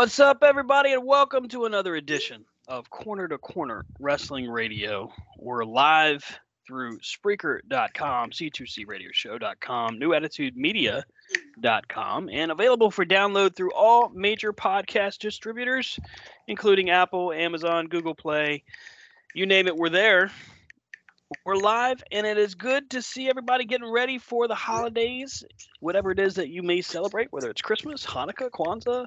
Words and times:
What's 0.00 0.16
up, 0.18 0.42
everybody, 0.42 0.94
and 0.94 1.04
welcome 1.04 1.46
to 1.48 1.66
another 1.66 1.94
edition 1.94 2.46
of 2.68 2.88
Corner 2.88 3.28
to 3.28 3.36
Corner 3.36 3.84
Wrestling 3.98 4.48
Radio. 4.48 5.12
We're 5.36 5.66
live 5.66 6.24
through 6.66 7.00
Spreaker.com, 7.00 8.30
C2CRadioshow.com, 8.30 10.00
NewAttitudeMedia.com, 10.00 12.30
and 12.30 12.50
available 12.50 12.90
for 12.90 13.04
download 13.04 13.54
through 13.54 13.74
all 13.74 14.08
major 14.08 14.54
podcast 14.54 15.18
distributors, 15.18 16.00
including 16.48 16.88
Apple, 16.88 17.34
Amazon, 17.34 17.86
Google 17.86 18.14
Play, 18.14 18.64
you 19.34 19.44
name 19.44 19.66
it, 19.66 19.76
we're 19.76 19.90
there. 19.90 20.30
We're 21.44 21.56
live, 21.56 22.02
and 22.10 22.26
it 22.26 22.38
is 22.38 22.54
good 22.54 22.88
to 22.92 23.02
see 23.02 23.28
everybody 23.28 23.66
getting 23.66 23.92
ready 23.92 24.16
for 24.16 24.48
the 24.48 24.54
holidays, 24.54 25.44
whatever 25.80 26.10
it 26.10 26.18
is 26.18 26.36
that 26.36 26.48
you 26.48 26.62
may 26.62 26.80
celebrate, 26.80 27.30
whether 27.32 27.50
it's 27.50 27.60
Christmas, 27.60 28.06
Hanukkah, 28.06 28.48
Kwanzaa, 28.48 29.04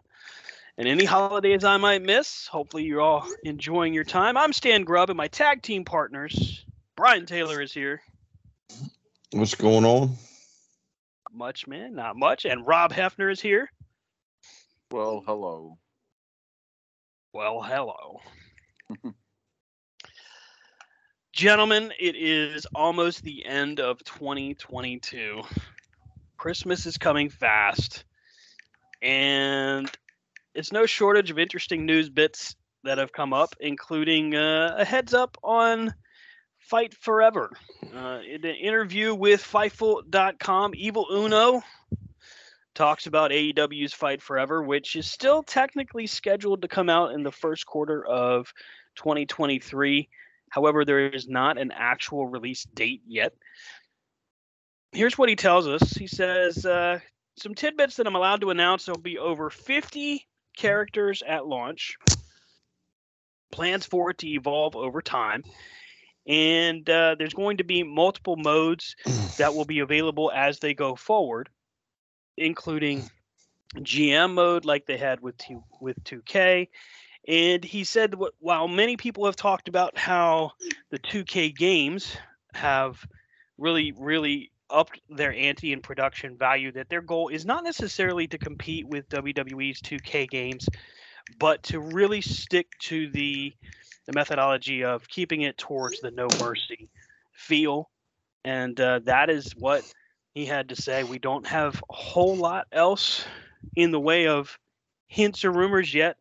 and 0.77 0.87
any 0.87 1.05
holidays 1.05 1.63
I 1.63 1.77
might 1.77 2.01
miss. 2.01 2.47
Hopefully, 2.47 2.83
you're 2.83 3.01
all 3.01 3.27
enjoying 3.43 3.93
your 3.93 4.03
time. 4.03 4.37
I'm 4.37 4.53
Stan 4.53 4.83
Grubb, 4.83 5.09
and 5.09 5.17
my 5.17 5.27
tag 5.27 5.61
team 5.61 5.85
partners, 5.85 6.65
Brian 6.95 7.25
Taylor 7.25 7.61
is 7.61 7.73
here. 7.73 8.01
What's 9.31 9.55
going 9.55 9.85
on? 9.85 10.15
Much, 11.31 11.67
man, 11.67 11.95
not 11.95 12.15
much. 12.15 12.45
And 12.45 12.65
Rob 12.65 12.93
Hefner 12.93 13.31
is 13.31 13.41
here. 13.41 13.71
Well, 14.91 15.23
hello. 15.25 15.79
Well, 17.33 17.61
hello. 17.63 18.21
Gentlemen, 21.33 21.91
it 21.99 22.15
is 22.15 22.67
almost 22.75 23.23
the 23.23 23.43
end 23.43 23.79
of 23.79 24.03
2022. 24.03 25.41
Christmas 26.37 26.85
is 26.85 26.99
coming 26.99 27.29
fast. 27.29 28.03
And 29.01 29.89
it's 30.53 30.71
no 30.71 30.85
shortage 30.85 31.31
of 31.31 31.39
interesting 31.39 31.85
news 31.85 32.09
bits 32.09 32.55
that 32.83 32.97
have 32.97 33.11
come 33.11 33.33
up, 33.33 33.55
including 33.59 34.35
uh, 34.35 34.75
a 34.77 34.85
heads 34.85 35.13
up 35.13 35.37
on 35.43 35.93
Fight 36.59 36.93
Forever. 36.93 37.51
Uh, 37.95 38.19
in 38.27 38.45
an 38.45 38.55
interview 38.55 39.15
with 39.15 39.41
Fightful.com, 39.41 40.73
Evil 40.75 41.07
Uno 41.11 41.61
talks 42.75 43.05
about 43.05 43.31
AEW's 43.31 43.93
Fight 43.93 44.21
Forever, 44.21 44.61
which 44.63 44.95
is 44.95 45.09
still 45.09 45.43
technically 45.43 46.07
scheduled 46.07 46.61
to 46.61 46.67
come 46.67 46.89
out 46.89 47.13
in 47.13 47.23
the 47.23 47.31
first 47.31 47.65
quarter 47.65 48.05
of 48.05 48.51
2023. 48.95 50.09
However, 50.49 50.85
there 50.85 51.07
is 51.07 51.27
not 51.27 51.57
an 51.57 51.71
actual 51.71 52.27
release 52.27 52.63
date 52.63 53.01
yet. 53.07 53.33
Here's 54.91 55.17
what 55.17 55.29
he 55.29 55.35
tells 55.35 55.67
us. 55.67 55.93
He 55.93 56.05
says, 56.05 56.65
uh, 56.65 56.99
some 57.37 57.55
tidbits 57.55 57.95
that 57.95 58.05
I'm 58.05 58.15
allowed 58.15 58.41
to 58.41 58.51
announce. 58.51 58.85
There'll 58.85 59.01
be 59.01 59.17
over 59.17 59.49
50 59.49 60.27
characters 60.55 61.23
at 61.27 61.45
launch, 61.45 61.97
plans 63.51 63.85
for 63.85 64.11
it 64.11 64.19
to 64.19 64.27
evolve 64.27 64.75
over 64.75 65.01
time, 65.01 65.43
and 66.25 66.89
uh, 66.89 67.15
there's 67.17 67.33
going 67.33 67.57
to 67.57 67.63
be 67.63 67.83
multiple 67.83 68.37
modes 68.37 68.95
that 69.37 69.53
will 69.55 69.65
be 69.65 69.79
available 69.79 70.31
as 70.33 70.59
they 70.59 70.73
go 70.73 70.95
forward, 70.95 71.49
including 72.37 73.09
GM 73.77 74.33
mode 74.33 74.65
like 74.65 74.85
they 74.85 74.97
had 74.97 75.19
with 75.19 75.37
T- 75.37 75.57
with 75.81 76.01
2K. 76.03 76.69
And 77.27 77.63
he 77.63 77.83
said, 77.83 78.15
while 78.39 78.67
many 78.67 78.97
people 78.97 79.25
have 79.25 79.35
talked 79.35 79.67
about 79.69 79.97
how 79.97 80.51
the 80.91 80.99
2K 80.99 81.55
games 81.55 82.15
have 82.53 83.05
really, 83.57 83.93
really 83.93 84.51
upped 84.73 84.99
their 85.09 85.33
ante 85.33 85.73
in 85.73 85.81
production 85.81 86.37
value 86.37 86.71
that 86.73 86.89
their 86.89 87.01
goal 87.01 87.29
is 87.29 87.45
not 87.45 87.63
necessarily 87.63 88.27
to 88.27 88.39
compete 88.39 88.87
with 88.87 89.09
WWE's 89.09 89.81
2K 89.81 90.29
games, 90.29 90.67
but 91.39 91.63
to 91.63 91.79
really 91.79 92.21
stick 92.21 92.67
to 92.79 93.09
the 93.11 93.53
the 94.07 94.13
methodology 94.13 94.83
of 94.83 95.07
keeping 95.07 95.43
it 95.43 95.57
towards 95.57 96.01
the 96.01 96.11
no 96.11 96.31
mercy 96.33 96.89
feel, 97.33 97.89
and 98.43 98.79
uh, 98.81 98.99
that 99.05 99.29
is 99.29 99.53
what 99.55 99.85
he 100.33 100.45
had 100.45 100.69
to 100.69 100.75
say. 100.75 101.03
We 101.05 101.19
don't 101.19 101.47
have 101.47 101.81
a 101.89 101.93
whole 101.93 102.37
lot 102.37 102.67
else 102.71 103.25
in 103.77 103.91
the 103.91 103.99
way 103.99 104.27
of 104.27 104.57
hints 105.07 105.45
or 105.45 105.51
rumors 105.51 105.93
yet, 105.93 106.17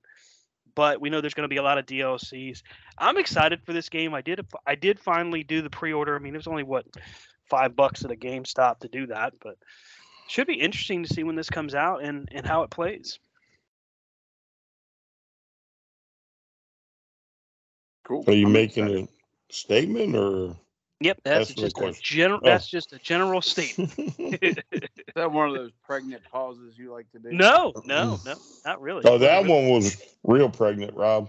but 0.75 1.01
we 1.01 1.11
know 1.11 1.21
there's 1.21 1.35
going 1.35 1.49
to 1.49 1.53
be 1.53 1.59
a 1.59 1.63
lot 1.63 1.79
of 1.79 1.87
DLCs. 1.87 2.63
I'm 2.99 3.19
excited 3.19 3.63
for 3.65 3.73
this 3.73 3.89
game. 3.89 4.15
I 4.15 4.23
did 4.23 4.47
I 4.67 4.77
did 4.77 5.01
finally 5.01 5.43
do 5.45 5.63
the 5.63 5.71
pre-order. 5.71 6.15
I 6.17 6.21
mean, 6.21 6.35
it 6.35 6.39
was 6.39 6.47
only 6.47 6.63
what 6.63 6.87
five 7.53 7.77
bucks 7.77 8.03
at 8.03 8.11
a 8.11 8.17
GameStop 8.17 8.79
to 8.79 8.89
do 8.89 9.07
that. 9.09 9.35
But 9.43 9.59
should 10.27 10.47
be 10.47 10.55
interesting 10.55 11.03
to 11.03 11.13
see 11.13 11.23
when 11.23 11.37
this 11.37 11.51
comes 11.51 11.75
out 11.75 12.03
and 12.03 12.29
and 12.33 12.47
how 12.47 12.63
it 12.63 12.71
plays. 12.71 13.19
Cool. 18.05 18.25
Are 18.27 18.33
you 18.33 18.47
I'm 18.47 18.53
making 18.53 18.85
excited. 18.85 19.09
a 19.09 19.53
statement 19.53 20.17
or? 20.17 20.57
Yep, 21.01 21.19
that's, 21.25 21.49
that's 21.55 21.61
just 21.61 21.79
a 21.81 22.01
general. 22.01 22.41
Oh. 22.43 22.47
That's 22.47 22.69
just 22.69 22.93
a 22.93 22.99
general 22.99 23.43
statement. 23.43 23.93
Is 24.19 24.57
that 25.15 25.31
one 25.31 25.49
of 25.49 25.55
those 25.55 25.73
pregnant 25.85 26.23
pauses 26.31 26.79
you 26.79 26.93
like 26.93 27.11
to 27.11 27.19
do? 27.19 27.33
No, 27.33 27.73
no, 27.85 28.21
no, 28.25 28.35
mm. 28.35 28.65
not 28.65 28.81
really. 28.81 29.03
Oh, 29.05 29.19
that 29.19 29.45
one 29.45 29.69
was 29.69 30.01
real 30.23 30.49
pregnant, 30.49 30.95
Rob. 30.95 31.29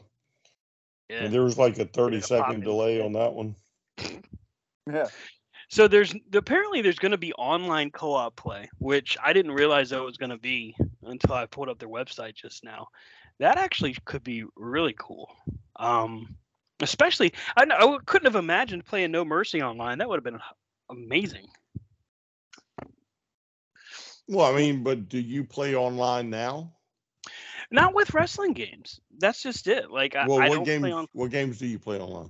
Yeah. 1.10 1.24
And 1.24 1.34
there 1.34 1.42
was 1.42 1.58
like 1.58 1.80
a 1.80 1.86
thirty 1.86 2.22
second 2.22 2.64
delay 2.64 3.02
on 3.02 3.14
that 3.14 3.34
one. 3.34 3.56
Yeah. 4.88 5.08
So 5.74 5.88
there's 5.88 6.14
apparently 6.34 6.84
there's 6.84 7.00
going 7.00 7.14
to 7.14 7.18
be 7.18 7.34
online 7.34 7.90
co-op 7.90 8.36
play, 8.36 8.70
which 8.78 9.18
I 9.24 9.34
didn't 9.34 9.54
realize 9.54 9.90
that 9.90 10.04
was 10.04 10.18
going 10.18 10.30
to 10.30 10.38
be 10.38 10.76
until 11.02 11.34
I 11.34 11.48
pulled 11.48 11.68
up 11.68 11.80
their 11.80 11.90
website 11.90 12.36
just 12.36 12.64
now. 12.64 12.90
That 13.40 13.58
actually 13.58 13.96
could 14.06 14.24
be 14.24 14.46
really 14.56 14.94
cool. 15.00 15.36
Um, 15.78 16.36
especially, 16.80 17.34
I, 17.58 17.66
I 17.68 17.98
couldn't 18.06 18.32
have 18.32 18.36
imagined 18.36 18.86
playing 18.86 19.10
No 19.10 19.26
Mercy 19.26 19.64
online. 19.64 19.98
That 19.98 20.08
would 20.08 20.18
have 20.18 20.24
been 20.24 20.40
amazing. 20.92 21.48
Well, 24.28 24.46
I 24.46 24.56
mean, 24.56 24.84
but 24.84 25.10
do 25.10 25.20
you 25.20 25.44
play 25.44 25.74
online 25.74 26.30
now? 26.30 26.72
Not 27.72 27.96
with 27.96 28.14
wrestling 28.14 28.54
games. 28.54 29.00
That's 29.18 29.42
just 29.42 29.68
it. 29.68 29.90
Like, 29.90 30.14
well, 30.14 30.40
I, 30.40 30.46
I 30.46 30.50
what 30.50 30.66
games? 30.66 30.86
On... 30.86 31.08
What 31.14 31.32
games 31.32 31.58
do 31.58 31.66
you 31.66 31.80
play 31.80 32.00
online? 32.00 32.30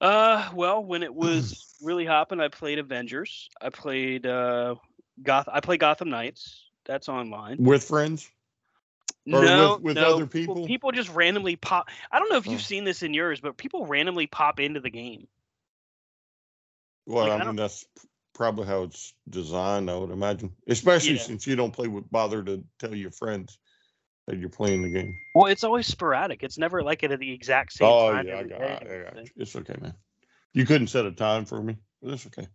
Uh, 0.00 0.50
well, 0.54 0.84
when 0.84 1.02
it 1.02 1.14
was 1.14 1.74
really 1.82 2.04
hopping, 2.04 2.40
I 2.40 2.48
played 2.48 2.78
Avengers. 2.78 3.48
I 3.60 3.70
played 3.70 4.26
uh, 4.26 4.76
Goth. 5.22 5.48
I 5.50 5.60
play 5.60 5.76
Gotham 5.76 6.10
Knights. 6.10 6.64
That's 6.84 7.08
online 7.08 7.56
with 7.58 7.84
friends. 7.84 8.30
Or 9.26 9.42
no, 9.42 9.74
with, 9.74 9.82
with 9.82 9.96
no. 9.96 10.14
other 10.14 10.26
people. 10.26 10.66
People 10.66 10.92
just 10.92 11.12
randomly 11.12 11.56
pop. 11.56 11.88
I 12.12 12.20
don't 12.20 12.30
know 12.30 12.36
if 12.36 12.46
you've 12.46 12.60
oh. 12.60 12.62
seen 12.62 12.84
this 12.84 13.02
in 13.02 13.12
yours, 13.12 13.40
but 13.40 13.56
people 13.56 13.84
randomly 13.84 14.28
pop 14.28 14.60
into 14.60 14.78
the 14.78 14.90
game. 14.90 15.26
Well, 17.06 17.28
like, 17.28 17.40
I, 17.40 17.44
I 17.44 17.46
mean 17.46 17.56
that's 17.56 17.86
probably 18.34 18.66
how 18.66 18.84
it's 18.84 19.14
designed. 19.28 19.90
I 19.90 19.96
would 19.96 20.10
imagine, 20.10 20.52
especially 20.68 21.14
yeah. 21.14 21.22
since 21.22 21.46
you 21.46 21.56
don't 21.56 21.72
play 21.72 21.88
with 21.88 22.08
bother 22.10 22.42
to 22.44 22.62
tell 22.78 22.94
your 22.94 23.10
friends. 23.10 23.58
That 24.26 24.38
you're 24.38 24.48
playing 24.48 24.82
the 24.82 24.88
game. 24.88 25.16
Well, 25.34 25.46
it's 25.46 25.64
always 25.64 25.86
sporadic. 25.86 26.42
It's 26.42 26.58
never 26.58 26.82
like 26.82 27.02
it 27.02 27.12
at 27.12 27.20
the 27.20 27.32
exact 27.32 27.72
same 27.72 27.88
oh, 27.88 28.12
time. 28.12 28.26
yeah, 28.26 28.38
I 28.38 28.42
got, 28.44 28.62
I, 28.62 29.02
got 29.14 29.28
It's 29.36 29.54
okay, 29.56 29.74
man. 29.80 29.94
You 30.52 30.64
couldn't 30.64 30.88
set 30.88 31.06
a 31.06 31.12
time 31.12 31.44
for 31.44 31.62
me. 31.62 31.76
But 32.02 32.14
it's 32.14 32.26
okay. 32.26 32.46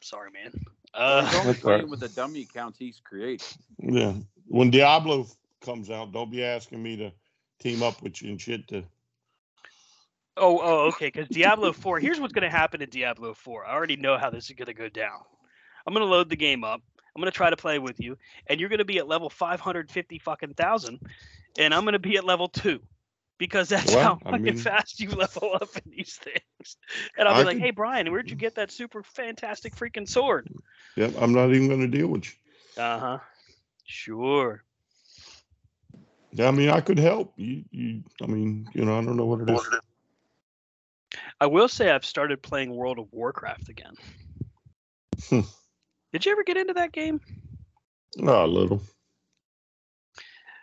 Sorry, 0.00 0.30
man. 0.30 0.52
Uh, 0.94 1.24
he's 1.24 1.34
only 1.34 1.46
That's 1.52 1.60
playing 1.60 1.80
right. 1.82 1.88
with 1.88 2.00
the 2.00 2.08
dummy 2.08 2.42
accounts 2.42 2.78
he's 2.78 3.00
created. 3.00 3.46
Yeah. 3.78 4.14
When 4.46 4.70
Diablo 4.70 5.26
comes 5.60 5.90
out, 5.90 6.12
don't 6.12 6.30
be 6.30 6.44
asking 6.44 6.82
me 6.82 6.96
to 6.96 7.12
team 7.60 7.82
up 7.82 8.02
with 8.02 8.20
you 8.20 8.30
and 8.30 8.40
shit 8.40 8.66
to 8.68 8.84
oh, 10.36 10.60
oh, 10.62 10.88
okay. 10.88 11.06
Because 11.06 11.28
Diablo 11.28 11.72
Four. 11.72 12.00
Here's 12.00 12.20
what's 12.20 12.32
going 12.32 12.48
to 12.48 12.56
happen 12.56 12.82
in 12.82 12.90
Diablo 12.90 13.34
Four. 13.34 13.66
I 13.66 13.72
already 13.72 13.96
know 13.96 14.18
how 14.18 14.30
this 14.30 14.50
is 14.50 14.56
going 14.56 14.66
to 14.66 14.74
go 14.74 14.88
down. 14.88 15.20
I'm 15.86 15.94
going 15.94 16.06
to 16.06 16.10
load 16.10 16.28
the 16.28 16.36
game 16.36 16.64
up. 16.64 16.82
I'm 17.14 17.20
going 17.20 17.30
to 17.30 17.36
try 17.36 17.50
to 17.50 17.56
play 17.56 17.78
with 17.78 18.00
you, 18.00 18.16
and 18.46 18.58
you're 18.58 18.68
going 18.70 18.78
to 18.78 18.84
be 18.84 18.98
at 18.98 19.06
level 19.06 19.28
550 19.28 20.18
fucking 20.18 20.54
thousand, 20.54 21.00
and 21.58 21.74
I'm 21.74 21.82
going 21.82 21.92
to 21.92 21.98
be 21.98 22.16
at 22.16 22.24
level 22.24 22.48
two. 22.48 22.80
Because 23.38 23.68
that's 23.70 23.92
Well, 23.92 24.04
how 24.04 24.18
I 24.24 24.30
fucking 24.30 24.42
mean- 24.44 24.56
fast 24.58 25.00
you 25.00 25.08
level 25.16 25.50
up 25.54 25.68
in 25.84 25.90
these 25.90 26.14
things. 26.16 26.76
And 27.18 27.26
I'll 27.26 27.34
be 27.34 27.40
I 27.40 27.44
like, 27.44 27.56
could- 27.56 27.62
hey, 27.62 27.70
Brian, 27.72 28.10
where'd 28.12 28.30
you 28.30 28.36
get 28.36 28.54
that 28.54 28.70
super 28.70 29.02
fantastic 29.02 29.74
freaking 29.74 30.08
sword? 30.08 30.48
Yep, 30.96 31.14
I'm 31.18 31.32
not 31.32 31.50
even 31.52 31.68
gonna 31.68 31.88
deal 31.88 32.06
with 32.06 32.24
you. 32.26 32.82
Uh 32.82 32.98
huh. 32.98 33.18
Sure. 33.84 34.62
Yeah, 36.32 36.48
I 36.48 36.50
mean 36.52 36.68
I 36.70 36.80
could 36.80 36.98
help. 36.98 37.32
You 37.36 37.64
you 37.72 38.04
I 38.22 38.26
mean, 38.26 38.68
you 38.74 38.84
know, 38.84 38.96
I 38.98 39.04
don't 39.04 39.16
know 39.16 39.26
what 39.26 39.40
it 39.40 39.50
is. 39.50 39.60
I 41.40 41.46
will 41.46 41.68
say 41.68 41.90
I've 41.90 42.04
started 42.06 42.42
playing 42.42 42.74
World 42.76 42.98
of 43.00 43.12
Warcraft 43.12 43.68
again. 43.70 43.96
Did 46.12 46.26
you 46.26 46.32
ever 46.32 46.44
get 46.44 46.56
into 46.56 46.74
that 46.74 46.92
game? 46.92 47.20
Oh, 48.20 48.44
a 48.44 48.46
little. 48.46 48.82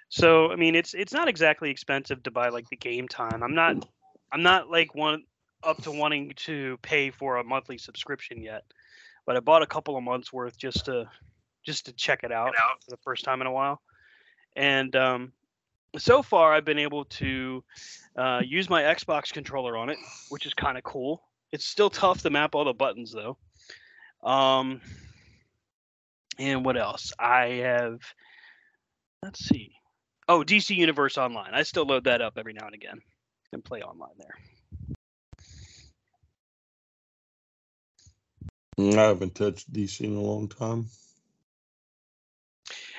So 0.09 0.51
I 0.51 0.55
mean, 0.55 0.75
it's 0.75 0.93
it's 0.93 1.13
not 1.13 1.27
exactly 1.27 1.69
expensive 1.69 2.23
to 2.23 2.31
buy 2.31 2.49
like 2.49 2.69
the 2.69 2.75
game 2.75 3.07
time. 3.07 3.43
I'm 3.43 3.55
not 3.55 3.87
I'm 4.31 4.43
not 4.43 4.69
like 4.69 4.95
one 4.95 5.23
up 5.63 5.81
to 5.83 5.91
wanting 5.91 6.33
to 6.35 6.77
pay 6.81 7.11
for 7.11 7.37
a 7.37 7.43
monthly 7.43 7.77
subscription 7.77 8.41
yet, 8.41 8.63
but 9.25 9.37
I 9.37 9.39
bought 9.39 9.61
a 9.61 9.67
couple 9.67 9.97
of 9.97 10.03
months 10.03 10.31
worth 10.33 10.57
just 10.57 10.85
to 10.85 11.09
just 11.63 11.85
to 11.85 11.93
check 11.93 12.23
it 12.23 12.31
out 12.31 12.55
for 12.55 12.89
the 12.89 12.97
first 12.97 13.23
time 13.23 13.41
in 13.41 13.47
a 13.47 13.51
while, 13.51 13.81
and 14.55 14.95
um, 14.95 15.31
so 15.97 16.23
far 16.23 16.53
I've 16.53 16.65
been 16.65 16.79
able 16.79 17.05
to 17.05 17.63
uh, 18.15 18.41
use 18.43 18.69
my 18.69 18.83
Xbox 18.83 19.31
controller 19.31 19.77
on 19.77 19.89
it, 19.89 19.97
which 20.29 20.45
is 20.45 20.53
kind 20.53 20.77
of 20.77 20.83
cool. 20.83 21.23
It's 21.51 21.65
still 21.65 21.89
tough 21.89 22.21
to 22.21 22.29
map 22.29 22.55
all 22.55 22.65
the 22.65 22.73
buttons 22.73 23.11
though. 23.11 23.37
Um, 24.23 24.81
and 26.39 26.65
what 26.65 26.77
else? 26.77 27.11
I 27.19 27.45
have. 27.63 27.99
Let's 29.21 29.45
see. 29.45 29.73
Oh, 30.27 30.43
DC 30.43 30.75
Universe 30.75 31.17
Online. 31.17 31.53
I 31.53 31.63
still 31.63 31.85
load 31.85 32.05
that 32.05 32.21
up 32.21 32.33
every 32.37 32.53
now 32.53 32.65
and 32.65 32.73
again 32.73 33.01
and 33.51 33.63
play 33.63 33.81
online 33.81 34.15
there. 34.17 34.35
Mm, 38.79 38.97
I 38.97 39.07
haven't 39.07 39.35
touched 39.35 39.71
DC 39.73 40.01
in 40.01 40.15
a 40.15 40.21
long 40.21 40.47
time. 40.47 40.85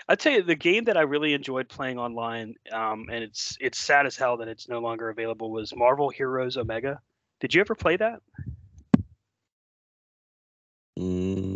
I'd 0.09 0.19
tell 0.19 0.33
you 0.33 0.43
the 0.43 0.57
game 0.57 0.85
that 0.85 0.97
I 0.97 1.03
really 1.03 1.35
enjoyed 1.35 1.69
playing 1.69 1.97
online, 1.99 2.57
um, 2.73 3.07
and 3.11 3.23
it's 3.23 3.57
it's 3.61 3.79
sad 3.79 4.07
as 4.07 4.17
hell 4.17 4.39
that 4.39 4.49
it's 4.49 4.69
no 4.69 4.81
longer 4.81 5.09
available, 5.09 5.51
was 5.51 5.73
Marvel 5.75 6.11
Heroes 6.11 6.57
Omega. 6.57 7.01
Did 7.39 7.55
you 7.55 7.61
ever 7.61 7.77
play 7.77 7.97
that? 7.97 8.21
Mm, 10.99 11.50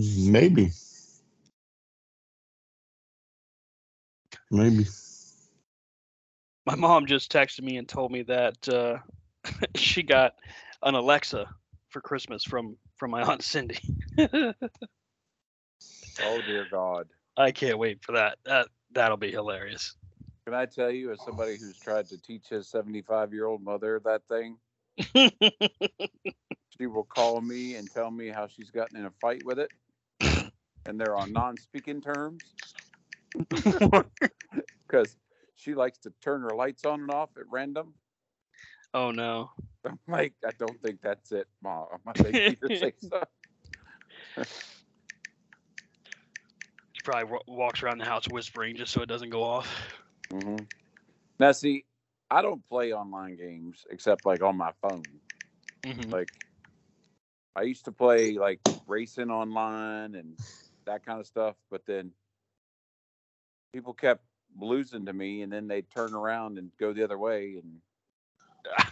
maybe. 0.00 0.70
Maybe. 4.50 4.86
My 6.66 6.74
mom 6.74 7.06
just 7.06 7.32
texted 7.32 7.62
me 7.62 7.76
and 7.76 7.88
told 7.88 8.12
me 8.12 8.22
that 8.22 8.68
uh, 8.68 8.98
she 9.76 10.02
got 10.02 10.34
an 10.82 10.94
Alexa 10.94 11.46
for 11.88 12.00
Christmas 12.00 12.44
from 12.44 12.76
from 12.96 13.10
my 13.10 13.22
aunt 13.30 13.42
Cindy. 13.42 13.78
Oh 16.22 16.40
dear 16.46 16.66
God! 16.70 17.08
I 17.36 17.52
can't 17.52 17.78
wait 17.78 18.02
for 18.02 18.12
that. 18.12 18.38
That 18.44 18.68
that'll 18.92 19.16
be 19.16 19.30
hilarious. 19.30 19.94
Can 20.44 20.54
I 20.54 20.66
tell 20.66 20.90
you, 20.90 21.12
as 21.12 21.22
somebody 21.24 21.56
who's 21.56 21.78
tried 21.78 22.08
to 22.08 22.18
teach 22.18 22.48
his 22.48 22.68
75 22.68 23.32
year 23.32 23.46
old 23.46 23.62
mother 23.62 24.00
that 24.04 24.22
thing, 24.28 24.58
she 26.78 26.86
will 26.86 27.04
call 27.04 27.40
me 27.40 27.76
and 27.76 27.90
tell 27.90 28.10
me 28.10 28.28
how 28.28 28.46
she's 28.46 28.70
gotten 28.70 28.96
in 28.96 29.06
a 29.06 29.10
fight 29.20 29.44
with 29.44 29.58
it, 29.58 29.70
and 30.86 31.00
they're 31.00 31.16
on 31.16 31.32
non-speaking 31.32 32.00
terms 32.00 32.54
because 34.86 35.18
she 35.56 35.74
likes 35.74 35.98
to 35.98 36.12
turn 36.22 36.42
her 36.42 36.54
lights 36.54 36.84
on 36.84 37.00
and 37.00 37.10
off 37.10 37.30
at 37.36 37.44
random. 37.50 37.94
oh 38.94 39.10
no. 39.10 39.50
I'm 39.84 39.98
like, 40.08 40.34
I 40.46 40.50
don't 40.58 40.80
think 40.82 41.00
that's 41.00 41.32
it, 41.32 41.46
Mom. 41.62 41.86
I 42.06 42.12
think 42.12 42.40
you 42.62 42.76
say 42.76 42.92
so. 42.98 43.22
She 46.92 47.02
probably 47.02 47.32
wa- 47.32 47.40
walks 47.46 47.82
around 47.82 47.98
the 47.98 48.04
house 48.04 48.28
whispering 48.28 48.76
just 48.76 48.92
so 48.92 49.02
it 49.02 49.06
doesn't 49.08 49.30
go 49.30 49.42
off. 49.42 49.68
hmm 50.30 50.60
Now, 51.38 51.52
see, 51.52 51.84
I 52.30 52.42
don't 52.42 52.66
play 52.68 52.92
online 52.92 53.36
games 53.36 53.86
except 53.90 54.24
like 54.26 54.42
on 54.42 54.56
my 54.56 54.72
phone. 54.82 55.06
Mhm. 55.84 56.12
Like, 56.12 56.28
I 57.56 57.62
used 57.62 57.84
to 57.86 57.92
play 57.92 58.32
like 58.32 58.60
racing 58.86 59.30
online 59.30 60.14
and 60.14 60.38
that 60.90 61.06
kind 61.06 61.20
of 61.20 61.26
stuff, 61.26 61.54
but 61.70 61.86
then 61.86 62.10
people 63.72 63.94
kept 63.94 64.24
losing 64.58 65.06
to 65.06 65.12
me, 65.12 65.42
and 65.42 65.52
then 65.52 65.68
they'd 65.68 65.88
turn 65.90 66.14
around 66.14 66.58
and 66.58 66.70
go 66.78 66.92
the 66.92 67.04
other 67.04 67.18
way. 67.18 67.60
And 67.62 67.80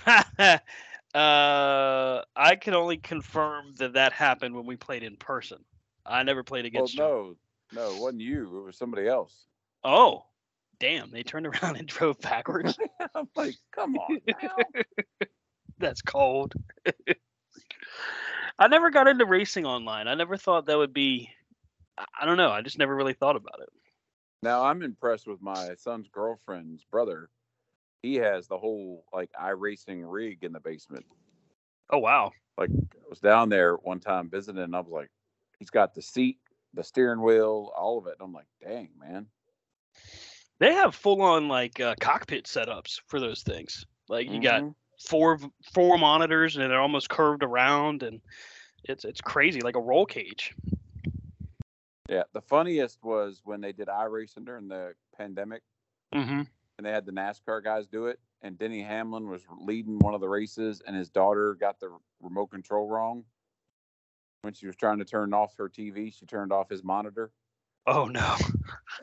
uh, 1.14 2.22
I 2.36 2.56
can 2.56 2.74
only 2.74 2.98
confirm 2.98 3.74
that 3.78 3.94
that 3.94 4.12
happened 4.12 4.54
when 4.54 4.64
we 4.64 4.76
played 4.76 5.02
in 5.02 5.16
person. 5.16 5.58
I 6.06 6.22
never 6.22 6.44
played 6.44 6.62
well, 6.62 6.84
against 6.84 6.94
you. 6.94 7.00
no, 7.00 7.34
no, 7.72 7.94
it 7.94 8.00
wasn't 8.00 8.20
you. 8.20 8.60
It 8.60 8.64
was 8.66 8.78
somebody 8.78 9.08
else. 9.08 9.46
Oh, 9.82 10.24
damn! 10.78 11.10
They 11.10 11.24
turned 11.24 11.46
around 11.62 11.76
and 11.76 11.88
drove 11.88 12.20
backwards. 12.20 12.78
I'm 13.14 13.28
like, 13.34 13.56
come 13.74 13.96
on. 13.96 14.20
That's 15.78 16.02
cold. 16.02 16.54
I 18.58 18.66
never 18.68 18.90
got 18.90 19.06
into 19.06 19.24
racing 19.24 19.66
online. 19.66 20.08
I 20.08 20.14
never 20.14 20.36
thought 20.36 20.66
that 20.66 20.78
would 20.78 20.94
be. 20.94 21.30
I- 22.20 22.26
don't 22.26 22.36
know. 22.36 22.50
I 22.50 22.62
just 22.62 22.78
never 22.78 22.94
really 22.94 23.14
thought 23.14 23.36
about 23.36 23.60
it. 23.60 23.68
Now 24.42 24.64
I'm 24.64 24.82
impressed 24.82 25.26
with 25.26 25.42
my 25.42 25.74
son's 25.74 26.08
girlfriend's 26.08 26.84
brother. 26.84 27.28
He 28.02 28.16
has 28.16 28.46
the 28.46 28.58
whole 28.58 29.04
like 29.12 29.30
iRacing 29.32 30.04
rig 30.06 30.44
in 30.44 30.52
the 30.52 30.60
basement. 30.60 31.04
Oh 31.90 31.98
wow. 31.98 32.30
Like 32.56 32.70
I 32.70 33.08
was 33.08 33.20
down 33.20 33.48
there 33.48 33.74
one 33.76 34.00
time 34.00 34.30
visiting, 34.30 34.62
and 34.62 34.76
I 34.76 34.80
was 34.80 34.92
like, 34.92 35.10
he's 35.58 35.70
got 35.70 35.94
the 35.94 36.02
seat, 36.02 36.38
the 36.74 36.84
steering 36.84 37.20
wheel, 37.22 37.72
all 37.76 37.98
of 37.98 38.06
it. 38.06 38.14
And 38.20 38.22
I'm 38.22 38.32
like, 38.32 38.46
dang 38.62 38.90
man. 38.98 39.26
They 40.60 40.72
have 40.74 40.94
full 40.94 41.22
on 41.22 41.48
like 41.48 41.80
uh, 41.80 41.94
cockpit 42.00 42.44
setups 42.44 43.00
for 43.06 43.20
those 43.20 43.42
things. 43.42 43.84
Like 44.08 44.28
you 44.30 44.40
got 44.40 44.62
Mhm. 44.62 44.74
four 45.06 45.38
four 45.72 45.98
monitors 45.98 46.56
and 46.56 46.70
they're 46.70 46.80
almost 46.80 47.08
curved 47.08 47.42
around 47.42 48.02
and 48.02 48.20
it's 48.84 49.04
it's 49.04 49.20
crazy 49.20 49.60
like 49.60 49.76
a 49.76 49.80
roll 49.80 50.06
cage. 50.06 50.54
Yeah, 52.08 52.22
the 52.32 52.40
funniest 52.40 53.02
was 53.02 53.42
when 53.44 53.60
they 53.60 53.72
did 53.72 53.88
iRacing 53.88 54.46
during 54.46 54.68
the 54.68 54.94
pandemic, 55.16 55.62
Mm-hmm. 56.14 56.40
and 56.78 56.86
they 56.86 56.90
had 56.90 57.04
the 57.04 57.12
NASCAR 57.12 57.62
guys 57.62 57.86
do 57.86 58.06
it, 58.06 58.18
and 58.40 58.58
Denny 58.58 58.82
Hamlin 58.82 59.28
was 59.28 59.42
leading 59.60 59.98
one 59.98 60.14
of 60.14 60.20
the 60.22 60.28
races, 60.28 60.80
and 60.86 60.96
his 60.96 61.10
daughter 61.10 61.54
got 61.54 61.78
the 61.80 61.90
remote 62.22 62.46
control 62.46 62.88
wrong. 62.88 63.24
When 64.42 64.54
she 64.54 64.66
was 64.66 64.76
trying 64.76 64.98
to 65.00 65.04
turn 65.04 65.34
off 65.34 65.54
her 65.58 65.68
TV, 65.68 66.10
she 66.16 66.24
turned 66.24 66.52
off 66.52 66.70
his 66.70 66.82
monitor. 66.82 67.30
Oh 67.86 68.06
no. 68.06 68.36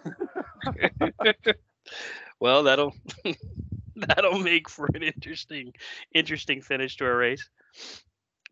well, 2.40 2.64
that'll 2.64 2.96
that'll 3.96 4.40
make 4.40 4.68
for 4.70 4.88
an 4.96 5.04
interesting 5.04 5.74
interesting 6.14 6.62
finish 6.62 6.98
to 6.98 7.06
a 7.06 7.14
race. 7.16 7.48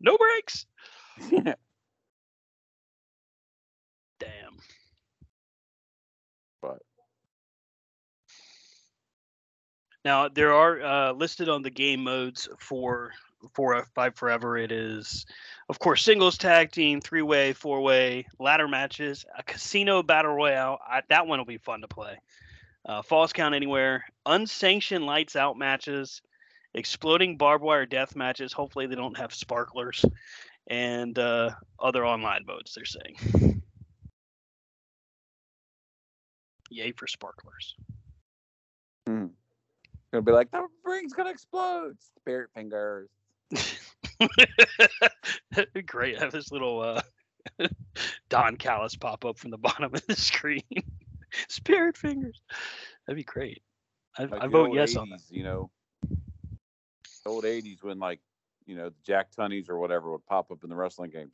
No 0.00 0.16
brakes. 0.16 0.66
Damn. 4.20 4.58
But- 6.60 6.82
Now 10.04 10.28
there 10.28 10.52
are 10.52 10.82
uh, 10.82 11.12
listed 11.12 11.48
on 11.48 11.62
the 11.62 11.70
game 11.70 12.04
modes 12.04 12.48
for 12.58 13.12
for 13.52 13.74
a 13.74 13.84
Fight 13.94 14.16
Forever. 14.16 14.56
It 14.56 14.72
is, 14.72 15.26
of 15.68 15.78
course, 15.78 16.02
singles, 16.02 16.38
tag 16.38 16.72
team, 16.72 17.00
three 17.00 17.22
way, 17.22 17.52
four 17.52 17.80
way, 17.80 18.26
ladder 18.38 18.68
matches, 18.68 19.24
a 19.36 19.42
casino 19.42 20.02
battle 20.02 20.34
royale. 20.34 20.78
I, 20.86 21.02
that 21.08 21.26
one 21.26 21.38
will 21.38 21.46
be 21.46 21.58
fun 21.58 21.80
to 21.82 21.88
play. 21.88 22.18
Uh, 22.86 23.02
falls 23.02 23.32
count 23.32 23.54
anywhere, 23.54 24.04
unsanctioned 24.26 25.06
lights 25.06 25.36
out 25.36 25.56
matches, 25.56 26.20
exploding 26.74 27.36
barbed 27.36 27.64
wire 27.64 27.86
death 27.86 28.14
matches. 28.14 28.52
Hopefully 28.52 28.86
they 28.86 28.94
don't 28.94 29.16
have 29.16 29.32
sparklers, 29.32 30.04
and 30.66 31.18
uh, 31.18 31.50
other 31.78 32.04
online 32.04 32.44
modes. 32.46 32.74
They're 32.74 32.84
saying. 32.84 33.62
Yay 36.70 36.92
for 36.92 37.06
sparklers. 37.06 37.74
Hmm. 39.06 39.26
Gonna 40.14 40.22
be 40.22 40.30
like 40.30 40.52
the 40.52 40.64
ring's 40.84 41.12
gonna 41.12 41.30
explode. 41.30 41.96
Spirit 42.20 42.48
fingers. 42.54 43.08
That'd 45.50 45.72
be 45.74 45.82
great. 45.82 46.20
Have 46.20 46.30
this 46.30 46.52
little 46.52 46.80
uh, 46.80 47.02
Don 48.28 48.54
Callis 48.54 48.94
pop 48.94 49.24
up 49.24 49.36
from 49.36 49.50
the 49.50 49.58
bottom 49.58 49.92
of 49.92 50.06
the 50.06 50.14
screen. 50.14 50.62
Spirit 51.48 51.96
fingers. 51.96 52.40
That'd 53.08 53.16
be 53.16 53.24
great. 53.24 53.60
I, 54.16 54.26
like 54.26 54.40
I 54.40 54.46
vote 54.46 54.72
yes 54.72 54.94
80s, 54.94 55.00
on 55.00 55.08
that. 55.10 55.20
You 55.30 55.42
know, 55.42 55.70
old 57.26 57.42
'80s 57.42 57.82
when 57.82 57.98
like 57.98 58.20
you 58.66 58.76
know 58.76 58.92
Jack 59.04 59.32
Tunney's 59.36 59.68
or 59.68 59.80
whatever 59.80 60.12
would 60.12 60.24
pop 60.26 60.52
up 60.52 60.62
in 60.62 60.70
the 60.70 60.76
wrestling 60.76 61.10
game. 61.10 61.32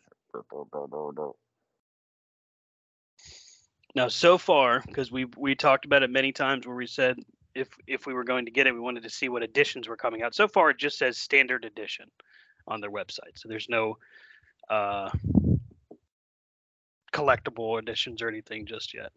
Now, 3.95 4.09
so 4.09 4.39
far, 4.39 4.83
because 4.87 5.13
we 5.13 5.27
we 5.37 5.55
talked 5.55 5.85
about 5.85 6.03
it 6.03 6.09
many 6.09 6.33
times, 6.33 6.67
where 6.67 6.77
we 6.77 6.87
said 6.87 7.19
if 7.55 7.69
if 7.87 8.07
we 8.07 8.15
were 8.15 8.25
going 8.25 8.45
to 8.45 8.51
get 8.51 8.67
it, 8.67 8.73
we 8.73 8.81
wanted 8.81 9.03
to 9.03 9.11
see 9.11 9.29
what 9.29 9.43
editions 9.43 9.89
were 9.89 9.97
coming 9.97 10.23
out. 10.23 10.35
So 10.35 10.49
far, 10.49 10.71
it 10.71 10.79
just 10.79 10.99
says 10.99 11.19
standard 11.19 11.65
edition 11.65 12.11
on 12.67 12.81
their 12.81 12.91
website, 12.91 13.37
so 13.37 13.49
there's 13.49 13.69
no 13.69 13.99
uh, 14.69 15.11
collectible 17.13 17.79
editions 17.79 18.23
or 18.23 18.29
anything 18.29 18.67
just 18.67 18.95
yet. 18.95 19.11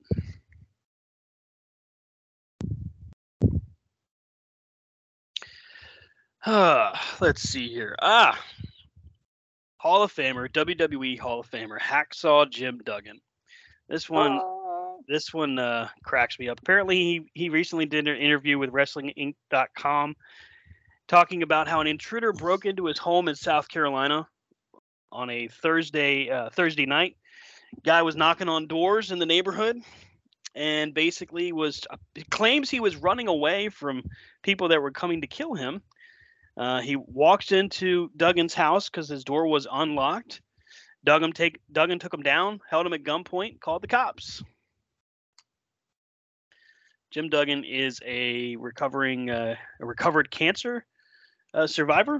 Uh, 6.46 6.98
let's 7.22 7.42
see 7.42 7.70
here. 7.70 7.96
Ah, 8.02 8.40
Hall 9.78 10.04
of 10.04 10.14
Famer, 10.14 10.50
WWE 10.50 11.20
Hall 11.20 11.42
of 11.42 11.50
Famer, 11.50 11.80
Hacksaw 11.80 12.50
Jim 12.50 12.82
Duggan. 12.84 13.20
This 13.90 14.10
one, 14.10 14.40
this 15.08 15.34
one 15.34 15.60
uh, 15.60 15.90
cracks 16.04 16.40
me 16.40 16.50
up. 16.50 16.60
Apparently, 16.60 16.98
he 16.98 17.22
he 17.34 17.50
recently 17.50 17.86
did 17.86 18.08
an 18.08 18.18
interview 18.18 18.58
with 18.58 18.72
WrestlingInc.com, 18.72 20.16
talking 21.08 21.44
about 21.44 21.68
how 21.68 21.82
an 21.82 21.88
intruder 21.88 22.34
broke 22.34 22.66
into 22.66 22.86
his 22.86 22.98
home 22.98 23.28
in 23.28 23.36
South 23.36 23.68
Carolina 23.68 24.28
on 25.12 25.30
a 25.30 25.48
Thursday 25.48 26.30
uh, 26.30 26.50
Thursday 26.50 26.86
night. 26.86 27.18
Guy 27.84 28.02
was 28.02 28.16
knocking 28.16 28.50
on 28.50 28.68
doors 28.68 29.12
in 29.12 29.20
the 29.20 29.26
neighborhood, 29.26 29.78
and 30.56 30.94
basically 30.94 31.52
was 31.52 31.84
uh, 31.90 31.98
claims 32.30 32.70
he 32.70 32.80
was 32.80 32.96
running 32.96 33.28
away 33.28 33.70
from 33.70 34.04
people 34.42 34.68
that 34.70 34.82
were 34.82 34.92
coming 34.92 35.22
to 35.22 35.28
kill 35.28 35.54
him 35.54 35.82
uh, 36.56 36.82
he 36.82 36.96
walks 36.96 37.52
into 37.52 38.10
Duggan's 38.16 38.54
house 38.54 38.90
because 38.90 39.10
his 39.10 39.24
door 39.24 39.48
was 39.48 39.68
unlocked. 39.72 40.42
Duggan 41.04 41.34
take 41.34 41.60
Duggan 41.72 42.00
took 42.00 42.14
him 42.14 42.24
down, 42.24 42.62
held 42.70 42.86
him 42.86 42.94
at 42.94 43.04
gunpoint, 43.04 43.60
called 43.60 43.82
the 43.82 43.88
cops. 43.88 44.44
Jim 47.14 47.30
Duggan 47.30 47.64
is 47.64 48.00
a 48.04 48.56
recovering 48.56 49.30
uh, 49.30 49.56
a 49.80 49.86
recovered 49.86 50.32
cancer 50.32 50.84
uh, 51.54 51.68
survivor. 51.68 52.20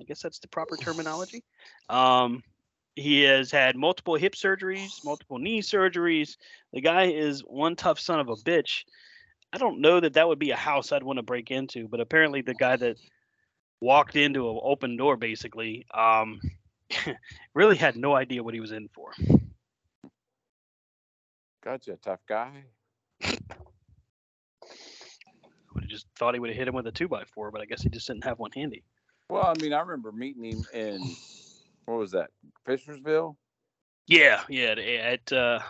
I 0.00 0.04
guess 0.04 0.22
that's 0.22 0.38
the 0.38 0.48
proper 0.48 0.78
terminology. 0.78 1.44
Um, 1.90 2.42
he 2.96 3.20
has 3.22 3.50
had 3.50 3.76
multiple 3.76 4.14
hip 4.14 4.34
surgeries, 4.34 5.04
multiple 5.04 5.38
knee 5.38 5.60
surgeries. 5.60 6.38
The 6.72 6.80
guy 6.80 7.04
is 7.04 7.40
one 7.40 7.76
tough 7.76 8.00
son 8.00 8.18
of 8.18 8.30
a 8.30 8.36
bitch. 8.36 8.84
I 9.52 9.58
don't 9.58 9.82
know 9.82 10.00
that 10.00 10.14
that 10.14 10.26
would 10.26 10.38
be 10.38 10.52
a 10.52 10.56
house 10.56 10.90
I'd 10.90 11.02
want 11.02 11.18
to 11.18 11.22
break 11.22 11.50
into, 11.50 11.86
but 11.86 12.00
apparently 12.00 12.40
the 12.40 12.54
guy 12.54 12.76
that 12.76 12.96
walked 13.82 14.16
into 14.16 14.48
an 14.50 14.58
open 14.62 14.96
door 14.96 15.18
basically. 15.18 15.84
Um, 15.92 16.40
really 17.54 17.76
had 17.76 17.96
no 17.96 18.14
idea 18.14 18.42
what 18.42 18.54
he 18.54 18.60
was 18.60 18.72
in 18.72 18.88
for. 18.88 19.12
Gotcha, 21.62 21.98
tough 22.02 22.20
guy. 22.26 22.64
Would 25.74 25.84
have 25.84 25.90
just 25.90 26.06
thought 26.16 26.34
he 26.34 26.40
would 26.40 26.50
have 26.50 26.56
hit 26.56 26.68
him 26.68 26.74
with 26.74 26.86
a 26.86 26.92
two 26.92 27.08
by 27.08 27.24
four, 27.24 27.50
but 27.50 27.60
I 27.60 27.64
guess 27.64 27.82
he 27.82 27.88
just 27.88 28.06
didn't 28.06 28.24
have 28.24 28.38
one 28.38 28.50
handy. 28.52 28.82
Well, 29.28 29.44
I 29.44 29.54
mean, 29.60 29.72
I 29.72 29.80
remember 29.80 30.12
meeting 30.12 30.44
him 30.44 30.64
in 30.72 31.00
what 31.86 31.98
was 31.98 32.12
that, 32.12 32.30
Fishersville? 32.66 33.36
Yeah, 34.06 34.42
yeah, 34.48 34.72
at 34.72 35.32
uh, 35.32 35.60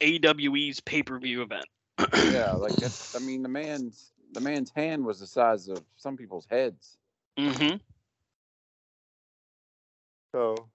AWE's 0.00 0.80
pay 0.80 1.02
per 1.02 1.18
view 1.18 1.42
event. 1.42 1.66
yeah, 2.32 2.52
like 2.58 2.72
I 3.14 3.18
mean, 3.20 3.42
the 3.42 3.48
man's 3.48 4.12
the 4.32 4.40
man's 4.40 4.70
hand 4.70 5.04
was 5.04 5.20
the 5.20 5.26
size 5.26 5.68
of 5.68 5.82
some 5.96 6.16
people's 6.16 6.46
heads. 6.50 6.96
Mm-hmm. 7.38 7.76
So. 10.32 10.68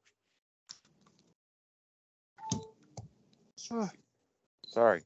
Sorry. 4.68 5.02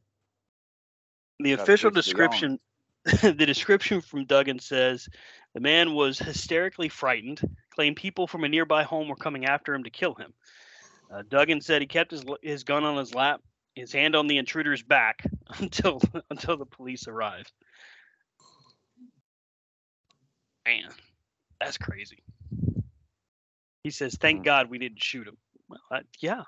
The 1.40 1.54
official 1.54 1.92
description, 1.92 2.60
the 3.22 3.46
description 3.46 4.02
from 4.02 4.26
Duggan 4.26 4.60
says 4.60 5.08
the 5.54 5.60
man 5.60 5.94
was 5.94 6.20
hysterically 6.20 6.90
frightened, 6.90 7.42
claimed 7.72 7.96
people 7.96 8.28
from 8.28 8.44
a 8.44 8.50
nearby 8.50 8.84
home 8.84 9.08
were 9.08 9.16
coming 9.16 9.46
after 9.46 9.74
him 9.74 9.84
to 9.84 9.90
kill 9.90 10.14
him. 10.16 10.34
Uh, 11.12 11.24
Duggan 11.28 11.62
said 11.62 11.82
he 11.82 11.88
kept 11.88 12.12
his 12.12 12.24
his 12.44 12.64
gun 12.64 12.84
on 12.84 12.98
his 12.98 13.16
lap, 13.16 13.42
his 13.74 13.92
hand 13.92 14.16
on 14.16 14.28
the 14.28 14.38
intruder's 14.38 14.84
back 14.84 15.24
until 15.60 16.02
until 16.30 16.58
the 16.58 16.66
police 16.66 17.08
arrived. 17.08 17.52
Man. 20.66 20.90
That's 21.60 21.78
crazy. 21.78 22.24
He 23.84 23.92
says, 23.92 24.16
"Thank 24.20 24.42
mm. 24.42 24.46
God 24.46 24.70
we 24.70 24.78
didn't 24.78 25.02
shoot 25.02 25.28
him." 25.28 25.38
Well, 25.68 25.82
I, 25.92 26.02
yeah, 26.20 26.44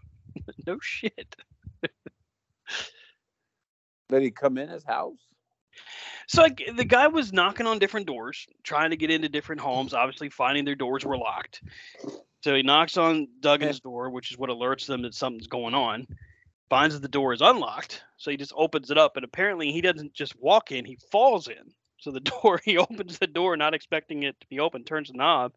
no 0.66 0.78
shit. 0.80 1.36
Did 4.08 4.22
he 4.22 4.30
come 4.30 4.56
in 4.56 4.68
his 4.68 4.84
house? 4.84 5.18
So 6.28 6.42
like 6.42 6.62
the 6.76 6.84
guy 6.84 7.06
was 7.06 7.32
knocking 7.32 7.66
on 7.66 7.78
different 7.78 8.06
doors, 8.06 8.46
trying 8.64 8.90
to 8.90 8.96
get 8.96 9.10
into 9.10 9.28
different 9.28 9.60
homes. 9.60 9.94
Obviously, 9.94 10.28
finding 10.28 10.64
their 10.64 10.74
doors 10.74 11.04
were 11.04 11.16
locked. 11.16 11.62
So 12.42 12.54
he 12.54 12.62
knocks 12.62 12.96
on 12.96 13.28
Duggan's 13.40 13.80
door, 13.80 14.10
which 14.10 14.30
is 14.30 14.38
what 14.38 14.50
alerts 14.50 14.86
them 14.86 15.02
that 15.02 15.14
something's 15.14 15.46
going 15.46 15.74
on. 15.74 16.06
Finds 16.68 16.94
that 16.94 17.02
the 17.02 17.08
door 17.08 17.32
is 17.32 17.40
unlocked, 17.40 18.02
so 18.16 18.30
he 18.30 18.36
just 18.36 18.52
opens 18.56 18.90
it 18.90 18.98
up. 18.98 19.16
And 19.16 19.24
apparently, 19.24 19.70
he 19.70 19.80
doesn't 19.80 20.14
just 20.14 20.38
walk 20.40 20.72
in; 20.72 20.84
he 20.84 20.98
falls 21.10 21.48
in. 21.48 21.72
So 21.98 22.10
the 22.10 22.20
door, 22.42 22.60
he 22.64 22.76
opens 22.78 23.18
the 23.18 23.26
door, 23.26 23.56
not 23.56 23.74
expecting 23.74 24.24
it 24.24 24.38
to 24.40 24.46
be 24.48 24.60
open, 24.60 24.84
turns 24.84 25.08
the 25.08 25.14
knob, 25.14 25.52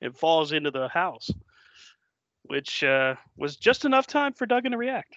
and 0.00 0.16
falls 0.16 0.52
into 0.52 0.70
the 0.70 0.88
house, 0.88 1.30
which 2.44 2.84
uh, 2.84 3.16
was 3.36 3.56
just 3.56 3.84
enough 3.84 4.06
time 4.06 4.32
for 4.32 4.46
Duggan 4.46 4.72
to 4.72 4.78
react. 4.78 5.16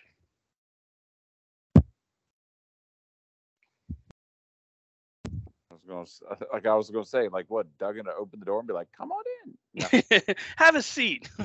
Gonna, 5.87 6.05
like 6.53 6.65
I 6.65 6.75
was 6.75 6.89
gonna 6.89 7.05
say, 7.05 7.27
like 7.27 7.45
what? 7.49 7.67
Duggan 7.77 8.05
to 8.05 8.13
open 8.13 8.39
the 8.39 8.45
door 8.45 8.59
and 8.59 8.67
be 8.67 8.73
like, 8.73 8.87
"Come 8.97 9.11
on 9.11 9.23
in, 9.45 9.57
no. 10.11 10.21
have 10.55 10.75
a 10.75 10.81
seat." 10.81 11.29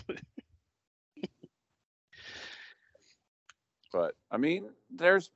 but 3.92 4.14
I 4.30 4.36
mean, 4.36 4.70
there's 4.90 5.30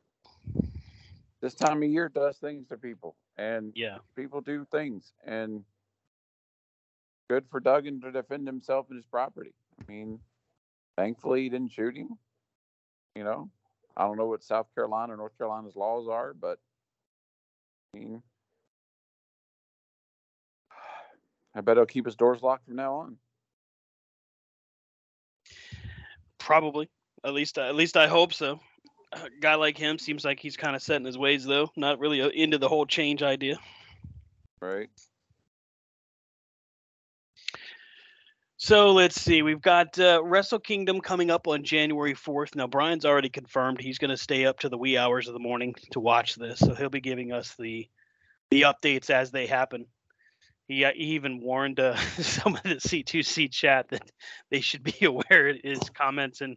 this 1.40 1.54
time 1.54 1.82
of 1.82 1.88
year 1.88 2.08
does 2.08 2.36
things 2.38 2.68
to 2.68 2.76
people 2.76 3.16
and 3.36 3.72
yeah, 3.74 3.98
people 4.16 4.40
do 4.40 4.64
things, 4.70 5.12
and 5.24 5.64
good 7.28 7.44
for 7.50 7.60
Duggan 7.60 8.00
to 8.02 8.12
defend 8.12 8.46
himself 8.46 8.86
and 8.88 8.96
his 8.96 9.06
property. 9.06 9.52
I 9.80 9.90
mean, 9.90 10.20
thankfully 10.96 11.42
he 11.42 11.48
didn't 11.48 11.72
shoot 11.72 11.96
him. 11.96 12.18
You 13.14 13.24
know, 13.24 13.50
I 13.96 14.04
don't 14.06 14.16
know 14.16 14.26
what 14.26 14.42
South 14.42 14.66
Carolina 14.74 15.14
or 15.14 15.16
North 15.16 15.36
Carolina's 15.38 15.76
laws 15.76 16.08
are, 16.08 16.34
but 16.34 16.58
I 17.94 17.98
mean, 17.98 18.22
I 21.54 21.60
bet 21.60 21.76
he'll 21.76 21.86
keep 21.86 22.06
his 22.06 22.16
doors 22.16 22.42
locked 22.42 22.66
from 22.66 22.76
now 22.76 22.94
on. 22.94 23.16
Probably. 26.38 26.88
At 27.24 27.32
least, 27.32 27.58
at 27.58 27.74
least 27.74 27.96
I 27.96 28.06
hope 28.06 28.34
so 28.34 28.60
a 29.14 29.28
guy 29.40 29.54
like 29.54 29.78
him 29.78 29.98
seems 29.98 30.24
like 30.24 30.40
he's 30.40 30.56
kind 30.56 30.76
of 30.76 30.82
set 30.82 30.96
in 30.96 31.04
his 31.04 31.18
ways, 31.18 31.44
though. 31.44 31.70
Not 31.76 31.98
really 31.98 32.20
uh, 32.20 32.28
into 32.28 32.58
the 32.58 32.68
whole 32.68 32.86
change 32.86 33.22
idea. 33.22 33.56
Right. 34.60 34.88
So 38.56 38.92
let's 38.92 39.20
see. 39.20 39.42
We've 39.42 39.60
got 39.60 39.98
uh, 39.98 40.22
Wrestle 40.24 40.58
Kingdom 40.58 41.00
coming 41.00 41.30
up 41.30 41.46
on 41.46 41.64
January 41.64 42.14
4th. 42.14 42.54
Now, 42.54 42.66
Brian's 42.66 43.04
already 43.04 43.28
confirmed 43.28 43.80
he's 43.80 43.98
going 43.98 44.10
to 44.10 44.16
stay 44.16 44.46
up 44.46 44.60
to 44.60 44.68
the 44.68 44.78
wee 44.78 44.96
hours 44.96 45.28
of 45.28 45.34
the 45.34 45.40
morning 45.40 45.74
to 45.92 46.00
watch 46.00 46.36
this. 46.36 46.60
So 46.60 46.74
he'll 46.74 46.88
be 46.88 47.00
giving 47.00 47.32
us 47.32 47.54
the 47.58 47.88
the 48.50 48.62
updates 48.62 49.10
as 49.10 49.30
they 49.30 49.46
happen. 49.46 49.86
He, 50.68 50.84
uh, 50.84 50.92
he 50.94 51.14
even 51.14 51.40
warned 51.40 51.80
uh, 51.80 51.96
some 52.20 52.56
of 52.56 52.62
the 52.62 52.76
C2C 52.76 53.50
chat 53.50 53.88
that 53.90 54.10
they 54.50 54.60
should 54.60 54.82
be 54.82 54.96
aware 55.04 55.48
of 55.48 55.56
his 55.62 55.80
comments 55.90 56.40
and 56.40 56.56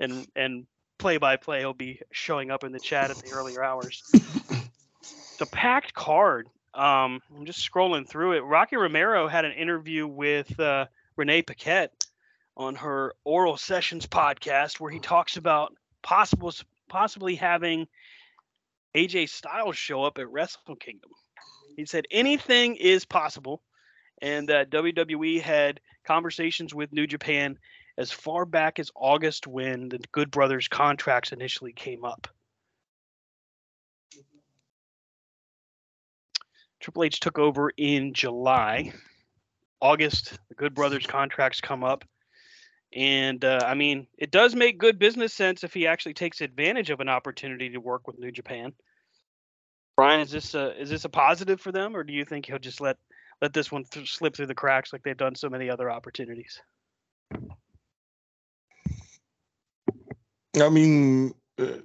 and 0.00 0.26
and 0.34 0.66
play 0.98 1.18
by 1.18 1.36
play 1.36 1.64
will 1.64 1.74
be 1.74 2.00
showing 2.10 2.50
up 2.50 2.64
in 2.64 2.72
the 2.72 2.80
chat 2.80 3.10
at 3.10 3.16
the 3.18 3.32
earlier 3.32 3.62
hours. 3.62 4.02
the 5.38 5.46
packed 5.46 5.94
card. 5.94 6.48
Um, 6.72 7.20
I'm 7.36 7.46
just 7.46 7.70
scrolling 7.70 8.08
through 8.08 8.32
it. 8.32 8.40
Rocky 8.40 8.76
Romero 8.76 9.28
had 9.28 9.44
an 9.44 9.52
interview 9.52 10.06
with 10.08 10.58
uh, 10.58 10.86
Renee 11.16 11.42
Paquette 11.42 11.92
on 12.56 12.74
her 12.76 13.14
Oral 13.24 13.56
Sessions 13.56 14.06
podcast 14.06 14.80
where 14.80 14.90
he 14.90 14.98
talks 14.98 15.36
about 15.36 15.74
possible 16.02 16.52
possibly 16.88 17.36
having 17.36 17.86
AJ 18.94 19.28
Styles 19.28 19.76
show 19.76 20.04
up 20.04 20.18
at 20.18 20.30
Wrestle 20.30 20.76
Kingdom. 20.76 21.10
He 21.76 21.86
said 21.86 22.06
anything 22.10 22.76
is 22.76 23.04
possible, 23.04 23.62
and 24.22 24.48
that 24.48 24.70
WWE 24.70 25.40
had 25.40 25.80
conversations 26.04 26.74
with 26.74 26.92
New 26.92 27.06
Japan 27.06 27.58
as 27.96 28.10
far 28.10 28.44
back 28.44 28.78
as 28.78 28.90
August 28.94 29.46
when 29.46 29.88
the 29.88 29.98
Good 30.12 30.30
Brothers 30.30 30.68
contracts 30.68 31.32
initially 31.32 31.72
came 31.72 32.04
up. 32.04 32.28
Triple 36.80 37.04
H 37.04 37.20
took 37.20 37.38
over 37.38 37.72
in 37.76 38.12
July. 38.12 38.92
August, 39.80 40.38
the 40.48 40.54
Good 40.54 40.74
Brothers 40.74 41.06
contracts 41.06 41.60
come 41.60 41.82
up. 41.82 42.04
And 42.94 43.44
uh, 43.44 43.60
I 43.64 43.74
mean, 43.74 44.06
it 44.18 44.30
does 44.30 44.54
make 44.54 44.78
good 44.78 44.98
business 44.98 45.32
sense 45.32 45.64
if 45.64 45.74
he 45.74 45.86
actually 45.86 46.14
takes 46.14 46.40
advantage 46.40 46.90
of 46.90 47.00
an 47.00 47.08
opportunity 47.08 47.70
to 47.70 47.78
work 47.78 48.06
with 48.06 48.18
New 48.18 48.30
Japan. 48.30 48.72
Brian, 49.96 50.20
is 50.20 50.30
this 50.30 50.54
a, 50.54 50.80
is 50.80 50.90
this 50.90 51.04
a 51.04 51.08
positive 51.08 51.60
for 51.60 51.70
them, 51.72 51.96
or 51.96 52.02
do 52.02 52.12
you 52.12 52.24
think 52.24 52.46
he'll 52.46 52.58
just 52.58 52.80
let 52.80 52.96
let 53.40 53.52
this 53.52 53.70
one 53.70 53.84
th- 53.84 54.12
slip 54.12 54.34
through 54.34 54.46
the 54.46 54.54
cracks 54.54 54.92
like 54.92 55.02
they've 55.02 55.16
done 55.16 55.34
so 55.34 55.48
many 55.48 55.70
other 55.70 55.90
opportunities? 55.90 56.60
I 60.60 60.68
mean, 60.68 61.34
uh, 61.58 61.78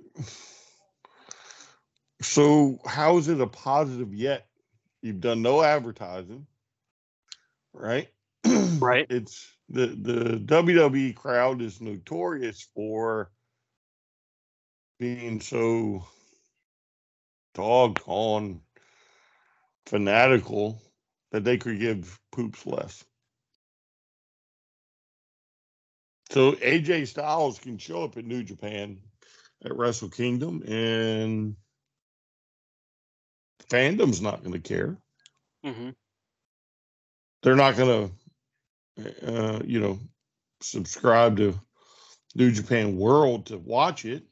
so 2.21 2.79
how 2.85 3.17
is 3.17 3.27
it 3.27 3.41
a 3.41 3.47
positive 3.47 4.13
yet? 4.13 4.47
You've 5.01 5.21
done 5.21 5.41
no 5.41 5.61
advertising, 5.61 6.45
right? 7.73 8.09
right. 8.79 9.05
It's 9.09 9.51
the 9.69 9.87
the 9.87 10.39
WWE 10.45 11.15
crowd 11.15 11.61
is 11.61 11.81
notorious 11.81 12.67
for 12.75 13.31
being 14.99 15.39
so 15.39 16.05
doggone 17.53 18.61
fanatical 19.85 20.81
that 21.31 21.43
they 21.43 21.57
could 21.57 21.79
give 21.79 22.19
poops 22.31 22.65
less. 22.65 23.03
So 26.29 26.53
AJ 26.53 27.07
Styles 27.07 27.57
can 27.57 27.77
show 27.77 28.03
up 28.03 28.17
at 28.17 28.25
New 28.25 28.43
Japan 28.43 28.99
at 29.65 29.75
Wrestle 29.75 30.09
Kingdom, 30.09 30.61
and 30.67 31.55
fandom's 33.69 34.21
not 34.21 34.43
going 34.43 34.53
to 34.53 34.59
care. 34.59 34.97
Mm-hmm. 35.65 35.89
They're 37.41 37.55
not 37.55 37.77
going 37.77 38.11
to, 38.97 39.27
uh, 39.27 39.59
you 39.65 39.79
know, 39.79 39.99
subscribe 40.61 41.37
to 41.37 41.59
New 42.35 42.51
Japan 42.51 42.97
World 42.97 43.47
to 43.47 43.57
watch 43.57 44.05
it. 44.05 44.23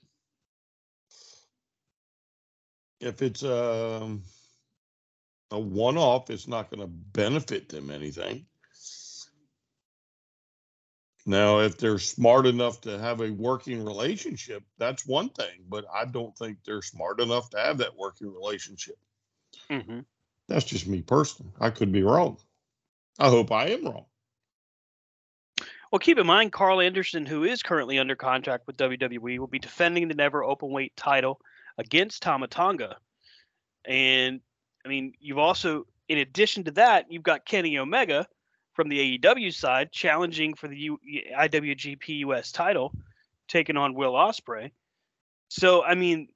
If 3.00 3.22
it's 3.22 3.44
um, 3.44 4.24
a 5.52 5.60
one-off, 5.60 6.30
it's 6.30 6.48
not 6.48 6.70
going 6.70 6.82
to 6.82 6.88
benefit 6.88 7.70
them 7.70 7.90
anything. 7.90 8.46
Now, 11.26 11.60
if 11.60 11.78
they're 11.78 12.00
smart 12.00 12.46
enough 12.46 12.80
to 12.82 12.98
have 12.98 13.20
a 13.20 13.32
working 13.32 13.84
relationship, 13.84 14.64
that's 14.78 15.06
one 15.06 15.30
thing, 15.30 15.66
but 15.68 15.86
I 15.94 16.06
don't 16.06 16.36
think 16.38 16.60
they're 16.64 16.82
smart 16.82 17.20
enough 17.20 17.50
to 17.50 17.58
have 17.58 17.80
that 17.80 17.98
working 17.98 18.34
relationship. 18.34 18.96
Mm-hmm. 19.70 20.00
That's 20.48 20.64
just 20.64 20.88
me 20.88 21.02
personally. 21.02 21.52
I 21.60 21.70
could 21.70 21.92
be 21.92 22.04
wrong. 22.04 22.38
I 23.20 23.28
hope 23.30 23.52
I 23.52 23.68
am 23.72 23.84
wrong. 23.84 24.06
Well, 25.92 26.00
keep 26.00 26.18
in 26.18 26.28
mind, 26.28 26.54
Carl 26.54 26.80
Anderson, 26.80 27.26
who 27.26 27.44
is 27.44 27.62
currently 27.62 28.00
under 28.00 28.16
contract 28.16 28.66
with 28.66 28.78
WWE, 28.78 29.40
will 29.40 29.48
be 29.48 29.60
defending 29.60 30.08
the 30.08 30.16
NEVER 30.16 30.44
Openweight 30.44 30.92
title 30.96 31.42
against 31.78 32.22
Tama 32.22 32.48
Tonga. 32.48 32.98
And 33.86 34.42
I 34.86 34.90
mean, 34.90 35.14
you've 35.20 35.38
also, 35.38 35.86
in 36.10 36.20
addition 36.20 36.64
to 36.66 36.72
that, 36.72 37.12
you've 37.12 37.24
got 37.24 37.46
Kenny 37.46 37.78
Omega, 37.78 38.28
from 38.78 38.90
the 38.90 39.18
AEW 39.18 39.52
side, 39.52 39.92
challenging 39.92 40.54
for 40.54 40.68
the 40.68 40.78
U- 40.78 41.00
IWGP 41.36 42.20
US 42.20 42.52
title, 42.52 42.94
taking 43.48 43.76
on 43.76 43.96
Will 43.96 44.14
Ospreay. 44.14 44.70
So, 45.50 45.84
I 45.84 45.96
mean, 45.96 46.28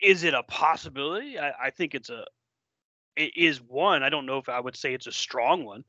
is 0.00 0.22
it 0.22 0.32
a 0.32 0.44
possibility? 0.44 1.40
I, 1.40 1.50
I 1.64 1.70
think 1.70 1.96
it's 1.96 2.08
a 2.08 2.24
it 3.16 3.36
is 3.36 3.60
one. 3.60 4.04
I 4.04 4.10
don't 4.10 4.26
know 4.26 4.38
if 4.38 4.48
I 4.48 4.60
would 4.60 4.76
say 4.76 4.94
it's 4.94 5.08
a 5.08 5.12
strong 5.12 5.64
one. 5.64 5.82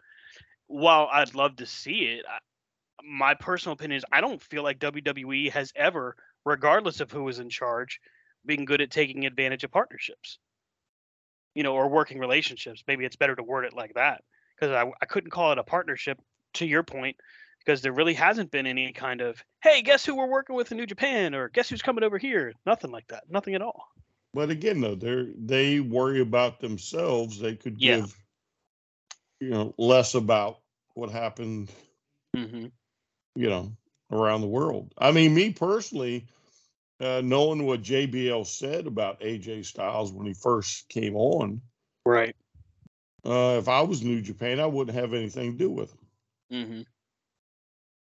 While 0.65 1.07
I'd 1.13 1.35
love 1.35 1.57
to 1.57 1.67
see 1.67 2.05
it, 2.05 2.25
I, 2.27 2.39
my 3.03 3.35
personal 3.35 3.73
opinion 3.73 3.99
is 3.99 4.05
I 4.11 4.19
don't 4.19 4.41
feel 4.41 4.63
like 4.63 4.79
WWE 4.79 5.51
has 5.51 5.71
ever, 5.75 6.15
regardless 6.43 7.01
of 7.01 7.11
who 7.11 7.27
is 7.29 7.37
in 7.37 7.51
charge, 7.51 7.99
been 8.45 8.65
good 8.65 8.81
at 8.81 8.91
taking 8.91 9.25
advantage 9.25 9.63
of 9.63 9.71
partnerships. 9.71 10.39
You 11.55 11.63
know, 11.63 11.73
or 11.73 11.89
working 11.89 12.19
relationships. 12.19 12.83
Maybe 12.87 13.05
it's 13.05 13.15
better 13.15 13.35
to 13.35 13.43
word 13.43 13.65
it 13.65 13.73
like 13.73 13.93
that 13.95 14.23
because 14.55 14.73
I, 14.73 14.89
I 15.01 15.05
couldn't 15.05 15.31
call 15.31 15.51
it 15.51 15.57
a 15.57 15.63
partnership 15.63 16.19
to 16.55 16.65
your 16.65 16.83
point 16.83 17.15
because 17.59 17.81
there 17.81 17.93
really 17.93 18.13
hasn't 18.13 18.51
been 18.51 18.65
any 18.65 18.91
kind 18.91 19.21
of 19.21 19.43
hey 19.61 19.81
guess 19.81 20.05
who 20.05 20.15
we're 20.15 20.27
working 20.27 20.55
with 20.55 20.71
in 20.71 20.77
new 20.77 20.85
japan 20.85 21.35
or 21.35 21.49
guess 21.49 21.69
who's 21.69 21.81
coming 21.81 22.03
over 22.03 22.17
here 22.17 22.53
nothing 22.65 22.91
like 22.91 23.07
that 23.07 23.23
nothing 23.29 23.55
at 23.55 23.61
all 23.61 23.87
but 24.33 24.49
again 24.49 24.81
though 24.81 24.95
they 24.95 25.27
they 25.37 25.79
worry 25.79 26.21
about 26.21 26.59
themselves 26.59 27.39
they 27.39 27.55
could 27.55 27.79
yeah. 27.79 27.97
give 27.97 28.15
you 29.39 29.49
know 29.49 29.73
less 29.77 30.15
about 30.15 30.59
what 30.95 31.09
happened 31.09 31.69
mm-hmm. 32.35 32.65
you 33.35 33.49
know 33.49 33.71
around 34.11 34.41
the 34.41 34.47
world 34.47 34.91
i 34.97 35.11
mean 35.11 35.33
me 35.33 35.51
personally 35.51 36.25
uh, 36.99 37.21
knowing 37.23 37.65
what 37.65 37.81
jbl 37.81 38.45
said 38.45 38.87
about 38.87 39.19
aj 39.21 39.65
styles 39.65 40.11
when 40.11 40.27
he 40.27 40.33
first 40.33 40.87
came 40.89 41.15
on 41.15 41.61
right 42.05 42.35
uh, 43.25 43.57
if 43.59 43.67
I 43.67 43.81
was 43.81 44.01
New 44.01 44.21
Japan, 44.21 44.59
I 44.59 44.65
wouldn't 44.65 44.95
have 44.97 45.13
anything 45.13 45.51
to 45.51 45.57
do 45.57 45.69
with. 45.69 45.93
Mm-hmm. 46.51 46.81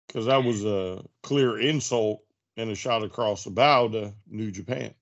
Because 0.06 0.26
that 0.26 0.44
was 0.44 0.64
a 0.64 1.02
clear 1.22 1.58
insult 1.58 2.22
and 2.56 2.70
a 2.70 2.74
shot 2.74 3.02
across 3.02 3.44
the 3.44 3.50
bow 3.50 3.88
to 3.88 4.12
New 4.28 4.50
Japan. 4.50 4.94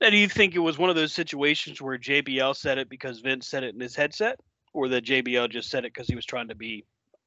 Now, 0.00 0.10
do 0.10 0.16
you 0.16 0.28
think 0.28 0.54
it 0.54 0.60
was 0.60 0.78
one 0.78 0.90
of 0.90 0.96
those 0.96 1.12
situations 1.12 1.80
where 1.80 1.96
JBL 1.96 2.56
said 2.56 2.76
it 2.76 2.90
because 2.90 3.20
Vince 3.20 3.46
said 3.46 3.62
it 3.62 3.74
in 3.74 3.80
his 3.80 3.94
headset, 3.94 4.40
or 4.74 4.88
that 4.88 5.04
JBL 5.04 5.48
just 5.50 5.70
said 5.70 5.84
it 5.84 5.94
because 5.94 6.08
he 6.08 6.16
was 6.16 6.26
trying 6.26 6.48
to 6.48 6.54
be, 6.54 6.84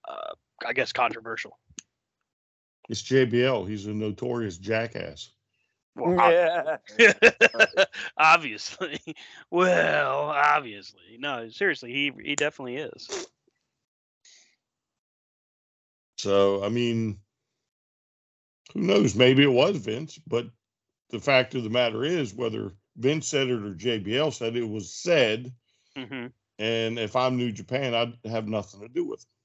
uh, 0.08 0.34
I 0.66 0.74
guess, 0.74 0.92
controversial? 0.92 1.58
It's 2.90 3.04
JBL. 3.04 3.70
He's 3.70 3.86
a 3.86 3.94
notorious 3.94 4.58
jackass. 4.58 5.30
Well, 5.96 6.32
yeah. 6.32 6.78
obviously. 8.18 9.00
Well, 9.52 10.30
obviously. 10.30 11.18
No, 11.18 11.50
seriously, 11.50 11.92
he 11.92 12.12
he 12.24 12.36
definitely 12.36 12.78
is. 12.78 13.28
So, 16.18 16.64
I 16.64 16.70
mean, 16.70 17.18
who 18.74 18.82
knows? 18.82 19.16
Maybe 19.16 19.44
it 19.44 19.52
was 19.52 19.78
Vince, 19.78 20.20
but 20.28 20.48
the 21.10 21.20
fact 21.20 21.56
of 21.56 21.64
the 21.64 21.70
matter 21.70 22.04
is, 22.04 22.34
whether 22.34 22.74
Vince 22.98 23.28
said 23.28 23.48
it 23.48 23.64
or 23.64 23.74
JBL 23.74 24.34
said 24.34 24.56
it, 24.56 24.64
it 24.64 24.70
was 24.70 24.94
said. 24.94 25.52
Mm-hmm. 25.98 26.28
And 26.60 27.00
if 27.00 27.16
I'm 27.16 27.38
New 27.38 27.52
Japan, 27.52 27.96
I'd 27.96 28.30
have 28.30 28.48
nothing 28.48 28.82
to 28.82 28.90
do 28.90 29.06
with 29.06 29.22
it. 29.22 29.39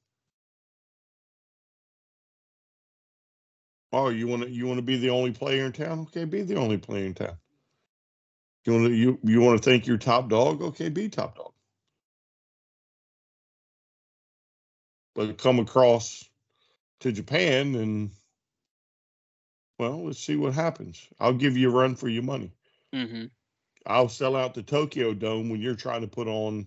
Oh, 3.95 4.09
you 4.09 4.27
want 4.27 4.43
to 4.43 4.51
you 4.51 4.67
want 4.67 4.79
to 4.79 4.83
be 4.83 4.97
the 4.97 5.11
only 5.11 5.31
player 5.31 5.67
in 5.67 5.73
town? 5.73 6.01
Okay, 6.01 6.25
be 6.25 6.43
the 6.43 6.57
only 6.57 6.79
player 6.79 7.07
in 7.07 7.15
town. 7.15 7.37
You 8.65 8.73
want 8.73 8.87
to 8.87 8.93
you 8.93 9.19
you 9.23 9.41
want 9.41 9.57
to 9.57 9.65
think 9.65 9.87
you're 9.87 9.99
top 9.99 10.29
dog? 10.29 10.63
Okay, 10.63 10.89
be 10.89 11.09
top 11.09 11.37
dog. 11.37 11.53
But 15.15 15.39
come 15.39 15.61
across 15.61 16.29
to 17.01 17.13
Japan 17.13 17.77
and 17.77 18.11
well, 19.79 20.07
let's 20.07 20.19
see 20.19 20.35
what 20.35 20.55
happens. 20.55 21.07
I'll 21.21 21.33
give 21.33 21.57
you 21.57 21.71
a 21.71 21.73
run 21.73 21.95
for 21.95 22.09
your 22.09 22.25
money. 22.25 22.53
Mm-hmm. 22.93 23.27
I'll 23.87 24.09
sell 24.09 24.35
out 24.35 24.55
the 24.55 24.65
Tokyo 24.65 25.15
Dome 25.15 25.51
when 25.51 25.61
you're 25.61 25.77
trying 25.77 26.01
to 26.01 26.09
put 26.09 26.27
on 26.27 26.67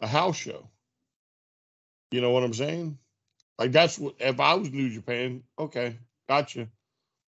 a 0.00 0.08
house 0.08 0.36
show. 0.36 0.68
You 2.10 2.20
know 2.20 2.30
what 2.30 2.42
I'm 2.42 2.54
saying? 2.54 2.98
Like 3.60 3.70
that's 3.70 3.96
what 3.96 4.16
if 4.18 4.40
I 4.40 4.54
was 4.54 4.72
New 4.72 4.90
Japan, 4.90 5.44
okay, 5.56 5.98
Gotcha. 6.28 6.68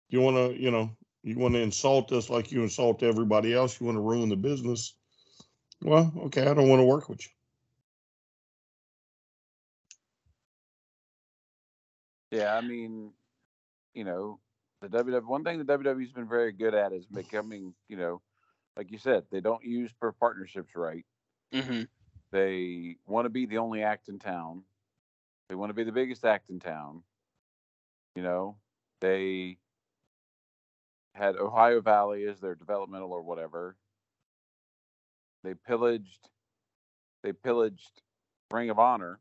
You 0.10 0.22
want 0.22 0.38
to, 0.38 0.60
you 0.60 0.72
know, 0.72 0.90
you 1.24 1.38
want 1.38 1.54
to 1.56 1.62
insult 1.62 2.12
us 2.12 2.30
like 2.30 2.52
you 2.52 2.64
insult 2.64 3.04
everybody 3.04 3.54
else. 3.54 3.80
You 3.80 3.86
want 3.86 3.98
to 3.98 4.02
ruin 4.02 4.30
the 4.30 4.36
business. 4.36 4.96
Well, 5.82 6.12
okay, 6.26 6.48
I 6.48 6.54
don't 6.54 6.70
want 6.70 6.80
to 6.80 6.86
work 6.86 7.10
with 7.10 7.22
you. 7.26 7.32
Yeah, 12.40 12.56
I 12.56 12.62
mean, 12.62 13.12
you 13.94 14.04
know, 14.04 14.40
the 14.82 14.90
WWE. 14.90 15.26
One 15.26 15.44
thing 15.44 15.60
the 15.60 15.78
WWE's 15.78 16.12
been 16.12 16.28
very 16.28 16.52
good 16.52 16.74
at 16.74 16.94
is 16.94 17.06
becoming, 17.06 17.74
you 17.88 17.98
know, 17.98 18.22
like 18.76 18.92
you 18.92 18.98
said, 18.98 19.24
they 19.32 19.40
don't 19.40 19.64
use 19.64 19.92
per 20.00 20.12
partnerships 20.12 20.76
right. 20.76 21.06
Mm-hmm. 21.54 21.84
They 22.32 22.98
want 23.06 23.26
to 23.26 23.30
be 23.30 23.46
the 23.46 23.58
only 23.60 23.82
act 23.84 24.10
in 24.10 24.20
town. 24.20 24.64
They 25.50 25.56
want 25.56 25.70
to 25.70 25.74
be 25.74 25.84
the 25.84 25.92
biggest 25.92 26.26
act 26.26 26.50
in 26.50 26.60
town. 26.60 27.04
You 28.16 28.24
know, 28.24 28.58
they 29.02 29.60
had 31.14 31.36
Ohio 31.36 31.82
Valley 31.82 32.26
as 32.28 32.40
their 32.40 32.56
developmental 32.56 33.12
or 33.12 33.22
whatever. 33.22 33.78
they 35.44 35.54
pillaged 35.54 36.30
they 37.24 37.34
pillaged 37.34 38.02
Ring 38.52 38.70
of 38.70 38.80
Honor 38.80 39.20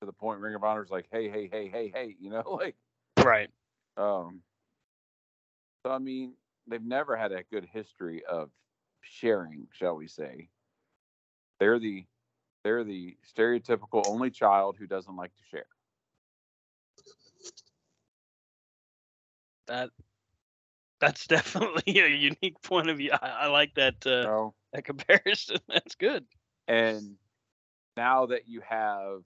to 0.00 0.06
the 0.06 0.12
point 0.12 0.40
Ring 0.40 0.54
of 0.54 0.64
Honor's 0.64 0.90
like, 0.90 1.06
hey, 1.12 1.28
hey, 1.28 1.48
hey, 1.48 1.68
hey, 1.68 1.88
hey, 1.88 2.16
you 2.18 2.30
know, 2.30 2.42
like 2.60 2.76
Right. 3.18 3.50
um 3.96 4.42
so 5.84 5.92
I 5.92 5.98
mean, 5.98 6.34
they've 6.66 6.82
never 6.82 7.16
had 7.16 7.32
a 7.32 7.42
good 7.44 7.64
history 7.64 8.24
of 8.24 8.50
sharing, 9.02 9.68
shall 9.72 9.96
we 9.96 10.06
say. 10.08 10.50
They're 11.60 11.78
the 11.78 12.06
they're 12.64 12.84
the 12.84 13.16
stereotypical 13.26 14.04
only 14.06 14.30
child 14.30 14.76
who 14.78 14.86
doesn't 14.86 15.16
like 15.16 15.34
to 15.36 15.44
share. 15.44 15.66
That 19.72 19.90
that's 21.00 21.26
definitely 21.28 22.00
a 22.00 22.08
unique 22.08 22.60
point 22.62 22.90
of 22.90 22.98
view. 22.98 23.12
I, 23.12 23.28
I 23.28 23.46
like 23.48 23.74
that 23.74 24.06
uh, 24.06 24.28
So 24.28 24.54
that 24.72 24.84
comparison. 24.84 25.58
That's 25.68 25.94
good. 25.96 26.26
And 26.68 27.18
now 27.96 28.26
that 28.26 28.48
you 28.48 28.60
have 28.62 29.24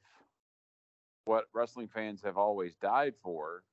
what 1.24 1.46
wrestling 1.52 1.88
fans 1.88 2.22
have 2.22 2.36
always 2.38 2.76
died 2.76 3.14
for, 3.22 3.64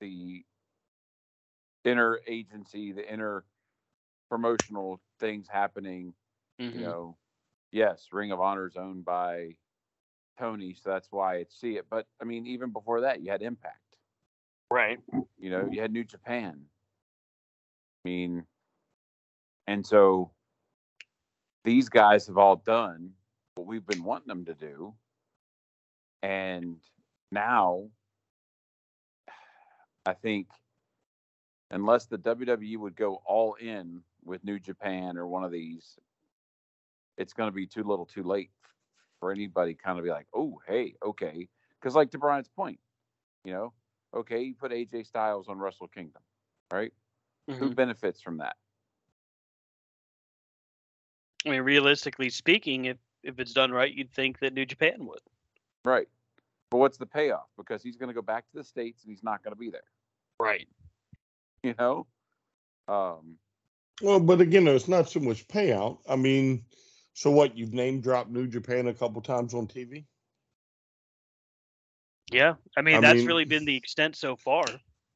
the 0.00 0.44
inner 1.84 2.20
agency, 2.26 2.92
the 2.92 3.10
inner 3.10 3.44
promotional 4.28 5.00
things 5.18 5.48
happening, 5.48 6.14
Mhm. 6.58 6.72
you 6.72 6.80
know, 6.80 7.16
yes, 7.72 8.08
Ring 8.12 8.32
of 8.32 8.40
Honor 8.40 8.66
is 8.66 8.76
owned 8.76 9.04
by 9.04 9.56
Tony, 10.38 10.74
so 10.74 10.90
that's 10.90 11.12
why 11.12 11.36
it's 11.36 11.58
see 11.58 11.76
it. 11.76 11.88
But 11.90 12.06
I 12.20 12.24
mean, 12.24 12.46
even 12.46 12.70
before 12.72 13.02
that, 13.02 13.20
you 13.22 13.30
had 13.30 13.42
Impact. 13.42 13.87
Right. 14.70 14.98
You 15.38 15.50
know, 15.50 15.68
you 15.70 15.80
had 15.80 15.92
New 15.92 16.04
Japan. 16.04 16.60
I 18.04 18.08
mean, 18.08 18.44
and 19.66 19.84
so 19.86 20.30
these 21.64 21.88
guys 21.88 22.26
have 22.26 22.38
all 22.38 22.56
done 22.56 23.10
what 23.54 23.66
we've 23.66 23.86
been 23.86 24.04
wanting 24.04 24.28
them 24.28 24.44
to 24.44 24.54
do. 24.54 24.94
And 26.22 26.76
now, 27.30 27.88
I 30.06 30.14
think, 30.14 30.48
unless 31.70 32.06
the 32.06 32.18
WWE 32.18 32.78
would 32.78 32.96
go 32.96 33.20
all 33.26 33.54
in 33.54 34.02
with 34.24 34.44
New 34.44 34.58
Japan 34.58 35.16
or 35.16 35.26
one 35.26 35.44
of 35.44 35.52
these, 35.52 35.98
it's 37.16 37.32
going 37.32 37.48
to 37.48 37.54
be 37.54 37.66
too 37.66 37.84
little 37.84 38.06
too 38.06 38.22
late 38.22 38.50
for 39.20 39.32
anybody 39.32 39.74
kind 39.74 39.98
of 39.98 40.04
be 40.04 40.10
like, 40.10 40.26
oh, 40.34 40.60
hey, 40.66 40.94
okay. 41.04 41.48
Because, 41.80 41.94
like 41.94 42.10
to 42.12 42.18
Brian's 42.18 42.48
point, 42.48 42.78
you 43.44 43.52
know, 43.52 43.72
okay, 44.14 44.42
you 44.42 44.54
put 44.54 44.72
AJ 44.72 45.06
Styles 45.06 45.48
on 45.48 45.58
Wrestle 45.58 45.88
Kingdom, 45.88 46.22
right? 46.72 46.92
Who 47.46 47.70
Mhm. 47.70 47.74
benefits 47.74 48.20
from 48.20 48.38
that? 48.38 48.56
I 51.46 51.50
mean, 51.50 51.62
realistically 51.62 52.30
speaking, 52.30 52.86
if 52.86 52.98
if 53.22 53.40
it's 53.40 53.52
done 53.52 53.72
right, 53.72 53.92
you'd 53.92 54.12
think 54.12 54.38
that 54.38 54.54
New 54.54 54.64
Japan 54.64 55.06
would. 55.06 55.20
Right. 55.84 56.08
But 56.70 56.78
what's 56.78 56.98
the 56.98 57.06
payoff? 57.06 57.48
Because 57.56 57.82
he's 57.82 57.96
going 57.96 58.08
to 58.08 58.14
go 58.14 58.22
back 58.22 58.48
to 58.50 58.56
the 58.56 58.64
States 58.64 59.02
and 59.02 59.10
he's 59.10 59.24
not 59.24 59.42
going 59.42 59.52
to 59.52 59.58
be 59.58 59.70
there, 59.70 59.82
Right. 60.38 60.68
you 61.62 61.74
know? 61.78 62.06
Um, 62.86 63.38
Well, 64.00 64.20
but 64.20 64.40
again, 64.40 64.64
though, 64.64 64.76
it's 64.76 64.86
not 64.88 65.08
so 65.08 65.18
much 65.20 65.48
payout. 65.48 65.98
I 66.08 66.14
mean, 66.16 66.64
so 67.14 67.30
what? 67.30 67.56
You've 67.56 67.74
name 67.74 68.00
dropped 68.00 68.30
New 68.30 68.46
Japan 68.46 68.86
a 68.86 68.94
couple 68.94 69.20
times 69.20 69.54
on 69.54 69.66
TV. 69.66 70.04
Yeah. 72.30 72.54
I 72.76 72.82
mean, 72.82 72.96
I 72.96 73.00
that's 73.00 73.18
mean- 73.18 73.26
really 73.26 73.44
been 73.44 73.64
the 73.64 73.76
extent 73.76 74.16
so 74.16 74.36
far. 74.36 74.64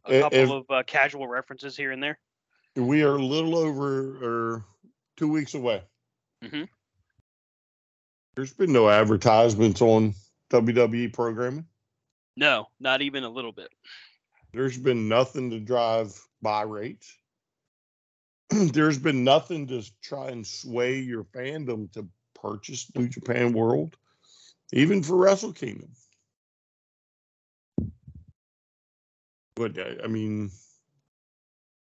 A 0.05 0.21
couple 0.21 0.39
if- 0.39 0.51
of 0.51 0.65
uh, 0.71 0.83
casual 0.85 1.27
references 1.29 1.77
here 1.77 1.93
and 1.93 2.03
there. 2.03 2.19
We 2.75 3.03
are 3.03 3.17
a 3.17 3.23
little 3.23 3.57
over 3.57 4.17
or 4.25 4.65
two 5.17 5.29
weeks 5.29 5.55
away. 5.55 5.83
Mhm. 6.43 6.69
There's 8.35 8.53
been 8.53 8.73
no 8.73 8.89
advertisements 8.89 9.83
on 9.83 10.15
WWE 10.51 11.13
programming. 11.13 11.67
No, 12.37 12.69
not 12.81 13.03
even 13.03 13.25
a 13.25 13.29
little 13.29 13.53
bit. 13.53 13.69
There's 14.55 14.79
been 14.79 15.07
nothing 15.09 15.51
to 15.51 15.61
drive 15.61 16.19
buy 16.41 16.63
rates. 16.63 17.15
There's 18.51 18.99
been 18.99 19.23
nothing 19.23 19.67
to 19.69 19.83
try 20.03 20.29
and 20.29 20.47
sway 20.47 20.99
your 21.01 21.25
fandom 21.25 21.93
to 21.93 22.09
purchase 22.35 22.91
New 22.97 23.09
Japan 23.09 23.53
World, 23.53 23.97
even 24.73 25.03
for 25.03 25.17
Wrestle 25.17 25.53
Kingdom. 25.53 25.91
But 29.63 29.79
I 30.03 30.09
mean, 30.09 30.51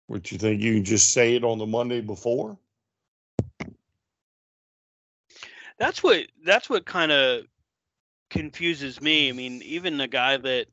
what 0.06 0.32
you 0.32 0.38
think? 0.38 0.62
You 0.62 0.74
can 0.74 0.84
just 0.84 1.12
say 1.12 1.34
it 1.34 1.44
on 1.44 1.58
the 1.58 1.66
Monday 1.66 2.00
before? 2.00 2.56
That's 5.78 6.02
what 6.02 6.26
that's 6.46 6.70
what 6.70 6.86
kind 6.86 7.12
of 7.12 7.44
confuses 8.30 9.02
me. 9.02 9.28
I 9.28 9.32
mean, 9.32 9.60
even 9.62 9.98
the 9.98 10.08
guy 10.08 10.38
that 10.38 10.68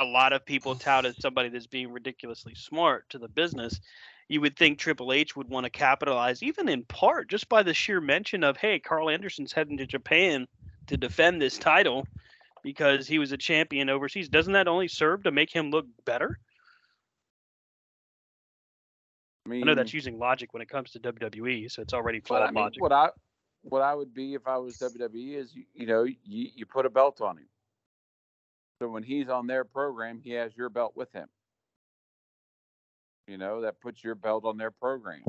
a 0.00 0.04
lot 0.04 0.32
of 0.32 0.46
people 0.46 0.76
tout 0.76 1.04
as 1.04 1.20
somebody 1.20 1.48
that's 1.48 1.66
being 1.66 1.92
ridiculously 1.92 2.54
smart 2.54 3.08
to 3.10 3.18
the 3.18 3.28
business, 3.28 3.80
you 4.28 4.40
would 4.40 4.56
think 4.56 4.78
Triple 4.78 5.12
H 5.12 5.34
would 5.34 5.48
want 5.48 5.64
to 5.64 5.70
capitalize, 5.70 6.44
even 6.44 6.68
in 6.68 6.84
part, 6.84 7.28
just 7.28 7.48
by 7.48 7.64
the 7.64 7.74
sheer 7.74 8.00
mention 8.00 8.44
of, 8.44 8.56
hey, 8.56 8.78
Carl 8.78 9.10
Anderson's 9.10 9.52
heading 9.52 9.78
to 9.78 9.86
Japan 9.86 10.46
to 10.86 10.96
defend 10.96 11.42
this 11.42 11.58
title 11.58 12.06
because 12.64 13.06
he 13.06 13.18
was 13.20 13.30
a 13.30 13.36
champion 13.36 13.88
overseas. 13.88 14.28
Doesn't 14.28 14.54
that 14.54 14.66
only 14.66 14.88
serve 14.88 15.22
to 15.24 15.30
make 15.30 15.52
him 15.52 15.70
look 15.70 15.86
better? 16.04 16.38
I 19.46 19.50
mean, 19.50 19.62
I 19.62 19.66
know 19.66 19.74
that's 19.74 19.92
using 19.92 20.18
logic 20.18 20.54
when 20.54 20.62
it 20.62 20.68
comes 20.70 20.90
to 20.92 20.98
WWE, 20.98 21.70
so 21.70 21.82
it's 21.82 21.92
already 21.92 22.20
flawed 22.20 22.42
I 22.42 22.46
mean, 22.50 22.64
logic. 22.64 22.82
what 22.82 22.92
I 22.92 23.10
what 23.62 23.82
I 23.82 23.94
would 23.94 24.12
be 24.14 24.34
if 24.34 24.46
I 24.46 24.56
was 24.56 24.78
WWE 24.78 25.36
is 25.36 25.54
you, 25.54 25.64
you 25.74 25.86
know 25.86 26.04
you, 26.04 26.16
you 26.24 26.66
put 26.66 26.86
a 26.86 26.90
belt 26.90 27.20
on 27.20 27.36
him. 27.36 27.46
So 28.80 28.88
when 28.88 29.02
he's 29.02 29.28
on 29.28 29.46
their 29.46 29.64
program, 29.64 30.18
he 30.22 30.30
has 30.30 30.56
your 30.56 30.70
belt 30.70 30.94
with 30.96 31.12
him. 31.12 31.28
You 33.28 33.36
know 33.36 33.60
that 33.60 33.80
puts 33.80 34.02
your 34.02 34.14
belt 34.14 34.44
on 34.46 34.56
their 34.56 34.70
program. 34.70 35.22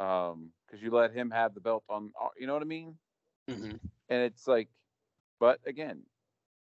Um, 0.00 0.50
because 0.66 0.82
you 0.82 0.90
let 0.90 1.12
him 1.12 1.30
have 1.30 1.54
the 1.54 1.60
belt 1.60 1.84
on. 1.88 2.10
uh, 2.20 2.28
You 2.36 2.48
know 2.48 2.54
what 2.54 2.62
I 2.62 2.66
mean? 2.66 2.98
Mhm. 3.48 3.78
and 4.08 4.22
it's 4.22 4.46
like 4.46 4.68
but 5.42 5.58
again 5.66 5.98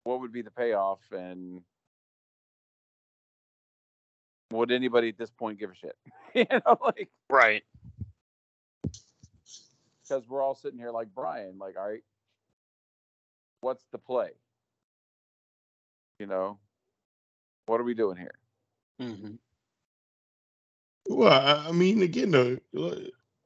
what 0.03 0.19
would 0.21 0.31
be 0.31 0.43
the 0.43 0.51
payoff 0.51 0.99
and 1.11 1.61
would 4.51 4.71
anybody 4.71 5.09
at 5.09 5.17
this 5.17 5.31
point 5.31 5.57
give 5.59 5.71
a 5.71 5.75
shit 5.75 5.97
you 6.35 6.45
know 6.51 6.77
like 6.83 7.09
Right. 7.27 7.63
because 10.03 10.29
we're 10.29 10.43
all 10.43 10.53
sitting 10.53 10.77
here 10.77 10.91
like 10.91 11.07
brian 11.15 11.57
like 11.57 11.75
all 11.75 11.89
right 11.89 12.03
what's 13.61 13.83
the 13.91 13.97
play 13.97 14.29
you 16.19 16.27
know 16.27 16.59
what 17.65 17.81
are 17.81 17.83
we 17.83 17.95
doing 17.95 18.17
here 18.17 18.35
hmm 18.99 19.31
Well, 21.09 21.31
I 21.31 21.69
I 21.69 21.71
mean, 21.71 22.03
again, 22.03 22.31
though, 22.31 22.57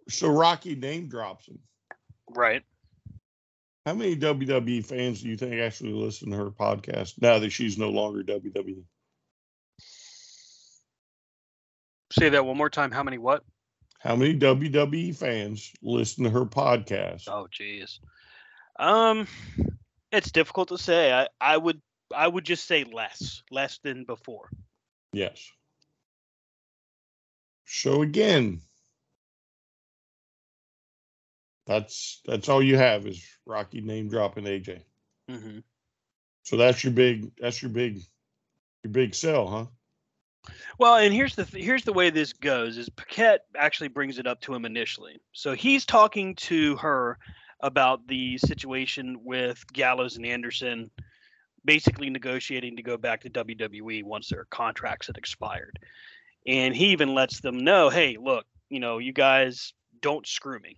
so 0.10 0.30
Rocky 0.30 0.76
name 0.76 1.08
drops 1.08 1.48
him. 1.48 1.60
Right. 2.30 2.64
How 3.86 3.96
many 3.96 4.16
WWE 4.16 4.86
fans 4.86 5.22
do 5.22 5.30
you 5.30 5.38
think 5.38 5.56
actually 5.56 5.94
listen 5.94 6.32
to 6.32 6.38
her 6.38 6.52
podcast 6.52 7.20
now 7.20 7.40
that 7.40 7.52
she's 7.52 7.78
no 7.78 7.90
longer? 7.90 8.24
WWE? 8.24 8.84
Say 12.12 12.30
that 12.30 12.46
one 12.46 12.58
more 12.58 12.70
time. 12.70 12.92
How 12.92 13.04
many 13.04 13.18
what? 13.18 13.44
How 14.00 14.16
many 14.16 14.38
WWE 14.38 15.16
fans 15.16 15.72
listen 15.82 16.26
to 16.26 16.30
her 16.30 16.46
podcast? 16.46 17.28
Oh, 17.28 17.48
jeez. 17.52 18.00
Um, 18.80 19.28
it's 20.12 20.32
difficult 20.32 20.70
to 20.70 20.78
say. 20.78 21.12
I, 21.12 21.28
I 21.40 21.58
would 21.58 21.82
I 22.16 22.28
would 22.28 22.46
just 22.46 22.68
say 22.68 22.84
less, 22.84 23.42
less 23.50 23.80
than 23.84 24.04
before. 24.04 24.50
Yes. 25.14 25.50
So 27.66 28.02
again, 28.02 28.62
that's 31.66 32.22
that's 32.26 32.50
all 32.50 32.62
you 32.62 32.78
have 32.78 33.06
is 33.06 33.26
Rocky 33.46 33.82
name 33.82 34.10
dropping 34.10 34.46
AJ. 34.46 34.82
hmm 35.30 35.60
So 36.44 36.58
that's 36.58 36.84
your 36.84 36.94
big 36.94 37.32
that's 37.40 37.62
your 37.62 37.72
big 37.72 38.02
your 38.84 38.92
big 38.92 39.14
sell, 39.16 39.48
huh? 39.48 39.66
Well, 40.80 40.96
and 40.96 41.14
here's 41.14 41.36
the 41.36 41.46
th- 41.46 41.64
here's 41.64 41.84
the 41.84 41.94
way 41.94 42.10
this 42.10 42.34
goes: 42.34 42.78
is 42.78 42.90
Paquette 42.90 43.46
actually 43.56 43.90
brings 43.90 44.18
it 44.18 44.28
up 44.28 44.42
to 44.42 44.54
him 44.54 44.66
initially. 44.66 45.20
So 45.34 45.54
he's 45.54 45.86
talking 45.86 46.36
to 46.36 46.76
her 46.78 47.18
about 47.62 48.08
the 48.08 48.38
situation 48.40 49.24
with 49.24 49.64
Gallows 49.72 50.18
and 50.18 50.26
Anderson, 50.26 50.90
basically 51.64 52.10
negotiating 52.10 52.76
to 52.78 52.84
go 52.84 52.98
back 52.98 53.22
to 53.22 53.30
WWE 53.30 54.04
once 54.04 54.30
their 54.30 54.46
contracts 54.46 55.08
had 55.08 55.18
expired. 55.18 55.78
And 56.48 56.76
he 56.76 56.88
even 56.88 57.14
lets 57.14 57.40
them 57.40 57.60
know, 57.64 57.90
hey, 57.90 58.18
look, 58.20 58.48
you 58.70 58.80
know, 58.80 58.98
you 58.98 59.14
guys 59.14 59.74
don't 60.02 60.26
screw 60.26 60.60
me. 60.60 60.76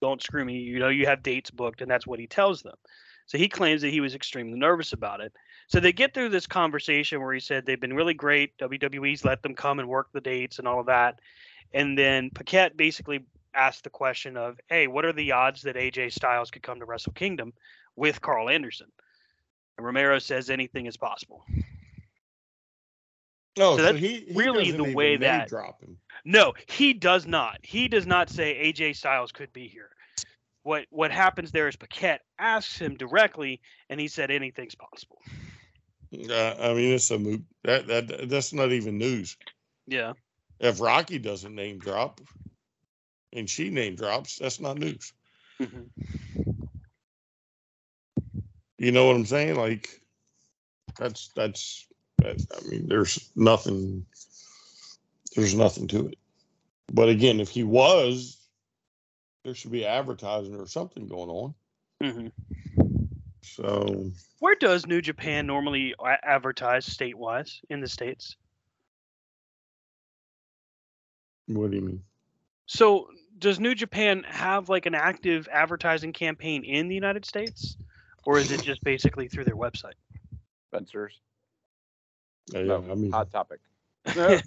Don't 0.00 0.22
screw 0.22 0.44
me. 0.44 0.58
You 0.58 0.78
know, 0.78 0.88
you 0.88 1.06
have 1.06 1.22
dates 1.22 1.50
booked, 1.50 1.82
and 1.82 1.90
that's 1.90 2.06
what 2.06 2.20
he 2.20 2.26
tells 2.26 2.62
them. 2.62 2.76
So 3.26 3.36
he 3.36 3.48
claims 3.48 3.82
that 3.82 3.90
he 3.90 4.00
was 4.00 4.14
extremely 4.14 4.58
nervous 4.58 4.92
about 4.92 5.20
it. 5.20 5.32
So 5.66 5.80
they 5.80 5.92
get 5.92 6.14
through 6.14 6.30
this 6.30 6.46
conversation 6.46 7.20
where 7.20 7.34
he 7.34 7.40
said 7.40 7.66
they've 7.66 7.80
been 7.80 7.94
really 7.94 8.14
great. 8.14 8.56
WWE's 8.58 9.24
let 9.24 9.42
them 9.42 9.54
come 9.54 9.78
and 9.78 9.88
work 9.88 10.08
the 10.12 10.20
dates 10.20 10.58
and 10.58 10.66
all 10.66 10.80
of 10.80 10.86
that. 10.86 11.20
And 11.74 11.98
then 11.98 12.30
Paquette 12.30 12.76
basically 12.76 13.26
asked 13.54 13.84
the 13.84 13.90
question 13.90 14.36
of, 14.36 14.58
"Hey, 14.68 14.86
what 14.86 15.04
are 15.04 15.12
the 15.12 15.32
odds 15.32 15.62
that 15.62 15.76
AJ 15.76 16.10
Styles 16.10 16.50
could 16.50 16.62
come 16.62 16.78
to 16.78 16.86
Wrestle 16.86 17.12
Kingdom 17.12 17.52
with 17.96 18.22
Carl 18.22 18.48
Anderson?" 18.48 18.90
And 19.76 19.86
Romero 19.86 20.18
says 20.18 20.48
anything 20.48 20.86
is 20.86 20.96
possible. 20.96 21.44
No, 23.58 23.76
So 23.76 23.88
so, 23.88 23.94
he, 23.94 24.20
he 24.28 24.34
really 24.34 24.70
the 24.70 24.94
way 24.94 25.16
that- 25.16 25.48
drop 25.48 25.82
him. 25.82 25.98
No, 26.24 26.52
he 26.68 26.92
does 26.92 27.26
not. 27.26 27.58
He 27.62 27.88
does 27.88 28.06
not 28.06 28.28
say 28.28 28.54
AJ 28.72 28.96
Styles 28.96 29.32
could 29.32 29.52
be 29.52 29.68
here. 29.68 29.90
What 30.62 30.86
what 30.90 31.10
happens 31.10 31.52
there 31.52 31.68
is 31.68 31.76
Paquette 31.76 32.20
asks 32.38 32.78
him 32.78 32.96
directly, 32.96 33.60
and 33.88 34.00
he 34.00 34.08
said 34.08 34.30
anything's 34.30 34.74
possible. 34.74 35.18
Uh, 36.12 36.54
I 36.60 36.74
mean, 36.74 36.92
it's 36.94 37.10
a 37.10 37.18
moot. 37.18 37.44
That 37.64 37.86
that 37.86 38.28
that's 38.28 38.52
not 38.52 38.72
even 38.72 38.98
news. 38.98 39.36
Yeah. 39.86 40.14
If 40.60 40.80
Rocky 40.80 41.18
doesn't 41.18 41.54
name 41.54 41.78
drop, 41.78 42.20
and 43.32 43.48
she 43.48 43.70
name 43.70 43.94
drops, 43.94 44.36
that's 44.38 44.60
not 44.60 44.78
news. 44.78 45.12
You 48.78 48.92
know 48.92 49.06
what 49.06 49.16
I'm 49.16 49.26
saying? 49.26 49.56
Like, 49.56 49.88
that's 50.98 51.30
that's. 51.34 51.87
That, 52.18 52.44
I 52.52 52.68
mean, 52.68 52.88
there's 52.88 53.30
nothing. 53.36 54.06
There's 55.36 55.54
nothing 55.54 55.86
to 55.88 56.08
it. 56.08 56.18
But 56.92 57.08
again, 57.08 57.40
if 57.40 57.50
he 57.50 57.64
was, 57.64 58.38
there 59.44 59.54
should 59.54 59.72
be 59.72 59.86
advertising 59.86 60.56
or 60.56 60.66
something 60.66 61.06
going 61.06 61.30
on. 61.30 61.54
hmm 62.02 62.28
So 63.42 64.10
Where 64.40 64.56
does 64.56 64.86
New 64.86 65.00
Japan 65.00 65.46
normally 65.46 65.94
advertise 66.22 66.86
state-wise 66.86 67.60
in 67.70 67.80
the 67.80 67.88
states? 67.88 68.36
what 71.46 71.70
do 71.70 71.76
you 71.76 71.82
mean? 71.82 72.02
So 72.66 73.08
does 73.38 73.58
New 73.58 73.74
Japan 73.74 74.24
have 74.28 74.68
like 74.68 74.86
an 74.86 74.94
active 74.94 75.48
advertising 75.50 76.12
campaign 76.12 76.64
in 76.64 76.88
the 76.88 76.94
United 76.94 77.24
States, 77.24 77.76
or 78.24 78.38
is 78.38 78.50
it 78.50 78.62
just 78.62 78.82
basically 78.84 79.28
through 79.28 79.44
their 79.44 79.56
website? 79.56 79.94
Spencer's. 80.68 81.18
Uh, 82.54 82.58
No, 82.60 82.84
I 82.90 82.94
mean, 82.94 83.12
Hot 83.12 83.30
topic. 83.30 83.60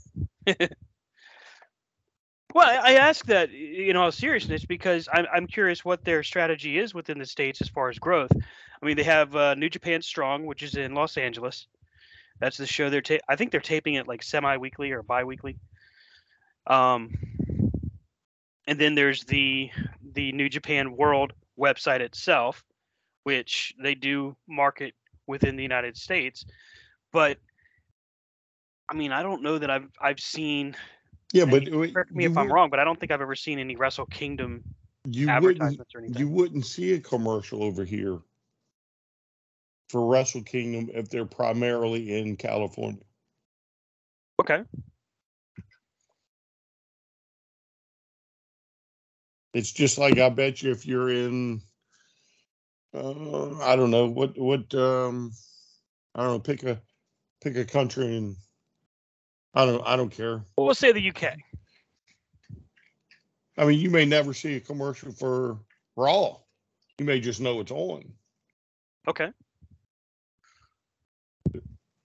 Well, 2.53 2.67
I 2.67 2.91
I 2.91 2.93
ask 2.95 3.25
that 3.27 3.49
y- 3.49 3.55
in 3.55 3.95
all 3.95 4.11
seriousness 4.11 4.65
because 4.65 5.07
I'm 5.11 5.25
I'm 5.33 5.47
curious 5.47 5.85
what 5.85 6.03
their 6.03 6.21
strategy 6.23 6.77
is 6.79 6.93
within 6.93 7.17
the 7.17 7.25
states 7.25 7.61
as 7.61 7.69
far 7.69 7.89
as 7.89 7.97
growth. 7.97 8.31
I 8.33 8.85
mean, 8.85 8.97
they 8.97 9.03
have 9.03 9.35
uh, 9.35 9.53
New 9.55 9.69
Japan 9.69 10.01
Strong, 10.01 10.45
which 10.45 10.63
is 10.63 10.75
in 10.75 10.93
Los 10.93 11.15
Angeles. 11.17 11.67
That's 12.39 12.57
the 12.57 12.65
show 12.65 12.89
they're 12.89 13.01
ta- 13.01 13.19
I 13.29 13.35
think 13.35 13.51
they're 13.51 13.61
taping 13.61 13.93
it 13.93 14.07
like 14.07 14.23
semi-weekly 14.23 14.91
or 14.91 15.01
bi-weekly. 15.03 15.57
Um, 16.67 17.13
and 18.67 18.79
then 18.79 18.95
there's 18.95 19.23
the 19.23 19.69
the 20.13 20.31
New 20.33 20.49
Japan 20.49 20.97
World 20.97 21.33
website 21.57 22.01
itself, 22.01 22.63
which 23.23 23.73
they 23.81 23.95
do 23.95 24.35
market 24.47 24.93
within 25.27 25.55
the 25.55 25.63
United 25.63 25.95
States, 25.95 26.45
but 27.13 27.37
I 28.91 28.93
mean, 28.93 29.13
I 29.13 29.23
don't 29.23 29.41
know 29.41 29.57
that 29.57 29.71
I've 29.71 29.89
I've 30.01 30.19
seen 30.19 30.75
yeah, 31.31 31.45
but 31.45 31.65
correct 31.65 32.11
me 32.11 32.25
if 32.25 32.37
I'm 32.37 32.47
would- 32.47 32.53
wrong, 32.53 32.69
but 32.69 32.79
I 32.79 32.83
don't 32.83 32.99
think 32.99 33.11
I've 33.11 33.21
ever 33.21 33.35
seen 33.35 33.57
any 33.57 33.77
Wrestle 33.77 34.05
Kingdom 34.05 34.63
You 35.05 35.27
wouldn't 35.27 35.61
advertisements 35.61 35.95
or 35.95 35.99
anything. 35.99 36.19
you 36.19 36.27
wouldn't 36.27 36.65
see 36.65 36.93
a 36.93 36.99
commercial 36.99 37.63
over 37.63 37.85
here 37.85 38.19
for 39.89 40.05
Wrestle 40.05 40.43
Kingdom 40.43 40.89
if 40.93 41.09
they're 41.09 41.25
primarily 41.25 42.17
in 42.19 42.35
California. 42.35 43.03
Okay. 44.41 44.63
It's 49.53 49.71
just 49.71 49.97
like 49.97 50.17
I 50.17 50.27
bet 50.29 50.61
you 50.61 50.71
if 50.71 50.85
you're 50.85 51.09
in, 51.09 51.61
uh, 52.93 53.57
I 53.61 53.77
don't 53.77 53.91
know 53.91 54.07
what 54.07 54.37
what 54.37 54.73
um, 54.75 55.31
I 56.13 56.23
don't 56.23 56.31
know. 56.33 56.39
Pick 56.39 56.63
a 56.63 56.81
pick 57.41 57.55
a 57.55 57.63
country 57.63 58.17
and 58.17 58.35
I 59.53 59.65
don't 59.65 59.85
I 59.85 59.95
don't 59.95 60.11
care. 60.11 60.43
Well, 60.57 60.65
we'll 60.65 60.75
say 60.75 60.91
the 60.91 61.09
UK. 61.09 61.37
I 63.57 63.65
mean, 63.65 63.79
you 63.79 63.89
may 63.89 64.05
never 64.05 64.33
see 64.33 64.55
a 64.55 64.59
commercial 64.59 65.11
for 65.11 65.59
Raw. 65.95 66.37
You 66.97 67.05
may 67.05 67.19
just 67.19 67.41
know 67.41 67.59
it's 67.59 67.71
on. 67.71 68.03
Okay. 69.07 69.31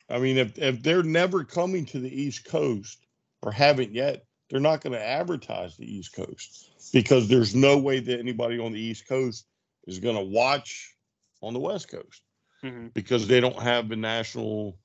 I 0.09 0.19
mean, 0.19 0.39
if 0.39 0.59
if 0.59 0.83
they're 0.83 1.03
never 1.03 1.45
coming 1.45 1.85
to 1.87 2.01
the 2.01 2.23
East 2.23 2.45
Coast 2.45 3.07
or 3.43 3.53
haven't 3.53 3.93
yet, 3.93 4.25
they're 4.49 4.61
not 4.61 4.81
going 4.81 4.93
to 4.93 5.05
advertise 5.05 5.77
the 5.77 5.91
East 5.93 6.15
Coast 6.15 6.71
because 6.93 7.29
there's 7.29 7.55
no 7.55 7.79
way 7.79 8.01
that 8.01 8.19
anybody 8.19 8.59
on 8.59 8.73
the 8.73 8.81
East 8.81 9.09
Coast 9.09 9.47
is 9.87 9.99
going 9.99 10.17
to 10.17 10.23
watch 10.23 10.97
on 11.43 11.53
the 11.53 11.61
West 11.61 11.89
Coast 11.89 12.23
hmm 12.63 12.87
because 12.95 13.29
they 13.29 13.41
don't 13.41 13.61
have 13.61 13.89
the 13.89 13.97
national 13.97 14.79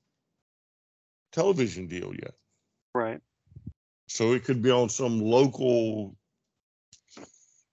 television 1.32 1.86
deal 1.86 2.12
yet. 2.12 2.34
Right. 2.94 3.20
So 4.08 4.32
it 4.32 4.44
could 4.44 4.62
be 4.62 4.70
on 4.70 4.88
some 4.88 5.20
local 5.20 6.14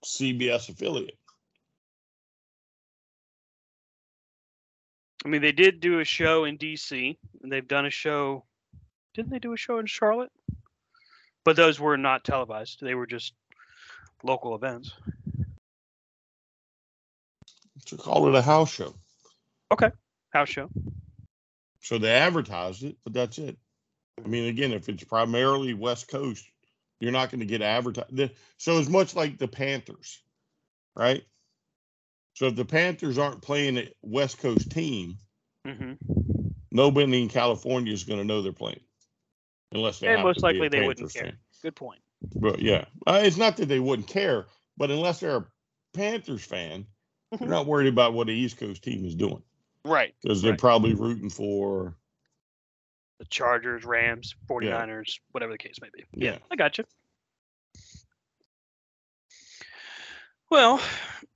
CBS 0.04 0.68
affiliate. 0.68 1.18
I 5.24 5.28
mean, 5.28 5.42
they 5.42 5.52
did 5.52 5.80
do 5.80 6.00
a 6.00 6.04
show 6.04 6.44
in 6.44 6.56
DC, 6.56 7.16
and 7.42 7.52
they've 7.52 7.66
done 7.66 7.84
a 7.84 7.90
show. 7.90 8.44
Didn't 9.14 9.30
they 9.30 9.38
do 9.38 9.52
a 9.52 9.56
show 9.58 9.78
in 9.78 9.86
Charlotte? 9.86 10.32
But 11.44 11.56
those 11.56 11.78
were 11.78 11.98
not 11.98 12.24
televised. 12.24 12.78
They 12.80 12.94
were 12.94 13.06
just 13.06 13.34
local 14.22 14.54
events. 14.54 14.94
To 17.86 17.96
call 17.96 18.28
it 18.28 18.34
a 18.34 18.42
house 18.42 18.72
show. 18.72 18.94
Okay, 19.72 19.90
house 20.30 20.48
show. 20.48 20.70
So 21.82 21.98
they 21.98 22.12
advertised 22.12 22.82
it, 22.82 22.96
but 23.04 23.12
that's 23.12 23.38
it. 23.38 23.58
I 24.24 24.28
mean, 24.28 24.48
again, 24.48 24.72
if 24.72 24.88
it's 24.88 25.04
primarily 25.04 25.74
West 25.74 26.08
Coast, 26.08 26.48
you're 27.00 27.12
not 27.12 27.30
going 27.30 27.40
to 27.40 27.46
get 27.46 27.62
advertised. 27.62 28.30
So 28.58 28.78
it's 28.78 28.88
much 28.88 29.14
like 29.16 29.38
the 29.38 29.48
Panthers, 29.48 30.22
right? 30.94 31.22
So 32.34 32.46
if 32.46 32.56
the 32.56 32.64
Panthers 32.64 33.18
aren't 33.18 33.42
playing 33.42 33.78
a 33.78 33.92
West 34.02 34.38
Coast 34.38 34.70
team, 34.70 35.18
hmm 35.66 35.92
nobody 36.70 37.22
in 37.22 37.28
California 37.28 37.92
is 37.92 38.04
going 38.04 38.18
to 38.18 38.24
know 38.24 38.42
they're 38.42 38.52
playing, 38.52 38.80
unless 39.72 39.98
they 40.00 40.08
And 40.08 40.22
most 40.22 40.40
to 40.40 40.46
be 40.46 40.56
a 40.58 40.60
likely 40.60 40.68
they 40.68 40.86
wouldn't 40.86 40.98
Panthers 40.98 41.12
care. 41.12 41.24
fan. 41.24 41.38
Good 41.62 41.76
point. 41.76 42.00
But 42.36 42.60
yeah, 42.60 42.84
uh, 43.06 43.20
it's 43.24 43.36
not 43.36 43.56
that 43.56 43.66
they 43.66 43.80
wouldn't 43.80 44.08
care, 44.08 44.46
but 44.76 44.90
unless 44.90 45.20
they're 45.20 45.36
a 45.36 45.46
Panthers 45.94 46.44
fan, 46.44 46.86
they're 47.32 47.48
Mhm. 47.48 47.50
not 47.50 47.66
worried 47.66 47.88
about 47.88 48.14
what 48.14 48.26
the 48.26 48.32
East 48.32 48.58
Coast 48.58 48.82
team 48.82 49.04
is 49.04 49.14
doing 49.14 49.42
Right. 49.84 50.14
because 50.22 50.42
they're 50.42 50.52
Right. 50.52 50.60
probably 50.60 50.94
rooting 50.94 51.30
for 51.30 51.96
The 53.20 53.26
Chargers, 53.26 53.84
Rams, 53.84 54.34
49ers, 54.48 55.20
whatever 55.32 55.52
the 55.52 55.58
case 55.58 55.76
may 55.82 55.88
be. 55.92 56.04
Yeah, 56.14 56.32
Yeah. 56.32 56.38
I 56.50 56.56
got 56.56 56.78
you. 56.78 56.84
Well, 60.50 60.80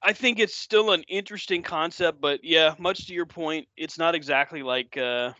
I 0.02 0.14
think 0.14 0.38
it's 0.38 0.56
still 0.56 0.92
an 0.92 1.02
interesting 1.02 1.62
concept, 1.62 2.22
but 2.22 2.42
yeah, 2.42 2.74
much 2.78 3.06
to 3.06 3.12
your 3.12 3.26
point, 3.26 3.68
it's 3.76 3.98
not 3.98 4.14
exactly 4.14 4.62
like 4.62 4.96
uh 4.96 5.32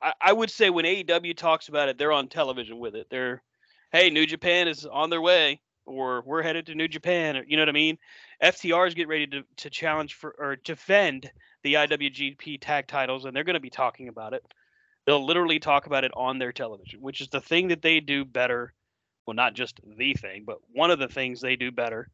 I, 0.00 0.12
I 0.20 0.32
would 0.32 0.50
say 0.50 0.70
when 0.70 0.84
AEW 0.84 1.36
talks 1.36 1.68
about 1.68 1.88
it, 1.88 1.98
they're 1.98 2.12
on 2.12 2.28
television 2.28 2.78
with 2.78 2.94
it. 2.94 3.08
They're 3.10 3.42
hey, 3.90 4.10
New 4.10 4.26
Japan 4.26 4.68
is 4.68 4.86
on 4.86 5.10
their 5.10 5.20
way, 5.20 5.60
or 5.86 6.22
we're 6.24 6.42
headed 6.42 6.66
to 6.66 6.76
New 6.76 6.88
Japan, 6.88 7.36
or 7.36 7.44
you 7.48 7.56
know 7.56 7.62
what 7.62 7.68
I 7.68 7.72
mean? 7.72 7.98
FTR 8.40 8.86
is 8.86 8.94
getting 8.94 9.10
ready 9.10 9.26
to, 9.26 9.42
to 9.56 9.70
challenge 9.70 10.14
for 10.14 10.36
or 10.38 10.54
defend 10.54 11.32
the 11.64 11.74
IWGP 11.74 12.58
tag 12.60 12.86
titles, 12.86 13.24
and 13.24 13.34
they're 13.34 13.42
going 13.42 13.54
to 13.54 13.60
be 13.60 13.70
talking 13.70 14.06
about 14.06 14.32
it. 14.34 14.44
They'll 15.06 15.24
literally 15.24 15.60
talk 15.60 15.86
about 15.86 16.04
it 16.04 16.12
on 16.16 16.38
their 16.38 16.52
television, 16.52 17.00
which 17.00 17.20
is 17.20 17.28
the 17.28 17.40
thing 17.40 17.68
that 17.68 17.82
they 17.82 18.00
do 18.00 18.24
better. 18.24 18.72
Well, 19.24 19.34
not 19.34 19.54
just 19.54 19.80
the 19.96 20.14
thing, 20.14 20.44
but 20.46 20.58
one 20.72 20.90
of 20.90 20.98
the 20.98 21.08
things 21.08 21.40
they 21.40 21.56
do 21.56 21.70
better 21.72 22.08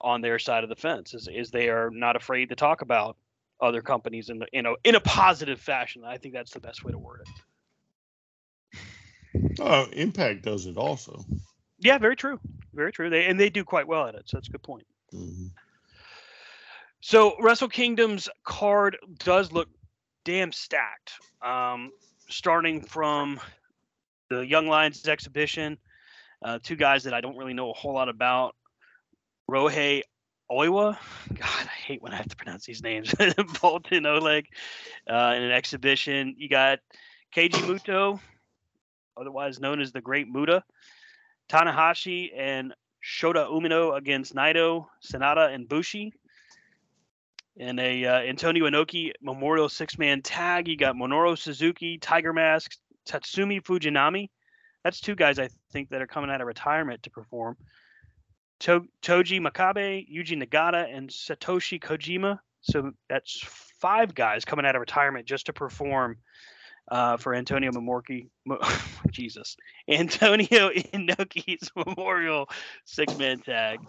on 0.00 0.20
their 0.20 0.38
side 0.38 0.64
of 0.64 0.70
the 0.70 0.76
fence 0.76 1.14
is, 1.14 1.28
is 1.32 1.50
they 1.50 1.68
are 1.68 1.90
not 1.90 2.16
afraid 2.16 2.48
to 2.50 2.56
talk 2.56 2.82
about 2.82 3.16
other 3.60 3.82
companies 3.82 4.30
in 4.30 4.38
the 4.38 4.46
in 4.52 4.66
a 4.66 4.74
in 4.84 4.94
a 4.94 5.00
positive 5.00 5.60
fashion. 5.60 6.02
I 6.04 6.16
think 6.16 6.34
that's 6.34 6.52
the 6.52 6.60
best 6.60 6.84
way 6.84 6.92
to 6.92 6.98
word 6.98 7.22
it. 9.34 9.60
uh, 9.60 9.86
Impact 9.92 10.42
does 10.42 10.66
it 10.66 10.76
also. 10.76 11.24
Yeah, 11.78 11.98
very 11.98 12.16
true. 12.16 12.40
Very 12.74 12.92
true. 12.92 13.10
They 13.10 13.26
and 13.26 13.38
they 13.38 13.50
do 13.50 13.64
quite 13.64 13.86
well 13.86 14.06
at 14.06 14.14
it. 14.14 14.28
So 14.28 14.36
that's 14.36 14.48
a 14.48 14.52
good 14.52 14.62
point. 14.62 14.86
Mhm. 15.14 15.50
So 17.00 17.34
Wrestle 17.40 17.68
Kingdom's 17.68 18.28
card 18.44 18.96
does 19.18 19.52
look 19.52 19.68
damn 20.24 20.52
stacked. 20.52 21.12
Um, 21.42 21.90
starting 22.28 22.82
from 22.82 23.40
the 24.28 24.40
Young 24.40 24.66
Lions 24.66 25.06
exhibition, 25.08 25.78
uh, 26.44 26.58
two 26.62 26.76
guys 26.76 27.04
that 27.04 27.14
I 27.14 27.20
don't 27.20 27.36
really 27.36 27.54
know 27.54 27.70
a 27.70 27.74
whole 27.74 27.94
lot 27.94 28.08
about. 28.08 28.54
Ryohei 29.50 30.02
Oiwa, 30.50 30.96
God, 31.34 31.40
I 31.42 31.80
hate 31.86 32.02
when 32.02 32.12
I 32.12 32.16
have 32.16 32.28
to 32.28 32.36
pronounce 32.36 32.64
these 32.64 32.82
names. 32.82 33.10
Boltin 33.14 34.06
Oleg 34.06 34.46
uh, 35.08 35.34
in 35.36 35.42
an 35.42 35.52
exhibition. 35.52 36.34
You 36.38 36.48
got 36.48 36.78
Keiji 37.34 37.62
Muto, 37.62 38.20
otherwise 39.18 39.60
known 39.60 39.80
as 39.80 39.92
the 39.92 40.00
Great 40.00 40.28
Muta, 40.28 40.62
Tanahashi, 41.48 42.30
and 42.36 42.74
Shota 43.02 43.48
Umino 43.48 43.96
against 43.96 44.34
Naito, 44.34 44.86
Sanada, 45.04 45.52
and 45.54 45.68
Bushi. 45.68 46.12
In 47.60 47.78
a 47.78 48.06
uh, 48.06 48.20
Antonio 48.20 48.64
Inoki 48.64 49.12
Memorial 49.20 49.68
Six 49.68 49.98
Man 49.98 50.22
Tag, 50.22 50.66
you 50.66 50.78
got 50.78 50.96
Minoru 50.96 51.36
Suzuki, 51.36 51.98
Tiger 51.98 52.32
Mask, 52.32 52.74
Tatsumi 53.06 53.62
Fujinami. 53.62 54.30
That's 54.82 54.98
two 54.98 55.14
guys 55.14 55.38
I 55.38 55.50
think 55.70 55.90
that 55.90 56.00
are 56.00 56.06
coming 56.06 56.30
out 56.30 56.40
of 56.40 56.46
retirement 56.46 57.02
to 57.02 57.10
perform. 57.10 57.58
To- 58.60 58.88
Togi 59.02 59.40
Makabe, 59.40 60.06
Yuji 60.10 60.42
Nagata, 60.42 60.86
and 60.90 61.10
Satoshi 61.10 61.78
Kojima. 61.78 62.38
So 62.62 62.92
that's 63.10 63.38
five 63.78 64.14
guys 64.14 64.46
coming 64.46 64.64
out 64.64 64.74
of 64.74 64.80
retirement 64.80 65.26
just 65.26 65.44
to 65.44 65.52
perform 65.52 66.16
uh, 66.90 67.18
for 67.18 67.34
Antonio 67.34 67.72
Memorki. 67.72 68.28
Mo- 68.46 68.58
Jesus, 69.10 69.58
Antonio 69.86 70.70
Inoki's 70.70 71.70
Memorial 71.76 72.48
Six 72.86 73.18
Man 73.18 73.40
Tag. 73.40 73.80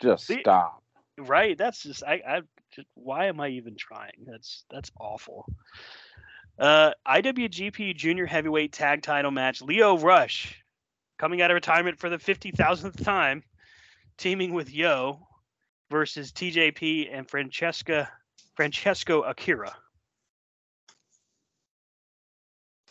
Just 0.00 0.28
See- 0.28 0.38
stop. 0.40 0.81
Right. 1.18 1.56
That's 1.56 1.82
just 1.82 2.02
I. 2.02 2.22
I 2.26 2.40
just, 2.74 2.88
why 2.94 3.26
am 3.26 3.40
I 3.40 3.48
even 3.48 3.76
trying? 3.76 4.24
That's 4.26 4.64
that's 4.70 4.90
awful. 4.98 5.46
Uh, 6.58 6.92
IWGP 7.06 7.96
Junior 7.96 8.26
Heavyweight 8.26 8.72
Tag 8.72 9.02
Title 9.02 9.30
match. 9.30 9.62
Lio 9.62 9.98
Rush 9.98 10.56
coming 11.18 11.42
out 11.42 11.50
of 11.50 11.54
retirement 11.54 11.98
for 11.98 12.08
the 12.08 12.18
fifty 12.18 12.50
thousandth 12.50 13.02
time, 13.04 13.42
teaming 14.16 14.54
with 14.54 14.72
Yo 14.72 15.26
versus 15.90 16.32
TJP 16.32 17.10
and 17.12 17.28
Francesca 17.28 18.08
Francesco 18.54 19.22
Akira. 19.22 19.74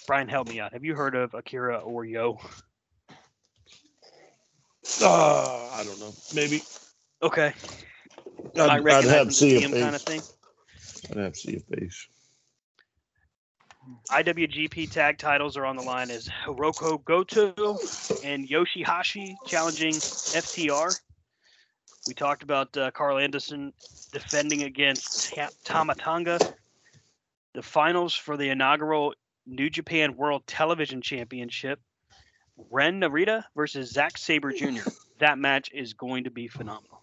Brian, 0.07 0.27
help 0.27 0.47
me 0.47 0.59
out. 0.59 0.73
Have 0.73 0.83
you 0.83 0.95
heard 0.95 1.15
of 1.15 1.33
Akira 1.33 1.77
or 1.77 2.05
Yo? 2.05 2.39
Uh, 5.01 5.69
I 5.73 5.83
don't 5.83 5.99
know. 5.99 6.11
Maybe 6.33 6.61
Okay, 7.23 7.53
I'd, 8.55 8.59
I 8.59 8.75
I'd 8.75 8.83
have 9.05 9.05
him 9.05 9.27
to 9.27 9.33
to 9.33 9.33
see 9.33 9.49
see 9.51 9.57
a 9.57 9.67
him 9.67 9.71
kind 9.71 9.95
of 9.95 10.01
thing. 10.01 10.21
I'd 11.11 11.17
have 11.17 11.33
to 11.33 11.39
see 11.39 11.55
a 11.57 11.59
face. 11.59 12.07
IWGP 14.09 14.91
tag 14.91 15.17
titles 15.17 15.57
are 15.57 15.65
on 15.65 15.75
the 15.75 15.81
line 15.81 16.11
as 16.11 16.29
Hirooki 16.45 17.03
Goto 17.03 17.77
and 18.23 18.47
Yoshihashi 18.47 19.35
challenging 19.47 19.93
FTR. 19.93 20.99
We 22.07 22.13
talked 22.13 22.43
about 22.43 22.75
uh, 22.77 22.91
Karl 22.91 23.17
Anderson 23.17 23.73
defending 24.11 24.63
against 24.63 25.33
Ta- 25.33 25.49
Tama 25.63 25.95
Tonga. 25.95 26.39
The 27.53 27.61
finals 27.61 28.13
for 28.13 28.37
the 28.37 28.49
inaugural 28.49 29.13
New 29.45 29.69
Japan 29.69 30.15
World 30.15 30.43
Television 30.45 31.01
Championship. 31.01 31.79
Ren 32.69 33.01
Narita 33.01 33.43
versus 33.55 33.91
Zack 33.91 34.17
Sabre 34.17 34.51
Jr. 34.51 34.89
That 35.19 35.39
match 35.39 35.71
is 35.73 35.93
going 35.93 36.25
to 36.25 36.31
be 36.31 36.47
phenomenal. 36.47 37.01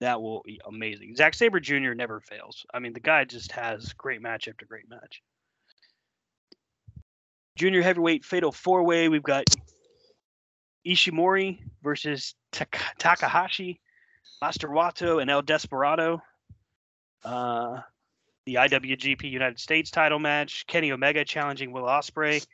That 0.00 0.22
will 0.22 0.42
be 0.44 0.60
amazing. 0.66 1.16
Zack 1.16 1.34
Sabre 1.34 1.60
Jr. 1.60 1.94
never 1.94 2.20
fails. 2.20 2.64
I 2.72 2.78
mean, 2.78 2.92
the 2.92 3.00
guy 3.00 3.24
just 3.24 3.52
has 3.52 3.92
great 3.94 4.22
match 4.22 4.46
after 4.46 4.64
great 4.64 4.88
match 4.88 5.22
junior 7.58 7.82
heavyweight 7.82 8.24
fatal 8.24 8.52
four 8.52 8.84
way. 8.84 9.08
We've 9.08 9.22
got 9.22 9.44
Ishimori 10.86 11.58
versus 11.82 12.34
Tak- 12.52 12.80
Takahashi, 12.98 13.80
Master 14.40 14.68
Wato, 14.68 15.20
and 15.20 15.28
El 15.28 15.42
Desperado. 15.42 16.22
Uh, 17.24 17.80
the 18.46 18.54
IWGP 18.54 19.28
United 19.28 19.58
States 19.58 19.90
title 19.90 20.20
match. 20.20 20.66
Kenny 20.68 20.92
Omega 20.92 21.24
challenging 21.24 21.72
Will 21.72 21.82
Ospreay. 21.82 22.46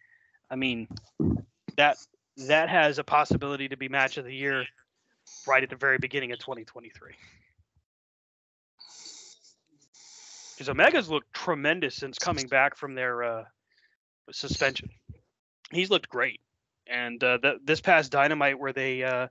I 0.50 0.56
mean, 0.56 0.88
that 1.76 1.98
that 2.48 2.68
has 2.68 2.98
a 2.98 3.04
possibility 3.04 3.68
to 3.68 3.76
be 3.76 3.88
match 3.88 4.16
of 4.16 4.24
the 4.24 4.34
year 4.34 4.64
right 5.46 5.62
at 5.62 5.70
the 5.70 5.76
very 5.76 5.98
beginning 5.98 6.32
of 6.32 6.38
2023. 6.38 7.12
Because 10.54 10.68
Omega's 10.68 11.08
looked 11.10 11.32
tremendous 11.32 11.96
since 11.96 12.18
coming 12.18 12.46
back 12.46 12.76
from 12.76 12.94
their 12.94 13.22
uh, 13.24 13.44
suspension. 14.30 14.88
He's 15.70 15.90
looked 15.90 16.08
great, 16.08 16.40
and 16.86 17.22
uh, 17.24 17.38
th- 17.38 17.58
this 17.64 17.80
past 17.80 18.12
Dynamite 18.12 18.58
where 18.58 18.72
they 18.72 19.02
uh, 19.02 19.28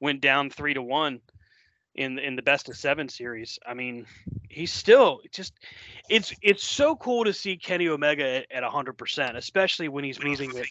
went 0.00 0.20
down 0.20 0.50
three 0.50 0.74
to 0.74 0.82
one 0.82 1.20
in 1.94 2.18
in 2.18 2.36
the 2.36 2.42
best 2.42 2.68
of 2.68 2.76
seven 2.76 3.08
series. 3.08 3.58
I 3.66 3.74
mean, 3.74 4.06
he's 4.48 4.72
still 4.72 5.20
just 5.30 5.54
it's 6.08 6.34
it's 6.42 6.64
so 6.64 6.96
cool 6.96 7.24
to 7.24 7.32
see 7.32 7.56
Kenny 7.56 7.88
Omega 7.88 8.42
at 8.52 8.64
hundred 8.64 8.94
percent, 8.94 9.36
especially 9.36 9.88
when 9.88 10.04
he's 10.04 10.22
moving 10.22 10.56
at 10.58 10.66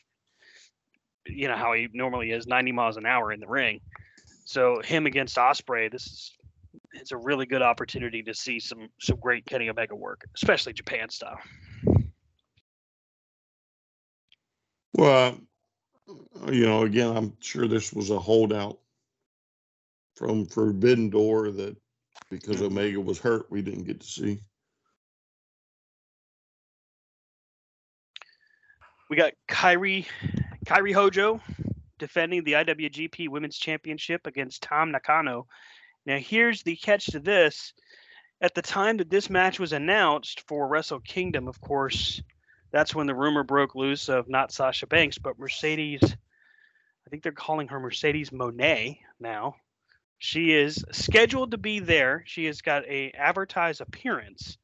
you 1.26 1.48
know 1.48 1.56
how 1.56 1.74
he 1.74 1.88
normally 1.94 2.32
is, 2.32 2.46
ninety 2.46 2.72
miles 2.72 2.98
an 2.98 3.06
hour 3.06 3.32
in 3.32 3.40
the 3.40 3.48
ring. 3.48 3.80
So 4.45 4.82
him 4.82 5.06
against 5.06 5.38
Ospreay, 5.38 5.91
this 5.91 6.06
is 6.06 6.32
it's 6.93 7.12
a 7.12 7.17
really 7.17 7.45
good 7.45 7.62
opportunity 7.62 8.21
to 8.23 8.34
see 8.34 8.60
some 8.60 8.89
some 8.99 9.17
great 9.17 9.45
Kenny 9.45 9.69
Omega 9.69 9.95
work, 9.95 10.25
especially 10.36 10.73
Japan 10.73 11.10
style. 11.10 11.39
Well, 14.95 15.39
you 16.51 16.65
know, 16.65 16.84
again, 16.84 17.15
I'm 17.15 17.34
sure 17.39 17.67
this 17.67 17.93
was 17.93 18.12
a 18.12 18.19
holdout 18.19 18.79
from 20.15 20.45
Forbidden 20.45 21.10
Door 21.10 21.51
that 21.51 21.75
because 22.29 22.58
mm-hmm. 22.58 22.65
Omega 22.65 22.99
was 22.99 23.19
hurt, 23.19 23.49
we 23.49 23.62
didn't 23.62 23.86
get 23.86 23.99
to 24.01 24.08
see. 24.08 24.39
We 29.10 29.17
got 29.17 29.34
Kairi 29.47 30.06
Kairi 30.65 30.93
Hojo 30.93 31.41
defending 32.04 32.44
the 32.44 32.52
IWGP 32.52 33.30
Women's 33.30 33.58
Championship 33.58 34.28
against 34.28 34.62
Tam 34.62 34.92
Nakano. 34.92 35.48
Now 36.06 36.18
here's 36.18 36.62
the 36.62 36.76
catch 36.76 37.06
to 37.06 37.20
this. 37.22 37.74
At 38.42 38.54
the 38.54 38.62
time 38.62 38.98
that 38.98 39.10
this 39.10 39.30
match 39.30 39.58
was 39.58 39.72
announced 39.72 40.42
for 40.42 40.68
Wrestle 40.68 41.00
Kingdom, 41.00 41.48
of 41.48 41.62
course, 41.62 42.22
that's 42.74 42.94
when 42.94 43.08
the 43.08 43.16
rumor 43.16 43.46
broke 43.46 43.74
loose 43.74 44.10
of 44.10 44.28
not 44.28 44.52
Sasha 44.52 44.86
Banks, 44.86 45.18
but 45.18 45.39
Mercedes. 45.39 46.04
I 46.04 47.10
think 47.10 47.24
they're 47.24 47.32
calling 47.32 47.70
her 47.70 47.80
Mercedes 47.80 48.32
Moné 48.32 48.98
now. 49.18 49.56
She 50.18 50.52
is 50.52 50.84
scheduled 50.92 51.52
to 51.52 51.58
be 51.58 51.80
there. 51.80 52.26
She 52.28 52.44
has 52.48 52.62
got 52.62 52.86
a 52.86 53.12
advertised 53.12 53.80
appearance. 53.80 54.58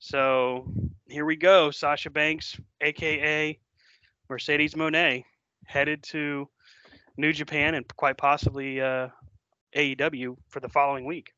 So 0.00 0.70
here 1.08 1.24
we 1.24 1.36
go. 1.36 1.70
Sasha 1.70 2.10
Banks, 2.10 2.60
aka 2.82 3.58
Mercedes 4.28 4.74
Moné, 4.74 5.24
headed 5.64 6.02
to 6.02 6.50
New 7.16 7.32
Japan 7.32 7.74
and 7.74 7.86
quite 7.96 8.16
possibly 8.16 8.80
uh, 8.80 9.08
AEW 9.76 10.36
for 10.48 10.60
the 10.60 10.68
following 10.68 11.04
week. 11.04 11.32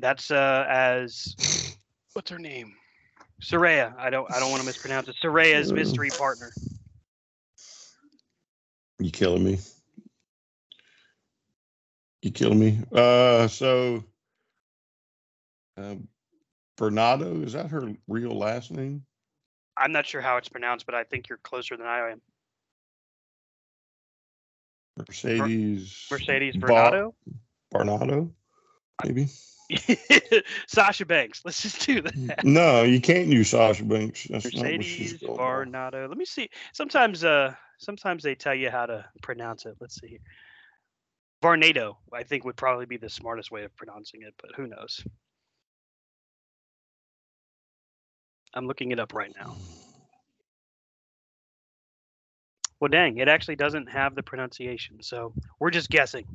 That's 0.00 0.30
uh, 0.30 0.64
as 0.68 1.36
what's 2.14 2.30
her 2.30 2.38
name? 2.38 2.74
Saraya. 3.42 3.94
I 3.98 4.08
don't 4.10 4.30
I 4.32 4.40
don't 4.40 4.50
want 4.50 4.60
to 4.62 4.66
mispronounce 4.66 5.08
it. 5.08 5.16
Saraya's 5.22 5.72
mystery 5.72 6.10
partner. 6.10 6.52
You 8.98 9.10
killing 9.10 9.44
me? 9.44 9.58
You 12.22 12.30
killing 12.30 12.60
me? 12.60 12.78
Uh, 12.92 13.48
so 13.48 14.04
um, 15.76 16.06
Bernardo 16.76 17.42
is 17.42 17.52
that 17.52 17.68
her 17.68 17.92
real 18.08 18.36
last 18.36 18.70
name? 18.70 19.04
I'm 19.76 19.92
not 19.92 20.06
sure 20.06 20.20
how 20.20 20.36
it's 20.36 20.48
pronounced, 20.48 20.86
but 20.86 20.94
I 20.94 21.04
think 21.04 21.28
you're 21.28 21.38
closer 21.38 21.76
than 21.76 21.86
I 21.86 22.10
am. 22.10 22.20
Mercedes. 24.96 26.06
Mercedes 26.10 26.56
Bar- 26.56 26.68
Bernardo. 26.68 27.14
Bernardo, 27.70 28.30
maybe. 29.04 29.28
Sasha 30.66 31.06
Banks. 31.06 31.40
Let's 31.44 31.62
just 31.62 31.86
do 31.86 32.02
that. 32.02 32.44
no, 32.44 32.82
you 32.82 33.00
can't 33.00 33.28
use 33.28 33.50
Sasha 33.50 33.84
Banks. 33.84 34.24
That's 34.24 34.54
not 34.54 34.64
what 34.64 34.84
she's 34.84 35.12
Mercedes. 35.14 35.36
Bernardo. 35.36 36.06
Let 36.08 36.18
me 36.18 36.26
see. 36.26 36.50
Sometimes 36.72 37.24
uh 37.24 37.54
sometimes 37.78 38.22
they 38.22 38.34
tell 38.34 38.54
you 38.54 38.70
how 38.70 38.86
to 38.86 39.04
pronounce 39.22 39.64
it. 39.64 39.76
Let's 39.80 39.98
see 40.00 40.08
here. 40.08 40.18
Varnado, 41.42 41.96
I 42.12 42.22
think 42.22 42.44
would 42.44 42.56
probably 42.56 42.86
be 42.86 42.98
the 42.98 43.08
smartest 43.08 43.50
way 43.50 43.64
of 43.64 43.74
pronouncing 43.74 44.22
it, 44.22 44.34
but 44.40 44.52
who 44.54 44.66
knows? 44.68 45.04
I'm 48.54 48.66
looking 48.66 48.92
it 48.92 49.00
up 49.00 49.14
right 49.14 49.32
now. 49.38 49.56
Well, 52.80 52.88
dang, 52.88 53.18
it 53.18 53.28
actually 53.28 53.56
doesn't 53.56 53.86
have 53.90 54.14
the 54.14 54.22
pronunciation, 54.22 55.02
so 55.02 55.34
we're 55.60 55.70
just 55.70 55.88
guessing. 55.90 56.26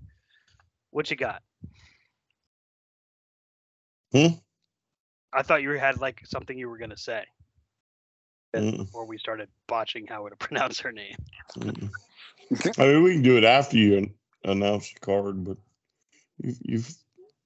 What 0.91 1.09
you 1.11 1.17
got? 1.17 1.43
Hmm? 4.11 4.27
I 5.33 5.43
thought 5.43 5.61
you 5.61 5.71
had 5.71 5.99
like 5.99 6.21
something 6.25 6.57
you 6.57 6.69
were 6.69 6.77
gonna 6.77 6.97
say 6.97 7.25
Mm, 8.55 8.87
before 8.87 9.05
we 9.05 9.17
started 9.17 9.49
botching 9.67 10.07
how 10.07 10.27
to 10.27 10.35
pronounce 10.39 10.79
her 10.79 10.91
name. 10.91 11.17
mm. 11.57 11.91
I 12.77 12.85
mean, 12.87 13.03
we 13.03 13.13
can 13.13 13.21
do 13.23 13.37
it 13.37 13.43
after 13.43 13.77
you 13.77 14.09
announce 14.43 14.93
the 14.93 14.99
card, 14.99 15.43
but 15.43 15.57
you, 16.41 16.53
you've, 16.61 16.95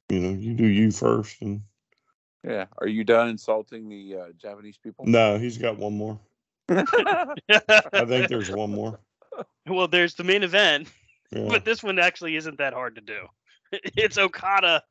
you 0.10 0.20
know, 0.20 0.30
you 0.32 0.54
do 0.54 0.66
you 0.68 0.92
first, 0.92 1.42
and 1.42 1.62
Yeah. 2.48 2.66
Are 2.80 2.88
you 2.88 3.04
done 3.04 3.30
insulting 3.30 3.88
the 3.90 4.16
uh, 4.16 4.26
Japanese 4.38 4.78
people? 4.78 5.06
No, 5.06 5.38
he's 5.38 5.58
got 5.58 5.78
one 5.78 5.94
more. 5.94 6.20
I 6.70 8.06
think 8.08 8.30
there's 8.30 8.50
one 8.50 8.72
more. 8.72 9.00
well, 9.68 9.88
there's 9.88 10.16
the 10.16 10.24
main 10.24 10.44
event, 10.44 10.88
Yeah. 11.32 11.48
but 11.50 11.66
this 11.66 11.84
one 11.84 12.00
actually 12.00 12.36
isn't 12.36 12.58
that 12.58 12.74
hard 12.74 12.96
to 12.96 13.02
do. 13.02 13.28
It's 13.96 14.18
Okada 14.18 14.84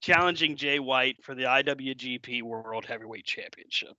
challenging 0.00 0.56
Jay 0.56 0.80
White 0.80 1.22
for 1.22 1.34
the 1.36 1.44
IWGP 1.44 2.42
World 2.42 2.84
Heavyweight 2.84 3.24
Championship. 3.24 3.94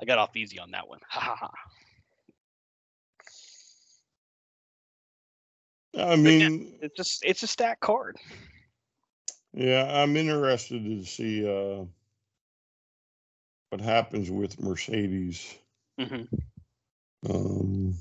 I 0.00 0.06
got 0.06 0.18
off 0.18 0.34
easy 0.36 0.58
on 0.58 0.70
that 0.72 0.88
one. 0.88 0.98
Ha 1.08 1.20
ha 1.20 1.36
ha. 1.36 1.50
I 5.98 6.16
mean, 6.16 6.74
It's 6.80 6.96
just 6.96 7.24
it's 7.24 7.42
a 7.42 7.46
stack 7.46 7.80
card. 7.80 8.16
Yeah, 9.52 10.02
I'm 10.02 10.16
interested 10.16 10.84
to 10.84 11.04
see 11.04 11.46
uh, 11.46 11.84
what 13.70 13.80
happens 13.80 14.30
with 14.30 14.60
Mercedes. 14.60 15.56
hmm 15.98 16.22
Um, 17.28 17.94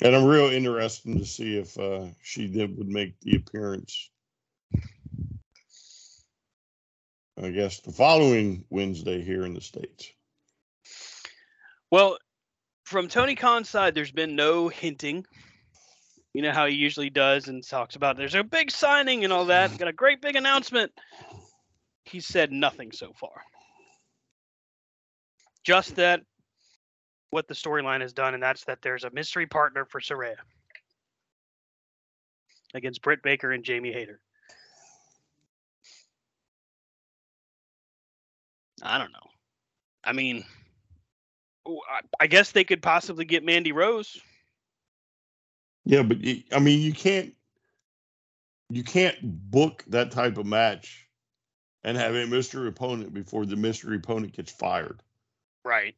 and 0.00 0.14
I'm 0.14 0.24
real 0.24 0.46
interested 0.46 1.18
to 1.18 1.24
see 1.24 1.58
if 1.58 1.76
uh, 1.78 2.06
she 2.22 2.46
did, 2.48 2.76
would 2.78 2.88
make 2.88 3.18
the 3.20 3.36
appearance. 3.36 4.10
I 7.42 7.50
guess 7.50 7.80
the 7.80 7.90
following 7.92 8.64
Wednesday 8.70 9.20
here 9.22 9.44
in 9.44 9.54
the 9.54 9.60
States. 9.60 10.10
Well, 11.90 12.18
from 12.84 13.08
Tony 13.08 13.34
Khan's 13.34 13.68
side, 13.68 13.94
there's 13.94 14.12
been 14.12 14.36
no 14.36 14.68
hinting. 14.68 15.26
You 16.34 16.42
know 16.42 16.52
how 16.52 16.66
he 16.66 16.74
usually 16.74 17.10
does 17.10 17.46
and 17.46 17.66
talks 17.66 17.94
about 17.94 18.16
there's 18.16 18.34
a 18.34 18.42
big 18.42 18.70
signing 18.70 19.22
and 19.22 19.32
all 19.32 19.46
that. 19.46 19.78
Got 19.78 19.88
a 19.88 19.92
great 19.92 20.20
big 20.20 20.34
announcement. 20.34 20.90
He 22.04 22.18
said 22.20 22.50
nothing 22.50 22.90
so 22.92 23.12
far. 23.14 23.42
Just 25.64 25.96
that 25.96 26.20
what 27.30 27.48
the 27.48 27.54
storyline 27.54 28.00
has 28.00 28.12
done, 28.12 28.34
and 28.34 28.42
that's 28.42 28.64
that 28.64 28.82
there's 28.82 29.04
a 29.04 29.10
mystery 29.10 29.46
partner 29.46 29.84
for 29.84 30.00
Saraya 30.00 30.36
against 32.74 33.00
Britt 33.02 33.22
Baker 33.22 33.52
and 33.52 33.64
Jamie 33.64 33.92
Hayter. 33.92 34.20
I 38.82 38.98
don't 38.98 39.12
know. 39.12 39.30
I 40.02 40.12
mean, 40.12 40.44
Oh, 41.66 41.80
I- 41.88 42.02
I 42.20 42.26
guess 42.26 42.52
they 42.52 42.64
could 42.64 42.82
possibly 42.82 43.24
get 43.24 43.42
Mandy 43.42 43.72
Rose. 43.72 44.20
Yeah, 45.84 46.02
but 46.02 46.18
I 46.52 46.58
mean, 46.60 46.80
you 46.80 46.92
can't 46.92 47.34
you 48.70 48.82
can't 48.82 49.16
book 49.22 49.84
that 49.88 50.10
type 50.10 50.38
of 50.38 50.46
match 50.46 51.06
and 51.82 51.96
have 51.96 52.14
a 52.14 52.26
mystery 52.26 52.68
opponent 52.68 53.12
before 53.12 53.44
the 53.44 53.56
mystery 53.56 53.96
opponent 53.96 54.32
gets 54.32 54.50
fired. 54.50 55.02
Right. 55.64 55.94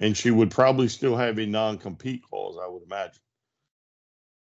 And 0.00 0.16
she 0.16 0.30
would 0.30 0.50
probably 0.50 0.88
still 0.88 1.16
have 1.16 1.38
a 1.38 1.46
non-compete 1.46 2.22
clause, 2.22 2.58
I 2.60 2.66
would 2.66 2.82
imagine. 2.82 3.20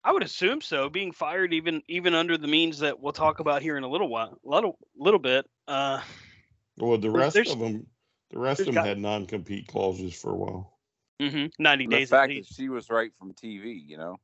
I 0.05 0.11
would 0.11 0.23
assume 0.23 0.61
so. 0.61 0.89
Being 0.89 1.11
fired, 1.11 1.53
even 1.53 1.81
even 1.87 2.13
under 2.13 2.37
the 2.37 2.47
means 2.47 2.79
that 2.79 2.99
we'll 2.99 3.13
talk 3.13 3.39
about 3.39 3.61
here 3.61 3.77
in 3.77 3.83
a 3.83 3.87
little 3.87 4.09
while, 4.09 4.37
little 4.43 4.77
little 4.97 5.19
bit. 5.19 5.45
Uh, 5.67 6.01
Well, 6.77 6.97
the 6.97 7.11
rest 7.11 7.37
of 7.37 7.59
them, 7.59 7.87
the 8.31 8.39
rest 8.39 8.61
of 8.61 8.65
them 8.67 8.75
got- 8.75 8.87
had 8.87 8.97
non-compete 8.99 9.67
clauses 9.67 10.13
for 10.13 10.31
a 10.31 10.35
while. 10.35 10.77
Mm-hmm, 11.21 11.45
ninety 11.59 11.85
The 11.85 11.91
days 11.95 12.11
at 12.11 12.17
fact 12.17 12.33
that 12.35 12.53
she 12.53 12.67
was 12.67 12.89
right 12.89 13.11
from 13.17 13.33
TV, 13.33 13.81
you 13.85 13.97
know. 13.97 14.19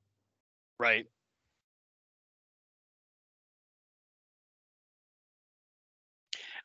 Right. 0.80 1.08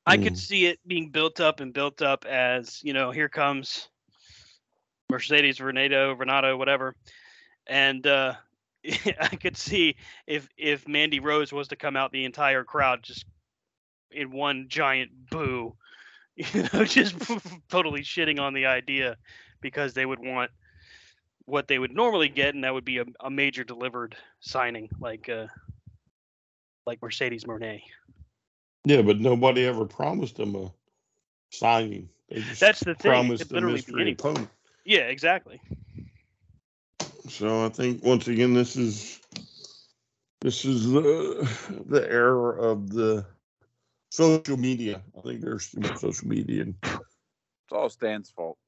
I 0.06 0.16
could 0.16 0.34
Mm. 0.34 0.38
see 0.38 0.66
it 0.66 0.80
being 0.86 1.10
built 1.10 1.40
up 1.40 1.60
and 1.60 1.72
built 1.72 2.02
up 2.02 2.24
as 2.24 2.82
you 2.82 2.92
know, 2.94 3.10
here 3.10 3.28
comes 3.28 3.88
Mercedes 5.10 5.60
Renato, 5.60 6.14
Renato, 6.14 6.56
whatever, 6.56 6.94
and 7.66 8.06
uh, 8.06 8.34
I 9.20 9.36
could 9.36 9.56
see 9.56 9.96
if 10.26 10.48
if 10.56 10.88
Mandy 10.88 11.20
Rose 11.20 11.52
was 11.52 11.68
to 11.68 11.76
come 11.76 11.96
out, 11.96 12.12
the 12.12 12.24
entire 12.24 12.64
crowd 12.64 13.02
just 13.02 13.24
in 14.10 14.30
one 14.30 14.66
giant 14.68 15.10
boo, 15.30 15.76
you 16.36 16.64
know, 16.72 16.84
just 16.84 17.16
totally 17.68 18.02
shitting 18.02 18.40
on 18.40 18.54
the 18.54 18.66
idea 18.66 19.16
because 19.60 19.94
they 19.94 20.06
would 20.06 20.20
want 20.20 20.50
what 21.47 21.68
they 21.68 21.78
would 21.78 21.92
normally 21.92 22.28
get, 22.28 22.55
and 22.55 22.64
that 22.64 22.72
would 22.74 22.84
be 22.84 22.99
a, 22.99 23.05
a 23.20 23.30
major 23.30 23.64
delivered 23.64 24.16
signing 24.40 24.88
like 25.01 25.28
uh, 25.28 25.47
like 26.86 27.01
Mercedes 27.03 27.45
Moné. 27.45 27.82
Yeah, 28.84 29.03
but 29.03 29.20
nobody 29.20 29.64
ever 29.66 29.84
promised 29.84 30.36
them 30.36 30.55
a 30.57 30.72
signing. 31.51 32.09
They 32.28 32.40
just 32.40 32.61
That's 32.61 32.80
the 32.80 32.95
thing. 32.95 33.11
Promised 33.11 33.49
the 33.49 33.55
literally 33.55 33.74
be 33.76 33.92
mystery 33.92 34.12
opponent. 34.12 34.49
Yeah, 34.84 35.01
exactly. 35.01 35.61
So 37.28 37.64
I 37.64 37.68
think 37.70 38.05
once 38.05 38.28
again, 38.28 38.55
this 38.55 38.76
is 38.76 39.20
this 40.40 40.64
is 40.64 40.90
the 40.90 41.49
the 41.86 42.07
era 42.11 42.61
of 42.61 42.90
the 42.90 43.24
social 44.11 44.57
media. 44.57 45.03
I 45.16 45.20
think 45.22 45.40
there's 45.40 45.70
too 45.70 45.80
much 45.80 45.99
social 45.99 46.28
media 46.28 46.62
and 46.62 46.74
It's 46.84 47.72
all 47.72 47.88
Stan's 47.88 48.30
fault. 48.30 48.59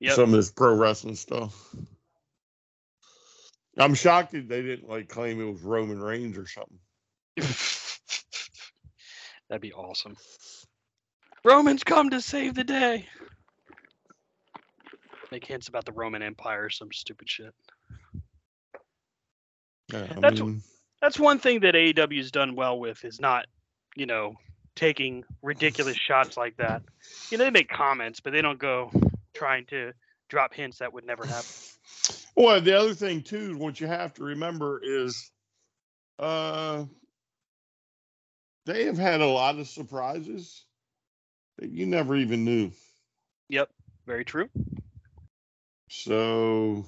Yep. 0.00 0.14
some 0.14 0.24
of 0.24 0.32
this 0.32 0.50
pro 0.50 0.74
wrestling 0.74 1.14
stuff. 1.14 1.74
I'm 3.78 3.94
shocked 3.94 4.32
that 4.32 4.48
they 4.48 4.62
didn't 4.62 4.88
like 4.88 5.08
claim 5.08 5.40
it 5.40 5.50
was 5.50 5.62
Roman 5.62 6.00
Reigns 6.00 6.36
or 6.36 6.46
something. 6.46 6.78
That'd 9.48 9.62
be 9.62 9.72
awesome. 9.72 10.16
Romans 11.44 11.82
come 11.84 12.10
to 12.10 12.20
save 12.20 12.54
the 12.54 12.64
day. 12.64 13.06
Make 15.32 15.46
hints 15.46 15.68
about 15.68 15.84
the 15.84 15.92
Roman 15.92 16.22
Empire 16.22 16.64
or 16.64 16.70
some 16.70 16.92
stupid 16.92 17.28
shit. 17.30 17.54
Yeah, 19.92 20.06
I 20.10 20.20
That's- 20.20 20.40
mean, 20.40 20.62
That's 21.00 21.18
one 21.18 21.38
thing 21.38 21.60
that 21.60 21.74
AEW's 21.74 22.30
done 22.30 22.54
well 22.56 22.78
with 22.78 23.04
is 23.04 23.20
not, 23.20 23.46
you 23.96 24.06
know, 24.06 24.34
taking 24.76 25.24
ridiculous 25.42 25.96
shots 26.06 26.36
like 26.36 26.56
that. 26.58 26.82
You 27.30 27.38
know, 27.38 27.44
they 27.44 27.50
make 27.50 27.68
comments, 27.70 28.20
but 28.20 28.32
they 28.32 28.42
don't 28.42 28.58
go 28.58 28.90
trying 29.32 29.64
to 29.66 29.92
drop 30.28 30.52
hints 30.52 30.78
that 30.78 30.92
would 30.92 31.06
never 31.06 31.24
happen. 31.24 31.48
Well, 32.36 32.60
the 32.60 32.78
other 32.78 32.94
thing 32.94 33.22
too, 33.22 33.56
what 33.56 33.80
you 33.80 33.86
have 33.86 34.14
to 34.14 34.24
remember 34.24 34.80
is, 34.82 35.30
uh, 36.18 36.84
they 38.66 38.84
have 38.84 38.98
had 38.98 39.20
a 39.20 39.26
lot 39.26 39.58
of 39.58 39.66
surprises 39.68 40.64
that 41.58 41.70
you 41.70 41.86
never 41.86 42.16
even 42.16 42.44
knew. 42.44 42.70
Yep, 43.48 43.70
very 44.06 44.24
true. 44.24 44.48
So, 45.88 46.84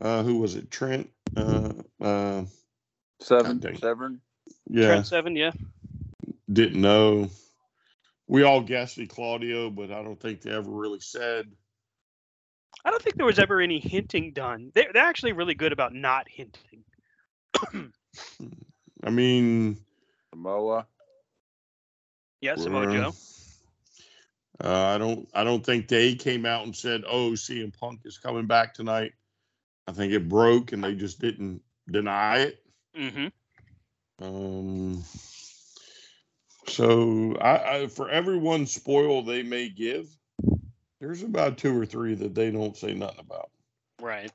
uh, 0.00 0.22
who 0.22 0.38
was 0.38 0.56
it? 0.56 0.70
Trent. 0.70 1.10
Uh, 1.36 1.72
uh, 2.00 2.44
Seven, 3.20 3.58
dang. 3.58 3.78
seven. 3.78 4.20
yeah, 4.68 4.86
Trent 4.88 5.06
Seven, 5.06 5.36
yeah. 5.36 5.52
didn't 6.52 6.80
know. 6.80 7.30
We 8.26 8.42
all 8.42 8.60
guessed 8.60 8.98
it 8.98 9.10
Claudio, 9.10 9.70
but 9.70 9.90
I 9.90 10.02
don't 10.02 10.20
think 10.20 10.42
they 10.42 10.50
ever 10.50 10.70
really 10.70 11.00
said. 11.00 11.52
I 12.84 12.90
don't 12.90 13.02
think 13.02 13.16
there 13.16 13.26
was 13.26 13.38
ever 13.38 13.60
any 13.60 13.78
hinting 13.80 14.32
done. 14.32 14.70
They're, 14.74 14.90
they're 14.92 15.04
actually 15.04 15.32
really 15.32 15.54
good 15.54 15.72
about 15.72 15.94
not 15.94 16.26
hinting. 16.28 16.84
I 19.02 19.10
mean, 19.10 19.78
Samoa. 20.30 20.86
Yes, 22.40 22.62
Samoa 22.62 22.88
uh, 22.88 22.92
Joe. 22.92 23.14
Uh, 24.62 24.94
I 24.94 24.98
don't. 24.98 25.28
I 25.34 25.44
don't 25.44 25.64
think 25.64 25.88
they 25.88 26.14
came 26.14 26.46
out 26.46 26.64
and 26.64 26.76
said, 26.76 27.04
"Oh, 27.08 27.30
CM 27.30 27.76
Punk 27.78 28.00
is 28.04 28.18
coming 28.18 28.46
back 28.46 28.74
tonight." 28.74 29.12
I 29.86 29.92
think 29.92 30.12
it 30.12 30.28
broke, 30.28 30.72
and 30.72 30.82
they 30.82 30.94
just 30.94 31.20
didn't 31.20 31.62
deny 31.90 32.38
it. 32.38 32.62
Mm-hmm. 32.96 34.24
Um, 34.24 35.04
so, 36.66 37.36
I, 37.36 37.76
I 37.76 37.86
for 37.88 38.08
every 38.08 38.38
one 38.38 38.66
spoil 38.66 39.22
they 39.22 39.42
may 39.42 39.68
give, 39.68 40.06
there's 41.04 41.22
about 41.22 41.58
two 41.58 41.78
or 41.78 41.84
three 41.84 42.14
that 42.14 42.34
they 42.34 42.50
don't 42.50 42.76
say 42.76 42.94
nothing 42.94 43.20
about. 43.20 43.50
Right. 44.00 44.32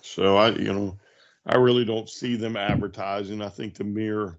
So 0.00 0.36
I, 0.36 0.50
you 0.50 0.72
know, 0.72 0.98
I 1.46 1.56
really 1.56 1.84
don't 1.84 2.08
see 2.08 2.34
them 2.34 2.56
advertising. 2.56 3.40
I 3.40 3.50
think 3.50 3.74
the 3.74 3.84
mere, 3.84 4.36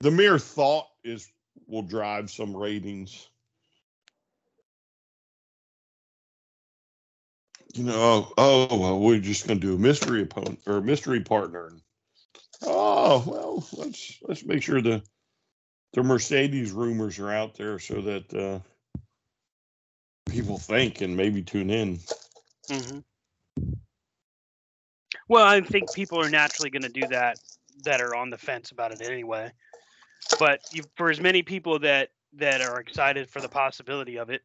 the 0.00 0.12
mere 0.12 0.38
thought 0.38 0.86
is 1.02 1.28
will 1.66 1.82
drive 1.82 2.30
some 2.30 2.56
ratings. 2.56 3.26
You 7.74 7.84
know, 7.84 7.94
oh, 7.96 8.32
oh 8.38 8.78
well, 8.78 9.00
we're 9.00 9.18
just 9.18 9.46
going 9.46 9.60
to 9.60 9.66
do 9.66 9.74
a 9.74 9.78
mystery 9.78 10.22
opponent 10.22 10.60
or 10.66 10.76
a 10.76 10.82
mystery 10.82 11.20
partner. 11.20 11.72
Oh 12.62 13.24
well, 13.26 13.66
let's 13.72 14.18
let's 14.22 14.44
make 14.44 14.62
sure 14.62 14.80
the 14.80 15.02
the 15.92 16.02
Mercedes 16.02 16.72
rumors 16.72 17.18
are 17.18 17.32
out 17.32 17.54
there 17.54 17.78
so 17.78 18.00
that 18.00 18.34
uh, 18.34 18.60
people 20.28 20.58
think 20.58 21.00
and 21.00 21.16
maybe 21.16 21.42
tune 21.42 21.70
in. 21.70 21.98
Mm-hmm. 22.70 22.98
Well, 25.28 25.44
I 25.44 25.60
think 25.60 25.92
people 25.92 26.20
are 26.20 26.30
naturally 26.30 26.70
going 26.70 26.82
to 26.82 26.88
do 26.88 27.06
that 27.08 27.38
that 27.84 28.00
are 28.00 28.14
on 28.14 28.30
the 28.30 28.38
fence 28.38 28.70
about 28.70 28.92
it 28.92 29.02
anyway. 29.02 29.50
But 30.38 30.60
you, 30.72 30.84
for 30.96 31.10
as 31.10 31.20
many 31.20 31.42
people 31.42 31.78
that 31.80 32.10
that 32.34 32.60
are 32.60 32.80
excited 32.80 33.28
for 33.28 33.40
the 33.40 33.48
possibility 33.48 34.18
of 34.18 34.30
it, 34.30 34.42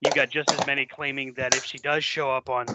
you 0.00 0.12
got 0.12 0.30
just 0.30 0.52
as 0.52 0.66
many 0.66 0.86
claiming 0.86 1.34
that 1.34 1.54
if 1.54 1.64
she 1.64 1.78
does 1.78 2.04
show 2.04 2.30
up 2.30 2.48
on 2.48 2.66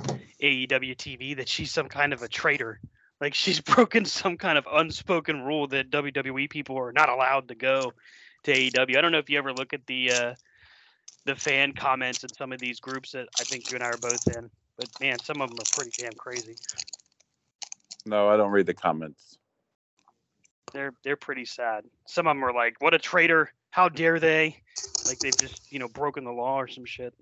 AEW 0.41 0.95
TV, 0.95 1.35
that 1.35 1.49
she's 1.49 1.71
some 1.71 1.87
kind 1.87 2.13
of 2.13 2.21
a 2.21 2.27
traitor. 2.27 2.79
Like 3.21 3.35
she's 3.35 3.61
broken 3.75 4.03
some 4.03 4.35
kind 4.35 4.57
of 4.57 4.67
unspoken 4.69 5.43
rule 5.43 5.67
that 5.67 5.91
WWE 5.91 6.49
people 6.49 6.77
are 6.77 6.91
not 6.91 7.07
allowed 7.07 7.47
to 7.49 7.55
go 7.55 7.93
to 8.43 8.51
AEW. 8.51 8.97
I 8.97 9.01
don't 9.01 9.11
know 9.11 9.19
if 9.19 9.29
you 9.29 9.37
ever 9.37 9.53
look 9.53 9.73
at 9.73 9.85
the 9.85 10.11
uh, 10.11 10.33
the 11.25 11.35
fan 11.35 11.73
comments 11.73 12.23
in 12.23 12.33
some 12.33 12.51
of 12.51 12.59
these 12.59 12.79
groups 12.79 13.11
that 13.11 13.27
I 13.39 13.43
think 13.43 13.69
you 13.69 13.75
and 13.75 13.83
I 13.83 13.87
are 13.87 13.97
both 13.97 14.27
in. 14.27 14.49
But 14.77 14.89
man, 14.99 15.19
some 15.19 15.39
of 15.41 15.49
them 15.49 15.59
are 15.59 15.65
pretty 15.71 15.93
damn 15.97 16.15
crazy. 16.15 16.57
No, 18.05 18.27
I 18.27 18.35
don't 18.35 18.51
read 18.51 18.65
the 18.65 18.73
comments. 18.73 19.37
They're 20.73 20.93
they're 21.03 21.17
pretty 21.17 21.45
sad. 21.45 21.83
Some 22.07 22.25
of 22.25 22.35
them 22.35 22.43
are 22.43 22.53
like, 22.53 22.75
"What 22.79 22.95
a 22.95 22.99
traitor! 22.99 23.53
How 23.69 23.89
dare 23.89 24.19
they!" 24.19 24.57
Like 25.05 25.19
they've 25.21 25.37
just 25.37 25.61
you 25.69 25.77
know 25.77 25.87
broken 25.87 26.23
the 26.23 26.31
law 26.31 26.59
or 26.59 26.67
some 26.67 26.85
shit. 26.85 27.13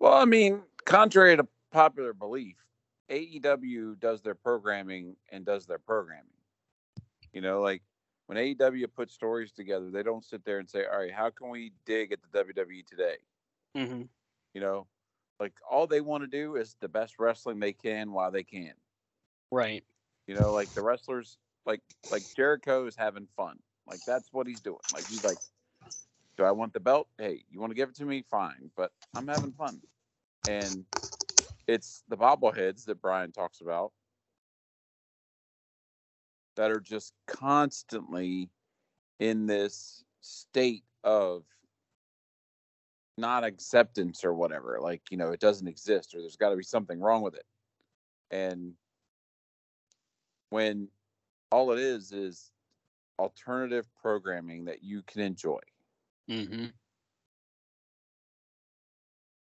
Well, 0.00 0.14
I 0.14 0.24
mean, 0.24 0.62
contrary 0.84 1.36
to 1.36 1.46
popular 1.72 2.12
belief, 2.12 2.56
AEW 3.10 3.98
does 4.00 4.22
their 4.22 4.34
programming 4.34 5.16
and 5.30 5.44
does 5.44 5.66
their 5.66 5.78
programming. 5.78 6.26
You 7.32 7.40
know, 7.40 7.60
like 7.60 7.82
when 8.26 8.38
AEW 8.38 8.86
puts 8.94 9.14
stories 9.14 9.52
together, 9.52 9.90
they 9.90 10.02
don't 10.02 10.24
sit 10.24 10.44
there 10.44 10.58
and 10.58 10.68
say, 10.68 10.84
"All 10.84 10.98
right, 10.98 11.12
how 11.12 11.30
can 11.30 11.48
we 11.48 11.72
dig 11.84 12.12
at 12.12 12.18
the 12.22 12.38
WWE 12.38 12.86
today?" 12.86 13.16
Mm-hmm. 13.76 14.02
You 14.54 14.60
know, 14.60 14.86
like 15.38 15.52
all 15.70 15.86
they 15.86 16.00
want 16.00 16.22
to 16.24 16.28
do 16.28 16.56
is 16.56 16.76
the 16.80 16.88
best 16.88 17.18
wrestling 17.18 17.60
they 17.60 17.72
can 17.72 18.12
while 18.12 18.30
they 18.30 18.42
can. 18.42 18.72
Right. 19.50 19.84
You 20.26 20.34
know, 20.34 20.52
like 20.52 20.68
the 20.70 20.82
wrestlers, 20.82 21.38
like 21.66 21.82
like 22.10 22.22
Jericho 22.34 22.86
is 22.86 22.96
having 22.96 23.28
fun. 23.36 23.58
Like 23.86 24.00
that's 24.06 24.32
what 24.32 24.46
he's 24.46 24.60
doing. 24.60 24.80
Like 24.92 25.06
he's 25.06 25.24
like, 25.24 25.38
"Do 26.36 26.44
I 26.44 26.50
want 26.50 26.72
the 26.72 26.80
belt? 26.80 27.08
Hey, 27.18 27.44
you 27.50 27.60
want 27.60 27.70
to 27.70 27.76
give 27.76 27.90
it 27.90 27.96
to 27.96 28.04
me? 28.04 28.24
Fine, 28.28 28.70
but 28.76 28.90
I'm 29.14 29.28
having 29.28 29.52
fun." 29.52 29.80
And 30.48 30.84
it's 31.66 32.02
the 32.08 32.16
bobbleheads 32.16 32.84
that 32.84 33.00
Brian 33.00 33.32
talks 33.32 33.60
about 33.60 33.92
that 36.56 36.70
are 36.70 36.80
just 36.80 37.12
constantly 37.26 38.50
in 39.18 39.46
this 39.46 40.04
state 40.20 40.84
of 41.04 41.44
not 43.18 43.44
acceptance 43.44 44.24
or 44.24 44.34
whatever 44.34 44.78
like 44.80 45.00
you 45.10 45.16
know 45.16 45.30
it 45.30 45.40
doesn't 45.40 45.68
exist 45.68 46.14
or 46.14 46.20
there's 46.20 46.36
got 46.36 46.50
to 46.50 46.56
be 46.56 46.62
something 46.62 47.00
wrong 47.00 47.22
with 47.22 47.34
it. 47.34 47.44
And 48.30 48.74
when 50.50 50.88
all 51.50 51.72
it 51.72 51.78
is 51.78 52.12
is 52.12 52.50
alternative 53.18 53.86
programming 54.00 54.66
that 54.66 54.82
you 54.82 55.02
can 55.02 55.22
enjoy. 55.22 55.60
Mm-hmm. 56.28 56.66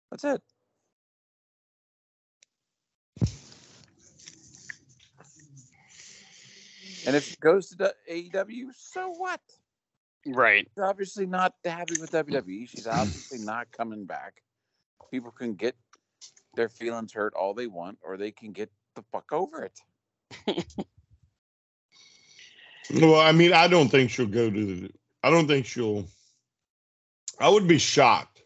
that's 0.09 0.23
it 0.23 0.41
and 7.05 7.15
if 7.15 7.33
it 7.33 7.39
goes 7.39 7.69
to 7.69 7.75
the 7.75 7.95
AEW, 8.09 8.67
so 8.75 9.13
what? 9.17 9.41
Right. 10.25 10.67
She's 10.75 10.83
obviously 10.83 11.25
not 11.25 11.53
happy 11.65 11.99
with 11.99 12.11
WWE. 12.11 12.69
She's 12.69 12.87
obviously 12.87 13.39
not 13.39 13.71
coming 13.71 14.05
back. 14.05 14.41
People 15.09 15.31
can 15.31 15.55
get 15.55 15.75
their 16.55 16.69
feelings 16.69 17.13
hurt 17.13 17.33
all 17.33 17.53
they 17.53 17.67
want, 17.67 17.97
or 18.01 18.17
they 18.17 18.31
can 18.31 18.51
get 18.51 18.69
the 18.95 19.03
fuck 19.11 19.31
over 19.31 19.63
it. 19.65 20.65
Well, 22.93 23.19
I 23.19 23.31
mean, 23.31 23.53
I 23.53 23.67
don't 23.67 23.89
think 23.89 24.09
she'll 24.09 24.25
go 24.25 24.49
to 24.49 24.65
the. 24.65 24.91
I 25.23 25.29
don't 25.29 25.47
think 25.47 25.65
she'll. 25.65 26.05
I 27.39 27.47
would 27.47 27.67
be 27.67 27.77
shocked 27.77 28.41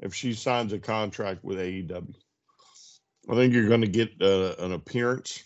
if 0.00 0.14
she 0.14 0.34
signs 0.34 0.72
a 0.72 0.78
contract 0.78 1.42
with 1.44 1.58
AEW. 1.58 2.14
I 3.28 3.34
think 3.34 3.54
you're 3.54 3.68
going 3.68 3.80
to 3.80 3.86
get 3.86 4.10
uh, 4.20 4.54
an 4.58 4.72
appearance, 4.72 5.44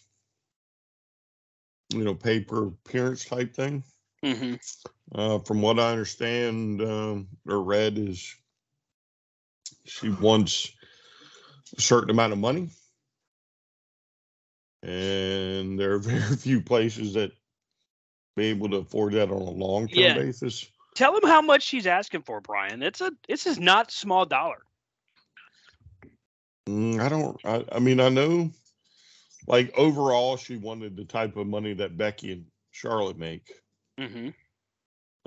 you 1.90 2.04
know, 2.04 2.14
pay 2.14 2.40
per 2.40 2.66
appearance 2.66 3.24
type 3.24 3.54
thing. 3.54 3.82
Mm-hmm. 4.24 4.54
Uh, 5.14 5.38
from 5.38 5.62
what 5.62 5.78
I 5.78 5.90
understand 5.90 6.82
um, 6.82 7.28
or 7.48 7.62
read, 7.62 7.98
is 7.98 8.34
she 9.84 10.10
wants 10.10 10.70
a 11.76 11.80
certain 11.80 12.10
amount 12.10 12.32
of 12.32 12.38
money, 12.38 12.68
and 14.82 15.78
there 15.78 15.92
are 15.94 15.98
very 15.98 16.36
few 16.36 16.60
places 16.60 17.14
that 17.14 17.32
be 18.36 18.46
able 18.46 18.70
to 18.70 18.76
afford 18.76 19.14
that 19.14 19.30
on 19.30 19.42
a 19.42 19.50
long 19.50 19.88
term 19.88 19.98
Yeah. 19.98 20.14
basis. 20.14 20.66
Tell 20.94 21.16
him 21.16 21.24
how 21.24 21.40
much 21.40 21.62
she's 21.62 21.86
asking 21.86 22.22
for, 22.22 22.40
Brian. 22.40 22.82
It's 22.82 23.00
a 23.00 23.12
this 23.28 23.46
is 23.46 23.58
not 23.58 23.90
small 23.90 24.26
dollar. 24.26 24.62
Mm, 26.68 27.00
I 27.00 27.08
don't. 27.08 27.38
I, 27.44 27.76
I 27.76 27.78
mean, 27.78 28.00
I 28.00 28.08
know, 28.08 28.50
like 29.48 29.72
overall, 29.76 30.36
she 30.36 30.56
wanted 30.56 30.96
the 30.96 31.04
type 31.04 31.36
of 31.36 31.46
money 31.46 31.72
that 31.74 31.96
Becky 31.96 32.32
and 32.32 32.44
Charlotte 32.70 33.18
make. 33.18 33.50
Mm-hmm. 33.98 34.28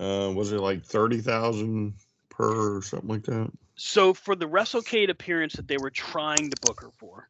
Uh, 0.02 0.32
was 0.32 0.52
it 0.52 0.60
like 0.60 0.86
thirty 0.86 1.20
thousand 1.20 1.94
per 2.30 2.78
or 2.78 2.82
something 2.82 3.10
like 3.10 3.24
that? 3.24 3.52
So 3.76 4.14
for 4.14 4.36
the 4.36 4.48
WrestleCade 4.48 5.10
appearance 5.10 5.54
that 5.54 5.68
they 5.68 5.78
were 5.78 5.90
trying 5.90 6.50
to 6.50 6.62
book 6.62 6.82
her 6.82 6.92
for, 6.98 7.28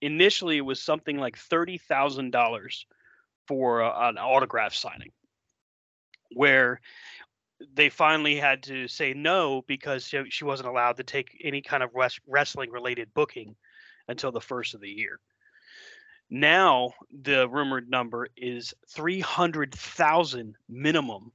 initially 0.00 0.56
it 0.56 0.64
was 0.64 0.82
something 0.82 1.18
like 1.18 1.36
thirty 1.36 1.78
thousand 1.78 2.30
dollars 2.30 2.86
for 3.46 3.80
a, 3.80 4.08
an 4.08 4.18
autograph 4.18 4.74
signing, 4.74 5.12
where 6.32 6.80
they 7.74 7.90
finally 7.90 8.36
had 8.36 8.62
to 8.64 8.88
say 8.88 9.14
no 9.14 9.62
because 9.66 10.06
she, 10.06 10.22
she 10.30 10.44
wasn't 10.44 10.68
allowed 10.68 10.96
to 10.96 11.04
take 11.04 11.40
any 11.44 11.62
kind 11.62 11.82
of 11.82 11.90
res- 11.94 12.20
wrestling 12.26 12.70
related 12.70 13.12
booking 13.14 13.54
until 14.08 14.32
the 14.32 14.40
first 14.40 14.74
of 14.74 14.80
the 14.80 14.88
year. 14.88 15.20
Now 16.40 16.92
the 17.22 17.48
rumored 17.48 17.88
number 17.88 18.28
is 18.36 18.74
three 18.88 19.20
hundred 19.20 19.74
thousand 19.74 20.56
minimum 20.68 21.32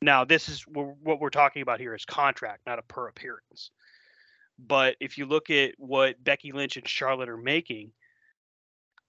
now, 0.00 0.24
this 0.24 0.48
is 0.48 0.64
what 0.66 1.20
we're 1.20 1.30
talking 1.30 1.62
about 1.62 1.80
here 1.80 1.94
is 1.94 2.04
contract, 2.04 2.60
not 2.66 2.78
a 2.78 2.82
per 2.82 3.08
appearance. 3.08 3.70
But 4.58 4.96
if 5.00 5.18
you 5.18 5.26
look 5.26 5.50
at 5.50 5.74
what 5.78 6.22
Becky 6.22 6.52
Lynch 6.52 6.76
and 6.76 6.88
Charlotte 6.88 7.28
are 7.28 7.36
making, 7.36 7.92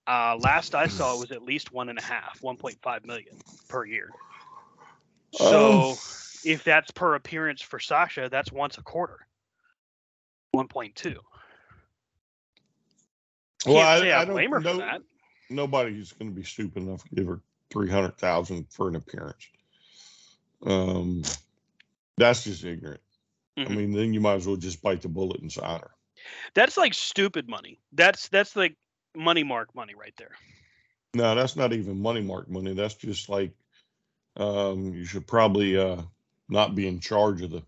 uh, 0.07 0.37
last 0.39 0.73
I 0.73 0.87
saw 0.87 1.15
it 1.15 1.19
was 1.19 1.31
at 1.31 1.43
least 1.43 1.71
one 1.71 1.89
and 1.89 1.99
a 1.99 2.03
half, 2.03 2.39
1.5 2.41 3.05
million 3.05 3.37
per 3.67 3.85
year. 3.85 4.09
So 5.33 5.91
Um, 5.91 5.97
if 6.43 6.63
that's 6.63 6.89
per 6.91 7.13
appearance 7.13 7.61
for 7.61 7.79
Sasha, 7.79 8.29
that's 8.31 8.51
once 8.51 8.79
a 8.79 8.81
quarter, 8.81 9.27
1.2. 10.55 11.17
Can't 13.63 14.01
say 14.01 14.11
I, 14.13 14.25
don't 14.25 14.33
blame 14.35 14.51
her 14.51 14.59
know- 14.59 14.71
for 14.73 14.77
that. 14.79 15.01
Nobody's 15.49 16.11
going 16.13 16.29
to 16.31 16.35
be 16.35 16.43
stupid 16.43 16.83
enough 16.83 17.03
to 17.09 17.15
give 17.15 17.25
her 17.27 17.41
three 17.71 17.89
hundred 17.89 18.17
thousand 18.17 18.67
for 18.69 18.87
an 18.87 18.95
appearance. 18.95 19.47
Um, 20.65 21.23
that's 22.17 22.43
just 22.43 22.63
ignorant. 22.63 23.01
I 23.57 23.61
Mhm. 23.61 23.75
mean, 23.75 23.91
then 23.91 24.13
you 24.13 24.21
might 24.21 24.35
as 24.35 24.47
well 24.47 24.55
just 24.57 24.81
bite 24.81 25.01
the 25.01 25.07
bullet 25.09 25.41
and 25.41 25.51
sign 25.51 25.79
her. 25.79 25.91
That's 26.53 26.77
like 26.77 26.93
stupid 26.93 27.49
money. 27.49 27.79
That's 27.93 28.27
that's 28.29 28.55
like 28.55 28.75
money 29.15 29.43
mark 29.43 29.73
money 29.73 29.95
right 29.95 30.13
there. 30.17 30.35
No, 31.15 31.33
that's 31.33 31.55
not 31.55 31.73
even 31.73 31.99
money 31.99 32.21
mark 32.21 32.47
money. 32.49 32.73
That's 32.73 32.93
just 32.93 33.27
like 33.29 33.51
um, 34.37 34.93
you 34.93 35.05
should 35.05 35.25
probably 35.25 35.77
uh, 35.77 36.01
not 36.47 36.75
be 36.75 36.87
in 36.87 36.99
charge 36.99 37.41
of 37.41 37.49
the 37.51 37.63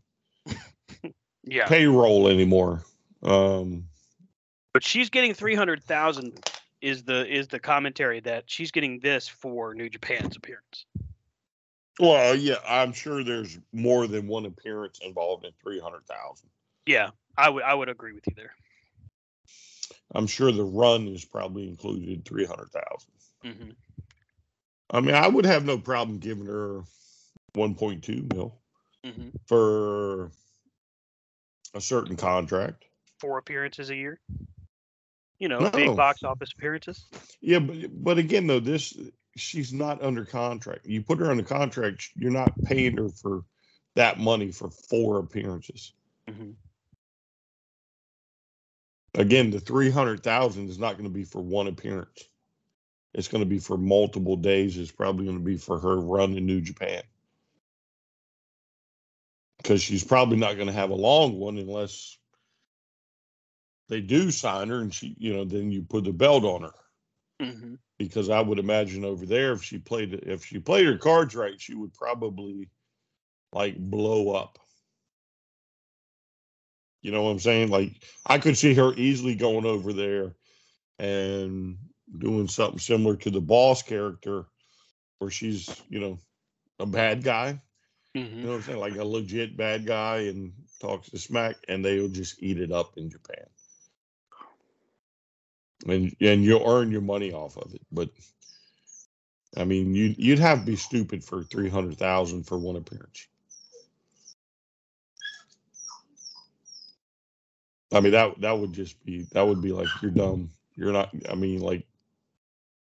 Yeah. 1.43 1.67
payroll 1.67 2.27
anymore. 2.27 2.83
Um, 3.23 3.87
But 4.73 4.83
she's 4.83 5.09
getting 5.09 5.33
three 5.33 5.55
hundred 5.55 5.83
thousand. 5.83 6.39
Is 6.81 7.03
the 7.03 7.27
is 7.27 7.47
the 7.47 7.59
commentary 7.59 8.19
that 8.21 8.45
she's 8.47 8.71
getting 8.71 8.99
this 8.99 9.27
for 9.27 9.73
New 9.75 9.89
Japan's 9.89 10.35
appearance? 10.35 10.85
well, 11.99 12.35
yeah, 12.35 12.55
I'm 12.67 12.93
sure 12.93 13.23
there's 13.23 13.59
more 13.73 14.07
than 14.07 14.27
one 14.27 14.45
appearance 14.45 14.99
involved 15.03 15.45
in 15.45 15.51
three 15.61 15.79
hundred 15.79 16.05
thousand. 16.07 16.49
Yeah, 16.85 17.09
I 17.37 17.49
would 17.49 17.63
I 17.63 17.73
would 17.73 17.89
agree 17.89 18.13
with 18.13 18.25
you 18.27 18.33
there. 18.35 18.53
I'm 20.13 20.27
sure 20.27 20.51
the 20.51 20.63
run 20.63 21.07
is 21.07 21.23
probably 21.23 21.67
included 21.67 22.09
in 22.09 22.21
three 22.21 22.45
hundred 22.45 22.69
thousand. 22.71 23.11
hmm 23.43 23.71
I 24.93 24.99
mean, 24.99 25.15
I 25.15 25.27
would 25.27 25.45
have 25.45 25.63
no 25.63 25.77
problem 25.77 26.19
giving 26.19 26.47
her 26.47 26.81
1.2 27.55 28.33
mil 28.33 28.57
hmm 29.05 29.29
for 29.45 30.31
a 31.73 31.79
certain 31.79 32.17
contract. 32.17 32.83
Four 33.19 33.37
appearances 33.37 33.89
a 33.89 33.95
year. 33.95 34.19
You 35.41 35.49
know, 35.49 35.71
big 35.71 35.97
box 35.97 36.23
office 36.23 36.53
appearances. 36.53 37.07
Yeah, 37.41 37.59
but 37.59 37.77
but 37.91 38.19
again 38.19 38.47
though, 38.47 38.61
this 38.61 38.95
she's 39.35 39.73
not 39.73 40.03
under 40.03 40.25
contract. 40.25 40.85
You 40.85 41.03
put 41.03 41.19
her 41.19 41.31
under 41.31 41.43
contract, 41.43 42.09
you're 42.15 42.31
not 42.31 42.53
paying 42.63 42.97
her 42.97 43.09
for 43.09 43.43
that 43.95 44.19
money 44.19 44.51
for 44.51 44.69
four 44.69 45.19
appearances. 45.19 45.93
hmm 46.29 46.51
Again, 49.15 49.51
the 49.51 49.59
three 49.59 49.89
hundred 49.91 50.23
thousand 50.23 50.69
is 50.69 50.79
not 50.79 50.93
going 50.93 51.09
to 51.09 51.13
be 51.13 51.25
for 51.25 51.41
one 51.41 51.67
appearance. 51.67 52.23
it's 53.13 53.29
going 53.29 53.43
to 53.43 53.49
be 53.49 53.59
for 53.59 53.77
multiple 53.77 54.37
days. 54.37 54.77
It's 54.77 54.91
probably 54.91 55.25
going 55.25 55.39
to 55.39 55.43
be 55.45 55.57
for 55.57 55.79
her 55.79 55.97
run 55.99 56.37
in 56.37 56.45
New 56.45 56.61
Japan 56.61 57.03
because 59.57 59.81
she's 59.83 60.03
probably 60.03 60.37
not 60.37 60.55
going 60.55 60.67
to 60.67 60.73
have 60.73 60.91
a 60.91 60.95
long 60.95 61.39
one 61.39 61.57
unless 61.57 62.17
they 63.91 64.01
do 64.01 64.31
sign 64.31 64.69
her 64.69 64.79
and 64.81 64.95
she, 64.95 65.15
you 65.19 65.33
know, 65.35 65.45
then 65.45 65.71
you 65.71 65.83
put 65.83 66.05
the 66.05 66.13
belt 66.13 66.45
on 66.45 66.63
her. 66.63 66.73
hmm 67.39 67.75
Because 67.99 68.29
I 68.29 68.41
would 68.41 68.59
imagine 68.59 69.05
over 69.05 69.25
there, 69.25 69.53
if 69.53 69.63
she 69.63 69.79
played 69.79 70.13
if 70.13 70.45
she 70.45 70.59
played 70.59 70.87
her 70.87 70.97
cards 70.97 71.35
right, 71.35 71.59
she 71.61 71.75
would 71.75 71.93
probably 71.93 72.69
like 73.53 73.77
blow 73.77 74.31
up. 74.33 74.59
You 77.01 77.11
know 77.11 77.23
what 77.23 77.31
I'm 77.31 77.39
saying? 77.39 77.69
Like 77.69 78.03
I 78.25 78.39
could 78.39 78.57
see 78.57 78.73
her 78.75 78.93
easily 78.95 79.35
going 79.35 79.65
over 79.65 79.93
there 79.93 80.35
and 80.99 81.77
doing 82.17 82.47
something 82.47 82.79
similar 82.79 83.15
to 83.17 83.31
the 83.31 83.41
boss 83.41 83.83
character 83.83 84.45
where 85.19 85.31
she's, 85.31 85.81
you 85.89 85.99
know, 85.99 86.19
a 86.79 86.87
bad 86.87 87.23
guy. 87.23 87.49
You 87.51 87.81
hmm 88.15 88.45
know 88.47 88.53
what 88.53 88.57
I'm 88.57 88.63
saying? 88.63 88.79
Like 88.79 88.97
a 88.97 89.05
legit 89.05 89.57
bad 89.57 89.85
guy 89.85 90.19
and 90.29 90.53
talks 90.81 91.09
to 91.11 91.19
smack 91.19 91.57
and 91.69 91.85
they'll 91.85 92.09
just 92.09 92.43
eat 92.43 92.59
it 92.59 92.71
up 92.71 92.97
in 92.97 93.09
Japan. 93.09 93.45
And 95.87 96.15
and 96.21 96.43
you'll 96.43 96.67
earn 96.69 96.91
your 96.91 97.01
money 97.01 97.31
off 97.33 97.57
of 97.57 97.73
it. 97.73 97.81
But 97.91 98.09
I 99.57 99.65
mean 99.65 99.95
you 99.95 100.13
you'd 100.17 100.39
have 100.39 100.59
to 100.59 100.65
be 100.65 100.75
stupid 100.75 101.23
for 101.23 101.43
three 101.43 101.69
hundred 101.69 101.97
thousand 101.97 102.43
for 102.43 102.57
one 102.57 102.75
appearance. 102.75 103.27
I 107.93 107.99
mean 107.99 108.11
that 108.11 108.39
that 108.41 108.57
would 108.57 108.73
just 108.73 109.03
be 109.03 109.23
that 109.31 109.45
would 109.45 109.61
be 109.61 109.71
like 109.71 109.89
you're 110.01 110.11
dumb. 110.11 110.51
You're 110.75 110.93
not 110.93 111.09
I 111.29 111.35
mean 111.35 111.61
like 111.61 111.85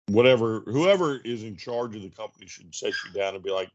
whatever 0.07 0.61
whoever 0.65 1.17
is 1.17 1.43
in 1.43 1.55
charge 1.55 1.95
of 1.95 2.01
the 2.01 2.09
company 2.09 2.47
should 2.47 2.73
set 2.75 2.93
you 3.03 3.11
down 3.11 3.35
and 3.35 3.43
be 3.43 3.51
like, 3.51 3.71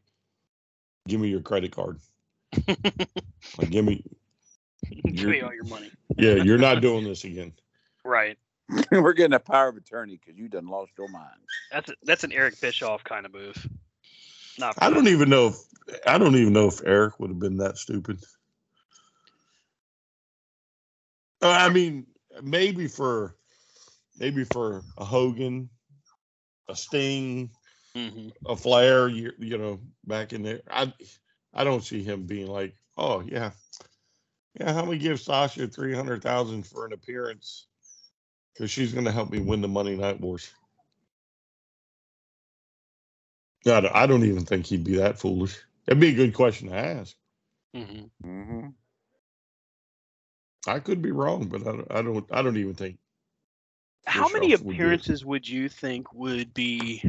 give 1.07 1.19
me 1.19 1.29
your 1.29 1.41
credit 1.41 1.71
card. 1.71 1.99
Like 3.57 3.71
give 3.71 3.83
me 3.85 4.03
Give 5.11 5.29
me 5.29 5.41
all 5.41 5.53
your 5.53 5.65
money. 5.65 5.91
yeah, 6.17 6.35
you're 6.35 6.57
not 6.57 6.81
doing 6.81 7.03
this 7.03 7.23
again. 7.23 7.53
Right. 8.05 8.37
We're 8.91 9.13
getting 9.13 9.33
a 9.33 9.39
power 9.39 9.69
of 9.69 9.77
attorney 9.77 10.19
because 10.19 10.37
you 10.37 10.49
done 10.49 10.67
lost 10.67 10.91
your 10.97 11.07
mind. 11.07 11.39
That's 11.71 11.89
a, 11.89 11.93
that's 12.03 12.23
an 12.23 12.31
Eric 12.31 12.59
Bischoff 12.59 13.03
kind 13.03 13.25
of 13.25 13.33
move. 13.33 13.67
Not. 14.59 14.75
I 14.79 14.89
don't 14.89 15.07
even 15.07 15.29
know 15.29 15.47
if 15.47 15.55
I 16.05 16.17
don't 16.17 16.35
even 16.35 16.53
know 16.53 16.67
if 16.67 16.81
Eric 16.85 17.19
would 17.19 17.29
have 17.29 17.39
been 17.39 17.57
that 17.57 17.77
stupid. 17.77 18.19
Uh, 21.41 21.49
I 21.49 21.69
mean, 21.69 22.07
maybe 22.41 22.87
for 22.87 23.35
maybe 24.19 24.43
for 24.43 24.81
a 24.97 25.05
Hogan, 25.05 25.69
a 26.67 26.75
Sting, 26.75 27.51
Mhm. 27.95 28.31
a 28.45 28.55
Flair, 28.55 29.07
you, 29.07 29.31
you 29.37 29.57
know, 29.57 29.79
back 30.05 30.33
in 30.33 30.43
there. 30.43 30.61
I 30.69 30.93
I 31.53 31.63
don't 31.63 31.83
see 31.83 32.03
him 32.03 32.25
being 32.25 32.47
like, 32.47 32.75
oh 32.97 33.21
yeah, 33.21 33.51
yeah. 34.59 34.73
How 34.73 34.85
we 34.85 34.97
give 34.97 35.19
Sasha 35.21 35.67
three 35.67 35.93
hundred 35.93 36.21
thousand 36.21 36.65
for 36.65 36.85
an 36.85 36.93
appearance 36.93 37.67
because 38.57 38.71
she's 38.71 38.91
going 38.93 39.05
to 39.05 39.11
help 39.11 39.29
me 39.29 39.39
win 39.39 39.61
the 39.61 39.67
Monday 39.67 39.95
Night 39.95 40.19
Wars. 40.19 40.51
I 43.67 43.81
don't, 43.81 43.95
I 43.95 44.07
don't 44.07 44.23
even 44.23 44.45
think 44.45 44.65
he'd 44.65 44.83
be 44.83 44.95
that 44.95 45.19
foolish. 45.19 45.59
It'd 45.85 45.99
be 45.99 46.09
a 46.09 46.13
good 46.13 46.33
question 46.33 46.69
to 46.69 46.75
ask. 46.75 47.15
Mhm. 47.75 48.09
Mm-hmm. 48.25 48.67
I 50.67 50.79
could 50.79 51.01
be 51.01 51.11
wrong, 51.11 51.47
but 51.47 51.61
I 51.61 51.71
don't. 51.71 51.87
I 51.91 52.01
don't. 52.01 52.25
I 52.31 52.41
don't 52.41 52.57
even 52.57 52.73
think. 52.73 52.97
How 54.05 54.27
many 54.29 54.47
Bischoff 54.47 54.65
would 54.65 54.75
appearances 54.75 55.25
would 55.25 55.47
you 55.47 55.69
think 55.69 56.13
would 56.13 56.53
be 56.53 57.03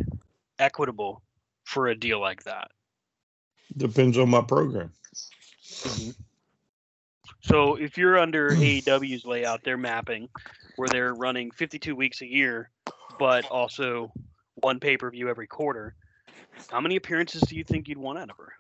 equitable 0.58 1.22
for 1.64 1.88
a 1.88 1.94
deal 1.94 2.20
like 2.20 2.44
that? 2.44 2.70
Depends 3.76 4.18
on 4.18 4.28
my 4.28 4.42
program. 4.42 4.92
So 7.42 7.76
if 7.76 7.96
you're 7.96 8.18
under 8.18 8.54
AEW's 8.56 9.24
layout, 9.24 9.62
they're 9.64 9.76
mapping 9.76 10.28
where 10.76 10.88
they're 10.88 11.14
running 11.14 11.50
52 11.50 11.96
weeks 11.96 12.22
a 12.22 12.26
year, 12.26 12.70
but 13.18 13.44
also 13.46 14.12
one 14.56 14.78
pay 14.78 14.96
per 14.96 15.10
view 15.10 15.28
every 15.28 15.46
quarter. 15.46 15.94
How 16.70 16.80
many 16.80 16.96
appearances 16.96 17.42
do 17.42 17.56
you 17.56 17.64
think 17.64 17.88
you'd 17.88 17.98
want 17.98 18.18
out 18.18 18.30
of 18.30 18.36
her? 18.36 18.52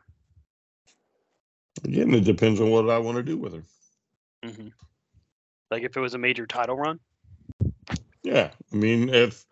Again, 1.84 2.12
it 2.14 2.24
depends 2.24 2.60
on 2.60 2.70
what 2.70 2.90
I 2.90 2.98
want 2.98 3.16
to 3.18 3.22
do 3.22 3.36
with 3.36 3.54
her. 3.54 3.62
hmm 4.44 4.68
Like 5.70 5.84
if 5.84 5.96
it 5.96 6.00
was 6.00 6.14
a 6.14 6.18
major 6.18 6.46
title 6.46 6.76
run? 6.76 6.98
Yeah, 8.22 8.50
I 8.72 8.76
mean, 8.76 9.08
if 9.10 9.44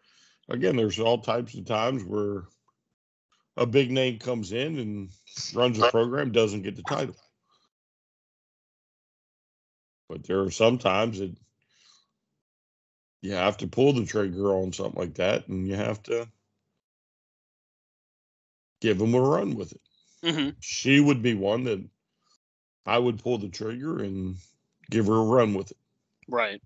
again, 0.49 0.77
there's 0.77 0.99
all 0.99 1.19
types 1.19 1.55
of 1.55 1.67
times 1.67 2.05
where 2.05 2.45
a 3.57 3.67
big 3.67 3.91
name 3.91 4.19
comes 4.19 4.53
in 4.53 4.79
and 4.79 5.11
runs 5.55 5.79
a 5.79 5.91
program, 5.91 6.33
doesn't 6.33 6.63
get 6.63 6.77
the 6.77 6.83
title. 6.83 7.15
But 10.09 10.25
there 10.25 10.41
are 10.41 10.51
some 10.51 10.79
times 10.79 11.19
that 11.19 11.35
you 13.23 13.33
have 13.33 13.57
to 13.59 13.67
pull 13.67 13.93
the 13.93 14.07
trigger 14.07 14.55
on 14.55 14.73
something 14.73 15.01
like 15.01 15.15
that, 15.15 15.49
and 15.49 15.67
you 15.67 15.75
have 15.75 16.03
to 16.05 16.29
give 18.81 18.99
them 18.99 19.15
a 19.15 19.21
run 19.21 19.55
with 19.55 19.73
it. 19.73 19.81
hmm 20.23 20.51
She 20.61 21.01
would 21.01 21.23
be 21.23 21.35
one 21.35 21.65
that 21.65 21.85
I 22.85 22.99
would 22.99 23.23
pull 23.23 23.39
the 23.39 23.49
trigger 23.49 24.03
and 24.03 24.37
give 24.91 25.07
her 25.07 25.15
a 25.15 25.25
run 25.25 25.55
with 25.55 25.73
it. 25.73 25.77
Right. 26.29 26.63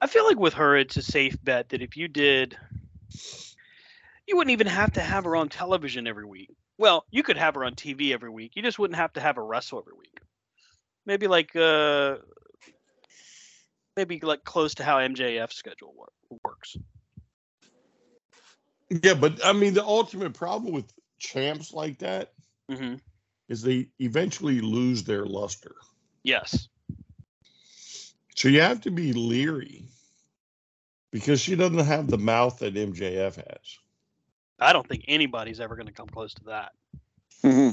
I 0.00 0.06
feel 0.06 0.24
like 0.24 0.38
with 0.38 0.54
her, 0.54 0.76
it's 0.76 0.96
a 0.96 1.02
safe 1.02 1.36
bet 1.42 1.68
that 1.70 1.82
if 1.82 1.96
you 1.96 2.08
did, 2.08 2.56
you 4.26 4.36
wouldn't 4.36 4.52
even 4.52 4.66
have 4.66 4.92
to 4.92 5.00
have 5.00 5.24
her 5.24 5.36
on 5.36 5.48
television 5.48 6.06
every 6.06 6.24
week. 6.24 6.50
Well, 6.78 7.04
you 7.10 7.22
could 7.22 7.36
have 7.36 7.54
her 7.54 7.64
on 7.64 7.74
TV 7.74 8.12
every 8.12 8.30
week. 8.30 8.52
You 8.56 8.62
just 8.62 8.78
wouldn't 8.78 8.96
have 8.96 9.12
to 9.14 9.20
have 9.20 9.36
her 9.36 9.44
wrestle 9.44 9.78
every 9.78 9.94
week. 9.96 10.11
Maybe 11.06 11.26
like 11.26 11.54
uh, 11.56 12.16
maybe 13.96 14.20
like 14.20 14.44
close 14.44 14.74
to 14.76 14.84
how 14.84 14.98
MJF 14.98 15.52
schedule 15.52 15.94
wor- 15.96 16.38
works. 16.44 16.76
Yeah, 19.02 19.14
but 19.14 19.44
I 19.44 19.52
mean, 19.52 19.74
the 19.74 19.84
ultimate 19.84 20.34
problem 20.34 20.72
with 20.72 20.92
champs 21.18 21.72
like 21.72 21.98
that 21.98 22.32
hmm 22.70 22.94
is 23.48 23.62
they 23.62 23.88
eventually 23.98 24.60
lose 24.60 25.04
their 25.04 25.26
luster. 25.26 25.74
Yes. 26.22 26.68
So 28.34 28.48
you 28.48 28.60
have 28.60 28.80
to 28.82 28.90
be 28.90 29.12
leery 29.12 29.84
because 31.10 31.40
she 31.40 31.54
doesn't 31.54 31.78
have 31.78 32.08
the 32.08 32.18
mouth 32.18 32.58
that 32.60 32.74
MJF 32.74 33.36
has. 33.36 33.78
I 34.58 34.72
don't 34.72 34.88
think 34.88 35.04
anybody's 35.08 35.60
ever 35.60 35.76
going 35.76 35.86
to 35.86 35.92
come 35.92 36.08
close 36.08 36.32
to 36.34 36.44
that. 36.44 36.72
Mm-hmm. 37.44 37.70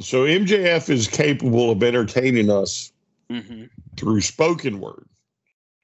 So 0.00 0.24
MJF 0.24 0.90
is 0.90 1.06
capable 1.08 1.70
of 1.70 1.82
entertaining 1.82 2.50
us 2.50 2.92
hmm 3.30 3.64
through 3.96 4.20
spoken 4.20 4.80
word. 4.80 5.08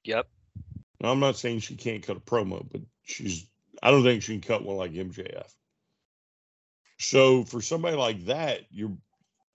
Yep. 0.03 0.27
Now, 0.99 1.11
I'm 1.11 1.19
not 1.19 1.37
saying 1.37 1.59
she 1.59 1.75
can't 1.75 2.03
cut 2.03 2.17
a 2.17 2.21
promo, 2.21 2.67
but 2.71 2.81
she's 3.03 3.47
I 3.81 3.89
don't 3.89 4.03
think 4.03 4.21
she 4.21 4.33
can 4.33 4.47
cut 4.47 4.63
one 4.63 4.77
like 4.77 4.91
MJF. 4.91 5.49
So 6.99 7.43
for 7.45 7.61
somebody 7.61 7.95
like 7.95 8.25
that, 8.25 8.61
your 8.69 8.91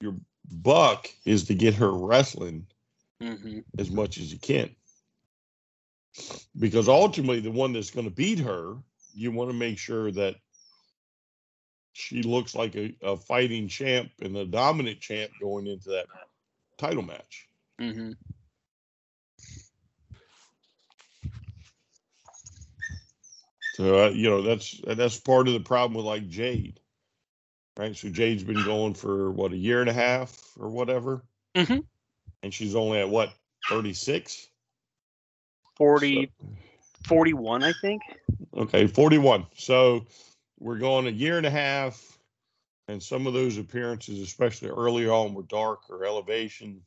your 0.00 0.16
buck 0.50 1.08
is 1.24 1.44
to 1.44 1.54
get 1.54 1.74
her 1.74 1.92
wrestling 1.92 2.66
hmm 3.20 3.60
as 3.78 3.90
much 3.90 4.18
as 4.18 4.32
you 4.32 4.38
can. 4.38 4.74
Because 6.58 6.88
ultimately, 6.88 7.40
the 7.40 7.50
one 7.50 7.72
that's 7.72 7.90
going 7.90 8.06
to 8.06 8.14
beat 8.14 8.38
her, 8.38 8.76
you 9.12 9.30
want 9.30 9.50
to 9.50 9.56
make 9.56 9.78
sure 9.78 10.10
that 10.12 10.36
she 11.96 12.22
looks 12.22 12.54
like 12.54 12.76
a, 12.76 12.94
a 13.02 13.16
fighting 13.16 13.68
champ 13.68 14.10
and 14.20 14.36
a 14.36 14.44
dominant 14.44 15.00
champ 15.00 15.32
going 15.40 15.66
into 15.66 15.90
that 15.90 16.06
title 16.76 17.02
match. 17.02 17.48
hmm 17.80 18.12
So 23.74 24.06
uh, 24.06 24.08
you 24.10 24.28
know 24.30 24.42
that's 24.42 24.80
that's 24.86 25.18
part 25.18 25.48
of 25.48 25.54
the 25.54 25.60
problem 25.60 25.94
with 25.96 26.06
like 26.06 26.28
Jade, 26.28 26.80
right? 27.78 27.96
So 27.96 28.08
Jade's 28.08 28.44
been 28.44 28.62
going 28.62 28.94
for 28.94 29.30
what 29.30 29.52
a 29.52 29.56
year 29.56 29.80
and 29.80 29.90
a 29.90 29.94
half 29.94 30.38
or 30.58 30.68
whatever, 30.68 31.22
Mhm. 31.54 31.84
and 32.42 32.54
she's 32.54 32.74
only 32.74 33.00
at 33.00 33.08
what 33.10 33.32
thirty 33.68 33.92
six. 33.92 34.48
40, 35.76 36.32
41, 37.04 37.62
I 37.62 37.74
think. 37.74 38.02
Okay, 38.56 38.86
41. 38.86 39.46
So 39.56 40.06
we're 40.58 40.78
going 40.78 41.06
a 41.06 41.10
year 41.10 41.36
and 41.36 41.46
a 41.46 41.50
half, 41.50 42.18
and 42.88 43.02
some 43.02 43.26
of 43.26 43.32
those 43.32 43.58
appearances, 43.58 44.20
especially 44.20 44.68
early 44.68 45.08
on, 45.08 45.34
were 45.34 45.42
dark 45.42 45.90
or 45.90 46.04
elevation. 46.04 46.82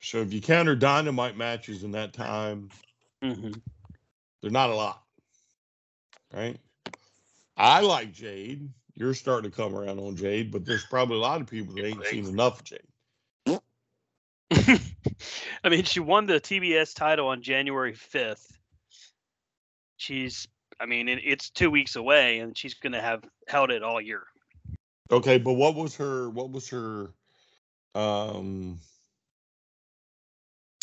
So 0.00 0.18
if 0.18 0.32
you 0.32 0.40
count 0.40 0.68
her 0.68 0.76
dynamite 0.76 1.36
matches 1.36 1.84
in 1.84 1.92
that 1.92 2.12
time, 2.12 2.70
hmm 3.22 3.52
they're 4.42 4.50
not 4.50 4.68
a 4.68 4.74
lot. 4.74 5.02
Right? 6.34 6.58
I 7.56 7.80
like 7.80 8.12
Jade. 8.12 8.68
You're 8.94 9.14
starting 9.14 9.50
to 9.50 9.56
come 9.56 9.74
around 9.74 9.98
on 9.98 10.16
Jade, 10.16 10.50
but 10.52 10.66
there's 10.66 10.84
probably 10.84 11.16
a 11.16 11.20
lot 11.20 11.40
of 11.40 11.46
people 11.46 11.74
that 11.76 11.86
ain't 11.86 12.04
seen 12.06 12.26
enough 12.26 12.60
of 12.60 12.64
Jade. 12.64 12.80
I 15.64 15.68
mean, 15.68 15.84
she 15.84 16.00
won 16.00 16.26
the 16.26 16.40
TBS 16.40 16.94
title 16.94 17.28
on 17.28 17.42
January 17.42 17.94
5th. 17.94 18.52
She's, 19.96 20.46
I 20.80 20.86
mean, 20.86 21.08
it, 21.08 21.20
it's 21.24 21.50
two 21.50 21.70
weeks 21.70 21.96
away, 21.96 22.38
and 22.38 22.56
she's 22.56 22.74
going 22.74 22.92
to 22.92 23.00
have 23.00 23.22
held 23.48 23.70
it 23.70 23.82
all 23.82 24.00
year. 24.00 24.24
Okay, 25.10 25.38
but 25.38 25.54
what 25.54 25.74
was 25.74 25.96
her? 25.96 26.30
What 26.30 26.50
was 26.50 26.68
her? 26.70 27.10
Um. 27.94 28.78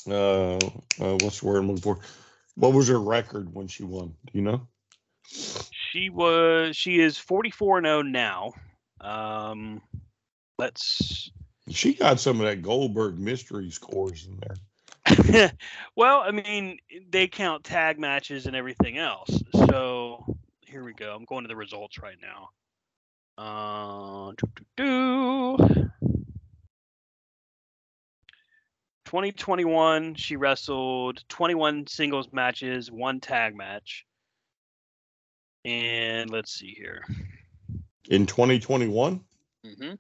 Uh, 0.10 0.56
uh 0.56 1.18
what's 1.22 1.42
the 1.42 1.48
word 1.48 1.58
I'm 1.58 1.68
looking 1.68 1.82
for? 1.82 2.00
What 2.56 2.74
was 2.74 2.88
her 2.88 3.00
record 3.00 3.54
when 3.54 3.68
she 3.68 3.84
won? 3.84 4.16
Do 4.26 4.32
you 4.34 4.42
know? 4.42 4.68
She 5.92 6.10
was, 6.10 6.76
she 6.76 7.00
is 7.00 7.18
44 7.18 7.80
and 7.80 7.86
0 7.86 8.02
now. 8.04 8.54
Um, 9.00 9.82
let's 10.58 11.32
She 11.70 11.94
got 11.94 12.20
some 12.20 12.40
of 12.40 12.48
that 12.48 12.62
Goldberg 12.62 13.20
mystery 13.20 13.70
scores 13.72 14.28
in 14.28 14.40
there. 14.40 15.52
well, 15.96 16.22
I 16.26 16.32
mean, 16.32 16.78
they 17.10 17.28
count 17.28 17.64
tag 17.64 18.00
matches 18.00 18.46
and 18.46 18.56
everything 18.56 18.98
else. 18.98 19.42
So 19.72 20.26
here 20.60 20.84
we 20.84 20.92
go. 20.92 21.16
I'm 21.16 21.24
going 21.24 21.46
to 21.46 21.48
the 21.48 21.56
results 21.56 22.00
right 22.00 22.18
now. 22.22 22.50
Uh, 23.38 24.34
doo, 24.36 24.52
doo, 24.76 25.58
doo. 25.58 25.58
2021, 29.06 30.16
she 30.16 30.36
wrestled 30.36 31.24
21 31.30 31.88
singles 31.88 32.28
matches, 32.34 32.92
one 32.92 33.22
tag 33.22 33.56
match. 33.56 34.06
And 35.64 36.30
let's 36.30 36.52
see 36.52 36.76
here. 36.78 37.06
In 38.10 38.26
2021. 38.26 39.22
Mm-hmm. 39.66 39.94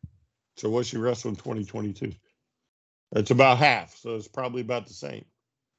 So 0.58 0.70
what 0.70 0.86
she 0.86 0.98
wrestled 0.98 1.36
in 1.36 1.38
2022? 1.38 2.12
It's 3.14 3.32
about 3.32 3.58
half, 3.58 3.96
so 3.96 4.16
it's 4.18 4.28
probably 4.28 4.64
about 4.64 4.86
the 4.88 4.94
same. 4.94 5.24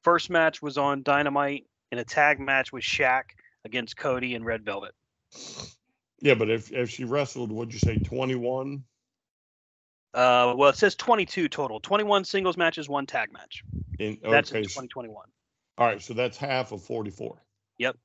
First 0.01 0.31
match 0.31 0.63
was 0.63 0.79
on 0.79 1.03
Dynamite 1.03 1.67
in 1.91 1.99
a 1.99 2.03
tag 2.03 2.39
match 2.39 2.73
with 2.73 2.83
Shaq 2.83 3.25
against 3.65 3.97
Cody 3.97 4.35
and 4.35 4.45
Red 4.45 4.63
Velvet. 4.63 4.93
Yeah, 6.21 6.35
but 6.35 6.49
if 6.49 6.71
if 6.71 6.89
she 6.89 7.03
wrestled, 7.03 7.51
what'd 7.51 7.73
you 7.73 7.79
say, 7.79 7.97
21? 7.97 8.83
Uh, 10.13 10.53
well, 10.55 10.69
it 10.69 10.77
says 10.77 10.95
22 10.95 11.49
total. 11.49 11.79
21 11.79 12.23
singles 12.23 12.55
matches, 12.55 12.87
one 12.87 13.05
tag 13.05 13.33
match. 13.33 13.63
In 13.99 14.17
That's 14.21 14.51
okay, 14.51 14.59
in 14.59 14.65
2021. 14.65 15.25
all 15.77 15.87
right, 15.87 16.01
so 16.01 16.13
that's 16.13 16.37
half 16.37 16.71
of 16.71 16.83
44. 16.83 17.41
Yep. 17.79 17.97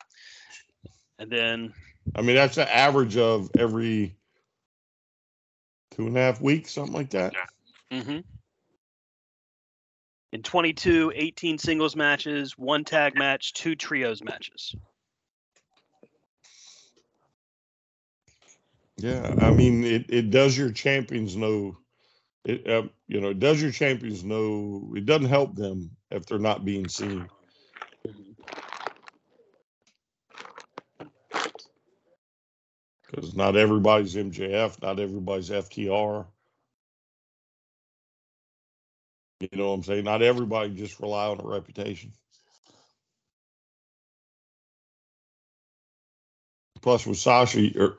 And 1.18 1.30
then 1.30 1.74
I 2.14 2.22
mean, 2.22 2.36
that's 2.36 2.56
an 2.56 2.68
average 2.68 3.16
of 3.16 3.50
every 3.58 4.16
two 5.92 6.06
and 6.06 6.16
a 6.16 6.20
half 6.20 6.40
weeks, 6.40 6.72
something 6.72 6.94
like 6.94 7.10
that. 7.10 7.34
Mm-hmm. 7.90 8.18
in 10.32 10.42
22, 10.42 11.12
18 11.14 11.56
singles 11.58 11.96
matches, 11.96 12.56
one 12.58 12.84
tag 12.84 13.16
match, 13.16 13.54
two 13.54 13.74
trios 13.74 14.22
matches. 14.22 14.74
Yeah, 18.98 19.34
I 19.38 19.52
mean, 19.52 19.84
it, 19.84 20.06
it 20.10 20.30
does 20.30 20.58
your 20.58 20.72
champions 20.72 21.36
know. 21.36 21.78
It 22.44 22.68
uh, 22.68 22.88
you 23.08 23.20
know, 23.20 23.30
it 23.30 23.40
does 23.40 23.62
your 23.62 23.72
champions 23.72 24.24
know. 24.24 24.92
It 24.96 25.06
doesn't 25.06 25.28
help 25.28 25.56
them 25.56 25.92
if 26.10 26.26
they're 26.26 26.38
not 26.38 26.64
being 26.64 26.88
seen. 26.88 27.28
Because 33.10 33.34
not 33.36 33.56
everybody's 33.56 34.16
MJF, 34.16 34.82
not 34.82 35.00
everybody's 35.00 35.50
FTR. 35.50 36.26
You 39.40 39.48
know 39.54 39.68
what 39.70 39.74
I'm 39.76 39.84
saying? 39.84 40.04
Not 40.04 40.22
everybody 40.22 40.74
just 40.74 41.00
rely 41.00 41.28
on 41.28 41.40
a 41.40 41.44
reputation. 41.48 42.12
Plus, 46.82 47.06
with 47.06 47.18
Sasha 47.18 47.70
or 47.78 47.98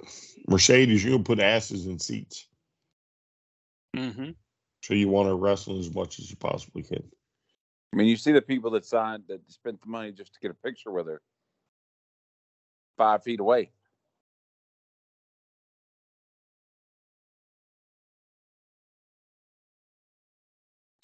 Mercedes, 0.49 1.03
you're 1.03 1.13
gonna 1.13 1.23
put 1.23 1.39
asses 1.39 1.85
in 1.85 1.99
seats, 1.99 2.47
Mm-hmm. 3.95 4.31
so 4.83 4.93
you 4.93 5.09
want 5.09 5.29
to 5.29 5.35
wrestle 5.35 5.79
as 5.79 5.93
much 5.93 6.19
as 6.19 6.29
you 6.29 6.37
possibly 6.37 6.83
can. 6.83 7.03
I 7.93 7.97
mean, 7.97 8.07
you 8.07 8.17
see 8.17 8.31
the 8.31 8.41
people 8.41 8.71
that 8.71 8.85
signed 8.85 9.23
that 9.29 9.41
spent 9.51 9.81
the 9.81 9.87
money 9.87 10.11
just 10.11 10.33
to 10.33 10.39
get 10.39 10.51
a 10.51 10.55
picture 10.55 10.91
with 10.91 11.07
her 11.07 11.21
five 12.97 13.23
feet 13.23 13.39
away. 13.39 13.71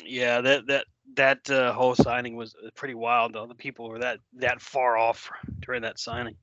Yeah, 0.03 0.41
that 0.41 0.67
that 0.67 0.85
that 1.15 1.49
uh, 1.49 1.73
whole 1.73 1.95
signing 1.95 2.35
was 2.35 2.55
uh, 2.55 2.69
pretty 2.75 2.93
wild. 2.93 3.33
Though 3.33 3.47
the 3.47 3.55
people 3.55 3.89
were 3.89 3.99
that 3.99 4.19
that 4.33 4.61
far 4.61 4.97
off 4.97 5.29
during 5.61 5.81
that 5.83 5.99
signing. 5.99 6.35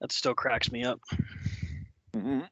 That 0.00 0.10
still 0.12 0.34
cracks 0.34 0.72
me 0.72 0.84
up. 0.84 1.00
Mhm. 2.14 2.48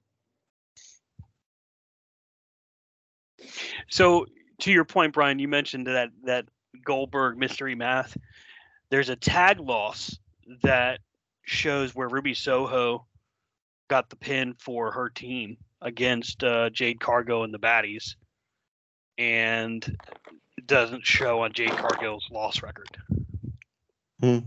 So 3.89 4.27
to 4.61 4.73
your 4.73 4.85
point, 4.85 5.13
Brian, 5.13 5.39
you 5.39 5.49
mentioned 5.49 5.87
that 5.87 6.11
that 6.25 6.47
Goldberg 6.85 7.37
mystery 7.39 7.75
math. 7.75 8.17
There's 8.91 9.09
a 9.09 9.17
tag 9.17 9.61
loss 9.61 10.19
that 10.63 11.01
shows 11.45 11.95
where 11.95 12.09
Ruby 12.09 12.35
Soho 12.35 13.07
got 13.89 14.11
the 14.11 14.17
pin 14.17 14.55
for 14.55 14.91
her 14.93 15.09
team 15.09 15.57
against 15.81 16.43
uh, 16.45 16.71
Jade 16.71 17.01
Cargill 17.01 17.45
and 17.45 17.53
the 17.53 17.59
Baddies, 17.59 18.15
and 19.19 19.85
it 20.57 20.67
doesn't 20.67 21.07
show 21.07 21.43
on 21.43 21.53
Jade 21.53 21.77
Cargill's 21.77 22.29
loss 22.31 22.63
record. 22.63 22.97
Hmm. 24.21 24.39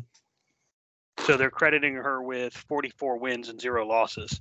So 1.20 1.38
they're 1.38 1.50
crediting 1.50 1.96
her 1.96 2.22
with 2.22 2.56
44 2.56 3.18
wins 3.18 3.50
and 3.50 3.60
zero 3.60 3.86
losses, 3.86 4.40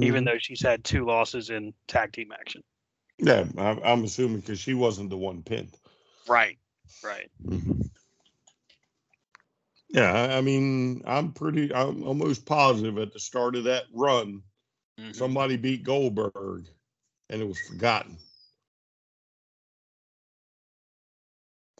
even 0.00 0.24
though 0.24 0.38
she's 0.38 0.62
had 0.62 0.84
two 0.84 1.04
losses 1.06 1.50
in 1.50 1.72
tag 1.88 2.12
team 2.12 2.32
action. 2.32 2.62
Yeah, 3.18 3.44
I'm, 3.56 3.80
I'm 3.84 4.04
assuming 4.04 4.40
because 4.40 4.58
she 4.58 4.74
wasn't 4.74 5.10
the 5.10 5.16
one 5.16 5.42
pinned. 5.42 5.76
Right. 6.28 6.58
Right. 7.02 7.30
Yeah, 9.90 10.12
I- 10.12 10.38
I 10.38 10.40
mean, 10.40 11.02
I'm 11.06 11.32
pretty, 11.32 11.72
I'm 11.72 12.02
almost 12.02 12.44
positive 12.46 12.98
at 12.98 13.12
the 13.12 13.20
start 13.20 13.56
of 13.56 13.64
that 13.64 13.84
run, 13.92 14.42
Mhm. 14.98 15.14
somebody 15.14 15.56
beat 15.56 15.84
Goldberg 15.84 16.68
and 17.30 17.40
it 17.40 17.46
was 17.46 17.58
forgotten. 17.60 18.18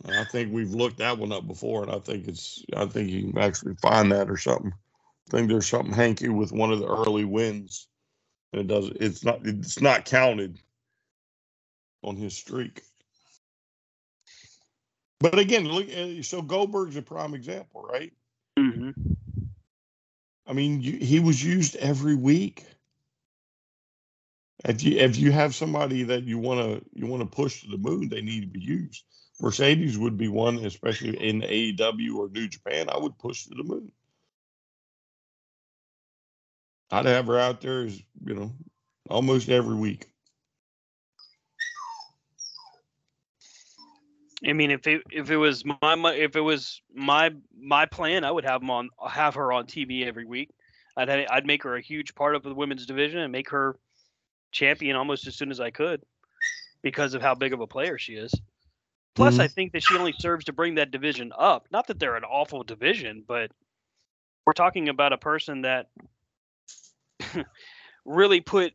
And 0.04 0.16
I 0.16 0.24
think 0.24 0.52
we've 0.52 0.72
looked 0.74 0.98
that 0.98 1.18
one 1.18 1.32
up 1.32 1.46
before, 1.46 1.82
and 1.82 1.92
I 1.92 1.98
think 1.98 2.28
it's, 2.28 2.62
I 2.76 2.86
think 2.86 3.10
you 3.10 3.32
can 3.32 3.38
actually 3.38 3.74
find 3.80 4.12
that 4.12 4.28
or 4.30 4.36
something. 4.36 4.72
I 4.72 5.30
think 5.30 5.48
there's 5.48 5.66
something 5.68 5.94
hanky 5.94 6.28
with 6.28 6.52
one 6.52 6.72
of 6.72 6.80
the 6.80 6.88
early 6.88 7.24
wins, 7.24 7.88
it 8.54 8.66
does, 8.66 8.90
it's 9.00 9.24
not, 9.24 9.40
it's 9.44 9.80
not 9.80 10.04
counted 10.04 10.60
on 12.02 12.16
his 12.16 12.34
streak. 12.34 12.82
But 15.20 15.38
again, 15.38 15.66
look, 15.66 15.86
uh, 15.88 16.22
so 16.22 16.42
Goldberg's 16.42 16.96
a 16.96 17.02
prime 17.02 17.34
example, 17.34 17.82
right? 17.82 18.12
Mm-hmm. 18.58 18.90
I 20.46 20.52
mean, 20.52 20.82
you, 20.82 20.98
he 20.98 21.20
was 21.20 21.42
used 21.42 21.76
every 21.76 22.14
week. 22.14 22.64
If 24.66 24.82
you 24.82 24.98
if 24.98 25.16
you 25.16 25.32
have 25.32 25.54
somebody 25.54 26.04
that 26.04 26.24
you 26.24 26.38
want 26.38 26.60
to 26.60 26.84
you 26.94 27.06
want 27.06 27.22
to 27.22 27.36
push 27.36 27.62
to 27.62 27.68
the 27.68 27.78
moon, 27.78 28.08
they 28.08 28.22
need 28.22 28.42
to 28.42 28.46
be 28.46 28.60
used. 28.60 29.04
Mercedes 29.40 29.98
would 29.98 30.16
be 30.16 30.28
one, 30.28 30.58
especially 30.64 31.16
in 31.16 31.42
AEW 31.42 32.16
or 32.16 32.28
New 32.28 32.48
Japan. 32.48 32.88
I 32.88 32.98
would 32.98 33.18
push 33.18 33.44
to 33.44 33.54
the 33.54 33.64
moon. 33.64 33.90
I'd 36.94 37.06
have 37.06 37.26
her 37.26 37.38
out 37.38 37.60
there 37.60 37.82
as 37.82 38.00
you 38.24 38.34
know, 38.34 38.52
almost 39.10 39.48
every 39.48 39.74
week. 39.74 40.06
I 44.46 44.52
mean, 44.52 44.70
if 44.70 44.86
it 44.86 45.02
if 45.10 45.30
it 45.30 45.36
was 45.36 45.64
my 45.64 46.12
if 46.14 46.36
it 46.36 46.40
was 46.40 46.82
my 46.94 47.32
my 47.58 47.86
plan, 47.86 48.24
I 48.24 48.30
would 48.30 48.44
have 48.44 48.62
'em 48.62 48.70
on 48.70 48.90
have 49.08 49.34
her 49.34 49.52
on 49.52 49.66
TV 49.66 50.06
every 50.06 50.24
week. 50.24 50.50
I'd 50.96 51.08
ha- 51.08 51.26
I'd 51.30 51.46
make 51.46 51.64
her 51.64 51.76
a 51.76 51.80
huge 51.80 52.14
part 52.14 52.36
of 52.36 52.42
the 52.44 52.54
women's 52.54 52.86
division 52.86 53.20
and 53.20 53.32
make 53.32 53.50
her 53.50 53.76
champion 54.52 54.94
almost 54.94 55.26
as 55.26 55.34
soon 55.34 55.50
as 55.50 55.58
I 55.60 55.70
could, 55.70 56.02
because 56.82 57.14
of 57.14 57.22
how 57.22 57.34
big 57.34 57.52
of 57.52 57.60
a 57.60 57.66
player 57.66 57.98
she 57.98 58.14
is. 58.14 58.32
Plus, 59.16 59.38
I 59.38 59.46
mm-hmm. 59.46 59.54
think 59.54 59.72
that 59.72 59.82
she 59.82 59.96
only 59.96 60.12
serves 60.12 60.44
to 60.44 60.52
bring 60.52 60.76
that 60.76 60.90
division 60.92 61.32
up. 61.36 61.66
Not 61.72 61.88
that 61.88 61.98
they're 61.98 62.16
an 62.16 62.24
awful 62.24 62.62
division, 62.62 63.24
but 63.26 63.50
we're 64.46 64.52
talking 64.52 64.88
about 64.88 65.12
a 65.12 65.18
person 65.18 65.62
that 65.62 65.88
really 68.04 68.40
put 68.40 68.72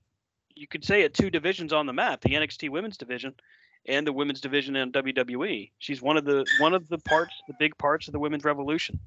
you 0.56 0.68
could 0.68 0.84
say 0.84 1.02
it 1.02 1.14
two 1.14 1.30
divisions 1.30 1.74
on 1.74 1.86
the 1.86 1.94
map: 1.94 2.22
the 2.22 2.30
NXT 2.30 2.70
Women's 2.70 2.98
Division 2.98 3.34
and 3.86 4.06
the 4.06 4.14
women's 4.14 4.42
division 4.42 4.76
in 4.76 4.92
WWE. 4.92 5.72
She's 5.80 6.02
one 6.02 6.18
of 6.18 6.26
the 6.26 6.46
one 6.60 6.74
of 6.74 6.88
the 6.90 6.98
parts, 7.00 7.34
the 7.48 7.56
big 7.60 7.78
parts 7.78 8.08
of 8.08 8.14
the 8.14 8.20
women's 8.20 8.44
revolution. 8.44 9.00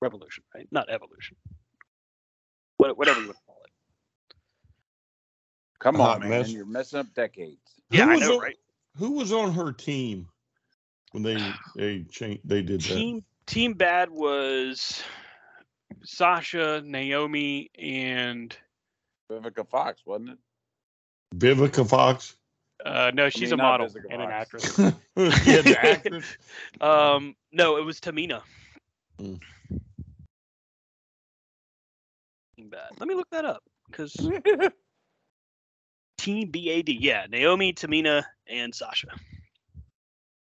Revolution, 0.00 0.44
right? 0.54 0.68
Not 0.70 0.90
evolution. 0.90 1.36
What, 2.76 2.96
whatever 2.98 3.20
you 3.20 3.26
want 3.26 3.38
to 3.38 3.44
call 3.46 3.60
it. 3.64 3.70
Come 5.80 6.00
uh-huh, 6.00 6.10
on, 6.14 6.20
man. 6.20 6.30
mess. 6.30 6.50
You're 6.50 6.66
messing 6.66 7.00
up 7.00 7.06
decades. 7.14 7.58
Yeah, 7.90 8.06
Who 8.06 8.10
I 8.12 8.16
know, 8.16 8.34
on- 8.34 8.40
right? 8.40 8.56
Who 8.96 9.12
was 9.12 9.32
on 9.32 9.52
her 9.52 9.72
team 9.72 10.28
when 11.12 11.22
they 11.22 11.52
they 11.74 12.04
changed 12.04 12.42
they 12.44 12.62
did 12.62 12.80
that. 12.80 12.94
Team 12.94 13.24
Team 13.46 13.74
Bad 13.74 14.10
was 14.10 15.02
Sasha, 16.02 16.82
Naomi, 16.84 17.70
and 17.78 18.56
Vivica 19.30 19.68
Fox, 19.68 20.02
wasn't 20.04 20.30
it? 20.30 20.38
Vivica 21.34 21.88
Fox. 21.88 22.36
uh, 22.84 23.10
no, 23.14 23.30
she's 23.30 23.50
mean, 23.50 23.60
a 23.60 23.62
model 23.62 23.86
Jessica 23.86 24.06
and 24.10 24.22
an 24.22 24.30
actress. 24.30 24.78
yeah, 24.78 24.92
the 25.16 25.78
actress. 25.80 26.36
Um, 26.80 27.36
no, 27.52 27.76
it 27.76 27.84
was 27.84 28.00
Tamina. 28.00 28.42
Mm. 29.18 29.40
Team 32.56 32.68
Bad. 32.68 32.90
Let 32.98 33.08
me 33.08 33.14
look 33.14 33.30
that 33.30 33.44
up 33.44 33.62
because 33.86 34.12
Team 36.18 36.50
BAD. 36.50 36.88
Yeah, 36.88 37.26
Naomi, 37.28 37.72
Tamina, 37.72 38.24
and 38.46 38.74
Sasha. 38.74 39.08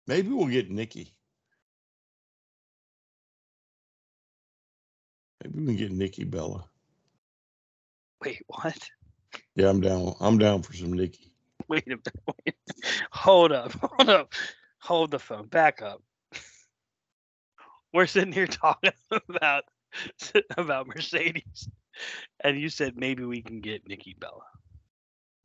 Maybe 0.07 0.29
we'll 0.29 0.47
get 0.47 0.71
Nikki. 0.71 1.15
Maybe 5.43 5.59
we 5.61 5.67
can 5.67 5.77
get 5.77 5.93
Nikki 5.93 6.25
Bella. 6.25 6.65
Wait, 8.23 8.43
what? 8.47 8.79
Yeah, 9.55 9.69
I'm 9.69 9.81
down. 9.81 10.15
I'm 10.21 10.39
down 10.39 10.63
for 10.63 10.73
some 10.75 10.93
Nikki. 10.93 11.33
Wait 11.69 11.87
a 11.87 11.91
minute. 11.91 12.09
Wait. 12.27 12.57
Hold 13.13 13.53
up. 13.53 13.73
Hold 13.83 14.09
up. 14.09 14.33
Hold 14.81 15.11
the 15.11 15.19
phone. 15.19 15.47
Back 15.47 15.83
up. 15.83 16.03
We're 17.93 18.07
sitting 18.07 18.33
here 18.33 18.47
talking 18.47 18.93
about 19.29 19.65
about 20.57 20.87
Mercedes, 20.87 21.69
and 22.41 22.61
you 22.61 22.69
said 22.69 22.97
maybe 22.97 23.25
we 23.25 23.43
can 23.43 23.61
get 23.61 23.89
Nikki 23.89 24.15
Bella. 24.19 24.45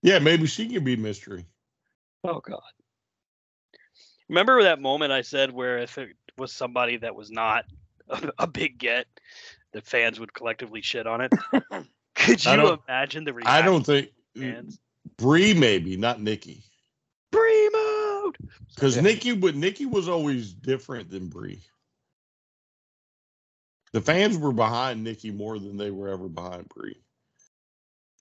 Yeah, 0.01 0.19
maybe 0.19 0.47
she 0.47 0.67
can 0.67 0.83
be 0.83 0.95
mystery. 0.95 1.45
Oh 2.23 2.39
God. 2.39 2.61
Remember 4.29 4.63
that 4.63 4.81
moment 4.81 5.11
I 5.11 5.21
said 5.21 5.51
where 5.51 5.77
if 5.79 5.97
it 5.97 6.09
was 6.37 6.51
somebody 6.51 6.97
that 6.97 7.15
was 7.15 7.31
not 7.31 7.65
a, 8.09 8.31
a 8.39 8.47
big 8.47 8.77
get, 8.77 9.07
the 9.73 9.81
fans 9.81 10.19
would 10.19 10.33
collectively 10.33 10.81
shit 10.81 11.05
on 11.05 11.21
it. 11.21 11.33
Could 12.15 12.45
you 12.45 12.79
imagine 12.87 13.25
the 13.25 13.33
reaction? 13.33 13.53
I 13.53 13.61
don't 13.61 13.85
think 13.85 14.09
fans? 14.37 14.79
Brie 15.17 15.53
maybe 15.53 15.97
not 15.97 16.21
Nikki 16.21 16.63
Brie 17.31 17.69
mode. 17.73 18.37
because 18.73 18.95
Yeah. 18.95 19.01
Nikki, 19.01 19.35
but 19.35 19.55
Nikki 19.55 19.85
was 19.85 20.07
always 20.07 20.53
different 20.53 21.09
than 21.09 21.27
Brie. 21.27 21.61
The 23.91 24.01
fans 24.01 24.37
were 24.37 24.53
behind 24.53 25.03
Nikki 25.03 25.31
more 25.31 25.59
than 25.59 25.77
they 25.77 25.91
were 25.91 26.09
ever 26.09 26.27
behind 26.27 26.69
Brie. 26.69 27.01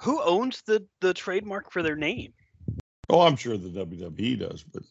Who 0.03 0.21
owns 0.23 0.63
the 0.63 0.87
the 1.01 1.15
trademark 1.15 1.71
for 1.71 1.83
their 1.83 1.97
name? 1.97 2.33
Oh, 3.09 3.21
I'm 3.21 3.37
sure 3.37 3.57
the 3.57 3.69
WWE 3.69 4.39
does, 4.39 4.63
but 4.63 4.83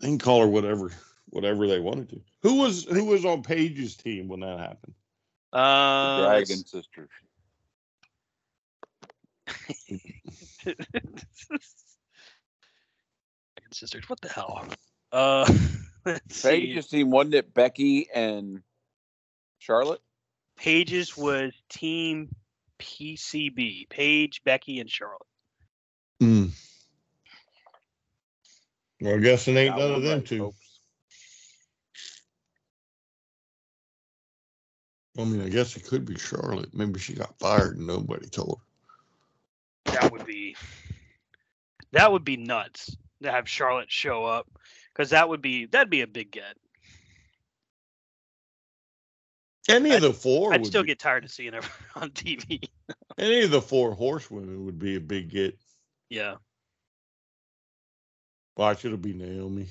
they 0.00 0.06
can 0.08 0.18
call 0.18 0.40
her 0.40 0.48
whatever 0.48 0.92
whatever 1.32 1.66
they 1.66 1.80
wanted 1.80 2.10
to. 2.10 2.20
Who 2.42 2.60
was 2.60 2.84
who 2.84 3.06
was 3.06 3.24
on 3.24 3.42
Paige's 3.42 3.96
team 3.96 4.28
when 4.28 4.40
that 4.40 4.58
happened? 4.58 4.94
Uh, 5.52 6.26
Dragon 6.26 6.64
Sisters. 6.64 7.08
Dragon 10.62 10.78
Sisters. 13.72 14.08
What 14.08 14.20
the 14.20 14.28
hell? 14.28 14.66
Uh, 15.10 15.52
let's 16.06 16.36
see. 16.36 16.48
Paige's 16.48 16.88
team 16.88 17.10
wasn't 17.10 17.34
it 17.34 17.52
Becky 17.54 18.08
and 18.14 18.62
Charlotte? 19.58 20.00
Paige's 20.56 21.16
was 21.16 21.52
Team 21.70 22.34
PCB. 22.78 23.88
Paige, 23.88 24.42
Becky, 24.44 24.80
and 24.80 24.90
Charlotte. 24.90 25.22
Hmm. 26.20 26.46
Well, 29.00 29.16
I 29.16 29.18
guess 29.18 29.48
it 29.48 29.56
ain't 29.56 29.76
none 29.76 29.92
of 29.92 30.02
them 30.02 30.18
right, 30.18 30.26
two. 30.26 30.54
I 35.18 35.24
mean, 35.24 35.42
I 35.42 35.48
guess 35.48 35.76
it 35.76 35.84
could 35.84 36.04
be 36.04 36.16
Charlotte. 36.16 36.72
Maybe 36.74 36.98
she 36.98 37.12
got 37.12 37.38
fired 37.38 37.76
and 37.76 37.86
nobody 37.86 38.28
told 38.28 38.60
her. 39.86 39.92
That 39.92 40.12
would 40.12 40.24
be 40.24 40.56
that 41.92 42.10
would 42.10 42.24
be 42.24 42.36
nuts 42.38 42.96
to 43.22 43.30
have 43.30 43.48
Charlotte 43.48 43.90
show 43.90 44.24
up 44.24 44.46
because 44.92 45.10
that 45.10 45.28
would 45.28 45.42
be 45.42 45.66
that'd 45.66 45.90
be 45.90 46.00
a 46.00 46.06
big 46.06 46.30
get. 46.30 46.56
Any 49.68 49.92
of 49.92 50.00
the 50.00 50.12
4 50.12 50.54
I'd 50.54 50.66
still 50.66 50.82
be- 50.82 50.88
get 50.88 50.98
tired 50.98 51.24
of 51.24 51.30
seeing 51.30 51.52
her 51.52 51.60
on 51.94 52.10
TV. 52.10 52.68
any 53.18 53.42
of 53.42 53.50
the 53.50 53.62
four 53.62 53.92
horsewomen 53.94 54.64
would 54.64 54.78
be 54.78 54.96
a 54.96 55.00
big 55.00 55.30
get. 55.30 55.56
Yeah. 56.08 56.36
Why 58.54 58.74
should 58.74 58.92
it 58.92 59.02
be 59.02 59.12
Naomi? 59.12 59.68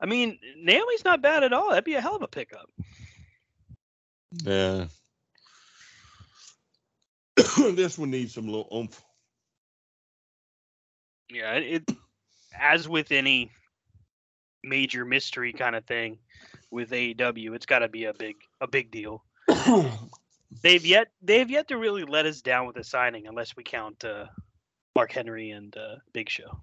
I 0.00 0.06
mean, 0.06 0.38
Naomi's 0.56 1.04
not 1.04 1.22
bad 1.22 1.42
at 1.42 1.52
all. 1.52 1.70
That'd 1.70 1.84
be 1.84 1.94
a 1.94 2.00
hell 2.00 2.16
of 2.16 2.22
a 2.22 2.28
pickup. 2.28 2.70
Yeah. 4.44 4.86
this 7.72 7.98
one 7.98 8.10
needs 8.10 8.34
some 8.34 8.46
little 8.46 8.68
oomph. 8.74 9.02
Yeah, 11.30 11.54
it, 11.54 11.82
it 11.88 11.96
as 12.58 12.88
with 12.88 13.12
any 13.12 13.50
major 14.62 15.04
mystery 15.04 15.52
kind 15.52 15.76
of 15.76 15.84
thing 15.84 16.18
with 16.70 16.90
AEW, 16.90 17.54
it's 17.54 17.66
got 17.66 17.80
to 17.80 17.88
be 17.88 18.04
a 18.04 18.14
big 18.14 18.36
a 18.60 18.66
big 18.66 18.90
deal. 18.90 19.24
They've 20.62 20.84
yet 20.84 21.08
they've 21.20 21.50
yet 21.50 21.68
to 21.68 21.76
really 21.76 22.04
let 22.04 22.24
us 22.24 22.40
down 22.40 22.66
with 22.66 22.76
a 22.78 22.84
signing, 22.84 23.26
unless 23.26 23.54
we 23.54 23.62
count 23.62 24.02
uh, 24.04 24.26
Mark 24.96 25.12
Henry 25.12 25.50
and 25.50 25.76
uh, 25.76 25.96
Big 26.14 26.30
Show. 26.30 26.58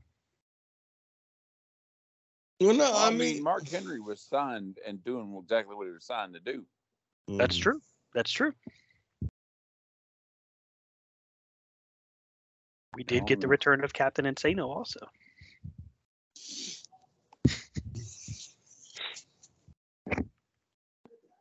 Well, 2.59 2.73
no, 2.73 2.83
Well, 2.85 2.95
I 2.95 3.07
I 3.07 3.09
mean, 3.09 3.19
mean, 3.19 3.43
Mark 3.43 3.67
Henry 3.67 3.99
was 3.99 4.21
signed 4.21 4.77
and 4.85 5.03
doing 5.03 5.37
exactly 5.41 5.75
what 5.75 5.87
he 5.87 5.93
was 5.93 6.05
signed 6.05 6.33
to 6.33 6.39
do. 6.39 6.65
That's 7.27 7.57
true. 7.57 7.81
That's 8.13 8.31
true. 8.31 8.53
We 12.95 13.03
did 13.03 13.25
get 13.25 13.41
the 13.41 13.47
return 13.47 13.83
of 13.83 13.93
Captain 13.93 14.25
Insano 14.25 14.67
also. 14.67 15.09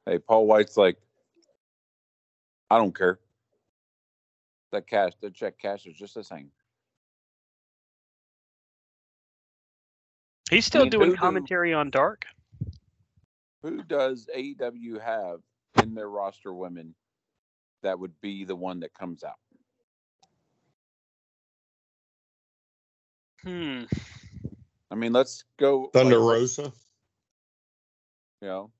Hey, 0.07 0.19
Paul 0.19 0.47
White's 0.47 0.77
like, 0.77 0.99
I 2.71 2.79
don't 2.79 2.97
care. 2.97 3.21
That 4.73 4.87
cash, 4.89 5.13
that 5.23 5.35
check 5.35 5.59
cash 5.59 5.87
is 5.87 5.95
just 5.95 6.15
the 6.15 6.25
same. 6.25 6.51
He's 10.51 10.67
still 10.67 10.83
mean, 10.83 10.91
doing 10.91 11.11
who 11.11 11.15
do- 11.17 11.19
commentary 11.19 11.73
on 11.73 11.91
Dark. 11.91 12.27
Who 13.63 13.83
does 13.83 14.29
AEW 14.35 15.01
have 15.01 15.41
in 15.83 15.95
their 15.95 16.09
roster 16.09 16.53
women 16.53 16.95
that 17.83 17.99
would 17.99 18.21
be 18.21 18.45
the 18.45 18.55
one 18.57 18.81
that 18.81 18.93
comes 18.93 19.25
out? 19.25 19.39
Hmm. 23.43 23.85
I 24.91 24.95
mean, 24.95 25.13
let's 25.13 25.45
go. 25.59 25.91
Thunder 25.93 26.19
like, 26.19 26.41
let's- 26.41 26.59
Rosa. 26.59 26.73
You 28.43 28.49
know, 28.49 28.71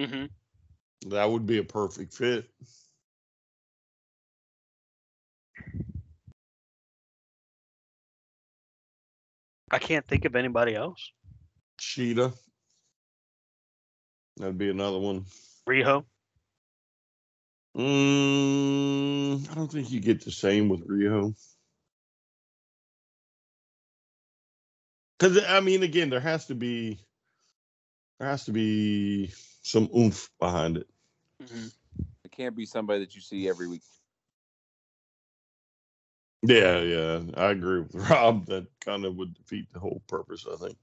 hmm 0.00 0.24
That 1.06 1.30
would 1.30 1.46
be 1.46 1.58
a 1.58 1.64
perfect 1.64 2.12
fit. 2.14 2.46
I 9.70 9.78
can't 9.78 10.06
think 10.06 10.24
of 10.24 10.36
anybody 10.36 10.74
else. 10.74 11.12
Shida. 11.80 12.32
That'd 14.36 14.58
be 14.58 14.70
another 14.70 14.98
one. 14.98 15.24
Riho. 15.68 16.04
Mm, 17.76 19.50
I 19.50 19.54
don't 19.54 19.70
think 19.70 19.90
you 19.90 20.00
get 20.00 20.24
the 20.24 20.32
same 20.32 20.68
with 20.68 20.86
Riho. 20.88 21.34
Because 25.18 25.44
I 25.46 25.60
mean, 25.60 25.82
again, 25.82 26.10
there 26.10 26.20
has 26.20 26.46
to 26.46 26.54
be 26.54 26.98
there 28.18 28.28
has 28.28 28.44
to 28.46 28.52
be 28.52 29.32
some 29.62 29.88
oomph 29.96 30.30
behind 30.40 30.78
it. 30.78 30.88
Mhm. 31.42 31.72
it 32.24 32.32
can't 32.32 32.56
be 32.56 32.66
somebody 32.66 33.00
that 33.00 33.14
you 33.14 33.20
see 33.20 33.48
every 33.48 33.68
week. 33.68 33.82
Yeah, 36.42 36.80
yeah, 36.80 37.20
I 37.36 37.50
agree 37.50 37.80
with 37.80 37.94
Rob. 38.10 38.46
That 38.46 38.66
kind 38.80 39.04
of 39.04 39.16
would 39.16 39.34
defeat 39.34 39.66
the 39.72 39.80
whole 39.80 40.02
purpose. 40.06 40.46
I 40.50 40.56
think. 40.56 40.76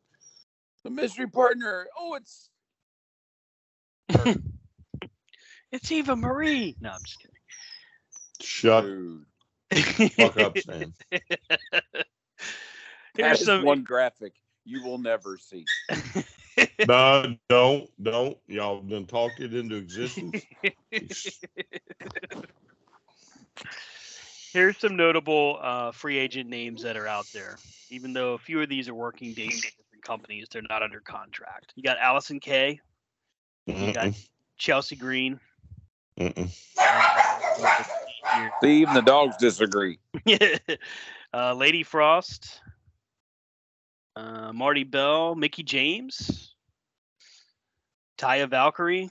The 0.83 0.89
mystery 0.89 1.27
partner. 1.27 1.87
Oh, 1.97 2.15
it's 2.15 2.49
It's 5.71 5.91
Eva 5.91 6.15
Marie. 6.15 6.75
No, 6.79 6.91
I'm 6.91 7.03
just 7.03 7.19
kidding. 7.19 7.35
Shut 8.41 8.85
dude. 8.85 9.25
fuck 10.13 10.37
up, 10.39 10.57
Stan. 10.57 10.93
Here's 13.17 13.43
some. 13.43 13.63
one 13.63 13.83
graphic 13.83 14.33
you 14.65 14.83
will 14.83 14.97
never 14.97 15.37
see. 15.37 15.65
no, 16.87 17.35
don't, 17.49 17.89
don't. 18.01 18.37
Y'all 18.47 18.81
done 18.81 19.05
talked 19.05 19.39
it 19.39 19.53
into 19.53 19.75
existence. 19.75 20.43
Here's 24.55 24.77
some 24.77 24.95
notable 24.95 25.59
uh, 25.61 25.91
free 25.91 26.17
agent 26.17 26.49
names 26.49 26.81
that 26.83 26.95
are 26.95 27.07
out 27.07 27.25
there. 27.33 27.57
Even 27.89 28.13
though 28.13 28.35
a 28.35 28.37
few 28.37 28.61
of 28.61 28.69
these 28.69 28.87
are 28.87 28.93
working 28.93 29.33
days 29.33 29.65
for 29.65 29.69
different 29.83 30.01
companies, 30.01 30.47
they're 30.49 30.61
not 30.69 30.81
under 30.81 31.01
contract. 31.01 31.73
You 31.75 31.83
got 31.83 31.97
Allysin 31.97 32.39
Kay, 32.39 32.79
you 33.65 33.91
got 33.91 34.13
Chelsea 34.57 34.95
Green. 34.95 35.41
mm-mm. 36.17 36.49
See, 38.63 38.81
even 38.81 38.93
the 38.93 39.01
dogs 39.01 39.35
disagree. 39.35 39.99
uh, 41.33 41.53
Lady 41.53 41.83
Frost, 41.83 42.61
uh, 44.15 44.53
Marti 44.53 44.85
Belle, 44.85 45.35
Mickie 45.35 45.63
James, 45.63 46.55
Taya 48.17 48.49
Valkyrie. 48.49 49.09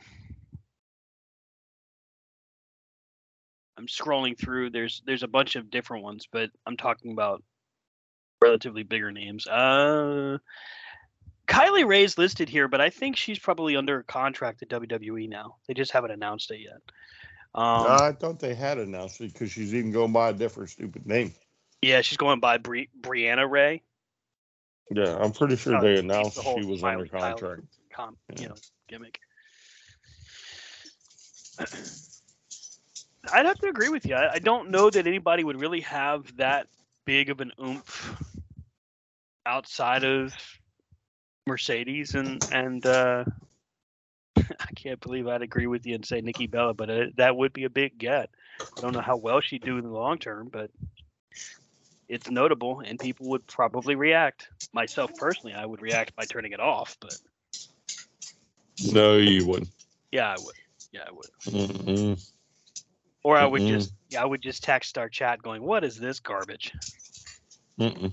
I'm 3.76 3.86
scrolling 3.86 4.38
through. 4.38 4.70
There's 4.70 5.02
there's 5.06 5.22
a 5.22 5.28
bunch 5.28 5.56
of 5.56 5.70
different 5.70 6.04
ones, 6.04 6.28
but 6.30 6.50
I'm 6.66 6.76
talking 6.76 7.12
about 7.12 7.42
relatively 8.42 8.82
bigger 8.84 9.10
names. 9.10 9.46
Uh, 9.46 10.38
Kylie 11.48 11.86
Rae's 11.86 12.16
listed 12.16 12.48
here, 12.48 12.68
but 12.68 12.80
I 12.80 12.90
think 12.90 13.16
she's 13.16 13.38
probably 13.38 13.76
under 13.76 13.98
a 13.98 14.04
contract 14.04 14.62
at 14.62 14.68
WWE 14.68 15.28
now. 15.28 15.56
They 15.66 15.74
just 15.74 15.92
haven't 15.92 16.10
announced 16.12 16.50
it 16.50 16.60
yet. 16.60 16.80
Um, 17.54 17.86
I 17.88 18.12
thought 18.12 18.40
they 18.40 18.54
had 18.54 18.78
announced 18.78 19.20
it 19.20 19.32
because 19.32 19.50
she's 19.50 19.74
even 19.74 19.92
going 19.92 20.12
by 20.12 20.30
a 20.30 20.32
different 20.32 20.70
stupid 20.70 21.06
name. 21.06 21.32
yeah, 21.82 22.00
she's 22.00 22.16
going 22.18 22.40
by 22.40 22.58
Bri- 22.58 22.88
Brianna 23.00 23.48
Ray. 23.48 23.82
Yeah, 24.90 25.16
I'm 25.18 25.32
pretty 25.32 25.56
sure 25.56 25.76
Oh, 25.76 25.80
they 25.80 25.98
announced 25.98 26.36
the 26.36 26.42
she 26.42 26.64
was 26.66 26.82
Miley 26.82 27.08
under 27.12 27.18
contract. 27.18 27.62
com, 27.92 28.16
Yeah. 28.36 28.40
you 28.42 28.48
know, 28.48 28.54
gimmick. 28.88 29.18
I'd 33.32 33.46
have 33.46 33.58
to 33.58 33.68
agree 33.68 33.88
with 33.88 34.06
you. 34.06 34.14
I, 34.14 34.34
I 34.34 34.38
don't 34.38 34.70
know 34.70 34.90
that 34.90 35.06
anybody 35.06 35.44
would 35.44 35.60
really 35.60 35.80
have 35.82 36.36
that 36.36 36.66
big 37.04 37.30
of 37.30 37.40
an 37.40 37.52
oomph 37.62 38.16
outside 39.46 40.04
of 40.04 40.34
Mercedes 41.46 42.14
and 42.14 42.42
and 42.52 42.84
uh, 42.86 43.24
I 44.36 44.72
can't 44.74 45.00
believe 45.00 45.28
I'd 45.28 45.42
agree 45.42 45.66
with 45.66 45.86
you 45.86 45.94
and 45.94 46.04
say 46.04 46.20
Nikki 46.20 46.46
Bella, 46.46 46.74
but 46.74 46.90
uh, 46.90 47.04
that 47.16 47.36
would 47.36 47.52
be 47.52 47.64
a 47.64 47.70
big 47.70 47.98
get. 47.98 48.30
I 48.76 48.80
don't 48.80 48.92
know 48.92 49.00
how 49.00 49.16
well 49.16 49.40
she'd 49.40 49.62
do 49.62 49.78
in 49.78 49.84
the 49.84 49.90
long 49.90 50.18
term, 50.18 50.48
but 50.50 50.70
it's 52.08 52.30
notable 52.30 52.80
and 52.80 52.98
people 52.98 53.28
would 53.30 53.46
probably 53.46 53.94
react. 53.94 54.48
Myself 54.72 55.14
personally, 55.16 55.54
I 55.54 55.64
would 55.64 55.82
react 55.82 56.16
by 56.16 56.24
turning 56.24 56.52
it 56.52 56.60
off, 56.60 56.96
but 57.00 57.16
No, 58.92 59.16
you 59.16 59.46
wouldn't. 59.46 59.70
yeah, 60.12 60.30
I 60.30 60.36
would. 60.38 60.54
Yeah, 60.92 61.04
I 61.08 61.12
would. 61.12 61.26
Mm-mm. 61.46 62.30
Or 63.24 63.38
I 63.38 63.46
would 63.46 63.62
Mm-mm. 63.62 63.68
just 63.68 63.94
yeah, 64.10 64.22
I 64.22 64.26
would 64.26 64.42
just 64.42 64.62
text 64.62 64.98
our 64.98 65.08
chat 65.08 65.42
going, 65.42 65.62
"What 65.62 65.82
is 65.82 65.98
this 65.98 66.20
garbage?" 66.20 66.72
Mm-mm. 67.80 68.12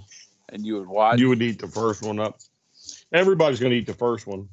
And 0.49 0.65
you 0.65 0.75
would 0.79 0.87
watch. 0.87 1.19
You 1.19 1.29
would 1.29 1.41
eat 1.41 1.59
the 1.59 1.67
first 1.67 2.01
one 2.01 2.19
up. 2.19 2.39
Everybody's 3.11 3.59
going 3.59 3.71
to 3.71 3.77
eat 3.77 3.85
the 3.85 3.93
first 3.93 4.25
one. 4.25 4.47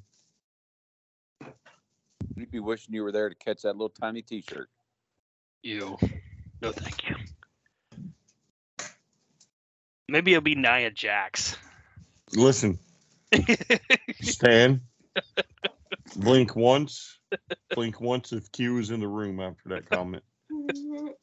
You'd 2.34 2.50
be 2.50 2.60
wishing 2.60 2.94
you 2.94 3.02
were 3.02 3.12
there 3.12 3.28
to 3.28 3.34
catch 3.34 3.62
that 3.62 3.72
little 3.72 3.88
tiny 3.88 4.22
T-shirt. 4.22 4.68
You, 5.62 5.96
no, 6.60 6.72
thank 6.72 7.08
you. 7.08 7.16
Maybe 10.08 10.32
it'll 10.32 10.42
be 10.42 10.54
Nia 10.54 10.90
Jax. 10.90 11.56
Listen, 12.32 12.78
Stan, 14.20 14.80
blink 16.16 16.54
once. 16.54 17.18
Blink 17.74 18.00
once 18.00 18.32
if 18.32 18.50
Q 18.52 18.78
is 18.78 18.90
in 18.90 19.00
the 19.00 19.08
room 19.08 19.40
after 19.40 19.68
that 19.70 19.88
comment. 19.88 20.22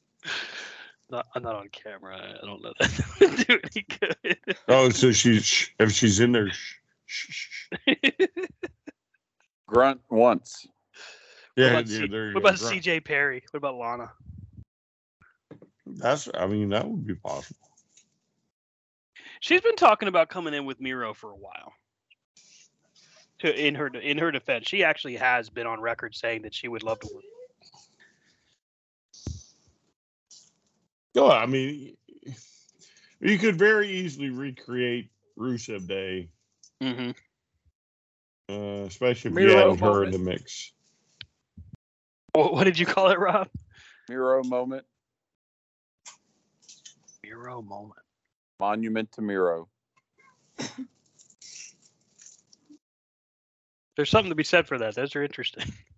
not, 1.09 1.27
I'm 1.35 1.43
not 1.43 1.55
on 1.55 1.69
camera. 1.69 2.17
I 2.17 2.45
don't 2.45 2.61
know 2.61 2.73
that 2.79 2.89
that 2.89 3.19
would 3.19 3.47
do 3.47 3.59
any 3.75 3.85
good. 3.99 4.57
Oh, 4.67 4.89
so 4.89 5.11
she's 5.11 5.69
if 5.79 5.91
she's 5.91 6.19
in 6.19 6.31
there. 6.31 6.49
Shh, 6.49 6.71
shh, 7.05 7.67
shh. 7.69 8.27
Grunt 9.67 10.01
once. 10.09 10.67
Yeah, 11.55 11.65
what 11.65 11.71
about, 11.71 11.87
yeah, 11.87 11.99
C- 11.99 12.07
there 12.07 12.27
you 12.27 12.33
what 12.33 12.43
go. 12.43 12.49
about 12.49 12.59
CJ 12.59 13.05
Perry? 13.05 13.43
What 13.51 13.57
about 13.57 13.77
Lana? 13.77 14.11
That's. 15.85 16.27
I 16.33 16.47
mean, 16.47 16.69
that 16.69 16.87
would 16.87 17.05
be 17.05 17.15
possible. 17.15 17.59
She's 19.39 19.61
been 19.61 19.75
talking 19.75 20.07
about 20.07 20.29
coming 20.29 20.53
in 20.53 20.65
with 20.65 20.81
Miro 20.81 21.13
for 21.13 21.31
a 21.31 21.35
while. 21.35 21.73
To 23.39 23.53
in 23.53 23.75
her 23.75 23.87
in 23.87 24.17
her 24.17 24.31
defense, 24.31 24.67
she 24.67 24.83
actually 24.83 25.17
has 25.17 25.49
been 25.49 25.67
on 25.67 25.81
record 25.81 26.15
saying 26.15 26.41
that 26.43 26.53
she 26.53 26.67
would 26.67 26.83
love 26.83 26.99
to 27.01 27.09
work. 27.13 27.23
No, 31.15 31.31
I 31.31 31.45
mean, 31.45 31.95
you 33.21 33.37
could 33.37 33.57
very 33.57 33.89
easily 33.89 34.29
recreate 34.29 35.09
Rusev 35.39 35.87
Day, 35.87 36.29
Mm-hmm. 36.83 37.11
uh, 38.53 38.85
especially 38.85 39.31
if 39.31 39.37
you 39.39 39.47
Miro 39.47 39.69
added 39.71 39.79
her 39.79 40.03
in 40.03 40.11
the 40.11 40.19
mix. 40.19 40.73
What, 42.33 42.53
what 42.53 42.65
did 42.65 42.77
you 42.77 42.85
call 42.85 43.09
it, 43.11 43.17
Rob? 43.17 43.47
Miro 44.09 44.43
moment. 44.43 44.85
Miro 47.23 47.61
moment. 47.61 48.01
Monument 48.59 49.09
to 49.13 49.21
Miro. 49.21 49.69
There's 53.95 54.09
something 54.09 54.29
to 54.31 54.35
be 54.35 54.43
said 54.43 54.67
for 54.67 54.77
that. 54.79 54.95
Those 54.95 55.15
are 55.15 55.23
interesting. 55.23 55.71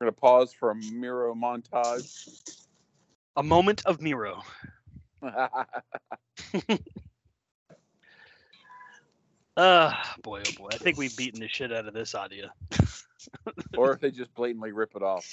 We're 0.00 0.06
gonna 0.06 0.12
pause 0.12 0.52
for 0.52 0.70
a 0.70 0.74
Miro 0.74 1.34
montage. 1.34 2.28
A 3.36 3.42
moment 3.42 3.84
of 3.86 4.00
Miro. 4.00 4.42
Ah, 9.58 10.14
boy, 10.22 10.42
oh 10.46 10.52
boy. 10.58 10.68
I 10.70 10.76
think 10.76 10.98
we've 10.98 11.16
beaten 11.16 11.40
the 11.40 11.48
shit 11.48 11.72
out 11.72 11.86
of 11.88 11.94
this 11.94 12.14
idea. 12.14 12.52
or 13.78 13.94
if 13.94 14.00
they 14.00 14.10
just 14.10 14.34
blatantly 14.34 14.72
rip 14.72 14.94
it 14.94 15.02
off. 15.02 15.26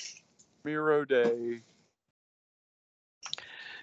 Miro 0.63 1.03
Day. 1.03 1.59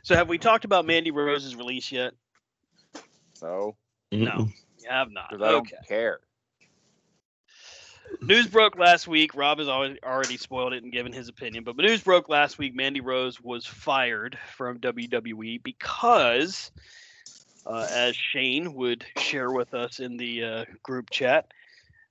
So, 0.02 0.16
have 0.16 0.30
we 0.30 0.38
talked 0.38 0.64
about 0.64 0.86
Mandy 0.86 1.10
Rose's 1.10 1.54
release 1.54 1.92
yet? 1.92 2.14
No, 3.42 3.76
No. 4.10 4.30
Mm-mm. 4.30 4.52
Have 4.88 5.10
not. 5.12 5.28
because 5.28 5.46
I 5.46 5.50
don't 5.50 5.70
care. 5.86 6.20
News 8.22 8.48
broke 8.48 8.76
last 8.76 9.08
week. 9.08 9.34
Rob 9.34 9.58
has 9.58 9.68
already 9.68 10.36
spoiled 10.36 10.74
it 10.74 10.82
and 10.82 10.92
given 10.92 11.10
his 11.10 11.28
opinion, 11.28 11.64
but 11.64 11.76
news 11.76 12.02
broke 12.02 12.28
last 12.28 12.58
week. 12.58 12.74
Mandy 12.74 13.00
Rose 13.00 13.40
was 13.40 13.64
fired 13.64 14.38
from 14.54 14.78
WWE 14.78 15.62
because, 15.62 16.70
uh, 17.64 17.88
as 17.90 18.14
Shane 18.14 18.74
would 18.74 19.06
share 19.16 19.50
with 19.50 19.72
us 19.72 20.00
in 20.00 20.18
the 20.18 20.44
uh, 20.44 20.64
group 20.82 21.08
chat, 21.08 21.50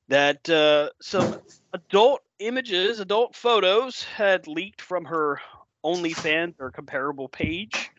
that 0.08 0.50
uh, 0.50 0.90
some 1.00 1.42
adult 1.74 2.24
images, 2.40 3.00
adult 3.00 3.36
photos, 3.36 4.04
had 4.04 4.48
leaked 4.48 4.82
from 4.82 5.06
her 5.06 5.40
OnlyFans 5.86 6.56
or 6.60 6.72
comparable 6.72 7.30
page. 7.30 7.92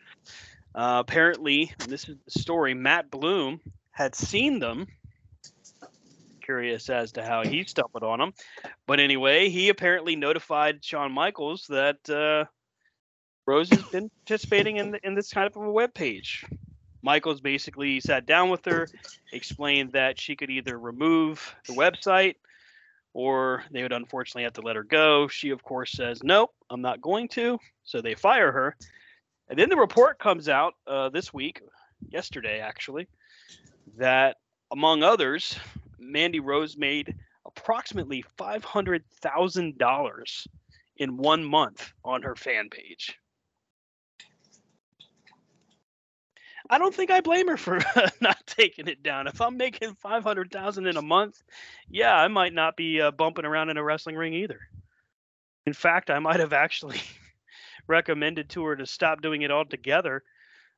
Uh, 0.75 1.01
apparently, 1.07 1.71
this 1.87 2.09
is 2.09 2.17
the 2.25 2.39
story. 2.39 2.73
Matt 2.73 3.09
Bloom 3.09 3.61
had 3.91 4.15
seen 4.15 4.59
them 4.59 4.87
curious 6.51 6.89
as 6.89 7.13
to 7.13 7.23
how 7.23 7.45
he 7.45 7.63
stumbled 7.63 8.03
on 8.03 8.19
them. 8.19 8.33
But 8.85 8.99
anyway, 8.99 9.47
he 9.47 9.69
apparently 9.69 10.17
notified 10.17 10.83
Shawn 10.83 11.13
Michaels 11.13 11.65
that 11.69 12.09
uh, 12.09 12.43
Rose 13.45 13.69
has 13.69 13.83
been 13.83 14.09
participating 14.09 14.75
in, 14.75 14.97
in 15.01 15.15
this 15.15 15.31
kind 15.31 15.47
of 15.47 15.55
a 15.55 15.71
web 15.71 15.93
page. 15.93 16.43
Michaels 17.01 17.39
basically 17.39 18.01
sat 18.01 18.25
down 18.25 18.49
with 18.49 18.65
her, 18.65 18.85
explained 19.31 19.93
that 19.93 20.19
she 20.19 20.35
could 20.35 20.49
either 20.49 20.77
remove 20.77 21.55
the 21.67 21.73
website 21.73 22.35
or 23.13 23.63
they 23.71 23.81
would 23.81 23.93
unfortunately 23.93 24.43
have 24.43 24.53
to 24.53 24.61
let 24.61 24.75
her 24.75 24.83
go. 24.83 25.29
She, 25.29 25.51
of 25.51 25.63
course, 25.63 25.93
says, 25.93 26.21
Nope, 26.21 26.53
I'm 26.69 26.81
not 26.81 26.99
going 26.99 27.29
to. 27.29 27.59
So 27.85 28.01
they 28.01 28.15
fire 28.15 28.51
her. 28.51 28.75
And 29.47 29.57
then 29.57 29.69
the 29.69 29.77
report 29.77 30.19
comes 30.19 30.49
out 30.49 30.73
uh, 30.85 31.07
this 31.07 31.33
week, 31.33 31.61
yesterday 32.09 32.59
actually, 32.59 33.07
that 33.97 34.35
among 34.69 35.01
others, 35.01 35.57
Mandy 36.01 36.39
Rose 36.39 36.77
made 36.77 37.15
approximately 37.45 38.23
$500,000 38.37 40.47
in 40.97 41.17
one 41.17 41.43
month 41.43 41.91
on 42.03 42.23
her 42.23 42.35
fan 42.35 42.69
page. 42.69 43.17
I 46.69 46.77
don't 46.77 46.93
think 46.95 47.11
I 47.11 47.21
blame 47.21 47.49
her 47.49 47.57
for 47.57 47.79
not 48.21 48.37
taking 48.45 48.87
it 48.87 49.03
down. 49.03 49.27
If 49.27 49.41
I'm 49.41 49.57
making 49.57 49.95
500,000 49.95 50.87
in 50.87 50.95
a 50.95 51.01
month, 51.01 51.43
yeah, 51.89 52.15
I 52.15 52.29
might 52.29 52.53
not 52.53 52.77
be 52.77 53.01
uh, 53.01 53.11
bumping 53.11 53.45
around 53.45 53.69
in 53.69 53.77
a 53.77 53.83
wrestling 53.83 54.15
ring 54.15 54.33
either. 54.33 54.61
In 55.65 55.73
fact, 55.73 56.09
I 56.09 56.19
might 56.19 56.39
have 56.39 56.53
actually 56.53 57.01
recommended 57.87 58.49
to 58.51 58.63
her 58.65 58.75
to 58.75 58.85
stop 58.85 59.21
doing 59.21 59.41
it 59.41 59.51
altogether 59.51 60.23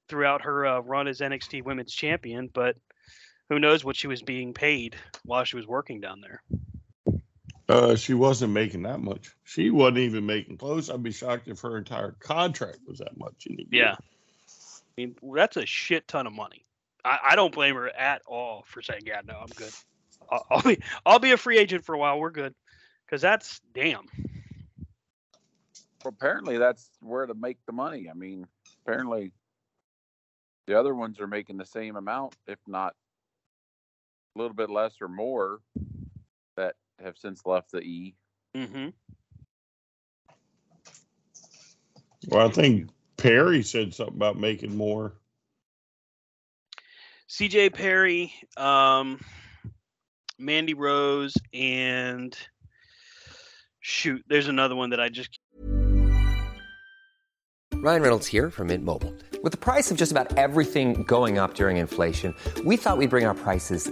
throughout 0.09 0.41
her 0.41 0.65
uh, 0.65 0.79
run 0.79 1.07
as 1.07 1.19
NXT 1.19 1.63
Women's 1.63 1.93
Champion, 1.93 2.49
but 2.51 2.75
who 3.53 3.59
knows 3.59 3.85
what 3.85 3.95
she 3.95 4.07
was 4.07 4.23
being 4.23 4.51
paid 4.51 4.95
while 5.25 5.43
she 5.43 5.55
was 5.55 5.67
working 5.67 6.01
down 6.01 6.21
there. 6.21 6.41
Uh, 7.69 7.95
she 7.95 8.15
wasn't 8.15 8.51
making 8.51 8.81
that 8.81 8.99
much. 8.99 9.29
She 9.43 9.69
wasn't 9.69 9.99
even 9.99 10.25
making 10.25 10.57
close. 10.57 10.89
I'd 10.89 11.03
be 11.03 11.11
shocked 11.11 11.47
if 11.47 11.61
her 11.61 11.77
entire 11.77 12.13
contract 12.19 12.79
was 12.87 12.97
that 12.97 13.15
much. 13.15 13.45
In 13.45 13.59
a. 13.59 13.63
Yeah. 13.71 13.95
I 13.95 14.91
mean, 14.97 15.15
that's 15.35 15.55
a 15.57 15.67
shit 15.67 16.07
ton 16.07 16.25
of 16.25 16.33
money. 16.33 16.65
I, 17.05 17.19
I 17.29 17.35
don't 17.35 17.53
blame 17.53 17.75
her 17.75 17.89
at 17.89 18.23
all 18.25 18.63
for 18.65 18.81
saying, 18.81 19.03
"Yeah, 19.05 19.21
no, 19.25 19.35
I'm 19.35 19.47
good. 19.55 19.71
I'll, 20.31 20.45
I'll 20.49 20.61
be 20.61 20.79
I'll 21.05 21.19
be 21.19 21.31
a 21.31 21.37
free 21.37 21.59
agent 21.59 21.85
for 21.85 21.93
a 21.93 21.97
while. 21.97 22.19
We're 22.19 22.31
good." 22.31 22.55
Because 23.05 23.21
that's 23.21 23.61
damn. 23.73 24.05
Well, 26.03 26.13
apparently 26.19 26.57
that's 26.57 26.89
where 27.01 27.25
to 27.27 27.33
make 27.33 27.57
the 27.65 27.71
money. 27.71 28.09
I 28.09 28.13
mean, 28.13 28.47
apparently 28.85 29.31
the 30.65 30.77
other 30.77 30.95
ones 30.95 31.19
are 31.19 31.27
making 31.27 31.57
the 31.57 31.65
same 31.65 31.95
amount, 31.95 32.35
if 32.47 32.59
not 32.67 32.95
a 34.35 34.39
little 34.39 34.55
bit 34.55 34.69
less 34.69 34.95
or 35.01 35.07
more, 35.07 35.59
that 36.57 36.75
have 37.03 37.17
since 37.17 37.41
left 37.45 37.71
the 37.71 37.79
E. 37.79 38.15
Mm-hmm. 38.55 38.89
Well, 42.27 42.47
I 42.47 42.51
think 42.51 42.89
Perry 43.17 43.63
said 43.63 43.93
something 43.93 44.15
about 44.15 44.39
making 44.39 44.75
more. 44.75 45.13
CJ 47.29 47.73
Perry, 47.73 48.33
um, 48.57 49.19
Mandy 50.37 50.73
Rose, 50.73 51.33
and 51.53 52.37
shoot, 53.79 54.23
there's 54.27 54.47
another 54.47 54.75
one 54.75 54.91
that 54.91 54.99
I 54.99 55.09
just 55.09 55.39
Ryan 57.83 58.01
Reynolds 58.01 58.27
here 58.27 58.49
from 58.49 58.67
Mint 58.67 58.85
Mobile. 58.85 59.13
With 59.43 59.51
the 59.51 59.57
price 59.57 59.91
of 59.91 59.97
just 59.97 60.13
about 60.13 60.37
everything 60.37 61.03
going 61.03 61.37
up 61.37 61.55
during 61.55 61.75
inflation, 61.75 62.33
we 62.63 62.77
thought 62.77 62.97
we'd 62.97 63.09
bring 63.09 63.25
our 63.25 63.33
prices 63.33 63.91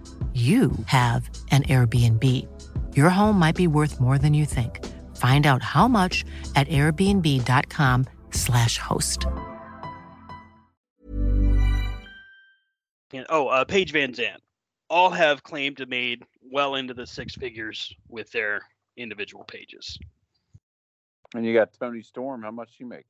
you 0.33 0.71
have 0.85 1.29
an 1.51 1.63
Airbnb. 1.63 2.47
Your 2.95 3.09
home 3.09 3.37
might 3.37 3.57
be 3.57 3.67
worth 3.67 3.99
more 3.99 4.17
than 4.17 4.33
you 4.33 4.45
think. 4.45 4.79
Find 5.17 5.45
out 5.45 5.61
how 5.61 5.89
much 5.89 6.23
at 6.55 6.69
airbnb.com/slash 6.69 8.77
host. 8.77 9.27
Oh, 13.29 13.47
uh, 13.47 13.65
Paige 13.65 13.91
VanZant. 13.91 14.37
All 14.89 15.09
have 15.09 15.43
claimed 15.43 15.77
to 15.77 15.85
made 15.85 16.23
well 16.41 16.75
into 16.75 16.93
the 16.93 17.05
six 17.05 17.35
figures 17.35 17.93
with 18.07 18.31
their 18.31 18.61
individual 18.97 19.43
pages. 19.43 19.99
And 21.33 21.45
you 21.45 21.53
got 21.53 21.73
Toni 21.73 22.03
Storm. 22.03 22.43
How 22.43 22.51
much 22.51 22.75
she 22.77 22.83
make? 22.83 23.05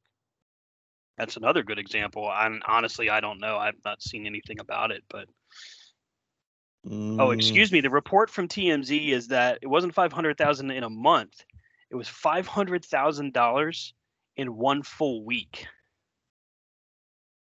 That's 1.18 1.38
another 1.38 1.64
good 1.64 1.80
example. 1.80 2.32
And 2.32 2.62
honestly, 2.68 3.10
I 3.10 3.20
don't 3.20 3.40
know. 3.40 3.58
I've 3.58 3.84
not 3.86 4.02
seen 4.02 4.26
anything 4.26 4.60
about 4.60 4.92
it, 4.92 5.04
but 5.10 5.28
oh, 6.86 6.90
Mm, 6.90 7.34
excuse 7.36 7.72
me. 7.72 7.82
The 7.82 7.90
report 7.90 8.30
from 8.30 8.48
TMZ 8.48 9.10
is 9.10 9.28
that 9.28 9.60
it 9.62 9.68
wasn't 9.68 9.94
five 9.94 10.12
hundred 10.12 10.38
thousand 10.38 10.72
in 10.72 10.84
a 10.84 10.90
month. 10.90 11.44
It 11.90 11.96
was 11.96 12.08
five 12.08 12.48
hundred 12.48 12.84
thousand 12.86 13.34
dollars 13.34 13.94
in 14.38 14.56
one 14.56 14.82
full 14.84 15.24
week. 15.24 15.68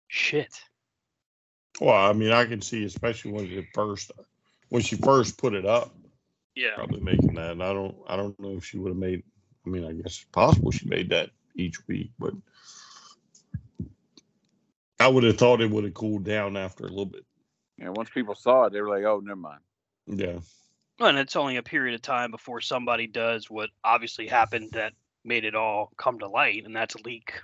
Shit. 0.08 0.62
Well, 1.80 1.96
I 1.96 2.14
mean, 2.14 2.32
I 2.32 2.46
can 2.46 2.62
see, 2.62 2.84
especially 2.84 3.32
when 3.32 3.46
it 3.46 3.66
first, 3.74 4.12
when 4.70 4.82
she 4.82 4.96
first 4.98 5.38
put 5.38 5.54
it 5.54 5.66
up, 5.66 5.96
Yeah. 6.56 6.76
probably 6.76 7.00
making 7.00 7.34
that. 7.36 7.52
And 7.52 7.64
I 7.64 7.72
don't, 7.74 7.96
I 8.08 8.18
don't 8.18 8.38
know 8.40 8.58
if 8.58 8.66
she 8.66 8.78
would 8.78 8.90
have 8.90 8.98
made. 8.98 9.24
I 9.66 9.70
mean, 9.70 9.86
I 9.86 9.94
guess 9.94 10.18
it's 10.18 10.26
possible 10.26 10.72
she 10.72 10.88
made 10.90 11.10
that 11.12 11.30
each 11.56 11.88
week, 11.88 12.12
but 12.20 12.34
I 15.00 15.08
would 15.08 15.24
have 15.24 15.38
thought 15.38 15.62
it 15.62 15.70
would 15.72 15.86
have 15.86 15.94
cooled 15.94 16.24
down 16.26 16.58
after 16.58 16.84
a 16.84 16.90
little 16.90 17.06
bit. 17.06 17.26
You 17.82 17.88
know, 17.88 17.94
once 17.96 18.12
people 18.12 18.36
saw 18.36 18.66
it, 18.66 18.74
they 18.74 18.82
were 18.82 18.90
like, 18.90 19.04
"Oh, 19.04 19.20
never 19.24 19.36
mind." 19.36 19.62
Yeah. 20.06 20.40
And 21.00 21.18
it's 21.18 21.36
only 21.36 21.58
a 21.58 21.64
period 21.64 21.96
of 21.96 22.04
time 22.04 22.30
before 22.30 22.62
somebody 22.62 23.08
does 23.08 23.50
what 23.50 23.72
obviously 23.84 24.28
happened 24.28 24.74
that 24.74 24.94
made 25.26 25.46
it 25.46 25.56
all 25.56 25.92
come 25.98 26.20
to 26.20 26.28
light, 26.28 26.64
and 26.64 26.76
that's 26.76 26.96
leak 26.98 27.42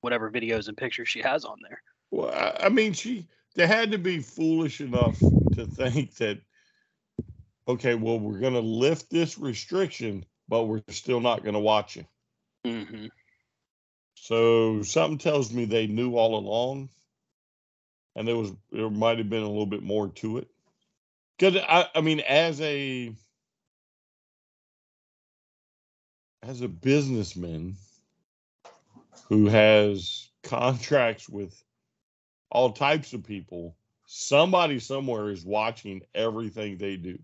whatever 0.00 0.30
videos 0.30 0.68
and 0.68 0.76
pictures 0.76 1.08
she 1.08 1.22
has 1.22 1.44
on 1.44 1.56
there. 1.62 1.82
Well, 2.12 2.30
I, 2.30 2.66
I 2.66 2.68
mean, 2.68 2.92
she 2.92 3.26
they 3.56 3.66
had 3.66 3.90
to 3.90 3.98
be 3.98 4.20
foolish 4.20 4.80
enough 4.80 5.18
to 5.18 5.66
think 5.66 6.14
that, 6.16 6.38
okay, 7.66 7.96
well, 7.96 8.20
we're 8.20 8.38
going 8.38 8.54
to 8.54 8.60
lift 8.60 9.10
this 9.10 9.38
restriction, 9.38 10.24
but 10.48 10.64
we're 10.64 10.82
still 10.90 11.20
not 11.20 11.42
going 11.42 11.54
to 11.54 11.60
watch 11.60 11.96
it. 11.96 12.06
Mm-hmm. 12.64 13.06
So 14.14 14.82
something 14.82 15.18
tells 15.18 15.52
me 15.52 15.64
they 15.64 15.88
knew 15.88 16.16
all 16.16 16.38
along, 16.38 16.90
and 18.16 18.26
there 18.26 18.36
was 18.36 18.52
there 18.70 18.90
might 18.90 19.18
have 19.18 19.30
been 19.30 19.42
a 19.42 19.48
little 19.48 19.66
bit 19.66 19.82
more 19.82 20.08
to 20.08 20.38
it. 20.38 20.48
Because 21.38 21.56
I, 21.68 21.86
I 21.94 22.00
mean, 22.00 22.20
as 22.20 22.60
a 22.60 23.14
as 26.42 26.60
a 26.60 26.68
businessman 26.68 27.76
who 29.28 29.48
has 29.48 30.28
contracts 30.42 31.28
with 31.28 31.62
all 32.50 32.70
types 32.72 33.12
of 33.12 33.24
people, 33.24 33.76
somebody 34.06 34.78
somewhere 34.78 35.30
is 35.30 35.44
watching 35.44 36.02
everything 36.14 36.76
they 36.76 36.96
do. 36.96 37.18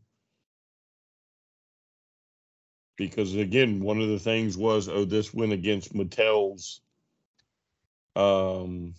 Because 2.97 3.35
again, 3.35 3.81
one 3.81 4.01
of 4.01 4.09
the 4.09 4.19
things 4.19 4.59
was, 4.59 4.89
oh, 4.89 5.05
this 5.05 5.32
went 5.32 5.52
against 5.52 5.94
Mattel's 5.94 6.81
um 8.16 8.93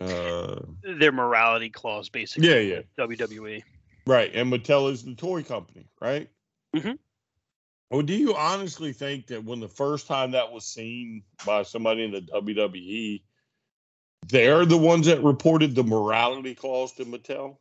uh 0.00 0.60
Their 0.82 1.12
morality 1.12 1.70
clause, 1.70 2.08
basically. 2.08 2.48
yeah, 2.48 2.58
yeah. 2.58 2.80
WWE. 2.98 3.62
Right. 4.06 4.30
And 4.34 4.52
Mattel 4.52 4.90
is 4.90 5.02
the 5.04 5.14
toy 5.14 5.42
company, 5.42 5.86
right? 6.00 6.28
Mhm. 6.74 6.98
Well, 7.90 8.02
do 8.02 8.14
you 8.14 8.34
honestly 8.34 8.92
think 8.92 9.28
that 9.28 9.44
when 9.44 9.60
the 9.60 9.68
first 9.68 10.06
time 10.06 10.32
that 10.32 10.52
was 10.52 10.66
seen 10.66 11.22
by 11.46 11.62
somebody 11.62 12.04
in 12.04 12.10
the 12.10 12.20
WWE, 12.22 13.22
they're 14.28 14.64
the 14.66 14.76
ones 14.78 15.06
that 15.06 15.22
reported 15.22 15.74
the 15.74 15.84
morality 15.84 16.54
clause 16.54 16.92
to 16.94 17.04
Mattel? 17.04 17.58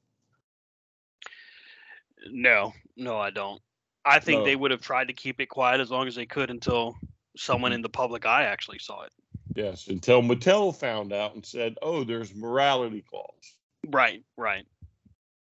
No, 2.31 2.73
no, 2.95 3.17
I 3.17 3.29
don't. 3.29 3.61
I 4.05 4.19
think 4.19 4.39
No. 4.39 4.45
they 4.45 4.55
would 4.55 4.71
have 4.71 4.81
tried 4.81 5.07
to 5.09 5.13
keep 5.13 5.39
it 5.39 5.47
quiet 5.47 5.79
as 5.81 5.91
long 5.91 6.07
as 6.07 6.15
they 6.15 6.25
could 6.25 6.49
until 6.49 6.97
someone 7.37 7.69
Mm-hmm. 7.71 7.75
in 7.75 7.81
the 7.81 7.89
public 7.89 8.25
eye 8.25 8.43
actually 8.43 8.79
saw 8.79 9.03
it. 9.03 9.11
Yes, 9.55 9.87
until 9.87 10.21
Mattel 10.21 10.75
found 10.75 11.13
out 11.13 11.35
and 11.35 11.45
said, 11.45 11.77
"Oh, 11.81 12.03
there's 12.03 12.33
morality 12.33 13.03
clause." 13.07 13.55
Right, 13.87 14.23
right. 14.37 14.65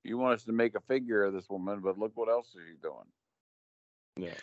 You 0.04 0.18
want 0.18 0.34
us 0.34 0.44
to 0.46 0.52
make 0.52 0.76
a 0.76 0.80
figure 0.82 1.24
of 1.24 1.34
this 1.34 1.50
woman, 1.50 1.82
but 1.82 2.00
look 2.00 2.12
what 2.16 2.30
else 2.30 2.48
is 2.48 2.62
she 2.68 2.76
doing? 2.82 3.06
Yeah. 4.18 4.34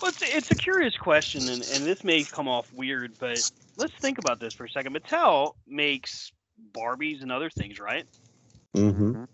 Well, 0.00 0.10
it's, 0.10 0.22
it's 0.22 0.50
a 0.50 0.54
curious 0.54 0.96
question, 0.96 1.48
and, 1.48 1.62
and 1.62 1.86
this 1.86 2.04
may 2.04 2.22
come 2.24 2.48
off 2.48 2.72
weird, 2.74 3.12
but 3.18 3.50
let's 3.76 3.94
think 3.94 4.18
about 4.18 4.40
this 4.40 4.52
for 4.54 4.64
a 4.64 4.68
second. 4.68 4.94
Mattel 4.94 5.54
makes 5.66 6.32
Barbies 6.72 7.22
and 7.22 7.32
other 7.32 7.50
things, 7.50 7.80
right? 7.80 8.04
Mm-hmm. 8.76 9.24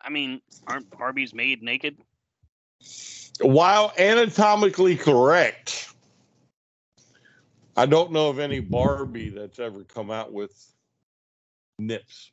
I 0.00 0.10
mean, 0.10 0.40
aren't 0.66 0.90
Barbies 0.90 1.32
made 1.32 1.62
naked? 1.62 1.96
While 3.40 3.92
anatomically 3.98 4.96
correct, 4.96 5.93
I 7.76 7.86
don't 7.86 8.12
know 8.12 8.28
of 8.28 8.38
any 8.38 8.60
Barbie 8.60 9.30
that's 9.30 9.58
ever 9.58 9.84
come 9.84 10.10
out 10.10 10.32
with 10.32 10.52
nips. 11.78 12.30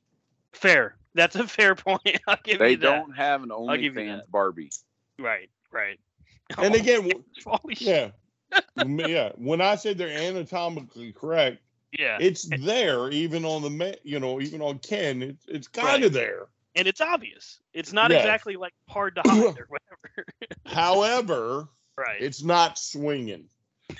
Fair. 0.54 0.96
That's 1.16 1.36
a 1.36 1.48
fair 1.48 1.76
point. 1.76 2.20
I'll 2.28 2.38
give 2.44 2.60
They 2.60 2.72
you 2.72 2.78
that. 2.78 2.82
don't 2.84 3.16
have 3.16 3.44
an 3.44 3.50
OnlyFans. 3.50 4.22
Barbie. 4.30 4.72
Right, 5.20 5.50
right. 5.72 6.00
Oh, 6.58 6.64
And 6.64 6.76
again, 6.76 7.12
Holy 7.46 7.76
yeah, 7.80 8.10
M- 8.78 9.00
yeah. 9.00 9.32
When 9.36 9.62
I 9.62 9.76
said 9.76 9.98
they're 9.98 10.10
anatomically 10.10 11.12
correct, 11.14 11.62
Yeah, 11.98 12.18
It's 12.20 12.44
there, 12.60 13.10
even 13.10 13.46
on 13.46 13.62
the 13.62 13.98
you 14.04 14.20
know, 14.20 14.42
even 14.42 14.62
on 14.62 14.80
Ken. 14.80 15.22
It's 15.22 15.46
it's 15.48 15.68
kind 15.68 16.04
of 16.04 16.14
there. 16.14 16.48
and 16.76 16.88
it's 16.88 17.02
obvious. 17.02 17.60
It's 17.74 17.94
not 17.94 18.12
Yeah. 18.12 18.18
exactly 18.18 18.56
like 18.58 18.74
hard 18.88 19.16
to 19.16 19.22
hide 19.26 19.58
or 19.60 19.68
whatever. 19.70 20.26
However, 20.66 21.68
right. 21.98 22.22
it's 22.22 22.44
not 22.44 22.78
swinging. 22.78 23.46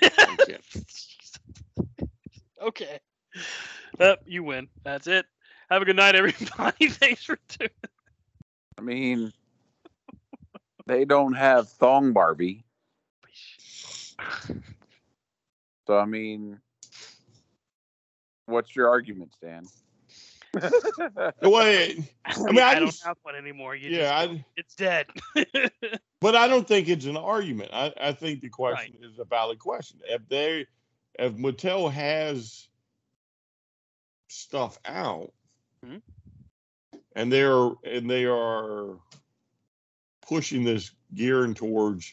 on 2.62 2.72
Ken. 2.72 2.88
okay. 2.88 3.00
Uh, 4.00 4.16
you 4.26 4.42
win. 4.42 4.68
That's 4.84 5.06
it. 5.06 5.26
Have 5.70 5.82
a 5.82 5.84
good 5.84 5.96
night, 5.96 6.14
everybody. 6.14 6.88
Thanks 6.88 7.24
for 7.24 7.38
tuning. 7.48 7.70
I 8.78 8.80
mean, 8.82 9.32
they 10.86 11.04
don't 11.04 11.34
have 11.34 11.68
thong 11.68 12.12
Barbie, 12.12 12.64
so 15.86 15.98
I 15.98 16.04
mean, 16.04 16.58
what's 18.46 18.74
your 18.74 18.88
argument, 18.88 19.32
Stan? 19.34 19.64
Wait, 21.42 22.14
I, 22.24 22.38
mean, 22.38 22.58
I 22.58 22.74
don't 22.74 22.86
just- 22.86 23.04
have 23.04 23.16
one 23.22 23.34
anymore. 23.34 23.74
You 23.74 23.90
yeah, 23.90 24.26
just, 24.26 24.32
I, 24.32 24.44
it's 24.56 24.74
dead. 24.74 25.06
but 26.20 26.36
I 26.36 26.46
don't 26.46 26.68
think 26.68 26.88
it's 26.88 27.06
an 27.06 27.16
argument. 27.16 27.70
I, 27.72 27.92
I 28.00 28.12
think 28.12 28.42
the 28.42 28.50
question 28.50 28.96
is 29.02 29.18
a 29.18 29.24
valid 29.24 29.58
question. 29.58 30.00
If 30.08 30.28
they, 30.28 30.66
if 31.18 31.34
Mattel 31.34 31.90
has 31.92 32.68
stuff 34.28 34.78
out, 34.84 35.32
Mhm. 35.84 36.02
and 37.14 37.32
they're 37.32 37.70
and 37.84 38.08
they 38.10 38.24
are 38.24 38.98
pushing 40.22 40.64
this 40.64 40.90
gearing 41.14 41.54
towards 41.54 42.12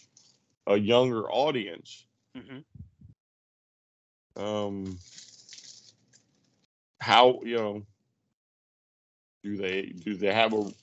a 0.68 0.78
younger 0.78 1.30
audience, 1.32 2.06
Mhm. 2.36 2.64
um, 4.36 4.98
how 7.00 7.42
you 7.44 7.56
know 7.56 7.86
do 9.44 9.56
they 9.58 9.84
do 9.84 10.16
they 10.16 10.34
have 10.34 10.54
a 10.54 10.74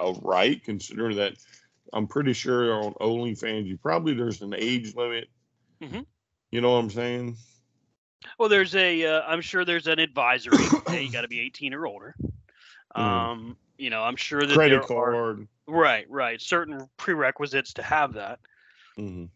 a 0.00 0.12
right 0.22 0.62
considering 0.64 1.16
that 1.16 1.34
I'm 1.92 2.06
pretty 2.08 2.32
sure 2.32 2.72
on 2.72 2.94
OnlyFans 2.94 3.66
you 3.66 3.76
probably 3.76 4.14
there's 4.14 4.42
an 4.42 4.54
age 4.56 4.94
limit. 4.96 5.28
Mhm. 5.80 6.06
You 6.52 6.60
know 6.60 6.70
what 6.72 6.78
I'm 6.78 6.90
saying? 6.90 7.36
Well, 8.38 8.48
there's 8.48 8.76
a. 8.76 9.04
Uh, 9.06 9.22
I'm 9.22 9.40
sure 9.40 9.64
there's 9.64 9.86
an 9.88 9.98
advisory. 9.98 10.58
hey, 10.88 11.02
you 11.02 11.10
got 11.10 11.22
to 11.22 11.28
be 11.28 11.40
18 11.46 11.74
or 11.74 11.86
older. 11.86 12.14
Um, 12.94 13.56
you 13.78 13.90
know, 13.90 14.02
I'm 14.02 14.16
sure 14.16 14.40
that 14.40 14.48
Mm-hmm. 14.48 14.54
Credit 14.54 14.86
there 14.88 14.98
are 14.98 15.14
card. 15.14 15.48
right, 15.66 16.06
right, 16.10 16.40
certain 16.40 16.88
prerequisites 16.98 17.72
to 17.74 17.82
have 17.82 18.12
that. 18.14 18.38
Mhm. 18.98 19.28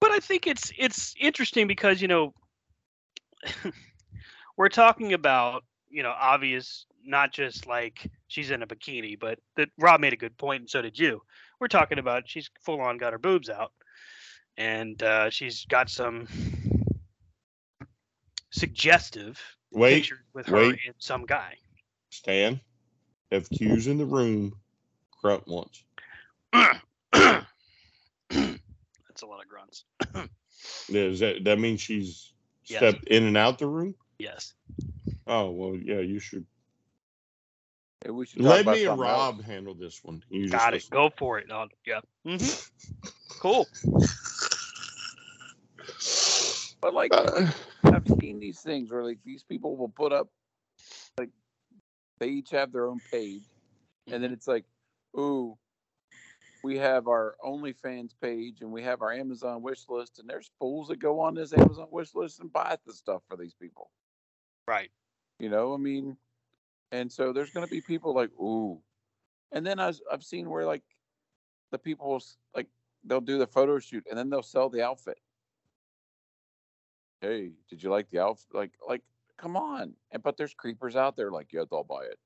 But 0.00 0.10
I 0.10 0.18
think 0.20 0.46
it's 0.46 0.72
it's 0.78 1.14
interesting 1.20 1.66
because 1.68 2.00
you 2.00 2.08
know 2.08 2.32
we're 4.56 4.68
talking 4.68 5.12
about 5.12 5.64
you 5.90 6.02
know 6.02 6.14
obvious, 6.18 6.86
not 7.04 7.32
just 7.32 7.66
like 7.66 8.10
she's 8.28 8.50
in 8.50 8.62
a 8.62 8.66
bikini, 8.66 9.18
but 9.18 9.38
that 9.56 9.68
Rob 9.78 10.00
made 10.00 10.12
a 10.14 10.16
good 10.16 10.36
point, 10.38 10.60
and 10.62 10.70
so 10.70 10.80
did 10.82 10.98
you. 10.98 11.20
We're 11.60 11.68
talking 11.68 11.98
about 11.98 12.28
she's 12.28 12.50
full 12.62 12.80
on 12.80 12.98
got 12.98 13.12
her 13.12 13.18
boobs 13.18 13.48
out, 13.50 13.72
and 14.56 15.02
uh, 15.02 15.30
she's 15.30 15.64
got 15.66 15.90
some 15.90 16.26
suggestive 18.50 19.40
Wait, 19.72 19.94
pictures 20.02 20.24
with 20.34 20.46
her 20.46 20.62
and 20.62 20.94
some 20.98 21.26
guy. 21.26 21.56
Stan. 22.10 22.60
If 23.30 23.50
Q's 23.50 23.86
in 23.88 23.98
the 23.98 24.06
room, 24.06 24.54
grunt 25.20 25.46
once. 25.46 25.82
That's 26.52 26.82
a 29.22 29.26
lot 29.26 29.42
of 29.42 29.48
grunts. 29.48 29.84
Does 30.90 31.20
that 31.20 31.44
that 31.44 31.58
means 31.58 31.80
she's 31.80 32.32
Yes. 32.68 32.78
stepped 32.78 33.04
in 33.08 33.24
and 33.24 33.36
out 33.36 33.58
the 33.58 33.66
room? 33.66 33.94
Yes. 34.18 34.54
Oh 35.26 35.50
well, 35.50 35.76
yeah. 35.76 36.00
You 36.00 36.18
should 36.18 36.46
Hey, 38.04 38.10
we 38.10 38.26
let 38.36 38.66
me 38.66 38.84
and 38.84 38.98
something 38.98 39.08
else. 39.08 39.18
Rob 39.36 39.44
handle 39.44 39.74
this 39.74 40.04
one. 40.04 40.22
You 40.30 40.42
just 40.48 40.52
Got 40.52 40.74
it. 40.74 40.76
listen. 40.76 40.90
Go 40.92 41.10
for 41.16 41.38
it. 41.38 41.50
I'll, 41.50 41.68
yeah. 41.84 42.00
hmm 42.24 42.36
Cool. 43.40 43.68
But 46.80 46.94
like, 46.94 47.12
Uh, 47.12 47.50
I've 47.84 48.06
seen 48.20 48.38
these 48.38 48.60
things 48.60 48.90
where 48.90 49.04
like 49.04 49.18
these 49.24 49.42
people 49.42 49.76
will 49.76 49.88
put 49.88 50.12
up, 50.12 50.28
like, 51.18 51.30
they 52.18 52.28
each 52.28 52.50
have 52.50 52.72
their 52.72 52.86
own 52.86 53.00
page, 53.10 53.42
and 54.06 54.22
then 54.22 54.32
it's 54.32 54.46
like, 54.48 54.64
ooh, 55.18 55.56
we 56.62 56.78
have 56.78 57.06
our 57.08 57.36
OnlyFans 57.44 58.12
page 58.20 58.60
and 58.60 58.72
we 58.72 58.82
have 58.82 59.02
our 59.02 59.12
Amazon 59.12 59.62
wish 59.62 59.88
list, 59.88 60.18
and 60.18 60.28
there's 60.28 60.50
fools 60.58 60.88
that 60.88 60.98
go 60.98 61.20
on 61.20 61.34
this 61.34 61.52
Amazon 61.52 61.88
wish 61.90 62.14
list 62.14 62.40
and 62.40 62.52
buy 62.52 62.76
the 62.86 62.92
stuff 62.92 63.22
for 63.28 63.36
these 63.36 63.54
people. 63.54 63.90
Right. 64.66 64.90
You 65.38 65.48
know, 65.48 65.74
I 65.74 65.76
mean, 65.76 66.16
and 66.92 67.12
so 67.12 67.32
there's 67.32 67.50
going 67.50 67.66
to 67.66 67.70
be 67.70 67.80
people 67.80 68.14
like, 68.14 68.30
ooh, 68.40 68.80
and 69.52 69.66
then 69.66 69.78
I've 69.78 70.00
I've 70.10 70.24
seen 70.24 70.48
where 70.50 70.64
like 70.64 70.82
the 71.70 71.78
people 71.78 72.20
like 72.54 72.68
they'll 73.06 73.20
do 73.20 73.38
the 73.38 73.46
photo 73.46 73.78
shoot 73.78 74.04
and 74.08 74.18
then 74.18 74.30
they'll 74.30 74.42
sell 74.42 74.68
the 74.68 74.84
outfit. 74.84 75.18
Hey, 77.20 77.52
did 77.70 77.82
you 77.82 77.90
like 77.90 78.10
the 78.10 78.20
outfit? 78.20 78.54
Like, 78.54 78.72
like, 78.86 79.02
come 79.38 79.56
on! 79.56 79.94
And 80.12 80.22
but 80.22 80.36
there's 80.36 80.54
creepers 80.54 80.96
out 80.96 81.16
there 81.16 81.30
like, 81.30 81.52
yeah, 81.52 81.64
they'll 81.70 81.84
buy 81.84 82.04
it. 82.04 82.18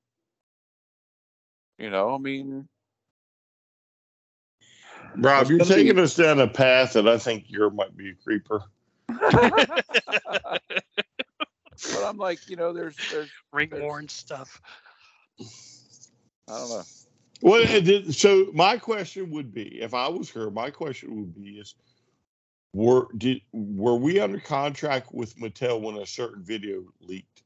You 1.77 1.89
know, 1.89 2.13
I 2.13 2.17
mean, 2.17 2.67
Rob, 5.15 5.49
you're 5.49 5.59
gonna 5.59 5.69
be- 5.69 5.75
taking 5.75 5.99
us 5.99 6.15
down 6.15 6.39
a 6.39 6.47
path 6.47 6.93
that 6.93 7.07
I 7.07 7.17
think 7.17 7.45
you 7.47 7.69
might 7.71 7.95
be 7.95 8.11
a 8.11 8.15
creeper. 8.15 8.63
but 9.07 10.61
I'm 12.05 12.17
like, 12.17 12.49
you 12.49 12.55
know, 12.55 12.73
there's 12.73 12.95
there's 13.11 13.29
Ring 13.51 13.69
worn 13.71 14.07
stuff. 14.07 14.61
I 15.39 16.57
don't 16.57 16.69
know. 16.69 16.83
Well, 17.41 17.65
did, 17.81 18.13
so 18.13 18.47
my 18.53 18.77
question 18.77 19.31
would 19.31 19.53
be, 19.53 19.81
if 19.81 19.93
I 19.93 20.07
was 20.07 20.29
her, 20.31 20.51
my 20.51 20.69
question 20.69 21.15
would 21.19 21.35
be: 21.35 21.59
Is 21.59 21.75
were 22.73 23.07
did 23.17 23.41
were 23.51 23.95
we 23.95 24.19
under 24.19 24.39
contract 24.39 25.13
with 25.13 25.35
Mattel 25.37 25.81
when 25.81 25.97
a 25.97 26.05
certain 26.05 26.43
video 26.43 26.83
leaked? 27.01 27.43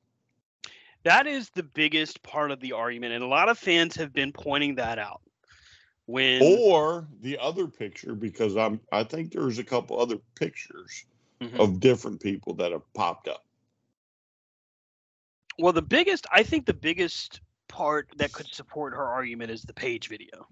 That 1.03 1.27
is 1.27 1.49
the 1.51 1.63
biggest 1.63 2.21
part 2.23 2.51
of 2.51 2.59
the 2.59 2.73
argument, 2.73 3.13
and 3.13 3.23
a 3.23 3.27
lot 3.27 3.47
of 3.47 3.57
fans 3.57 3.95
have 3.95 4.11
been 4.11 4.31
pointing 4.31 4.75
that 4.75 4.99
out. 4.99 5.21
When 6.07 6.41
Or 6.41 7.07
the 7.21 7.37
other 7.39 7.67
picture, 7.67 8.15
because 8.15 8.57
I'm 8.57 8.79
I 8.91 9.03
think 9.03 9.31
there's 9.31 9.59
a 9.59 9.63
couple 9.63 9.99
other 9.99 10.17
pictures 10.35 11.05
Mhm. 11.41 11.59
of 11.59 11.79
different 11.79 12.21
people 12.21 12.53
that 12.55 12.71
have 12.71 12.93
popped 12.93 13.27
up. 13.27 13.45
well, 15.57 15.73
the 15.73 15.81
biggest, 15.81 16.27
I 16.31 16.43
think, 16.43 16.65
the 16.65 16.73
biggest 16.73 17.39
part 17.67 18.07
that 18.17 18.31
could 18.31 18.53
support 18.53 18.93
her 18.93 19.03
argument 19.03 19.51
is 19.51 19.63
the 19.63 19.73
page 19.73 20.07
video. 20.07 20.47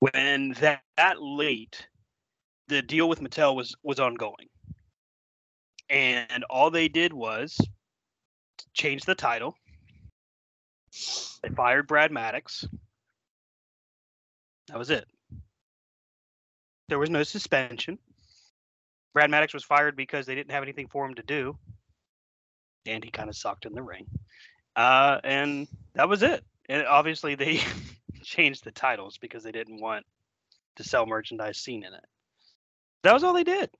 When 0.00 0.52
that, 0.60 0.82
that 0.96 1.22
late, 1.22 1.86
the 2.68 2.82
deal 2.82 3.08
with 3.08 3.20
Mattel 3.20 3.54
was 3.54 3.74
was 3.82 4.00
ongoing, 4.00 4.48
and 5.88 6.44
all 6.50 6.70
they 6.70 6.88
did 6.88 7.12
was 7.12 7.60
change 8.72 9.04
the 9.04 9.14
title. 9.14 9.56
They 11.42 11.50
fired 11.54 11.86
Brad 11.86 12.10
Maddox. 12.10 12.66
That 14.68 14.78
was 14.78 14.90
it. 14.90 15.06
There 16.88 16.98
was 16.98 17.10
no 17.10 17.22
suspension. 17.22 17.98
Brad 19.14 19.30
Maddox 19.30 19.54
was 19.54 19.64
fired 19.64 19.96
because 19.96 20.26
they 20.26 20.34
didn't 20.34 20.52
have 20.52 20.62
anything 20.62 20.88
for 20.88 21.04
him 21.04 21.14
to 21.14 21.22
do, 21.22 21.58
and 22.86 23.04
he 23.04 23.10
kind 23.10 23.28
of 23.28 23.36
sucked 23.36 23.66
in 23.66 23.74
the 23.74 23.82
ring. 23.82 24.06
Uh, 24.76 25.20
and 25.24 25.68
that 25.94 26.08
was 26.08 26.22
it. 26.22 26.44
And 26.68 26.86
obviously, 26.86 27.34
they 27.34 27.60
changed 28.22 28.64
the 28.64 28.70
titles 28.70 29.18
because 29.18 29.42
they 29.42 29.52
didn't 29.52 29.80
want 29.80 30.06
to 30.76 30.84
sell 30.84 31.06
merchandise 31.06 31.58
seen 31.58 31.84
in 31.84 31.92
it. 31.92 32.04
That 33.02 33.14
was 33.14 33.24
all 33.24 33.34
they 33.34 33.44
did. 33.44 33.70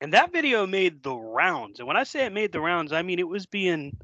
And 0.00 0.12
that 0.12 0.32
video 0.32 0.66
made 0.66 1.02
the 1.02 1.14
rounds. 1.14 1.78
And 1.78 1.88
when 1.88 1.96
I 1.96 2.04
say 2.04 2.26
it 2.26 2.32
made 2.32 2.52
the 2.52 2.60
rounds, 2.60 2.92
I 2.92 3.02
mean 3.02 3.18
it 3.18 3.28
was 3.28 3.46
being 3.46 3.96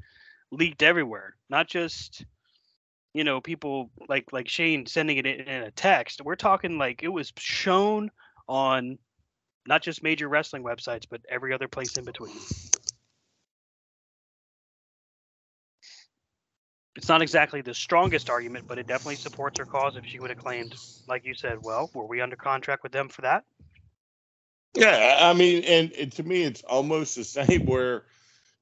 leaked 0.51 0.83
everywhere, 0.83 1.35
not 1.49 1.67
just 1.67 2.25
you 3.13 3.23
know 3.25 3.41
people 3.41 3.91
like 4.07 4.31
like 4.31 4.47
Shane 4.47 4.85
sending 4.85 5.17
it 5.17 5.25
in, 5.25 5.41
in 5.41 5.63
a 5.63 5.71
text. 5.71 6.21
We're 6.23 6.35
talking 6.35 6.77
like 6.77 7.03
it 7.03 7.09
was 7.09 7.31
shown 7.37 8.09
on 8.47 8.97
not 9.67 9.81
just 9.81 10.01
major 10.01 10.27
wrestling 10.27 10.63
websites, 10.63 11.05
but 11.09 11.21
every 11.29 11.53
other 11.53 11.67
place 11.67 11.97
in 11.97 12.05
between. 12.05 12.35
It's 16.95 17.07
not 17.07 17.21
exactly 17.21 17.61
the 17.61 17.73
strongest 17.73 18.29
argument, 18.29 18.65
but 18.67 18.77
it 18.77 18.87
definitely 18.87 19.15
supports 19.15 19.57
her 19.59 19.65
cause 19.65 19.95
if 19.95 20.05
she 20.05 20.19
would 20.19 20.29
have 20.29 20.39
claimed, 20.39 20.75
like 21.07 21.25
you 21.25 21.33
said, 21.33 21.61
well, 21.61 21.89
were 21.93 22.05
we 22.05 22.21
under 22.21 22.35
contract 22.35 22.83
with 22.83 22.91
them 22.91 23.09
for 23.09 23.21
that? 23.21 23.45
Yeah, 24.75 25.17
I 25.21 25.33
mean, 25.33 25.63
and, 25.63 25.91
and 25.93 26.11
to 26.13 26.23
me, 26.23 26.43
it's 26.43 26.63
almost 26.63 27.15
the 27.15 27.23
same. 27.25 27.65
Where, 27.65 28.03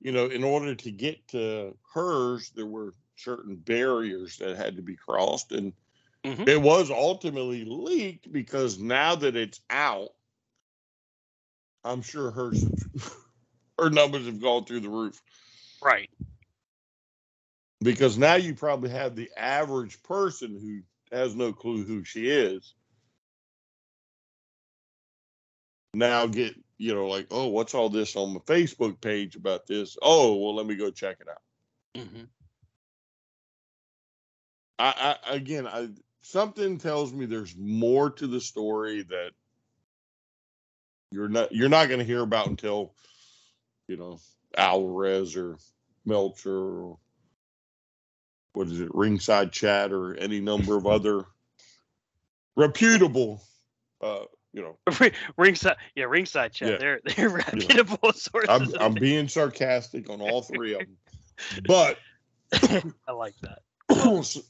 you 0.02 0.12
know, 0.12 0.28
in 0.28 0.44
order 0.44 0.76
to 0.76 0.92
get 0.92 1.28
to 1.30 1.76
hers, 1.94 2.52
there 2.56 2.66
were 2.66 2.94
certain 3.18 3.56
barriers 3.56 4.38
that 4.38 4.58
had 4.58 4.76
to 4.78 4.82
be 4.82 4.96
crossed, 4.96 5.52
and 5.52 5.74
Mhm. 6.24 6.48
it 6.48 6.62
was 6.62 6.92
ultimately 6.92 7.66
leaked 7.66 8.32
because 8.32 8.80
now 8.80 9.16
that 9.16 9.36
it's 9.36 9.62
out, 9.70 10.10
I'm 11.84 12.02
sure 12.02 12.32
her 12.32 12.52
her 13.80 13.90
numbers 13.90 14.26
have 14.26 14.42
gone 14.42 14.66
through 14.66 14.82
the 14.82 14.90
roof 14.90 15.22
Right. 15.82 16.10
Because 17.82 18.18
now 18.18 18.36
you 18.36 18.56
probably 18.56 18.90
have 18.90 19.16
the 19.16 19.30
average 19.38 20.02
person 20.04 20.60
who 20.60 21.16
has 21.16 21.36
no 21.36 21.54
clue 21.54 21.84
who 21.84 22.04
she 22.04 22.30
is 22.30 22.74
now 25.96 26.28
get 26.28 26.54
you 26.78 26.94
know 26.94 27.08
like 27.08 27.26
oh 27.32 27.48
what's 27.48 27.74
all 27.74 27.90
this 27.90 28.16
on 28.16 28.34
my 28.34 28.40
facebook 28.42 29.02
page 29.02 29.36
about 29.36 29.66
this? 29.66 29.98
Oh 30.02 30.36
well 30.36 30.56
let 30.56 30.68
me 30.68 30.76
go 30.76 30.92
check 30.92 31.18
it 31.20 31.28
out. 31.28 32.04
Hmm 32.04 32.24
I, 34.80 35.18
I 35.26 35.36
again, 35.36 35.68
I 35.68 35.90
something 36.22 36.78
tells 36.78 37.12
me 37.12 37.26
there's 37.26 37.56
more 37.58 38.10
to 38.12 38.28
the 38.28 38.40
story 38.40 39.04
that 39.04 39.32
you're 41.12 41.28
not 41.28 41.52
you're 41.52 41.70
not 41.70 41.88
going 41.88 42.00
to 42.00 42.06
hear 42.06 42.22
about 42.22 42.48
until 42.48 42.94
you 43.88 43.98
know 43.98 44.20
Alvarez 44.58 45.36
or 45.36 45.58
Meltzer 46.06 46.58
or 46.58 46.98
what 48.54 48.68
is 48.68 48.80
it, 48.80 48.94
Ringside 48.94 49.52
Chat 49.52 49.92
or 49.92 50.16
any 50.16 50.40
number 50.40 50.76
of 50.76 50.86
other 50.88 51.26
reputable, 52.60 53.42
uh, 54.02 54.26
you 54.54 54.62
know. 54.62 54.78
ringside, 55.38 55.78
yeah, 55.96 56.06
ringside 56.06 56.52
chat. 56.54 56.72
Yeah. 56.72 56.78
They're 56.78 57.00
they're 57.16 57.30
reputable 57.30 58.12
sources. 58.14 58.50
I'm 58.50 58.74
I'm 58.80 58.94
being 58.94 59.28
sarcastic 59.28 60.10
on 60.10 60.22
all 60.22 60.42
three 60.42 60.74
of 60.74 60.80
them, 60.80 60.98
but 61.66 61.98
I 63.08 63.12
like 63.12 63.36
that. 63.42 63.60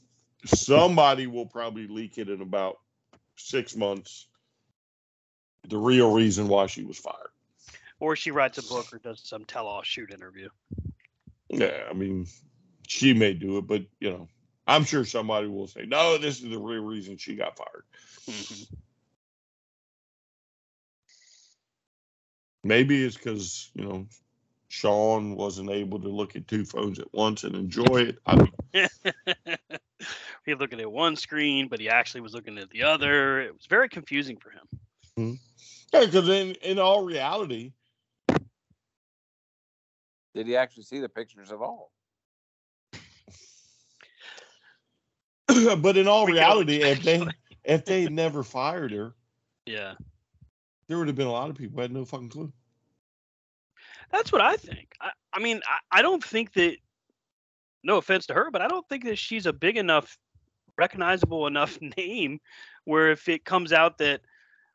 somebody 0.46 1.26
will 1.26 1.46
probably 1.46 1.86
leak 1.86 2.18
it 2.18 2.28
in 2.28 2.42
about 2.42 2.78
six 3.36 3.76
months. 3.76 4.26
The 5.68 5.78
real 5.78 6.12
reason 6.12 6.48
why 6.48 6.66
she 6.66 6.84
was 6.84 6.98
fired. 6.98 7.30
Or 8.00 8.16
she 8.16 8.30
writes 8.30 8.56
a 8.56 8.62
book 8.62 8.86
or 8.94 8.98
does 8.98 9.20
some 9.22 9.44
tell-all 9.44 9.82
shoot 9.82 10.10
interview. 10.10 10.48
Yeah, 11.50 11.82
I 11.88 11.92
mean, 11.92 12.26
she 12.90 13.14
may 13.14 13.32
do 13.32 13.56
it, 13.58 13.68
but 13.68 13.82
you 14.00 14.10
know, 14.10 14.28
I'm 14.66 14.82
sure 14.82 15.04
somebody 15.04 15.46
will 15.46 15.68
say, 15.68 15.84
"No, 15.86 16.18
this 16.18 16.42
is 16.42 16.50
the 16.50 16.58
real 16.58 16.82
reason 16.82 17.16
she 17.16 17.36
got 17.36 17.56
fired." 17.56 17.84
Mhm. 18.26 18.74
Maybe 22.64 23.04
it's 23.04 23.16
because 23.16 23.70
you 23.74 23.84
know 23.84 24.08
Shawn 24.66 25.36
wasn't 25.36 25.70
able 25.70 26.00
to 26.00 26.08
look 26.08 26.34
at 26.34 26.48
two 26.48 26.64
phones 26.64 26.98
at 26.98 27.14
once 27.14 27.44
and 27.44 27.54
enjoy 27.54 27.84
it. 27.84 28.18
I 28.26 28.34
don't 28.34 28.54
he 30.44 30.54
looking 30.54 30.80
at 30.80 30.90
one 30.90 31.14
screen, 31.14 31.68
but 31.68 31.78
he 31.78 31.88
actually 31.88 32.22
was 32.22 32.34
looking 32.34 32.58
at 32.58 32.70
the 32.70 32.82
other. 32.82 33.40
It 33.40 33.54
was 33.54 33.66
very 33.66 33.88
confusing 33.88 34.36
for 34.36 34.50
him. 34.50 35.38
Yeah, 35.92 36.06
because 36.06 36.28
in 36.28 36.56
in 36.56 36.80
all 36.80 37.04
reality, 37.04 37.72
Did 40.34 40.48
he 40.48 40.56
actually 40.56 40.84
see 40.84 40.98
the 40.98 41.08
pictures 41.08 41.52
at 41.52 41.58
all? 41.58 41.92
but 45.80 45.96
in 45.96 46.08
all 46.08 46.26
reality, 46.26 46.82
if 46.82 47.02
they 47.02 47.26
if 47.64 47.84
they 47.84 48.08
never 48.08 48.42
fired 48.42 48.92
her, 48.92 49.14
Yeah, 49.66 49.94
there 50.88 50.98
would 50.98 51.06
have 51.08 51.16
been 51.16 51.26
a 51.26 51.32
lot 51.32 51.50
of 51.50 51.56
people 51.56 51.76
who 51.76 51.82
had 51.82 51.92
no 51.92 52.04
fucking 52.04 52.30
clue. 52.30 52.52
that's 54.10 54.32
what 54.32 54.40
I 54.40 54.56
think. 54.56 54.92
I, 55.00 55.10
I 55.32 55.40
mean, 55.40 55.60
I, 55.66 55.98
I 55.98 56.02
don't 56.02 56.22
think 56.22 56.52
that. 56.54 56.76
No 57.82 57.96
offense 57.96 58.26
to 58.26 58.34
her, 58.34 58.50
but 58.50 58.60
I 58.60 58.68
don't 58.68 58.86
think 58.90 59.04
that 59.04 59.16
she's 59.16 59.46
a 59.46 59.54
big 59.54 59.78
enough, 59.78 60.18
recognizable 60.76 61.46
enough 61.46 61.78
name 61.96 62.38
where 62.84 63.10
if 63.10 63.26
it 63.26 63.46
comes 63.46 63.72
out 63.72 63.96
that, 63.98 64.20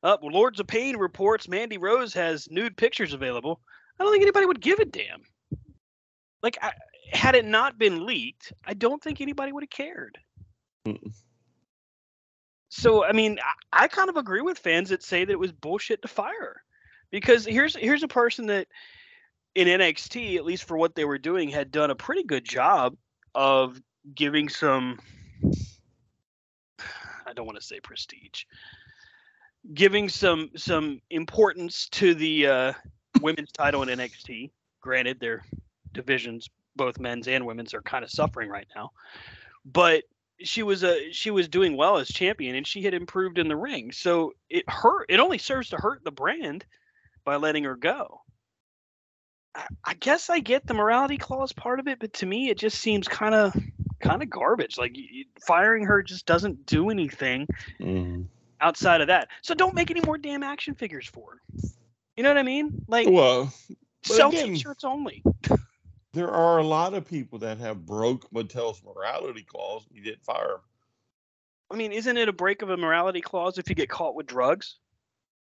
uh, 0.02 0.18
Lords 0.24 0.60
of 0.60 0.66
Pain 0.66 0.98
reports 0.98 1.48
Mandy 1.48 1.78
Rose 1.78 2.16
has 2.16 2.50
nude 2.50 2.76
pictures 2.78 3.14
available, 3.14 3.62
I 4.00 4.04
don't 4.04 4.12
think 4.12 4.24
anybody 4.24 4.48
would 4.48 4.60
give 4.60 4.80
a 4.80 4.86
damn. 4.86 5.22
Like, 6.42 6.58
I, 6.64 6.72
had 7.12 7.36
it 7.36 7.46
not 7.46 7.78
been 7.78 8.06
leaked, 8.06 8.54
I 8.66 8.74
don't 8.74 9.02
think 9.02 9.22
anybody 9.22 9.52
would 9.52 9.64
have 9.64 9.70
cared. 9.70 10.18
So 12.70 13.06
I 13.06 13.12
mean, 13.12 13.40
I, 13.72 13.84
I 13.84 13.88
kind 13.88 14.10
of 14.10 14.18
agree 14.18 14.42
with 14.42 14.58
fans 14.58 14.90
that 14.90 15.04
say 15.04 15.26
that 15.26 15.32
it 15.32 15.40
was 15.40 15.52
bullshit 15.52 16.02
to 16.02 16.08
fire 16.08 16.62
because 17.12 17.46
here's 17.46 17.76
here's 17.76 18.04
a 18.04 18.08
person 18.08 18.48
that 18.48 18.68
in 19.56 19.68
NXT, 19.68 20.36
at 20.36 20.46
least 20.46 20.66
for 20.66 20.78
what 20.78 20.96
they 20.96 21.06
were 21.06 21.18
doing, 21.18 21.50
had 21.50 21.72
done 21.72 21.90
a 21.90 21.96
pretty 21.96 22.24
good 22.24 22.44
job 22.44 22.96
of 23.34 23.82
giving 24.14 24.50
some. 24.50 25.00
I 27.26 27.34
don't 27.34 27.46
want 27.46 27.58
to 27.58 27.66
say 27.66 27.80
prestige, 27.80 28.44
giving 29.74 30.10
some 30.10 30.52
some 30.56 31.02
importance 31.10 31.90
to 31.90 32.14
the 32.14 32.48
uh, 32.48 32.74
women's 33.22 33.52
title 33.52 33.84
in 33.84 33.90
NXT. 33.90 34.52
Granted, 34.82 35.20
their 35.20 35.44
divisions, 35.94 36.50
both 36.76 37.00
men's 37.00 37.28
and 37.28 37.46
women's, 37.46 37.74
are 37.74 37.82
kind 37.82 38.04
of 38.04 38.12
suffering 38.12 38.50
right 38.50 38.68
now, 38.76 38.92
but 39.66 40.04
she 40.42 40.64
was 40.64 40.84
a 40.84 41.12
she 41.12 41.32
was 41.32 41.48
doing 41.48 41.78
well 41.78 41.98
as 41.98 42.08
champion 42.10 42.56
and 42.56 42.68
she 42.68 42.82
had 42.82 42.94
improved 42.94 43.38
in 43.38 43.48
the 43.48 43.56
ring. 43.56 43.92
So 43.92 44.34
it 44.50 44.70
hurt 44.70 45.06
it 45.10 45.20
only 45.20 45.38
serves 45.38 45.70
to 45.70 45.78
hurt 45.78 46.04
the 46.04 46.12
brand 46.12 46.66
by 47.24 47.38
letting 47.38 47.64
her 47.64 47.76
go. 47.76 48.22
I, 49.56 49.66
I 49.84 49.94
guess 49.96 50.30
i 50.30 50.40
get 50.40 50.68
the 50.68 50.74
morality 50.74 51.18
clause 51.18 51.54
part 51.54 51.80
of 51.80 51.88
it 51.88 52.00
but 52.00 52.12
to 52.14 52.26
me 52.26 52.50
it 52.50 52.58
just 52.58 52.80
seems 52.80 53.08
kind 53.08 53.34
of 53.34 53.56
kind 54.02 54.22
of 54.22 54.30
garbage 54.30 54.78
like 54.78 54.98
firing 55.46 55.86
her 55.86 56.04
just 56.04 56.26
doesn't 56.26 56.66
do 56.66 56.90
anything 56.90 57.48
mm-hmm. 57.80 58.24
outside 58.62 59.02
of 59.02 59.08
that. 59.08 59.30
So 59.42 59.56
don't 59.56 59.74
make 59.74 59.90
any 59.92 60.02
more 60.02 60.18
damn 60.18 60.44
action 60.44 60.76
figures 60.76 61.08
for 61.08 61.32
her. 61.32 61.70
You 62.18 62.24
know 62.24 62.30
what 62.30 62.38
i 62.38 62.44
mean? 62.44 62.86
Like 62.88 63.08
Well, 63.10 63.54
sell 64.04 64.30
again- 64.30 64.54
t-shirts 64.54 64.84
only 64.84 65.24
there 66.16 66.32
are 66.32 66.58
a 66.60 66.64
lot 66.64 66.94
of 66.94 67.06
people 67.06 67.38
that 67.40 67.58
have 67.60 67.86
broke 67.86 68.28
Mattel's 68.32 68.82
morality 68.84 69.44
clause. 69.44 69.86
and 69.88 69.98
You 69.98 70.04
didn't 70.04 70.24
fire 70.24 70.48
them. 70.48 70.60
i 71.72 71.76
mean 71.76 71.92
isn't 71.92 72.18
it 72.18 72.30
a 72.30 72.34
break 72.34 72.62
of 72.62 72.70
a 72.70 72.78
morality 72.78 73.22
clause 73.22 73.58
if 73.58 73.70
you 73.70 73.76
get 73.76 73.90
caught 73.90 74.16
with 74.16 74.26
drugs 74.26 74.78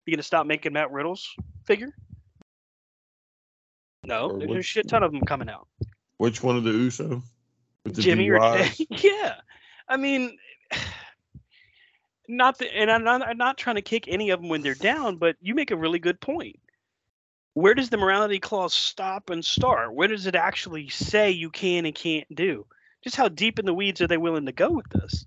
You're 0.06 0.16
gonna 0.16 0.22
stop 0.22 0.46
making 0.46 0.72
matt 0.72 0.90
riddle's 0.90 1.28
figure 1.66 1.94
no 4.04 4.30
Or 4.30 4.38
there's 4.38 4.56
a 4.56 4.62
shit 4.62 4.88
ton 4.88 5.02
of 5.02 5.12
them 5.12 5.20
coming 5.20 5.48
out 5.48 5.68
Which 6.16 6.42
one 6.42 6.56
of 6.56 6.64
the 6.64 6.70
USO? 6.72 7.22
With 7.84 7.94
the 7.96 8.02
Jimmy 8.02 8.30
or 8.30 8.38
yeah. 8.90 9.34
I 9.88 9.96
mean, 9.96 10.38
not 12.28 12.58
the, 12.58 12.72
and 12.74 12.90
I'm 12.90 13.04
not, 13.04 13.22
I'm 13.22 13.36
not 13.36 13.58
trying 13.58 13.76
to 13.76 13.82
kick 13.82 14.06
any 14.08 14.30
of 14.30 14.40
them 14.40 14.48
when 14.48 14.62
they're 14.62 14.74
down, 14.74 15.16
but 15.16 15.36
you 15.40 15.54
make 15.54 15.70
a 15.72 15.76
really 15.76 15.98
good 15.98 16.20
point. 16.20 16.58
Where 17.54 17.74
does 17.74 17.90
the 17.90 17.98
morality 17.98 18.38
clause 18.38 18.72
stop 18.72 19.30
and 19.30 19.44
start? 19.44 19.94
Where 19.94 20.08
does 20.08 20.26
it 20.26 20.34
actually 20.34 20.88
say 20.88 21.30
you 21.30 21.50
can 21.50 21.84
and 21.84 21.94
can't 21.94 22.32
do? 22.34 22.66
Just 23.04 23.16
how 23.16 23.28
deep 23.28 23.58
in 23.58 23.66
the 23.66 23.74
weeds 23.74 24.00
are 24.00 24.06
they 24.06 24.16
willing 24.16 24.46
to 24.46 24.52
go 24.52 24.70
with 24.70 24.88
this? 24.88 25.26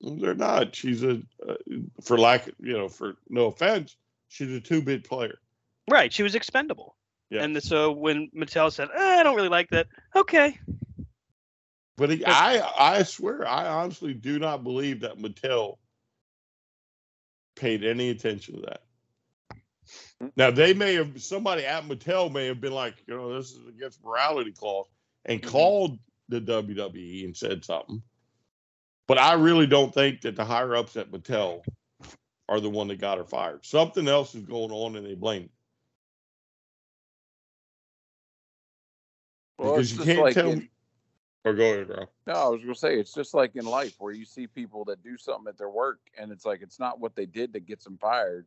They're 0.00 0.34
not. 0.34 0.74
She's 0.74 1.02
a, 1.02 1.20
uh, 1.46 1.54
for 2.02 2.18
lack, 2.18 2.46
you 2.60 2.72
know, 2.74 2.88
for 2.88 3.16
no 3.28 3.46
offense, 3.46 3.96
she's 4.28 4.50
a 4.52 4.60
two-bit 4.60 5.04
player. 5.04 5.38
Right, 5.90 6.12
she 6.12 6.22
was 6.22 6.34
expendable. 6.34 6.94
Yeah. 7.30 7.42
And 7.42 7.62
so 7.62 7.92
when 7.92 8.30
Mattel 8.34 8.72
said, 8.72 8.88
eh, 8.94 9.20
"I 9.20 9.22
don't 9.22 9.36
really 9.36 9.48
like 9.48 9.70
that," 9.70 9.86
okay, 10.16 10.58
But 12.00 12.10
he, 12.10 12.24
I, 12.24 12.62
I 12.78 13.02
swear, 13.02 13.46
I 13.46 13.68
honestly 13.68 14.14
do 14.14 14.38
not 14.38 14.64
believe 14.64 15.00
that 15.00 15.18
Mattel 15.18 15.76
paid 17.56 17.84
any 17.84 18.08
attention 18.08 18.54
to 18.54 18.60
that. 18.62 18.82
Now 20.36 20.50
they 20.50 20.74
may 20.74 20.94
have 20.94 21.22
somebody 21.22 21.64
at 21.64 21.84
Mattel 21.84 22.30
may 22.32 22.46
have 22.46 22.60
been 22.60 22.72
like, 22.72 22.94
you 23.06 23.16
know, 23.16 23.34
this 23.34 23.52
is 23.52 23.66
against 23.66 24.04
morality 24.04 24.52
clause, 24.52 24.86
and 25.24 25.42
Mhm. 25.42 25.48
called 25.48 25.98
the 26.28 26.40
WWE 26.40 27.24
and 27.24 27.36
said 27.36 27.64
something. 27.64 28.02
But 29.06 29.18
I 29.18 29.32
really 29.32 29.66
don't 29.66 29.92
think 29.92 30.20
that 30.22 30.36
the 30.36 30.44
higher 30.44 30.76
ups 30.76 30.96
at 30.96 31.10
Mattel 31.10 31.64
are 32.48 32.60
the 32.60 32.70
one 32.70 32.88
that 32.88 33.00
got 33.00 33.18
her 33.18 33.24
fired. 33.24 33.64
Something 33.64 34.06
else 34.08 34.34
is 34.34 34.44
going 34.44 34.70
on, 34.70 34.96
and 34.96 35.06
they 35.06 35.14
blame. 35.14 35.44
it. 35.44 35.50
Well, 39.58 39.72
because 39.74 39.92
you 39.92 40.04
can't 40.04 40.20
like 40.20 40.34
tell 40.34 40.50
in- 40.50 40.58
me. 40.60 40.70
Or 41.44 41.54
go 41.54 41.72
ahead, 41.72 41.88
Ralph. 41.88 42.10
No, 42.26 42.34
I 42.34 42.48
was 42.48 42.60
gonna 42.60 42.74
say 42.74 42.98
it's 43.00 43.14
just 43.14 43.32
like 43.32 43.56
in 43.56 43.64
life 43.64 43.94
where 43.98 44.12
you 44.12 44.26
see 44.26 44.46
people 44.46 44.84
that 44.86 45.02
do 45.02 45.16
something 45.16 45.48
at 45.48 45.56
their 45.56 45.70
work 45.70 46.00
and 46.18 46.30
it's 46.30 46.44
like 46.44 46.60
it's 46.60 46.78
not 46.78 47.00
what 47.00 47.14
they 47.14 47.24
did 47.24 47.54
that 47.54 47.64
gets 47.66 47.84
them 47.84 47.96
fired. 47.96 48.46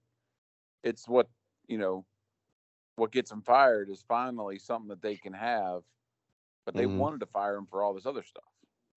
It's 0.84 1.08
what 1.08 1.30
you 1.68 1.78
know 1.78 2.06
what 2.96 3.12
gets 3.12 3.30
them 3.30 3.42
fired 3.42 3.90
is 3.90 4.04
finally 4.08 4.60
something 4.60 4.90
that 4.90 5.02
they 5.02 5.16
can 5.16 5.34
have, 5.34 5.84
but 6.66 6.76
they 6.76 6.86
Mhm. 6.86 6.98
wanted 6.98 7.20
to 7.22 7.26
fire 7.28 7.56
him 7.56 7.66
for 7.68 7.84
all 7.84 7.94
this 7.94 8.06
other 8.06 8.24
stuff, 8.24 8.44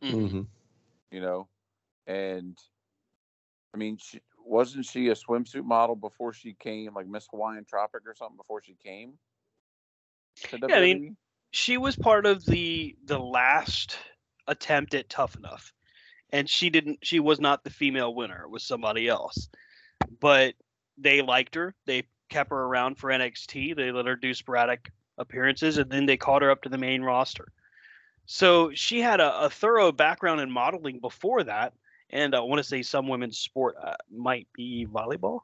Mm-hmm. 0.03 0.43
you 1.11 1.21
know. 1.21 1.49
And 2.07 2.59
I 3.75 3.79
mean, 3.79 3.97
she, 3.99 4.21
wasn't 4.39 4.87
she 4.87 5.09
a 5.09 5.15
swimsuit 5.15 5.65
model 5.65 5.97
before 5.97 6.33
she 6.33 6.55
came, 6.55 6.95
like 6.95 7.07
Miss 7.07 7.27
Hawaiian 7.31 7.65
Tropic 7.65 8.03
or 8.07 8.15
something 8.15 8.37
before 8.37 8.63
she 8.63 8.75
came? 8.75 9.19
Yeah, 10.69 10.77
I 10.77 10.81
mean, 10.81 11.17
she 11.51 11.77
was 11.79 11.97
part 11.97 12.27
of 12.27 12.45
the 12.47 12.97
the 13.05 13.19
last 13.19 13.99
attempt 14.47 14.95
at 14.95 15.09
Tough 15.09 15.37
Enough, 15.37 15.73
and 16.31 16.49
she 16.49 16.71
didn't. 16.71 16.99
She 17.03 17.21
was 17.21 17.41
not 17.41 17.65
the 17.65 17.71
female 17.71 18.15
winner. 18.15 18.43
It 18.45 18.51
was 18.51 18.63
somebody 18.65 19.09
else, 19.09 19.49
but 20.21 20.55
they 20.99 21.23
liked 21.23 21.55
her. 21.55 21.75
They 21.87 22.05
kept 22.29 22.51
her 22.51 22.65
around 22.65 22.99
for 22.99 23.11
NXT. 23.11 23.77
They 23.77 23.93
let 23.93 24.07
her 24.07 24.17
do 24.17 24.35
sporadic 24.35 24.91
appearances, 25.19 25.79
and 25.79 25.91
then 25.91 26.07
they 26.07 26.17
called 26.17 26.43
her 26.43 26.51
up 26.51 26.63
to 26.63 26.69
the 26.69 26.79
main 26.79 27.03
roster. 27.03 27.49
So 28.27 28.73
she 28.75 29.01
had 29.01 29.21
a, 29.21 29.45
a 29.45 29.51
thorough 29.51 29.93
background 29.93 30.41
in 30.41 30.51
modeling 30.51 30.99
before 30.99 31.45
that, 31.45 31.75
and 32.11 32.35
I 32.35 32.41
want 32.41 32.59
to 32.59 32.65
say 32.65 32.83
some 32.83 33.09
women's 33.09 33.39
sport 33.39 33.77
uh, 33.83 33.95
might 34.11 34.49
be 34.53 34.87
volleyball. 34.87 35.41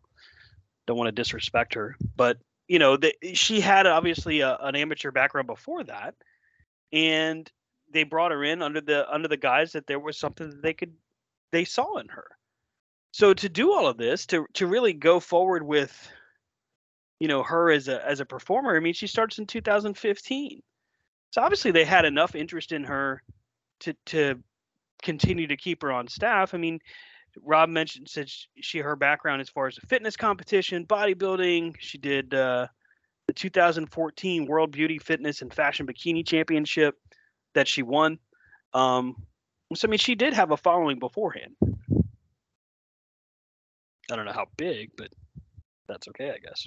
Don't 0.86 0.96
want 0.96 1.08
to 1.08 1.12
disrespect 1.12 1.74
her, 1.74 1.96
but 2.16 2.38
you 2.68 2.78
know, 2.78 2.96
the, 2.96 3.14
she 3.34 3.60
had 3.60 3.86
obviously 3.86 4.40
a, 4.40 4.56
an 4.60 4.74
amateur 4.74 5.10
background 5.10 5.46
before 5.46 5.84
that, 5.84 6.14
and 6.92 7.50
they 7.92 8.02
brought 8.02 8.32
her 8.32 8.42
in 8.42 8.62
under 8.62 8.80
the 8.80 9.12
under 9.12 9.28
the 9.28 9.36
guise 9.36 9.72
that 9.72 9.86
there 9.86 10.00
was 10.00 10.18
something 10.18 10.50
that 10.50 10.62
they 10.62 10.72
could 10.72 10.92
they 11.52 11.64
saw 11.64 11.98
in 11.98 12.08
her. 12.08 12.26
So 13.12 13.34
to 13.34 13.48
do 13.48 13.72
all 13.72 13.86
of 13.86 13.98
this, 13.98 14.26
to 14.26 14.46
to 14.54 14.66
really 14.66 14.94
go 14.94 15.20
forward 15.20 15.62
with, 15.62 16.10
you 17.20 17.28
know, 17.28 17.42
her 17.42 17.70
as 17.70 17.88
a 17.88 18.04
as 18.06 18.20
a 18.20 18.26
performer. 18.26 18.74
I 18.74 18.80
mean, 18.80 18.94
she 18.94 19.06
starts 19.06 19.38
in 19.38 19.46
2015. 19.46 20.60
So 21.30 21.42
obviously 21.42 21.70
they 21.70 21.84
had 21.84 22.04
enough 22.04 22.34
interest 22.34 22.72
in 22.72 22.84
her 22.84 23.22
to 23.80 23.94
to 24.06 24.42
continue 25.02 25.46
to 25.46 25.56
keep 25.56 25.82
her 25.82 25.92
on 25.92 26.08
staff. 26.08 26.54
I 26.54 26.58
mean, 26.58 26.80
Rob 27.42 27.68
mentioned 27.68 28.08
said 28.08 28.30
she 28.60 28.78
her 28.78 28.96
background 28.96 29.42
as 29.42 29.50
far 29.50 29.66
as 29.66 29.76
the 29.76 29.86
fitness 29.86 30.16
competition, 30.16 30.86
bodybuilding. 30.86 31.76
She 31.78 31.98
did 31.98 32.32
uh, 32.32 32.66
the 33.26 33.34
2014 33.34 34.46
World 34.46 34.72
Beauty 34.72 34.98
Fitness 34.98 35.42
and 35.42 35.52
Fashion 35.52 35.86
Bikini 35.86 36.26
Championship 36.26 36.96
that 37.54 37.68
she 37.68 37.82
won. 37.82 38.18
Um, 38.72 39.16
so 39.74 39.86
I 39.86 39.90
mean, 39.90 39.98
she 39.98 40.14
did 40.14 40.32
have 40.32 40.50
a 40.50 40.56
following 40.56 40.98
beforehand. 40.98 41.56
I 44.12 44.16
don't 44.16 44.26
know 44.26 44.32
how 44.32 44.46
big, 44.58 44.90
but 44.96 45.08
that's 45.88 46.06
okay, 46.08 46.30
I 46.30 46.38
guess. 46.38 46.66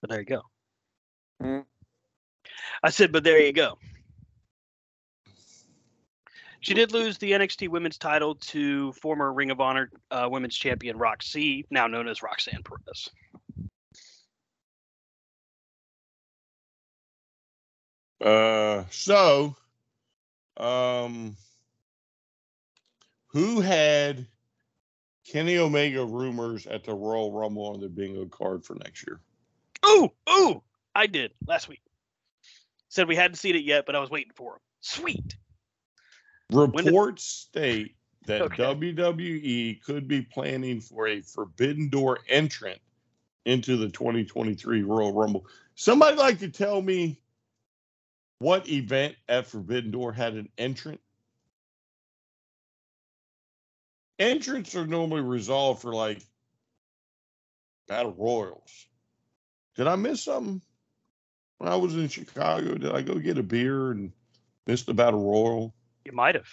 But 0.00 0.10
there 0.10 0.20
you 0.20 0.24
go. 0.24 0.42
Mm. 1.42 1.64
I 2.84 2.90
said, 2.90 3.10
but 3.10 3.24
there 3.24 3.40
you 3.40 3.52
go. 3.52 3.76
She 6.60 6.74
did 6.74 6.92
lose 6.92 7.18
the 7.18 7.32
NXT 7.32 7.68
Women's 7.68 7.98
title 7.98 8.36
to 8.36 8.92
former 8.92 9.32
Ring 9.32 9.50
of 9.50 9.60
Honor 9.60 9.90
uh, 10.12 10.28
Women's 10.30 10.56
Champion 10.56 10.96
Rok-C, 10.96 11.64
now 11.70 11.88
known 11.88 12.06
as 12.06 12.22
Roxanne 12.22 12.62
Perez. 12.64 13.08
Uh, 18.20 18.84
so, 18.90 19.56
um, 20.56 21.36
who 23.28 23.60
had 23.60 24.26
Kenny 25.24 25.58
Omega 25.58 26.04
rumors 26.04 26.66
at 26.66 26.84
the 26.84 26.94
Royal 26.94 27.32
Rumble 27.32 27.66
on 27.66 27.80
the 27.80 27.88
bingo 27.88 28.26
card 28.26 28.64
for 28.64 28.74
next 28.74 29.06
year? 29.06 29.20
Ooh, 29.86 30.10
ooh, 30.28 30.62
I 30.94 31.06
did 31.06 31.32
last 31.46 31.68
week. 31.68 31.82
Said 32.88 33.06
we 33.06 33.16
hadn't 33.16 33.36
seen 33.36 33.54
it 33.54 33.64
yet, 33.64 33.86
but 33.86 33.94
I 33.94 34.00
was 34.00 34.10
waiting 34.10 34.32
for 34.34 34.54
him. 34.54 34.60
Sweet. 34.80 35.36
Reports 36.50 37.24
state 37.24 37.94
that 38.26 38.42
Okay. 38.42 38.62
WWE 38.62 39.82
could 39.82 40.08
be 40.08 40.22
planning 40.22 40.80
for 40.80 41.06
a 41.06 41.20
Forbidden 41.20 41.88
Door 41.88 42.20
entrant 42.28 42.80
into 43.44 43.76
the 43.76 43.88
2023 43.88 44.82
Royal 44.82 45.12
Rumble. 45.12 45.46
Somebody 45.74 46.16
like 46.16 46.38
to 46.40 46.48
tell 46.48 46.82
me 46.82 47.20
what 48.38 48.68
event 48.68 49.16
at 49.28 49.46
Forbidden 49.46 49.90
Door 49.90 50.12
had 50.12 50.34
an 50.34 50.48
entrant? 50.58 51.00
Entrants 54.18 54.74
are 54.74 54.86
normally 54.86 55.22
resolved 55.22 55.82
for 55.82 55.94
like 55.94 56.22
battle 57.86 58.14
royals. 58.16 58.88
Did 59.76 59.86
I 59.86 59.96
miss 59.96 60.24
something? 60.24 60.60
When 61.58 61.70
I 61.70 61.76
was 61.76 61.94
in 61.96 62.08
Chicago, 62.08 62.74
did 62.74 62.92
I 62.92 63.02
go 63.02 63.18
get 63.18 63.38
a 63.38 63.42
beer 63.42 63.90
and 63.90 64.12
miss 64.66 64.84
the 64.84 64.94
battle 64.94 65.24
royal? 65.24 65.74
You 66.04 66.12
might 66.12 66.36
have. 66.36 66.48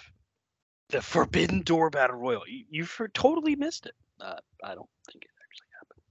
The 0.90 1.02
Forbidden 1.02 1.62
Door 1.62 1.92
Battle 1.92 2.18
Royal. 2.18 2.44
You, 2.48 2.66
you 2.70 3.08
totally 3.14 3.56
missed 3.56 3.86
it. 3.88 3.96
Uh, 4.20 4.36
I 4.64 4.76
don't 4.76 4.90
think 5.12 5.24
it 5.24 5.32
actually 5.44 5.68
happened. 5.80 6.02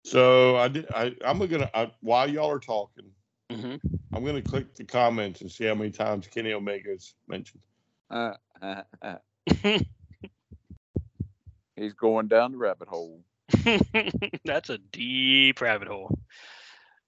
So 0.11 0.57
I 0.57 0.67
did. 0.67 0.87
I, 0.93 1.15
I'm 1.25 1.39
gonna 1.39 1.69
I, 1.73 1.89
while 2.01 2.29
y'all 2.29 2.51
are 2.51 2.59
talking, 2.59 3.05
whatever. 3.49 3.79
I'm 4.13 4.25
gonna 4.25 4.41
click 4.41 4.75
the 4.75 4.83
comments 4.83 5.39
and 5.39 5.49
see 5.49 5.63
how 5.63 5.75
many 5.75 5.89
times 5.89 6.27
Kenny 6.27 6.51
Omega 6.51 6.91
is 6.91 7.15
mentioned. 7.29 7.61
Uh, 8.09 8.33
uh, 8.61 8.81
uh. 9.01 9.15
Mm-hmm. 9.49 9.83
He's 11.77 11.93
going 11.93 12.27
down 12.27 12.51
the 12.51 12.57
rabbit 12.57 12.89
hole. 12.89 13.23
That's 14.45 14.69
a 14.69 14.77
deep 14.77 15.61
rabbit 15.61 15.87
hole. 15.87 16.19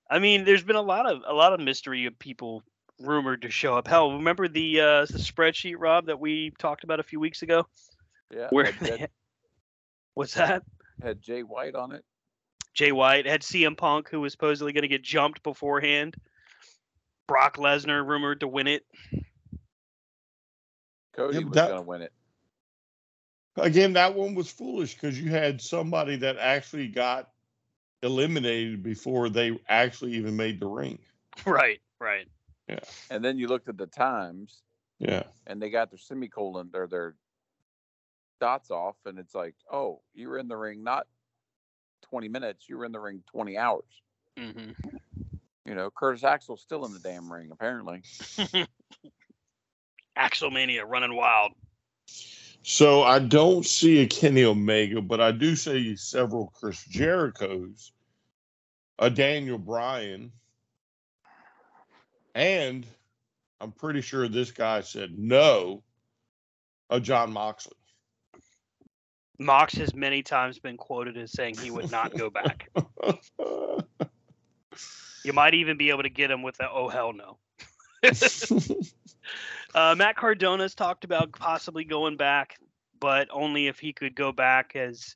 I 0.10 0.20
mean, 0.20 0.46
there's 0.46 0.64
been 0.64 0.78
a 0.78 0.82
lot 0.82 1.06
of 1.06 1.24
a 1.28 1.34
lot 1.34 1.52
of 1.52 1.60
mystery 1.60 2.06
of 2.06 2.18
people 2.18 2.64
rumored 3.02 3.42
to 3.42 3.52
show 3.52 3.78
up. 3.78 3.86
Hell, 3.86 4.14
remember 4.14 4.48
the 4.48 4.80
uh, 4.80 5.06
the 5.08 5.20
spreadsheet, 5.20 5.76
Rob, 5.78 6.06
that 6.06 6.22
we 6.22 6.54
talked 6.58 6.86
about 6.86 7.02
a 7.02 7.04
few 7.04 7.20
weeks 7.20 7.42
ago? 7.42 7.68
Yeah. 8.34 8.48
Where 8.50 8.72
had, 8.72 8.76
they 8.80 8.98
had, 8.98 9.10
what's 10.14 10.36
that? 10.36 10.64
had 11.02 11.22
Jay 11.22 11.44
White 11.44 11.76
on 11.76 11.92
it. 11.92 12.06
Jay 12.74 12.92
White 12.92 13.26
had 13.26 13.42
CM 13.42 13.78
Punk, 13.78 14.10
who 14.10 14.22
was 14.22 14.32
supposedly 14.34 14.74
going 14.74 14.82
to 14.84 14.88
get 14.88 15.04
jumped 15.04 15.44
beforehand. 15.44 16.16
Brock 17.28 17.58
Lesnar 17.58 18.06
rumored 18.06 18.42
to 18.42 18.48
win 18.48 18.68
it. 18.68 18.86
Cody 21.14 21.40
Yeah, 21.40 21.46
was 21.46 21.56
going 21.56 21.76
to 21.76 21.82
win 21.82 22.02
it. 22.02 22.14
Again, 23.56 23.94
that 23.94 24.16
one 24.16 24.34
was 24.34 24.50
foolish 24.50 24.96
because 24.96 25.20
you 25.20 25.30
had 25.30 25.62
somebody 25.62 26.16
that 26.18 26.38
actually 26.38 26.88
got 26.88 27.30
eliminated 28.02 28.82
before 28.82 29.30
they 29.30 29.58
actually 29.70 30.14
even 30.14 30.36
made 30.36 30.60
the 30.60 30.68
ring. 30.68 31.00
Right, 31.46 31.82
right. 32.00 32.28
Yeah. 32.70 32.80
And 33.10 33.26
then 33.26 33.40
you 33.40 33.48
looked 33.48 33.68
at 33.68 33.78
the 33.78 33.88
times, 33.88 34.62
Yeah. 35.00 35.24
and 35.48 35.62
they 35.62 35.70
got 35.72 35.90
their 35.90 35.98
semicolon 35.98 36.70
or 36.76 36.88
their 36.88 37.16
dots 38.40 38.70
off, 38.70 38.96
and 39.06 39.18
it's 39.18 39.34
like, 39.34 39.56
oh, 39.72 40.02
you 40.14 40.30
were 40.30 40.38
in 40.38 40.48
the 40.48 40.56
ring 40.56 40.84
not 40.84 41.08
20 42.04 42.28
minutes, 42.30 42.66
you 42.70 42.78
were 42.78 42.86
in 42.86 42.92
the 42.92 43.00
ring 43.00 43.24
20 43.32 43.58
hours. 43.58 43.84
hmm 44.38 44.72
You 45.66 45.76
know, 45.76 45.90
Curtis 45.90 46.24
Axel's 46.24 46.62
still 46.62 46.86
in 46.86 46.94
the 46.94 47.00
damn 47.00 47.32
ring, 47.32 47.50
apparently. 47.52 48.04
Axelmania 50.18 50.84
running 50.86 51.16
wild. 51.16 51.54
So 52.62 53.04
I 53.04 53.20
don't 53.20 53.66
see 53.66 54.02
a 54.02 54.08
Kenny 54.08 54.44
Omega, 54.44 55.02
but 55.02 55.20
I 55.20 55.32
do 55.32 55.56
see 55.56 55.98
several 55.98 56.54
Chris 56.58 56.84
Jericho's, 56.86 57.92
a 59.00 59.10
Daniel 59.10 59.58
Bryan, 59.58 60.32
and 62.36 62.86
I'm 63.60 63.72
pretty 63.72 64.02
sure 64.02 64.28
this 64.28 64.52
guy 64.52 64.82
said 64.82 65.18
no, 65.18 65.84
a 66.90 67.00
Jon 67.00 67.34
Moxley. 67.34 67.74
Mox 69.40 69.74
has 69.76 69.94
many 69.94 70.22
times 70.24 70.60
been 70.60 70.78
quoted 70.78 71.18
as 71.18 71.32
saying 71.32 71.58
he 71.58 71.72
would 71.72 71.92
not 71.92 72.16
go 72.16 72.30
back. 72.30 72.70
You 75.24 75.32
might 75.32 75.54
even 75.54 75.78
be 75.78 75.90
able 75.90 76.04
to 76.04 76.10
get 76.10 76.30
him 76.30 76.44
with 76.44 76.60
a 76.60 76.70
oh 76.70 76.90
hell 76.90 77.14
no. 77.14 77.38
Uh, 79.76 79.96
Matt 79.98 80.16
Cardona's 80.16 80.76
talked 80.76 81.04
about 81.04 81.32
possibly 81.32 81.84
going 81.84 82.16
back, 82.16 82.60
but 83.00 83.28
only 83.32 83.66
if 83.66 83.80
he 83.80 83.92
could 83.92 84.14
go 84.14 84.32
back 84.32 84.76
as 84.76 85.16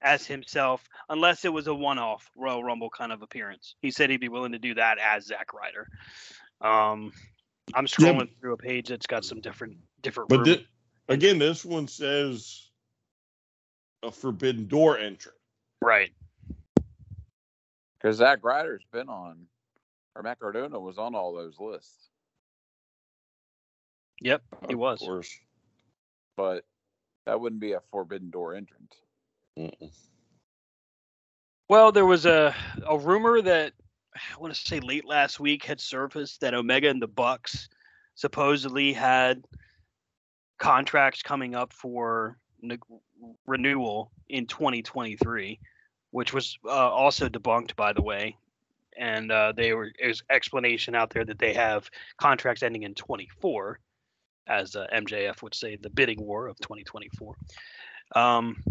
as 0.00 0.26
himself, 0.26 0.82
unless 1.10 1.44
it 1.44 1.52
was 1.52 1.66
a 1.66 1.74
one-off 1.74 2.30
Royal 2.34 2.64
Rumble 2.64 2.88
kind 2.88 3.12
of 3.12 3.20
appearance. 3.20 3.74
He 3.82 3.90
said 3.90 4.08
he'd 4.08 4.20
be 4.20 4.30
willing 4.30 4.52
to 4.52 4.58
do 4.58 4.74
that 4.74 4.98
as 4.98 5.26
Zack 5.26 5.52
Ryder. 5.52 5.88
Um, 6.60 7.12
I'm 7.74 7.86
scrolling 7.86 8.30
through 8.40 8.54
a 8.54 8.56
page 8.56 8.88
that's 8.88 9.06
got 9.06 9.26
some 9.26 9.40
different 9.40 9.76
different. 10.00 10.30
but 10.30 10.62
again, 11.08 11.38
this 11.38 11.64
one 11.64 11.86
says 11.86 12.67
a 14.02 14.10
Forbidden 14.10 14.66
Door 14.66 14.98
entrant. 14.98 15.36
right, 15.82 16.10
Because 17.98 18.16
Zack 18.16 18.44
Ryder's 18.44 18.84
been 18.92 19.08
on, 19.08 19.46
or 20.14 20.22
Matt 20.22 20.38
Cardona 20.40 20.78
was 20.78 20.98
on 20.98 21.14
all 21.14 21.32
those 21.34 21.58
lists. 21.58 22.08
yep, 24.20 24.42
he 24.68 24.74
Of 24.74 24.78
was. 24.80 24.98
course. 25.00 25.38
But 26.36 26.64
that 27.26 27.40
wouldn't 27.40 27.60
be 27.60 27.72
a 27.72 27.80
forbidden 27.90 28.30
door 28.30 28.54
entrant. 28.54 28.94
Mm-mm. 29.58 29.92
Well, 31.68 31.90
there 31.92 32.06
was 32.06 32.24
a 32.26 32.54
a 32.86 32.96
rumor 32.96 33.42
that 33.42 33.72
I 34.14 34.20
want 34.38 34.54
to 34.54 34.60
say 34.60 34.78
late 34.80 35.04
last 35.04 35.38
week 35.40 35.64
had 35.64 35.80
surfaced 35.80 36.40
that 36.40 36.54
Omega 36.54 36.88
and 36.88 37.02
the 37.02 37.08
Bucks 37.08 37.68
supposedly 38.14 38.92
had 38.92 39.44
contracts 40.58 41.22
coming 41.22 41.54
up 41.54 41.72
for 41.72 42.38
ne- 42.62 42.78
renewal 43.46 44.10
in 44.28 44.46
2023, 44.46 45.58
which 46.10 46.32
was 46.32 46.58
uh, 46.64 46.70
also 46.70 47.28
debunked, 47.28 47.76
by 47.76 47.92
the 47.92 48.02
way. 48.02 48.36
And 48.96 49.30
uh, 49.30 49.52
they 49.56 49.72
were 49.74 49.92
there's 49.98 50.22
explanation 50.30 50.94
out 50.94 51.10
there 51.10 51.24
that 51.24 51.38
they 51.38 51.54
have 51.54 51.88
contracts 52.16 52.62
ending 52.62 52.82
in 52.82 52.94
24. 52.94 53.78
as 54.48 54.74
uh, 54.76 54.86
MJF 54.92 55.42
would 55.42 55.54
say, 55.54 55.76
the 55.76 55.90
bidding 55.90 56.20
war 56.20 56.48
of 56.48 56.58
2024. 56.58 57.36
Um, 58.16 58.62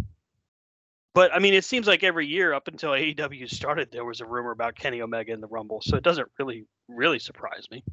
but 1.14 1.34
I 1.34 1.40
mean, 1.40 1.54
it 1.54 1.64
seems 1.66 1.88
like 1.88 2.04
every 2.04 2.28
year 2.28 2.54
up 2.54 2.68
until 2.68 2.92
AEW 2.92 3.50
started, 3.50 3.90
there 3.92 4.06
was 4.06 4.22
a 4.22 4.26
rumor 4.26 4.52
about 4.52 4.76
Kenny 4.76 5.02
Omega 5.02 5.34
in 5.34 5.42
the 5.42 5.48
Rumble, 5.48 5.82
so 5.82 5.98
it 5.98 6.04
doesn't 6.04 6.28
really, 6.38 6.66
really 6.88 7.20
surprise 7.20 7.68
me. 7.72 7.84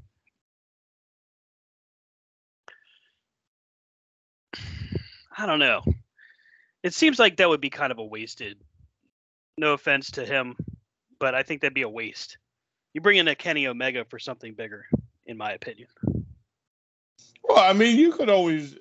I 5.39 5.47
don't 5.47 5.59
know. 5.59 5.82
It 6.85 6.93
seems 6.93 7.19
like 7.19 7.39
that 7.39 7.48
would 7.48 7.62
be 7.62 7.70
kind 7.70 7.90
of 7.90 7.98
a 7.98 8.05
wasted. 8.05 8.59
No 9.56 9.73
offense 9.73 10.11
to 10.12 10.27
him, 10.27 10.55
but 11.19 11.35
I 11.35 11.43
think 11.43 11.62
that'd 11.62 11.73
be 11.73 11.82
a 11.82 11.89
waste. 11.89 12.36
You 12.93 13.01
bring 13.01 13.16
in 13.16 13.27
a 13.27 13.35
Kenny 13.35 13.66
Omega 13.66 14.05
for 14.05 14.19
something 14.19 14.52
bigger, 14.52 14.86
in 15.24 15.39
my 15.39 15.52
opinion. 15.52 15.89
Well, 17.43 17.59
I 17.59 17.73
mean, 17.73 17.98
you 17.98 18.12
could 18.12 18.28
always 18.28 18.77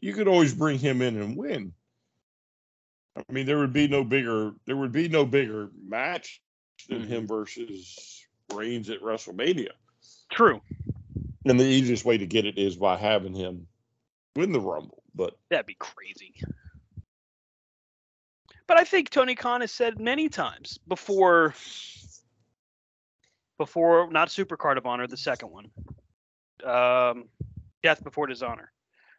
you 0.00 0.12
could 0.12 0.28
always 0.28 0.52
bring 0.52 0.78
him 0.78 1.00
in 1.00 1.16
and 1.16 1.34
win. 1.34 1.72
I 3.16 3.32
mean, 3.32 3.46
there 3.46 3.58
would 3.58 3.72
be 3.72 3.88
no 3.88 4.04
bigger 4.04 4.52
there 4.66 4.76
would 4.76 4.92
be 4.92 5.08
no 5.08 5.24
bigger 5.24 5.70
match 5.82 6.42
than 6.90 7.04
him 7.04 7.22
mm-hmm. 7.22 7.26
versus 7.26 8.26
Reigns 8.52 8.90
at 8.90 9.00
WrestleMania. 9.00 9.70
True. 10.30 10.60
And 11.46 11.58
the 11.58 11.64
easiest 11.64 12.04
way 12.04 12.18
to 12.18 12.26
get 12.26 12.44
it 12.44 12.58
is 12.58 12.76
by 12.76 12.98
having 12.98 13.32
him 13.32 13.66
win 14.36 14.52
the 14.52 14.60
Rumble. 14.60 15.02
But 15.14 15.38
That'd 15.48 15.66
be 15.66 15.76
crazy. 15.78 16.34
But 18.70 18.78
I 18.78 18.84
think 18.84 19.10
Tony 19.10 19.34
Khan 19.34 19.62
has 19.62 19.72
said 19.72 19.98
many 19.98 20.28
times 20.28 20.78
before 20.86 21.54
before 23.58 24.08
not 24.12 24.30
Super 24.30 24.56
Card 24.56 24.78
of 24.78 24.86
Honor, 24.86 25.08
the 25.08 25.16
second 25.16 25.50
one. 25.50 25.72
Um, 26.64 27.24
Death 27.82 28.04
Before 28.04 28.28
Dishonor. 28.28 28.70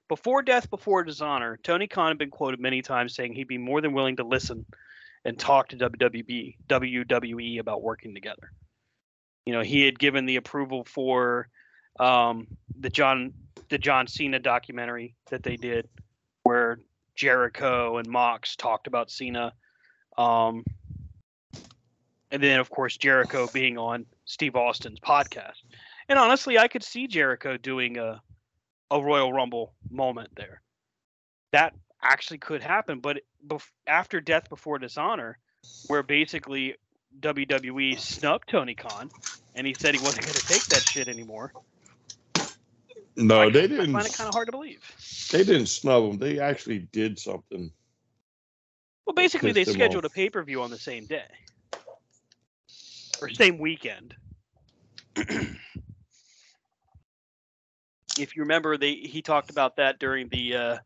Before 0.07 0.41
Death 0.41 0.69
Before 0.69 1.03
Dishonor, 1.03 1.59
Tony 1.63 1.87
Khan 1.87 2.11
had 2.11 2.17
been 2.17 2.29
quoted 2.29 2.61
many 2.61 2.81
times 2.81 3.13
saying 3.13 3.33
he'd 3.33 3.49
be 3.49 3.57
more 3.57 3.81
than 3.81 3.91
willing 3.91 4.15
to 4.15 4.23
listen 4.23 4.65
and 5.25 5.37
talk 5.37 5.67
to 5.67 5.75
WWE, 5.75 6.55
WWE 6.69 7.59
about 7.59 7.83
working 7.83 8.13
together. 8.13 8.53
You 9.45 9.51
know, 9.51 9.63
he 9.63 9.83
had 9.83 9.99
given 9.99 10.27
the 10.27 10.37
approval 10.37 10.85
for 10.85 11.49
um, 11.99 12.47
the 12.79 12.89
John 12.89 13.33
the 13.67 13.77
John 13.77 14.07
Cena 14.07 14.39
documentary 14.39 15.13
that 15.29 15.43
they 15.43 15.57
did, 15.57 15.89
where 16.43 16.79
Jericho 17.15 17.97
and 17.97 18.07
Mox 18.07 18.55
talked 18.55 18.87
about 18.87 19.11
Cena, 19.11 19.53
um, 20.17 20.63
and 22.31 22.41
then 22.41 22.59
of 22.59 22.69
course 22.69 22.97
Jericho 22.97 23.47
being 23.53 23.77
on 23.77 24.05
Steve 24.25 24.55
Austin's 24.55 24.99
podcast. 24.99 25.57
And 26.09 26.17
honestly, 26.17 26.57
I 26.57 26.67
could 26.67 26.83
see 26.83 27.07
Jericho 27.07 27.57
doing 27.57 27.97
a 27.97 28.21
a 28.91 29.01
Royal 29.01 29.31
Rumble 29.31 29.73
moment 29.89 30.29
there. 30.35 30.61
That 31.53 31.73
actually 32.03 32.39
could 32.39 32.61
happen, 32.61 32.99
but 32.99 33.21
bef- 33.47 33.71
after 33.87 34.19
Death 34.19 34.49
Before 34.49 34.79
Dishonor, 34.79 35.37
where 35.87 36.03
basically 36.03 36.75
WWE 37.19 37.99
snubbed 37.99 38.49
Tony 38.49 38.75
Khan, 38.75 39.09
and 39.55 39.65
he 39.65 39.73
said 39.73 39.93
he 39.93 39.99
wasn't 39.99 40.25
going 40.25 40.35
to 40.35 40.41
take 40.41 40.67
that 40.69 40.85
shit 40.85 41.07
anymore. 41.07 41.53
No, 43.15 43.41
I, 43.41 43.49
they 43.49 43.67
didn't. 43.67 43.93
find 43.93 44.05
it 44.05 44.13
kind 44.13 44.27
of 44.27 44.33
hard 44.33 44.47
to 44.47 44.51
believe. 44.51 44.79
They 45.31 45.43
didn't 45.43 45.67
snub 45.67 46.03
them. 46.03 46.17
They 46.17 46.39
actually 46.39 46.79
did 46.91 47.19
something. 47.19 47.71
Well, 49.05 49.13
basically, 49.13 49.51
they 49.51 49.65
scheduled 49.65 50.05
off. 50.05 50.11
a 50.11 50.13
pay 50.13 50.29
per 50.29 50.43
view 50.43 50.61
on 50.61 50.69
the 50.69 50.77
same 50.77 51.05
day 51.05 51.25
or 53.21 53.29
same 53.29 53.57
weekend. 53.57 54.15
if 55.15 55.55
you 58.35 58.41
remember, 58.41 58.77
they 58.77 58.93
he 58.93 59.21
talked 59.21 59.49
about 59.49 59.75
that 59.77 59.99
during 59.99 60.27
the 60.29 60.55
uh, 60.55 60.77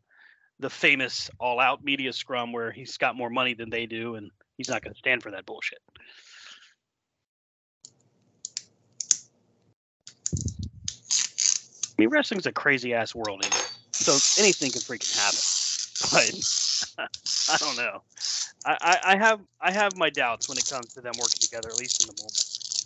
the 0.59 0.69
famous 0.69 1.29
All 1.39 1.59
Out 1.59 1.83
media 1.83 2.13
scrum, 2.13 2.51
where 2.51 2.71
he's 2.71 2.97
got 2.97 3.15
more 3.15 3.29
money 3.29 3.53
than 3.53 3.69
they 3.69 3.85
do, 3.85 4.15
and 4.15 4.31
he's 4.57 4.69
not 4.69 4.83
going 4.83 4.93
to 4.93 4.99
stand 4.99 5.23
for 5.23 5.31
that 5.31 5.45
bullshit. 5.45 5.79
I 11.97 12.01
mean, 12.01 12.09
wrestling's 12.09 12.45
a 12.45 12.51
crazy 12.51 12.93
ass 12.93 13.15
world, 13.15 13.43
so 13.93 14.11
anything 14.41 14.71
can 14.71 14.81
freaking 14.81 15.15
happen. 15.15 15.39
But 16.11 16.29
I 17.49 17.57
don't 17.57 17.77
know. 17.77 18.01
I, 18.65 18.77
I, 18.81 18.99
I 19.13 19.15
have 19.15 19.39
I 19.61 19.71
have 19.71 19.95
my 19.95 20.09
doubts 20.09 20.49
when 20.49 20.57
it 20.57 20.69
comes 20.69 20.93
to 20.93 21.01
them 21.01 21.13
working 21.17 21.39
together, 21.39 21.69
at 21.69 21.77
least 21.77 22.03
in 22.03 22.07
the 22.07 22.21
moment. 22.21 22.43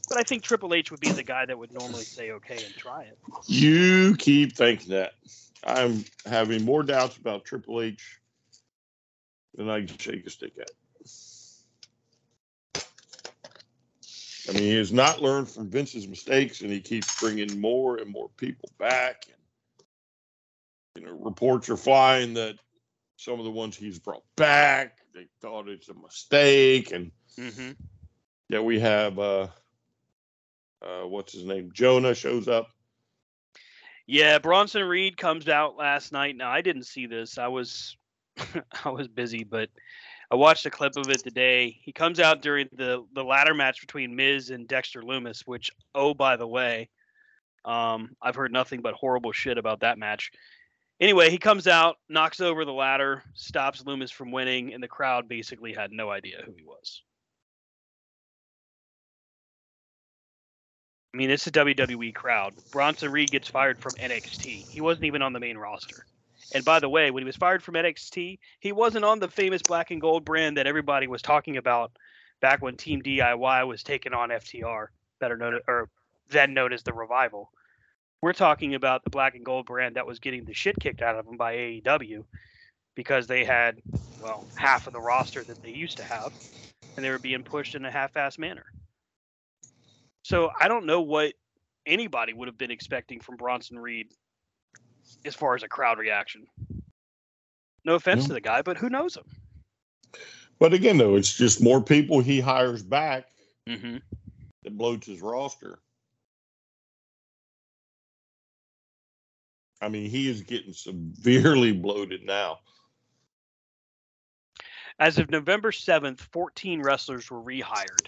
But 0.08 0.20
I 0.20 0.24
think 0.24 0.44
Triple 0.44 0.74
H 0.74 0.92
would 0.92 1.00
be 1.00 1.10
the 1.10 1.24
guy 1.24 1.46
that 1.46 1.58
would 1.58 1.72
normally 1.74 2.04
say 2.04 2.32
okay 2.32 2.64
and 2.64 2.76
try 2.76 3.04
it. 3.04 3.18
You 3.48 4.16
keep 4.16 4.56
thinking 4.56 4.92
that. 4.92 5.14
I'm 5.66 6.06
having 6.26 6.64
more 6.64 6.84
doubts 6.84 7.18
about 7.18 7.46
Triple 7.46 7.82
H 7.82 8.20
than 9.56 9.70
I 9.70 9.86
can 9.86 9.98
shake 9.98 10.26
a 10.26 10.30
stick 10.30 10.54
at. 10.60 10.70
I 14.50 14.52
mean, 14.54 14.64
he 14.64 14.76
has 14.78 14.92
not 14.92 15.22
learned 15.22 15.48
from 15.48 15.70
Vince's 15.70 16.08
mistakes, 16.08 16.62
and 16.62 16.72
he 16.72 16.80
keeps 16.82 17.20
bringing 17.20 17.62
more 17.62 17.98
and 17.98 18.10
more 18.12 18.30
people 18.36 18.70
back. 18.80 19.26
And 19.28 21.04
you 21.04 21.12
know, 21.12 21.18
reports 21.20 21.70
are 21.70 21.78
flying 21.78 22.34
that 22.34 22.56
some 23.16 23.38
of 23.38 23.46
the 23.46 23.52
ones 23.52 23.78
he's 23.78 24.00
brought 24.00 24.24
back, 24.36 24.98
they 25.14 25.28
thought 25.40 25.70
it's 25.70 25.90
a 25.90 25.94
mistake, 25.94 26.92
and 26.92 27.12
Mm-hmm. 27.38 27.72
yeah, 28.50 28.60
we 28.60 28.80
have 28.80 29.18
uh, 29.20 29.48
uh, 30.82 31.04
what's 31.04 31.32
his 31.32 31.46
name? 31.46 31.70
Jonah 31.74 32.16
shows 32.16 32.48
up. 32.48 32.68
Yeah, 34.08 34.40
Bronson 34.40 34.84
Reed 34.84 35.16
comes 35.16 35.48
out 35.48 35.78
last 35.78 36.12
night. 36.12 36.36
Now 36.36 36.50
I 36.50 36.62
didn't 36.62 36.84
see 36.84 37.06
this. 37.06 37.38
I 37.38 37.48
was 37.48 37.96
I 38.84 38.90
was 38.90 39.08
busy, 39.08 39.44
but 39.44 39.70
I 40.32 40.36
watched 40.36 40.66
a 40.66 40.70
clip 40.70 40.96
of 40.96 41.10
it 41.10 41.24
today. 41.24 41.80
He 41.82 41.92
comes 41.92 42.20
out 42.20 42.42
during 42.42 42.70
the 42.72 43.04
the 43.14 43.24
ladder 43.24 43.54
match 43.54 43.82
between 43.82 44.16
Miz 44.16 44.52
and 44.52 44.68
Dexter 44.68 45.02
Lumis, 45.02 45.42
which 45.42 45.72
oh 45.96 46.14
by 46.14 46.36
the 46.36 46.48
way, 46.48 46.90
um, 47.66 48.16
I've 48.22 48.36
heard 48.36 48.52
nothing 48.52 48.82
but 48.82 48.94
horrible 48.94 49.32
shit 49.32 49.58
about 49.58 49.80
that 49.82 49.98
match. 49.98 50.32
Anyway, 51.00 51.30
he 51.30 51.38
comes 51.38 51.66
out, 51.66 51.96
knocks 52.10 52.42
over 52.42 52.66
the 52.66 52.74
ladder, 52.74 53.24
stops 53.34 53.84
Lumis 53.84 54.12
from 54.12 54.32
winning, 54.32 54.74
and 54.74 54.84
the 54.84 54.88
crowd 54.88 55.30
basically 55.30 55.74
had 55.74 55.92
no 55.92 56.10
idea 56.10 56.44
who 56.46 56.54
he 56.54 56.64
was. 56.64 57.04
I 61.14 61.18
mean, 61.18 61.32
it's 61.32 61.48
a 61.48 61.52
WWE 61.52 62.14
crowd. 62.14 62.54
Bronson 62.72 63.12
Reed 63.12 63.32
gets 63.32 63.48
fired 63.48 63.80
from 63.80 63.94
NXT. 63.94 64.70
He 64.70 64.82
wasn't 64.82 65.06
even 65.06 65.22
on 65.22 65.34
the 65.34 65.40
main 65.40 65.58
roster. 65.58 66.06
And 66.54 66.66
by 66.66 66.80
the 66.80 66.90
way, 66.90 67.12
when 67.12 67.22
he 67.22 67.26
was 67.26 67.36
fired 67.36 67.64
from 67.64 67.76
NXT, 67.76 68.40
he 68.60 68.72
wasn't 68.72 69.06
on 69.06 69.20
the 69.20 69.28
famous 69.28 69.62
black 69.62 69.92
and 69.92 70.02
gold 70.02 70.26
brand 70.26 70.58
that 70.58 70.68
everybody 70.68 71.08
was 71.08 71.22
talking 71.22 71.58
about 71.58 71.92
back 72.42 72.62
when 72.62 72.76
Team 72.76 73.02
DIY 73.02 73.68
was 73.68 73.84
taking 73.84 74.14
on 74.14 74.30
FTR, 74.30 74.88
better 75.20 75.38
known 75.38 75.60
or 75.68 75.90
then 76.30 76.54
known 76.54 76.74
as 76.74 76.84
the 76.84 76.94
Revival. 76.94 77.52
We're 78.22 78.34
talking 78.34 78.76
about 78.76 79.04
the 79.04 79.10
black 79.10 79.36
and 79.36 79.46
gold 79.46 79.66
brand 79.66 79.96
that 79.96 80.08
was 80.08 80.20
getting 80.20 80.46
the 80.46 80.54
shit 80.54 80.80
kicked 80.80 81.02
out 81.02 81.16
of 81.16 81.26
them 81.26 81.38
by 81.38 81.56
AEW 81.56 82.26
because 82.96 83.28
they 83.28 83.46
had, 83.46 83.78
well, 84.20 84.46
half 84.56 84.88
of 84.88 84.94
the 84.94 85.00
roster 85.00 85.44
that 85.44 85.62
they 85.62 85.70
used 85.70 85.98
to 85.98 86.04
have, 86.04 86.34
and 86.98 87.06
they 87.06 87.10
were 87.10 87.20
being 87.20 87.44
pushed 87.44 87.76
in 87.76 87.86
a 87.86 87.92
half-ass 87.92 88.38
manner. 88.38 88.66
So 90.24 90.52
I 90.60 90.68
don't 90.68 90.86
know 90.86 91.02
what 91.02 91.34
anybody 91.86 92.34
would 92.34 92.50
have 92.50 92.58
been 92.58 92.72
expecting 92.72 93.22
from 93.22 93.38
Bronson 93.38 93.80
Reed 93.80 94.08
as 95.26 95.36
far 95.36 95.56
as 95.56 95.64
a 95.64 95.68
crowd 95.68 95.98
reaction. 95.98 96.48
No 97.86 97.96
offense 97.96 98.24
No. 98.24 98.28
to 98.28 98.34
the 98.34 98.42
guy, 98.42 98.62
but 98.62 98.78
who 98.78 98.90
knows 98.90 99.16
him? 99.16 99.26
But 100.60 100.74
again, 100.74 100.98
though, 100.98 101.16
it's 101.16 101.34
just 101.34 101.62
more 101.64 101.82
people 101.82 102.20
he 102.20 102.40
hires 102.40 102.84
back 102.84 103.26
Mm-hmm. 103.68 103.98
that 104.64 104.78
bloats 104.78 105.06
his 105.06 105.22
roster. 105.22 105.80
I 109.82 109.88
mean, 109.90 110.10
he 110.10 110.30
is 110.30 110.42
getting 110.42 110.74
severely 110.74 111.72
bloated 111.74 112.26
now. 112.26 112.60
As 115.00 115.18
of 115.18 115.30
November 115.30 115.72
7th, 115.72 116.20
14 116.20 116.82
wrestlers 116.82 117.32
were 117.32 117.42
rehired 117.42 118.08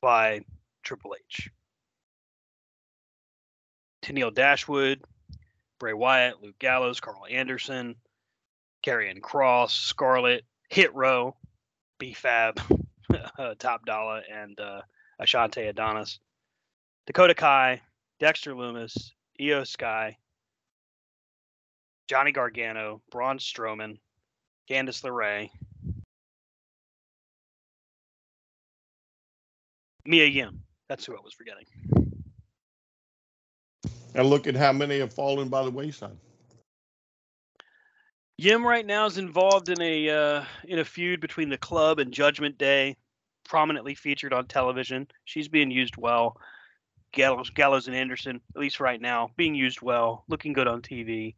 by 0.00 0.40
Triple 0.82 1.14
H. 1.28 1.50
Tennille 4.02 4.32
Dashwood, 4.32 5.02
Bray 5.78 5.92
Wyatt, 5.92 6.42
Luke 6.42 6.58
Gallows, 6.58 7.00
Karl 7.00 7.26
Anderson, 7.30 7.96
Karrion 8.84 9.20
Kross, 9.20 9.70
Scarlett, 9.70 10.44
Hit 10.68 10.94
Row, 10.94 11.34
B-Fab, 11.98 12.60
uh, 13.38 13.54
Top 13.58 13.84
Dollar, 13.84 14.22
and 14.32 14.58
uh, 14.60 14.82
Ashante 15.20 15.68
Adonis. 15.68 16.18
Dakota 17.06 17.34
Kai, 17.34 17.80
Dexter 18.20 18.54
Lumis, 18.54 19.12
Iyo 19.40 19.66
Sky, 19.66 20.16
Johnny 22.08 22.32
Gargano, 22.32 23.00
Braun 23.10 23.38
Strowman, 23.38 23.98
Candice 24.68 25.02
LeRae, 25.02 25.50
Mia 30.04 30.24
Yim. 30.24 30.62
That's 30.88 31.04
who 31.04 31.14
I 31.14 31.20
was 31.22 31.34
forgetting. 31.34 31.66
And 34.18 34.28
look 34.28 34.48
at 34.48 34.56
how 34.56 34.72
many 34.72 34.98
have 34.98 35.14
fallen 35.14 35.48
by 35.48 35.62
the 35.62 35.70
wayside. 35.70 36.16
Yim 38.36 38.66
right 38.66 38.84
now 38.84 39.06
is 39.06 39.16
involved 39.16 39.68
in 39.68 39.80
a 39.80 40.10
uh, 40.10 40.44
in 40.64 40.80
a 40.80 40.84
feud 40.84 41.20
between 41.20 41.48
the 41.48 41.56
club 41.56 42.00
and 42.00 42.12
Judgment 42.12 42.58
Day, 42.58 42.96
prominently 43.44 43.94
featured 43.94 44.32
on 44.32 44.48
television. 44.48 45.06
She's 45.24 45.46
being 45.46 45.70
used 45.70 45.96
well. 45.96 46.36
Gallows, 47.12 47.50
Gallows 47.50 47.86
and 47.86 47.94
Anderson, 47.94 48.40
at 48.56 48.60
least 48.60 48.80
right 48.80 49.00
now, 49.00 49.30
being 49.36 49.54
used 49.54 49.82
well, 49.82 50.24
looking 50.28 50.52
good 50.52 50.66
on 50.66 50.82
TV. 50.82 51.36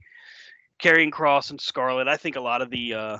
Karrion 0.82 1.10
Kross 1.10 1.50
and 1.50 1.60
Scarlett, 1.60 2.08
I 2.08 2.16
think 2.16 2.36
a 2.36 2.40
lot 2.40 2.62
of 2.62 2.70
the 2.70 2.94
uh, 2.94 3.18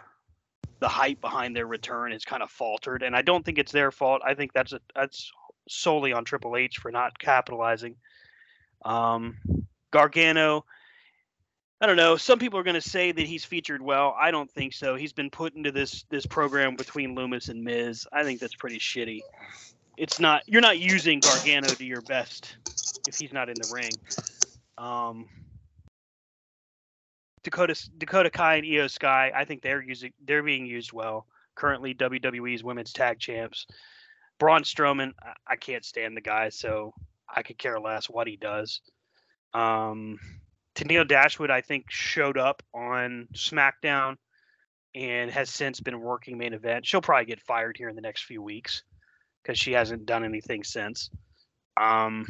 the 0.78 0.89
hype 0.89 1.20
behind 1.20 1.55
their 1.55 1.66
return 1.66 2.12
has 2.12 2.24
kind 2.24 2.43
of 2.43 2.51
faltered, 2.51 3.03
and 3.03 3.15
I 3.15 3.20
don't 3.20 3.45
think 3.45 3.59
it's 3.59 3.73
their 3.73 3.91
fault. 3.91 4.23
I 4.24 4.32
think 4.32 4.55
that's 4.55 4.73
a, 4.73 4.81
that's 4.95 5.31
solely 5.69 6.15
on 6.15 6.24
Triple 6.24 6.57
H 6.57 6.78
for 6.78 6.91
not 6.91 7.19
capitalizing. 7.19 7.97
Um, 8.85 9.36
Gargano, 9.90 10.65
I 11.81 11.86
don't 11.86 11.97
know. 11.97 12.16
Some 12.16 12.39
people 12.39 12.59
are 12.59 12.62
going 12.62 12.81
to 12.81 12.81
say 12.81 13.11
that 13.11 13.27
he's 13.27 13.44
featured 13.44 13.81
well. 13.81 14.15
I 14.19 14.31
don't 14.31 14.51
think 14.51 14.74
so. 14.74 14.97
He's 14.97 15.15
been 15.15 15.31
put 15.31 15.55
into 15.55 15.73
this 15.73 16.05
this 16.11 16.27
program 16.27 16.77
between 16.77 17.16
Lumis 17.16 17.48
and 17.48 17.65
Miz. 17.65 18.07
I 18.12 18.23
think 18.23 18.39
that's 18.40 18.55
pretty 18.55 18.78
shitty. 18.78 19.20
It's 19.97 20.20
not 20.20 20.43
you're 20.47 20.61
not 20.61 20.78
using 20.78 21.20
Gargano 21.20 21.69
to 21.69 21.85
your 21.85 22.02
best 22.02 22.57
if 23.09 23.19
he's 23.19 23.32
not 23.32 23.48
in 23.48 23.55
the 23.55 23.70
ring. 23.73 23.93
Um, 24.77 25.27
Dakota 27.43 27.74
Dakota 27.97 28.28
Kai 28.28 28.57
and 28.57 28.66
Iyo 28.66 28.90
Sky, 28.90 29.32
I 29.35 29.47
think 29.47 29.62
they're 29.62 29.82
using 29.82 30.12
they're 30.24 30.43
being 30.43 30.66
used 30.66 30.93
well. 30.93 31.27
Currently 31.55 31.94
WWE's 31.94 32.62
women's 32.62 32.93
tag 32.93 33.19
champs. 33.19 33.66
Braun 34.39 34.62
Strowman, 34.62 35.12
I, 35.23 35.52
I 35.52 35.57
can't 35.57 35.85
stand 35.85 36.16
the 36.16 36.23
guy, 36.23 36.51
so 36.51 36.94
I 37.35 37.43
could 37.43 37.59
care 37.59 37.81
less 37.81 38.09
what 38.09 38.27
he 38.27 38.36
does. 38.36 38.81
Um, 39.55 40.19
Tennille 40.74 41.07
Dashwood, 41.07 41.51
I 41.51 41.61
think, 41.61 41.86
showed 41.90 42.39
up 42.39 42.62
on 42.74 43.28
SmackDown 43.35 44.16
and 44.94 45.31
has 45.31 45.51
since 45.51 45.81
been 45.81 46.01
working 46.01 46.39
main 46.39 46.55
event. 46.55 46.86
She'll 46.86 47.01
probably 47.01 47.27
get 47.27 47.40
fired 47.40 47.77
here 47.77 47.89
in 47.89 47.97
the 47.97 48.02
next 48.02 48.24
few 48.24 48.43
weeks 48.43 48.82
because 49.43 49.59
she 49.59 49.73
hasn't 49.73 50.07
done 50.07 50.24
anything 50.24 50.65
since. 50.65 51.11
Um, 51.77 52.27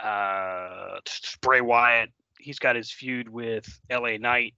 uh, 0.00 0.98
Bray 1.40 1.60
Wyatt, 1.60 2.10
he's 2.38 2.58
got 2.58 2.76
his 2.76 2.90
feud 2.90 3.28
with 3.28 3.66
LA 3.90 4.16
Knight. 4.18 4.54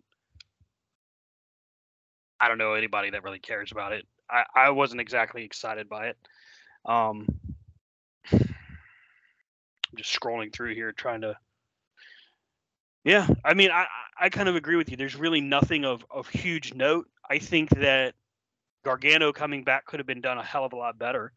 I 2.41 2.49
don't 2.49 2.59
know 2.59 2.75
anybody 2.75 3.11
that 3.11 3.23
really 3.23 3.39
cares 3.39 3.73
about 3.73 3.93
it. 3.93 4.07
I, 4.31 4.45
I 4.55 4.71
wasn't 4.71 5.01
exactly 5.01 5.45
excited 5.45 5.89
by 5.89 6.09
it. 6.09 6.17
Um, 6.87 7.27
just 9.97 10.19
scrolling 10.19 10.53
through 10.53 10.75
here 10.75 10.93
trying 10.93 11.23
to. 11.23 11.37
Yeah, 13.05 13.29
I 13.45 13.55
mean, 13.55 13.71
I 13.71 13.87
I 14.19 14.29
kind 14.29 14.49
of 14.49 14.57
agree 14.57 14.77
with 14.77 14.91
you. 14.91 14.97
There's 14.97 15.17
really 15.17 15.41
nothing 15.41 15.85
of 15.85 16.05
of 16.11 16.29
huge 16.29 16.75
note. 16.75 17.07
I 17.29 17.39
think 17.39 17.71
that 17.71 18.15
Gargano 18.85 19.33
coming 19.33 19.65
back 19.65 19.87
could 19.87 20.01
have 20.01 20.07
been 20.07 20.21
done 20.21 20.39
a 20.39 20.45
hell 20.45 20.65
of 20.65 20.73
a 20.73 20.77
lot 20.77 20.99
better. 20.99 21.33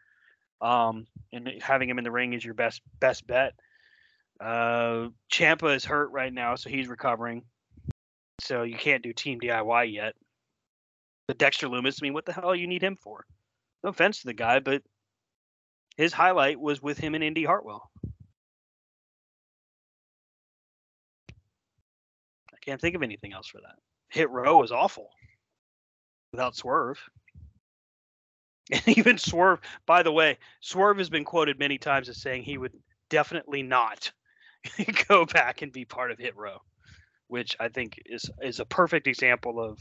Um, 0.59 1.07
and 1.31 1.61
having 1.61 1.89
him 1.89 1.97
in 1.97 2.03
the 2.03 2.11
ring 2.11 2.33
is 2.33 2.43
your 2.43 2.53
best 2.53 2.81
best 2.99 3.27
bet. 3.27 3.53
Uh, 4.39 5.09
Ciampa 5.31 5.75
is 5.75 5.85
hurt 5.85 6.11
right 6.11 6.33
now, 6.33 6.55
so 6.55 6.69
he's 6.69 6.87
recovering. 6.87 7.43
So 8.39 8.63
you 8.63 8.77
can't 8.77 9.03
do 9.03 9.13
Team 9.13 9.39
DIY 9.39 9.93
yet. 9.93 10.15
But 11.27 11.37
Dexter 11.37 11.67
Lumis, 11.67 12.01
I 12.01 12.05
mean, 12.05 12.13
what 12.13 12.25
the 12.25 12.33
hell 12.33 12.55
you 12.55 12.67
need 12.67 12.83
him 12.83 12.95
for? 12.95 13.25
No 13.83 13.89
offense 13.89 14.21
to 14.21 14.27
the 14.27 14.33
guy, 14.33 14.59
but 14.59 14.83
his 15.97 16.13
highlight 16.13 16.59
was 16.59 16.81
with 16.81 16.97
him 16.97 17.15
and 17.15 17.23
Indi 17.23 17.43
Hartwell. 17.43 17.91
I 22.53 22.57
can't 22.61 22.81
think 22.81 22.95
of 22.95 23.03
anything 23.03 23.31
else 23.33 23.47
for 23.47 23.61
that. 23.61 23.79
Hit 24.09 24.29
row 24.29 24.57
was 24.59 24.71
awful 24.71 25.11
without 26.31 26.55
Swerve. 26.55 26.99
And 28.71 28.97
even 28.97 29.17
Swerve, 29.17 29.61
by 29.85 30.03
the 30.03 30.11
way, 30.11 30.37
Swerve 30.59 30.97
has 30.97 31.09
been 31.09 31.23
quoted 31.23 31.57
many 31.57 31.77
times 31.77 32.09
as 32.09 32.21
saying 32.21 32.43
he 32.43 32.57
would 32.57 32.73
definitely 33.09 33.63
not 33.63 34.11
go 35.07 35.25
back 35.25 35.61
and 35.61 35.71
be 35.71 35.85
part 35.85 36.11
of 36.11 36.19
Hit 36.19 36.35
Row, 36.35 36.59
which 37.27 37.55
I 37.59 37.69
think 37.69 38.01
is 38.05 38.29
is 38.41 38.59
a 38.59 38.65
perfect 38.65 39.07
example 39.07 39.59
of 39.61 39.79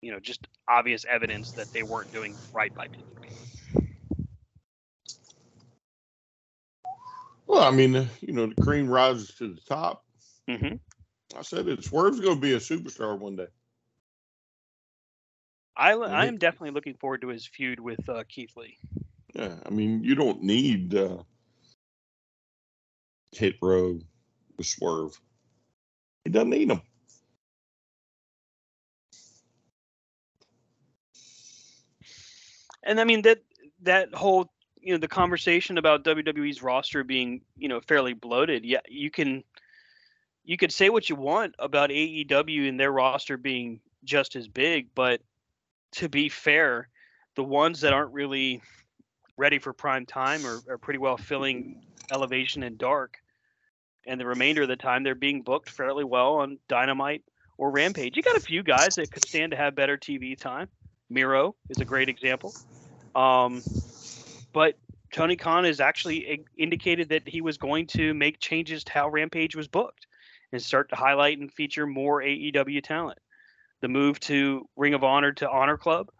you 0.00 0.12
know 0.12 0.20
just 0.20 0.46
obvious 0.68 1.04
evidence 1.08 1.52
that 1.54 1.72
they 1.72 1.82
weren't 1.82 2.10
doing 2.12 2.38
right 2.52 2.72
by 2.74 2.86
WWE. 2.88 3.59
Well, 7.50 7.64
I 7.64 7.72
mean, 7.72 8.08
you 8.20 8.32
know, 8.32 8.46
the 8.46 8.62
cream 8.62 8.88
rises 8.88 9.34
to 9.38 9.52
the 9.52 9.60
top. 9.62 10.04
Mm-hmm. 10.48 10.76
I 11.36 11.42
said 11.42 11.66
it. 11.66 11.82
Swerve's 11.82 12.20
going 12.20 12.36
to 12.36 12.40
be 12.40 12.52
a 12.52 12.58
superstar 12.58 13.18
one 13.18 13.34
day. 13.34 13.48
I, 15.76 15.94
I 15.94 16.26
am 16.26 16.38
definitely 16.38 16.70
looking 16.70 16.94
forward 16.94 17.22
to 17.22 17.28
his 17.28 17.44
feud 17.44 17.80
with 17.80 18.08
uh, 18.08 18.22
Keith 18.28 18.52
Lee. 18.56 18.78
Yeah, 19.34 19.56
I 19.66 19.70
mean, 19.70 20.04
you 20.04 20.14
don't 20.14 20.44
need 20.44 20.94
uh, 20.94 21.24
hit 23.32 23.56
row 23.60 23.98
with 24.56 24.66
Swerve. 24.68 25.20
He 26.22 26.30
doesn't 26.30 26.50
need 26.50 26.70
them. 26.70 26.82
And 32.84 33.00
I 33.00 33.04
mean 33.04 33.22
that 33.22 33.40
that 33.82 34.14
whole 34.14 34.52
you 34.80 34.92
know 34.92 34.98
the 34.98 35.08
conversation 35.08 35.78
about 35.78 36.04
WWE's 36.04 36.62
roster 36.62 37.04
being 37.04 37.42
you 37.56 37.68
know 37.68 37.80
fairly 37.80 38.12
bloated. 38.14 38.64
Yeah, 38.64 38.80
you 38.88 39.10
can 39.10 39.44
you 40.44 40.56
could 40.56 40.72
say 40.72 40.88
what 40.88 41.08
you 41.08 41.16
want 41.16 41.54
about 41.58 41.90
AEW 41.90 42.68
and 42.68 42.78
their 42.80 42.92
roster 42.92 43.36
being 43.36 43.80
just 44.04 44.36
as 44.36 44.48
big, 44.48 44.88
but 44.94 45.20
to 45.92 46.08
be 46.08 46.28
fair, 46.28 46.88
the 47.36 47.44
ones 47.44 47.80
that 47.82 47.92
aren't 47.92 48.12
really 48.12 48.62
ready 49.36 49.58
for 49.58 49.72
prime 49.72 50.06
time 50.06 50.46
are, 50.46 50.62
are 50.68 50.78
pretty 50.78 50.98
well 50.98 51.16
filling 51.16 51.82
elevation 52.10 52.62
and 52.62 52.78
dark. 52.78 53.18
And 54.06 54.20
the 54.20 54.26
remainder 54.26 54.62
of 54.62 54.68
the 54.68 54.76
time, 54.76 55.02
they're 55.02 55.14
being 55.14 55.42
booked 55.42 55.70
fairly 55.70 56.04
well 56.04 56.36
on 56.36 56.58
Dynamite 56.68 57.22
or 57.58 57.70
Rampage. 57.70 58.16
You 58.16 58.22
got 58.22 58.36
a 58.36 58.40
few 58.40 58.62
guys 58.62 58.96
that 58.96 59.10
could 59.10 59.24
stand 59.26 59.52
to 59.52 59.56
have 59.56 59.74
better 59.74 59.96
TV 59.96 60.36
time. 60.36 60.68
Miro 61.10 61.54
is 61.68 61.80
a 61.80 61.84
great 61.84 62.08
example. 62.08 62.54
Um, 63.14 63.64
but 64.52 64.76
Tony 65.12 65.36
Khan 65.36 65.64
has 65.64 65.80
actually 65.80 66.44
indicated 66.56 67.08
that 67.08 67.26
he 67.26 67.40
was 67.40 67.58
going 67.58 67.86
to 67.88 68.14
make 68.14 68.38
changes 68.38 68.84
to 68.84 68.92
how 68.92 69.08
Rampage 69.08 69.56
was 69.56 69.68
booked 69.68 70.06
and 70.52 70.62
start 70.62 70.88
to 70.90 70.96
highlight 70.96 71.38
and 71.38 71.52
feature 71.52 71.86
more 71.86 72.22
AEW 72.22 72.82
talent. 72.82 73.18
The 73.80 73.88
move 73.88 74.20
to 74.20 74.68
Ring 74.76 74.94
of 74.94 75.02
Honor 75.02 75.32
to 75.32 75.48
Honor 75.48 75.76
Club, 75.76 76.10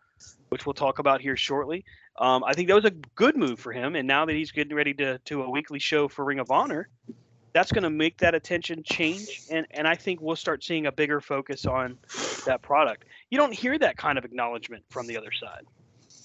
which 0.49 0.67
we'll 0.67 0.75
talk 0.75 0.99
about 0.99 1.21
here 1.21 1.37
shortly. 1.37 1.85
Um, 2.19 2.43
I 2.45 2.55
think 2.55 2.69
that 2.69 2.75
was 2.75 2.85
a 2.85 2.91
good 2.91 3.37
move 3.37 3.61
for 3.61 3.73
him. 3.73 3.95
And 3.95 4.07
now 4.09 4.27
that 4.27 4.35
he's 4.35 4.51
getting 4.51 4.75
ready 4.75 4.95
to 4.95 5.19
to 5.19 5.43
a 5.43 5.51
weekly 5.51 5.79
show 5.79 6.09
for 6.09 6.25
Ring 6.25 6.39
of 6.39 6.51
Honor, 6.51 6.89
that's 7.53 7.73
going 7.73 7.83
to 7.83 7.91
make 7.91 8.19
that 8.19 8.35
attention 8.35 8.83
change. 8.83 9.43
And 9.51 9.67
and 9.71 9.87
I 9.87 9.95
think 9.95 10.21
we'll 10.21 10.37
start 10.37 10.65
seeing 10.65 10.87
a 10.87 10.93
bigger 10.93 11.21
focus 11.21 11.67
on 11.67 11.99
that 12.47 12.63
product. 12.63 13.05
You 13.31 13.39
don't 13.39 13.55
hear 13.55 13.79
that 13.79 13.97
kind 13.97 14.19
of 14.19 14.25
acknowledgement 14.25 14.85
from 14.91 15.07
the 15.07 15.17
other 15.17 15.33
side, 15.33 15.65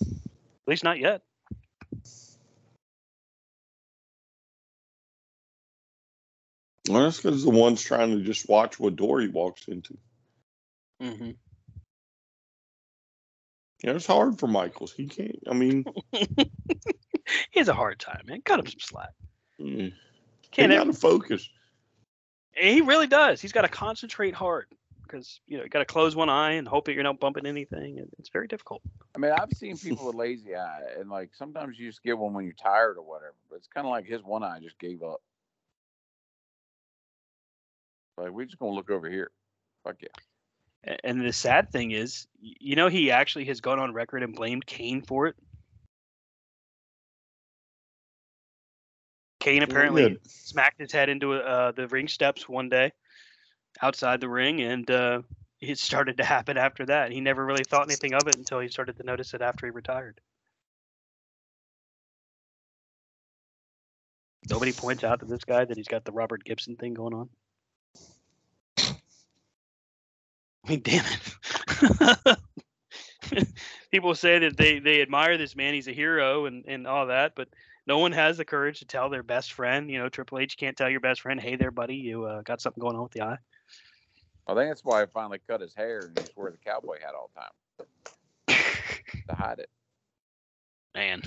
at 0.02 0.68
least 0.68 0.84
not 0.84 1.00
yet. 1.00 1.22
Well, 6.90 7.04
that's 7.04 7.18
because 7.22 7.44
the 7.44 7.50
one's 7.50 7.82
trying 7.82 8.12
to 8.18 8.24
just 8.24 8.48
watch 8.48 8.80
what 8.80 8.96
door 8.96 9.20
he 9.22 9.28
walks 9.28 9.68
into. 9.68 9.98
Mm-hmm. 11.02 11.32
Yeah, 13.84 13.92
it's 13.92 14.06
hard 14.06 14.40
for 14.40 14.48
Michaels. 14.48 14.92
He 14.94 15.08
can't. 15.08 15.38
I 15.50 15.54
mean, 15.54 15.86
he 16.12 17.60
has 17.60 17.68
a 17.68 17.74
hard 17.74 18.00
time, 18.00 18.22
man. 18.26 18.42
Cut 18.44 18.60
him 18.60 18.68
some 18.68 18.80
slack. 18.80 19.10
mm, 19.60 19.92
Can't 20.52 20.72
he 20.72 20.78
have- 20.78 20.88
got 20.88 20.94
to 20.94 21.00
focus. 21.00 21.50
He 22.56 22.80
really 22.82 23.08
does. 23.08 23.42
He's 23.42 23.52
got 23.52 23.64
to 23.64 23.68
concentrate 23.68 24.34
hard 24.34 24.68
because 25.04 25.42
you 25.46 25.58
know 25.58 25.64
you 25.66 25.70
got 25.70 25.80
to 25.80 25.86
close 25.86 26.16
one 26.16 26.30
eye 26.30 26.52
and 26.54 26.66
hope 26.66 26.86
that 26.86 26.94
you're 26.94 27.04
not 27.04 27.20
bumping 27.20 27.46
anything. 27.46 28.00
and 28.00 28.08
It's 28.18 28.30
very 28.30 28.48
difficult. 28.48 28.82
I 29.14 29.18
mean, 29.20 29.34
I've 29.34 29.52
seen 29.54 29.78
people 29.78 30.06
with 30.08 30.16
lazy 30.16 30.56
eye, 30.56 30.82
and 30.98 31.10
like 31.10 31.32
sometimes 31.36 31.78
you 31.78 31.90
just 31.90 32.02
get 32.02 32.18
one 32.18 32.34
when 32.34 32.46
you're 32.46 32.54
tired 32.54 32.96
or 32.98 33.02
whatever. 33.04 33.36
But 33.50 33.58
it's 33.58 33.68
kind 33.68 33.86
of 33.86 33.92
like 33.92 34.06
his 34.06 34.24
one 34.24 34.42
eye 34.44 34.60
just 34.62 34.80
gave 34.80 35.04
up. 35.04 35.22
Like 38.18 38.32
we're 38.32 38.46
just 38.46 38.60
gonna 38.60 38.74
look 38.74 38.90
over 38.90 39.10
here. 39.10 39.32
Fuck 39.84 39.98
yeah. 40.02 40.96
And 41.04 41.22
the 41.22 41.34
sad 41.34 41.72
thing 41.72 41.92
is, 41.92 42.28
you 42.40 42.76
know, 42.76 42.90
he 42.90 43.10
actually 43.10 43.46
has 43.46 43.60
gone 43.60 43.80
on 43.80 43.94
record 43.94 44.22
and 44.22 44.36
blamed 44.36 44.66
Kane 44.66 45.02
for 45.02 45.28
it. 45.28 45.36
Kane 49.40 49.64
apparently 49.64 50.10
did. 50.10 50.32
smacked 50.32 50.80
his 50.80 50.92
head 50.92 51.10
into 51.10 51.34
uh, 51.34 51.72
the 51.72 51.88
ring 51.88 52.08
steps 52.08 52.48
one 52.48 52.70
day 52.70 52.92
outside 53.82 54.22
the 54.22 54.30
ring, 54.30 54.62
and 54.62 54.90
uh, 54.90 55.22
it 55.62 55.78
started 55.78 56.18
to 56.18 56.24
happen 56.24 56.58
after 56.58 56.86
that. 56.86 57.12
He 57.12 57.22
never 57.22 57.46
really 57.46 57.64
thought 57.64 57.88
anything 57.88 58.14
of 58.14 58.28
it 58.28 58.38
until 58.38 58.60
he 58.60 58.68
started 58.68 58.98
to 58.98 59.04
notice 59.04 59.34
it 59.34 59.42
after 59.42 59.66
he 59.66 59.72
retired. 59.72 60.20
Nobody 64.50 64.72
points 64.72 65.04
out 65.04 65.20
to 65.22 65.26
this 65.26 65.44
guy 65.44 65.66
that 65.66 65.78
he's 65.78 65.88
got 65.88 66.06
the 66.06 66.12
Robert 66.12 66.44
Gibson 66.44 66.76
thing 66.76 66.94
going 66.94 67.14
on. 67.14 67.30
I 70.68 70.70
mean, 70.70 70.82
damn 70.84 71.06
it. 71.06 72.38
People 73.92 74.16
say 74.16 74.40
that 74.40 74.58
they 74.58 74.80
they 74.80 75.02
admire 75.02 75.38
this 75.38 75.56
man. 75.56 75.74
He's 75.74 75.88
a 75.88 75.94
hero 75.94 76.46
and 76.46 76.66
and 76.68 76.88
all 76.88 77.08
that, 77.08 77.34
but 77.36 77.50
no 77.86 78.00
one 78.00 78.12
has 78.12 78.38
the 78.38 78.46
courage 78.46 78.80
to 78.80 78.86
tell 78.86 79.10
their 79.10 79.24
best 79.24 79.54
friend. 79.54 79.92
You 79.92 80.00
know, 80.00 80.10
Triple 80.10 80.40
H 80.40 80.58
can't 80.58 80.76
tell 80.76 80.90
your 80.90 81.02
best 81.02 81.22
friend, 81.22 81.40
"Hey 81.40 81.56
there, 81.56 81.72
buddy, 81.72 81.96
you 81.96 82.26
uh, 82.26 82.42
got 82.42 82.62
something 82.62 82.82
going 82.82 82.96
on 82.96 83.04
with 83.04 83.12
the 83.12 83.22
eye." 83.22 83.38
I 84.48 84.54
think 84.54 84.70
that's 84.70 84.84
why 84.84 85.04
I 85.04 85.06
finally 85.08 85.40
cut 85.48 85.62
his 85.62 85.76
hair 85.76 86.00
and 86.00 86.18
he's 86.18 86.36
wear 86.36 86.52
the 86.52 86.58
cowboy 86.58 87.00
hat 87.00 87.14
all 87.16 87.30
the 87.36 87.42
time 87.42 88.58
to 89.30 89.36
hide 89.36 89.60
it. 89.60 89.70
Man, 90.96 91.22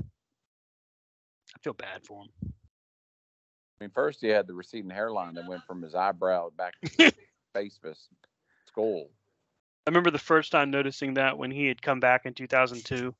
I 0.00 0.04
feel 1.62 1.72
bad 1.72 2.04
for 2.04 2.22
him. 2.22 2.28
I 2.44 3.84
mean, 3.84 3.90
first 3.90 4.20
he 4.20 4.28
had 4.28 4.46
the 4.46 4.54
receding 4.54 4.90
hairline 4.90 5.34
that 5.34 5.48
went 5.48 5.64
from 5.66 5.82
his 5.82 5.94
eyebrow 5.94 6.50
back 6.56 6.74
to 6.80 7.04
his 7.04 7.12
face, 7.54 7.78
his 7.82 8.08
skull. 8.66 9.08
I 9.86 9.90
remember 9.90 10.10
the 10.10 10.18
first 10.18 10.52
time 10.52 10.70
noticing 10.70 11.14
that 11.14 11.38
when 11.38 11.50
he 11.50 11.66
had 11.66 11.80
come 11.80 12.00
back 12.00 12.26
in 12.26 12.34
2002, 12.34 13.14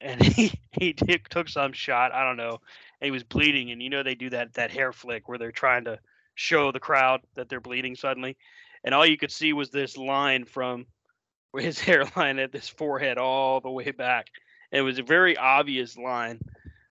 and 0.00 0.22
he 0.22 0.52
he 0.72 0.92
took 0.92 1.48
some 1.48 1.72
shot. 1.72 2.12
I 2.12 2.24
don't 2.24 2.36
know, 2.36 2.60
he 3.00 3.10
was 3.10 3.22
bleeding. 3.22 3.70
And 3.70 3.82
you 3.82 3.90
know 3.90 4.02
they 4.02 4.14
do 4.14 4.30
that 4.30 4.54
that 4.54 4.70
hair 4.70 4.92
flick 4.92 5.28
where 5.28 5.38
they're 5.38 5.52
trying 5.52 5.84
to 5.84 5.98
show 6.34 6.72
the 6.72 6.80
crowd 6.80 7.20
that 7.34 7.48
they're 7.48 7.60
bleeding 7.60 7.94
suddenly, 7.94 8.36
and 8.82 8.94
all 8.94 9.06
you 9.06 9.16
could 9.16 9.32
see 9.32 9.52
was 9.52 9.70
this 9.70 9.96
line 9.96 10.44
from 10.44 10.86
his 11.56 11.78
hairline 11.78 12.38
at 12.38 12.52
this 12.52 12.68
forehead 12.68 13.18
all 13.18 13.60
the 13.60 13.70
way 13.70 13.90
back. 13.90 14.26
And 14.72 14.80
it 14.80 14.82
was 14.82 14.98
a 14.98 15.04
very 15.04 15.36
obvious 15.36 15.96
line. 15.96 16.40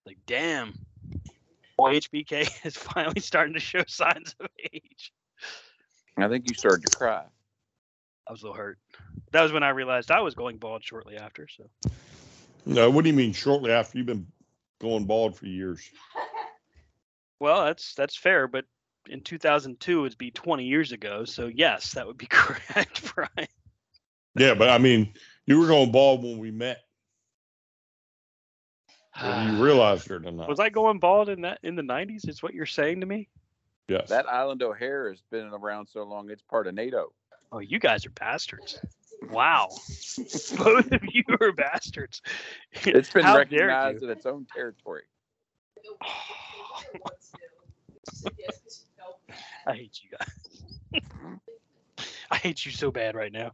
Like, 0.06 0.18
damn, 0.26 0.74
HBK 1.80 2.50
is 2.66 2.76
finally 2.76 3.20
starting 3.20 3.54
to 3.54 3.60
show 3.60 3.84
signs 3.88 4.36
of 4.40 4.48
age. 4.74 5.12
I 6.18 6.28
think 6.28 6.48
you 6.48 6.54
started 6.54 6.84
to 6.84 6.90
cry. 6.90 7.26
I 8.28 8.32
was 8.32 8.42
a 8.42 8.46
little 8.46 8.58
hurt. 8.58 8.80
That 9.32 9.42
was 9.42 9.52
when 9.52 9.64
I 9.64 9.70
realized 9.70 10.12
I 10.12 10.22
was 10.22 10.36
going 10.36 10.58
bald 10.58 10.84
shortly 10.84 11.18
after. 11.18 11.48
So 11.48 11.70
No, 12.66 12.90
what 12.90 13.04
do 13.04 13.10
you 13.10 13.16
mean 13.16 13.34
shortly 13.34 13.72
after 13.72 13.98
you've 13.98 14.08
been 14.08 14.28
going 14.80 15.06
bald 15.06 15.36
for 15.38 15.46
years? 15.46 15.90
Well, 17.40 17.66
that's 17.66 17.94
that's 17.96 18.16
fair, 18.16 18.48
but 18.48 18.64
in 19.10 19.20
2002 19.20 20.06
it'd 20.06 20.18
be 20.18 20.32
20 20.32 20.64
years 20.64 20.94
ago. 20.94 21.26
So 21.26 21.48
yes, 21.54 21.92
that 21.96 22.08
would 22.08 22.18
be 22.18 22.26
correct, 22.30 23.14
Brian. 23.14 23.50
Yeah, 24.36 24.54
but 24.54 24.70
I 24.70 24.78
mean, 24.78 25.14
you 25.46 25.60
were 25.60 25.68
going 25.68 25.92
bald 25.92 26.24
when 26.24 26.38
we 26.38 26.52
met. 26.52 26.80
Whether 29.20 29.44
you 29.44 29.64
realized 29.64 30.10
it 30.10 30.26
or 30.26 30.32
not. 30.32 30.48
Was 30.48 30.62
I 30.62 30.70
going 30.70 31.00
bald 31.00 31.28
in 31.28 31.42
that 31.42 31.60
in 31.64 31.76
the 31.76 31.82
90s? 31.82 32.30
Is 32.30 32.42
what 32.42 32.54
you're 32.54 32.66
saying 32.66 33.02
to 33.02 33.06
me? 33.06 33.28
Yes. 33.88 34.10
That 34.10 34.30
Island 34.30 34.64
O'Hare 34.64 35.10
has 35.10 35.22
been 35.30 35.48
around 35.48 35.88
so 35.88 36.04
long, 36.04 36.30
it's 36.30 36.42
part 36.42 36.68
of 36.68 36.76
NATO. 36.76 37.12
Oh, 37.52 37.60
you 37.60 37.80
guys 37.80 38.06
are 38.06 38.12
bastards. 38.12 38.80
Wow. 39.30 39.70
Both 40.58 40.92
of 40.92 41.02
you 41.12 41.24
are 41.40 41.52
bastards. 41.52 42.22
It's 42.72 43.12
been 43.12 43.24
How 43.24 43.38
recognized 43.38 44.04
in 44.04 44.10
its 44.10 44.26
own 44.26 44.48
territory. 44.54 45.04
I 49.66 49.76
hate 49.76 50.00
you 50.04 50.10
guys. 50.18 51.02
I 52.32 52.38
hate 52.38 52.66
you 52.66 52.72
so 52.72 52.92
bad 52.92 53.16
right 53.16 53.32
now. 53.32 53.52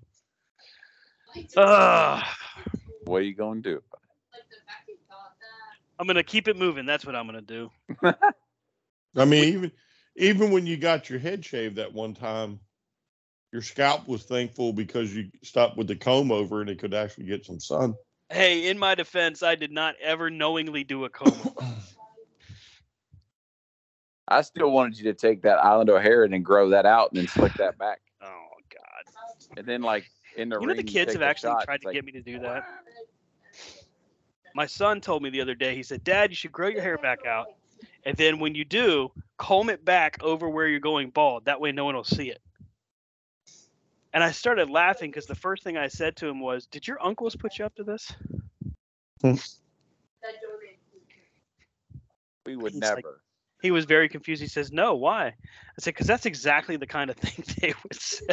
Uh, 1.56 2.22
What 3.04 3.18
are 3.18 3.26
you 3.26 3.36
going 3.36 3.62
to 3.64 3.76
do? 3.76 3.84
I'm 6.00 6.08
gonna 6.08 6.24
keep 6.24 6.48
it 6.48 6.56
moving. 6.56 6.86
That's 6.86 7.06
what 7.06 7.14
I'm 7.14 7.26
gonna 7.26 7.42
do. 7.42 7.70
I 8.04 9.26
mean, 9.26 9.44
even 9.44 9.72
even 10.20 10.52
when 10.52 10.66
you 10.68 10.78
got 10.78 11.10
your 11.10 11.20
head 11.20 11.44
shaved 11.44 11.78
that 11.78 11.94
one 11.94 12.14
time, 12.14 12.60
your 13.52 13.62
scalp 13.62 14.08
was 14.08 14.24
thankful 14.24 14.74
because 14.74 15.16
you 15.16 15.30
stopped 15.44 15.78
with 15.78 15.88
the 15.88 15.96
comb 15.96 16.32
over 16.32 16.62
and 16.62 16.70
it 16.70 16.78
could 16.78 16.94
actually 16.94 17.26
get 17.26 17.46
some 17.46 17.60
sun. 17.60 17.96
Hey, 18.30 18.68
in 18.70 18.78
my 18.78 18.94
defense, 18.94 19.42
I 19.42 19.56
did 19.56 19.72
not 19.72 19.96
ever 20.02 20.30
knowingly 20.30 20.84
do 20.84 21.06
a 21.06 21.10
comb. 21.10 21.56
I 24.28 24.42
still 24.42 24.70
wanted 24.70 25.00
you 25.00 25.06
to 25.06 25.14
take 25.16 25.42
that 25.42 25.58
Island 25.58 25.90
O'Hare 25.90 26.24
and 26.24 26.34
then 26.34 26.44
grow 26.44 26.70
that 26.70 26.86
out 26.86 27.12
and 27.12 27.18
then 27.18 27.28
slick 27.28 27.54
that 27.54 27.78
back. 27.78 28.00
Oh 28.22 28.48
God. 28.70 29.58
And 29.58 29.66
then 29.66 29.82
like 29.82 30.06
in 30.36 30.50
the 30.50 30.60
You 30.60 30.68
know 30.68 30.74
the 30.74 30.84
kids 30.84 31.14
have 31.14 31.22
actually 31.22 31.52
shot. 31.52 31.64
tried 31.64 31.80
to 31.82 31.88
like, 31.88 31.94
get 31.96 32.04
me 32.04 32.12
to 32.12 32.22
do 32.22 32.38
that. 32.42 32.66
My 34.54 34.66
son 34.66 35.00
told 35.00 35.24
me 35.24 35.30
the 35.30 35.40
other 35.40 35.56
day. 35.56 35.74
He 35.74 35.84
said, 35.84 36.04
"Dad, 36.04 36.30
you 36.32 36.36
should 36.36 36.52
grow 36.52 36.68
your 36.68 36.82
hair 36.82 36.98
back 36.98 37.26
out, 37.26 37.48
and 38.06 38.16
then 38.18 38.40
when 38.40 38.56
you 38.56 38.66
do, 38.66 39.12
comb 39.38 39.70
it 39.70 39.84
back 39.86 40.22
over 40.22 40.50
where 40.50 40.68
you're 40.68 40.80
going 40.80 41.10
bald. 41.10 41.46
That 41.46 41.60
way, 41.62 41.72
no 41.72 41.86
one 41.86 41.96
will 41.96 42.04
see 42.04 42.30
it." 42.30 42.42
And 44.14 44.24
I 44.24 44.32
started 44.32 44.70
laughing 44.70 45.12
because 45.12 45.28
the 45.28 45.36
first 45.36 45.64
thing 45.64 45.78
I 45.78 45.88
said 45.88 46.16
to 46.18 46.28
him 46.28 46.40
was, 46.40 46.66
"Did 46.68 46.88
your 46.88 47.02
uncles 47.04 47.36
put 47.36 47.60
you 47.60 47.66
up 47.66 47.76
to 47.76 47.84
this?" 47.84 48.12
We 52.46 52.56
would 52.56 52.74
He's 52.74 52.82
like- 52.82 52.96
never. 53.04 53.22
He 53.62 53.72
was 53.72 53.84
very 53.84 54.08
confused. 54.08 54.42
He 54.42 54.48
says, 54.48 54.72
"No, 54.72 54.96
why?" 54.96 55.28
I 55.28 55.36
said, 55.80 55.94
"Because 55.94 56.08
that's 56.08 56.26
exactly 56.26 56.78
the 56.78 56.88
kind 56.88 57.10
of 57.10 57.18
thing 57.18 57.44
they 57.60 57.74
would 57.84 57.94
say." 58.02 58.26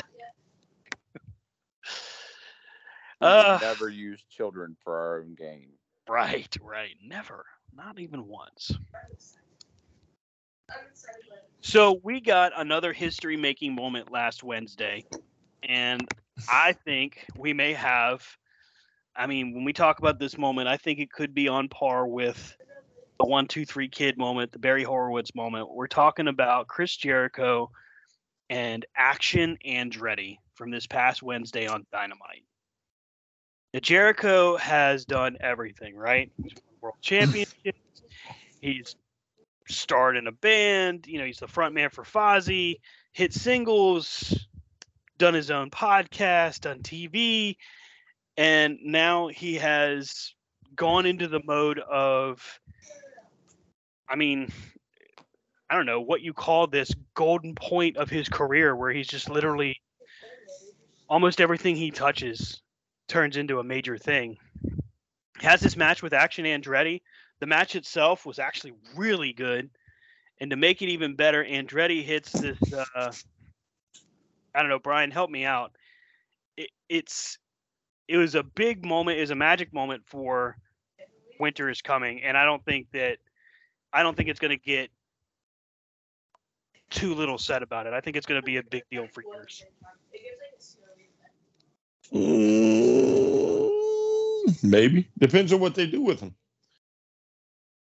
we 3.20 3.26
Uh, 3.26 3.58
never 3.60 3.88
use 3.88 4.22
children 4.30 4.76
for 4.84 4.96
our 4.96 5.20
own 5.20 5.34
gain. 5.34 5.72
right, 6.08 6.56
right, 6.60 6.94
never, 7.02 7.44
not 7.74 7.98
even 7.98 8.26
once. 8.28 8.72
So 11.60 12.00
we 12.02 12.20
got 12.20 12.52
another 12.56 12.92
history-making 12.92 13.74
moment 13.74 14.12
last 14.12 14.44
Wednesday, 14.44 15.04
and 15.62 16.06
I 16.48 16.72
think 16.72 17.26
we 17.36 17.52
may 17.52 17.72
have. 17.72 18.24
I 19.16 19.26
mean, 19.26 19.54
when 19.54 19.64
we 19.64 19.72
talk 19.72 19.98
about 19.98 20.18
this 20.18 20.38
moment, 20.38 20.68
I 20.68 20.76
think 20.76 21.00
it 21.00 21.10
could 21.10 21.34
be 21.34 21.48
on 21.48 21.68
par 21.68 22.06
with 22.06 22.56
the 23.18 23.26
one, 23.26 23.46
two, 23.46 23.64
three 23.64 23.88
kid 23.88 24.18
moment, 24.18 24.52
the 24.52 24.58
Barry 24.58 24.84
Horowitz 24.84 25.34
moment. 25.34 25.72
We're 25.72 25.86
talking 25.86 26.28
about 26.28 26.68
Chris 26.68 26.96
Jericho 26.96 27.70
and 28.50 28.84
Action 28.96 29.58
Andretti 29.66 30.38
from 30.54 30.70
this 30.70 30.86
past 30.86 31.22
Wednesday 31.22 31.66
on 31.66 31.86
Dynamite. 31.90 32.44
Now, 33.74 33.80
Jericho 33.80 34.56
has 34.56 35.04
done 35.04 35.36
everything, 35.40 35.96
right? 35.96 36.30
He's 36.36 36.52
won 36.54 36.80
world 36.80 36.96
championships. 37.00 38.02
He's 38.60 38.96
starred 39.68 40.16
in 40.16 40.26
a 40.26 40.32
band. 40.32 41.06
You 41.06 41.18
know, 41.18 41.24
he's 41.24 41.38
the 41.38 41.48
front 41.48 41.74
man 41.74 41.90
for 41.90 42.04
Fozzy, 42.04 42.80
hit 43.12 43.32
singles, 43.32 44.46
done 45.18 45.34
his 45.34 45.50
own 45.50 45.70
podcast, 45.70 46.62
done 46.62 46.80
TV, 46.80 47.56
and 48.36 48.78
now 48.82 49.28
he 49.28 49.54
has 49.54 50.34
gone 50.74 51.06
into 51.06 51.26
the 51.26 51.40
mode 51.44 51.78
of, 51.78 52.60
I 54.08 54.16
mean, 54.16 54.50
I 55.68 55.74
don't 55.74 55.86
know 55.86 56.00
what 56.00 56.20
you 56.20 56.32
call 56.32 56.66
this 56.66 56.92
golden 57.14 57.54
point 57.54 57.96
of 57.96 58.10
his 58.10 58.28
career 58.28 58.76
where 58.76 58.92
he's 58.92 59.08
just 59.08 59.28
literally 59.28 59.80
almost 61.08 61.40
everything 61.40 61.76
he 61.76 61.90
touches 61.90 62.60
turns 63.08 63.36
into 63.36 63.58
a 63.58 63.64
major 63.64 63.96
thing. 63.96 64.36
Has 65.40 65.60
this 65.60 65.76
match 65.76 66.02
with 66.02 66.12
Action 66.12 66.44
Andretti. 66.44 67.02
The 67.40 67.46
match 67.46 67.76
itself 67.76 68.24
was 68.26 68.38
actually 68.38 68.72
really 68.94 69.32
good. 69.32 69.70
And 70.40 70.50
to 70.50 70.56
make 70.56 70.82
it 70.82 70.88
even 70.88 71.14
better, 71.14 71.44
Andretti 71.44 72.02
hits 72.02 72.32
this 72.32 72.58
uh 72.72 73.12
I 74.54 74.60
don't 74.60 74.70
know, 74.70 74.78
Brian, 74.78 75.10
help 75.10 75.30
me 75.30 75.44
out. 75.44 75.72
It, 76.56 76.70
it's 76.88 77.38
it 78.08 78.16
was 78.16 78.34
a 78.34 78.42
big 78.42 78.84
moment, 78.86 79.18
it 79.18 79.22
was 79.22 79.30
a 79.30 79.34
magic 79.34 79.72
moment 79.74 80.02
for 80.06 80.56
winter 81.38 81.68
is 81.68 81.82
coming, 81.82 82.22
and 82.22 82.36
I 82.36 82.44
don't 82.44 82.64
think 82.64 82.90
that 82.92 83.18
I 83.92 84.02
don't 84.02 84.16
think 84.16 84.28
it's 84.28 84.40
gonna 84.40 84.56
get 84.56 84.90
too 86.90 87.14
little 87.14 87.38
said 87.38 87.62
about 87.62 87.86
it. 87.86 87.92
I 87.92 88.00
think 88.00 88.16
it's 88.16 88.26
gonna 88.26 88.42
be 88.42 88.56
a 88.56 88.62
big 88.62 88.82
deal 88.90 89.06
for 89.12 89.22
years. 89.22 89.64
Mm, 92.12 93.70
maybe 94.62 95.08
depends 95.18 95.52
on 95.52 95.60
what 95.60 95.74
they 95.74 95.86
do 95.86 96.00
with 96.00 96.20
him. 96.20 96.34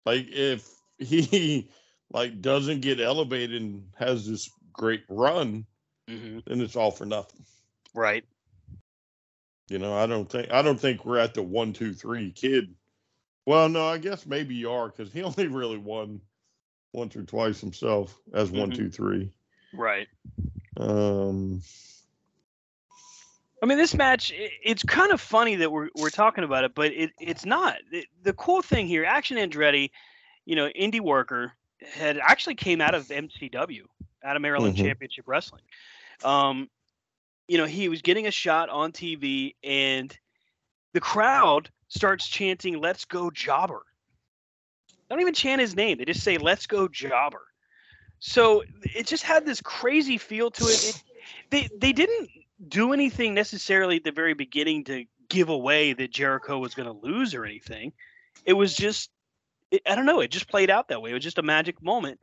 Like 0.06 0.28
if 0.30 0.66
he 0.98 1.68
like 2.12 2.40
doesn't 2.40 2.80
get 2.80 3.00
elevated 3.00 3.60
and 3.60 3.84
has 3.98 4.26
this 4.26 4.48
great 4.72 5.02
run, 5.08 5.66
Mm-hmm. 6.08 6.38
then 6.46 6.60
it's 6.60 6.76
all 6.76 6.92
for 6.92 7.04
nothing. 7.04 7.44
Right. 7.92 8.24
You 9.68 9.80
know, 9.80 9.92
I 9.92 10.06
don't 10.06 10.30
think 10.30 10.52
I 10.52 10.62
don't 10.62 10.78
think 10.78 11.04
we're 11.04 11.18
at 11.18 11.34
the 11.34 11.42
one, 11.42 11.72
two, 11.72 11.92
three 11.92 12.30
kid. 12.30 12.72
Well, 13.44 13.68
no, 13.68 13.84
I 13.88 13.98
guess 13.98 14.24
maybe 14.24 14.54
you 14.54 14.70
are 14.70 14.88
because 14.88 15.12
he 15.12 15.22
only 15.24 15.48
really 15.48 15.78
won 15.78 16.20
once 16.92 17.16
or 17.16 17.24
twice 17.24 17.60
himself 17.60 18.16
as 18.32 18.52
one, 18.52 18.70
Mhm. 18.70 18.76
two, 18.76 18.88
three. 18.90 19.32
Right. 19.74 20.06
Um, 20.76 21.60
I 23.66 23.68
mean, 23.68 23.78
this 23.78 23.94
match, 23.94 24.32
it's 24.36 24.84
kind 24.84 25.10
of 25.10 25.20
funny 25.20 25.56
that 25.56 25.72
we're, 25.72 25.88
we're 25.96 26.10
talking 26.10 26.44
about 26.44 26.62
it, 26.62 26.72
but 26.72 26.92
it, 26.92 27.10
it's 27.18 27.44
not. 27.44 27.78
The, 27.90 28.06
the 28.22 28.32
cool 28.32 28.62
thing 28.62 28.86
here, 28.86 29.04
Action 29.04 29.38
Andretti, 29.38 29.90
you 30.44 30.54
know, 30.54 30.68
indie 30.68 31.00
worker, 31.00 31.52
had 31.82 32.16
actually 32.16 32.54
came 32.54 32.80
out 32.80 32.94
of 32.94 33.08
MCW, 33.10 33.82
out 34.22 34.36
of 34.36 34.42
Maryland 34.42 34.76
Mhm. 34.76 34.82
Championship 34.82 35.24
Wrestling. 35.26 35.64
Um, 36.22 36.70
you 37.48 37.58
know, 37.58 37.64
he 37.64 37.88
was 37.88 38.02
getting 38.02 38.28
a 38.28 38.30
shot 38.30 38.68
on 38.68 38.92
TV, 38.92 39.56
and 39.64 40.16
the 40.92 41.00
crowd 41.00 41.68
starts 41.88 42.28
chanting, 42.28 42.80
"Let's 42.80 43.04
go, 43.04 43.32
Jobber." 43.32 43.82
They 45.08 45.16
don't 45.16 45.20
even 45.22 45.34
chant 45.34 45.60
his 45.60 45.74
name; 45.74 45.98
they 45.98 46.04
just 46.04 46.22
say, 46.22 46.38
"Let's 46.38 46.68
go, 46.68 46.86
Jobber." 46.86 47.42
So 48.20 48.62
it 48.94 49.08
just 49.08 49.24
had 49.24 49.44
this 49.44 49.60
crazy 49.60 50.18
feel 50.18 50.52
to 50.52 50.68
it. 50.68 50.84
it 50.84 51.02
they 51.50 51.68
they 51.80 51.92
didn't 51.92 52.30
do 52.68 52.92
anything 52.92 53.34
necessarily 53.34 53.96
at 53.96 54.04
the 54.04 54.12
very 54.12 54.34
beginning 54.34 54.84
to 54.84 55.04
give 55.28 55.48
away 55.48 55.92
that 55.92 56.10
Jericho 56.10 56.58
was 56.58 56.74
going 56.74 56.86
to 56.86 57.06
lose 57.06 57.34
or 57.34 57.44
anything. 57.44 57.92
It 58.44 58.54
was 58.54 58.74
just, 58.74 59.10
it, 59.70 59.82
I 59.86 59.94
don't 59.94 60.06
know, 60.06 60.20
it 60.20 60.30
just 60.30 60.48
played 60.48 60.70
out 60.70 60.88
that 60.88 61.02
way. 61.02 61.10
It 61.10 61.14
was 61.14 61.24
just 61.24 61.38
a 61.38 61.42
magic 61.42 61.82
moment. 61.82 62.20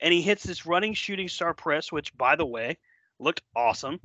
And 0.00 0.12
he 0.12 0.22
hits 0.22 0.42
this 0.42 0.66
running 0.66 0.94
shooting 0.94 1.28
star 1.28 1.54
press, 1.54 1.92
which, 1.92 2.16
by 2.16 2.36
the 2.36 2.46
way, 2.46 2.78
looked 3.18 3.42
awesome, 3.54 4.00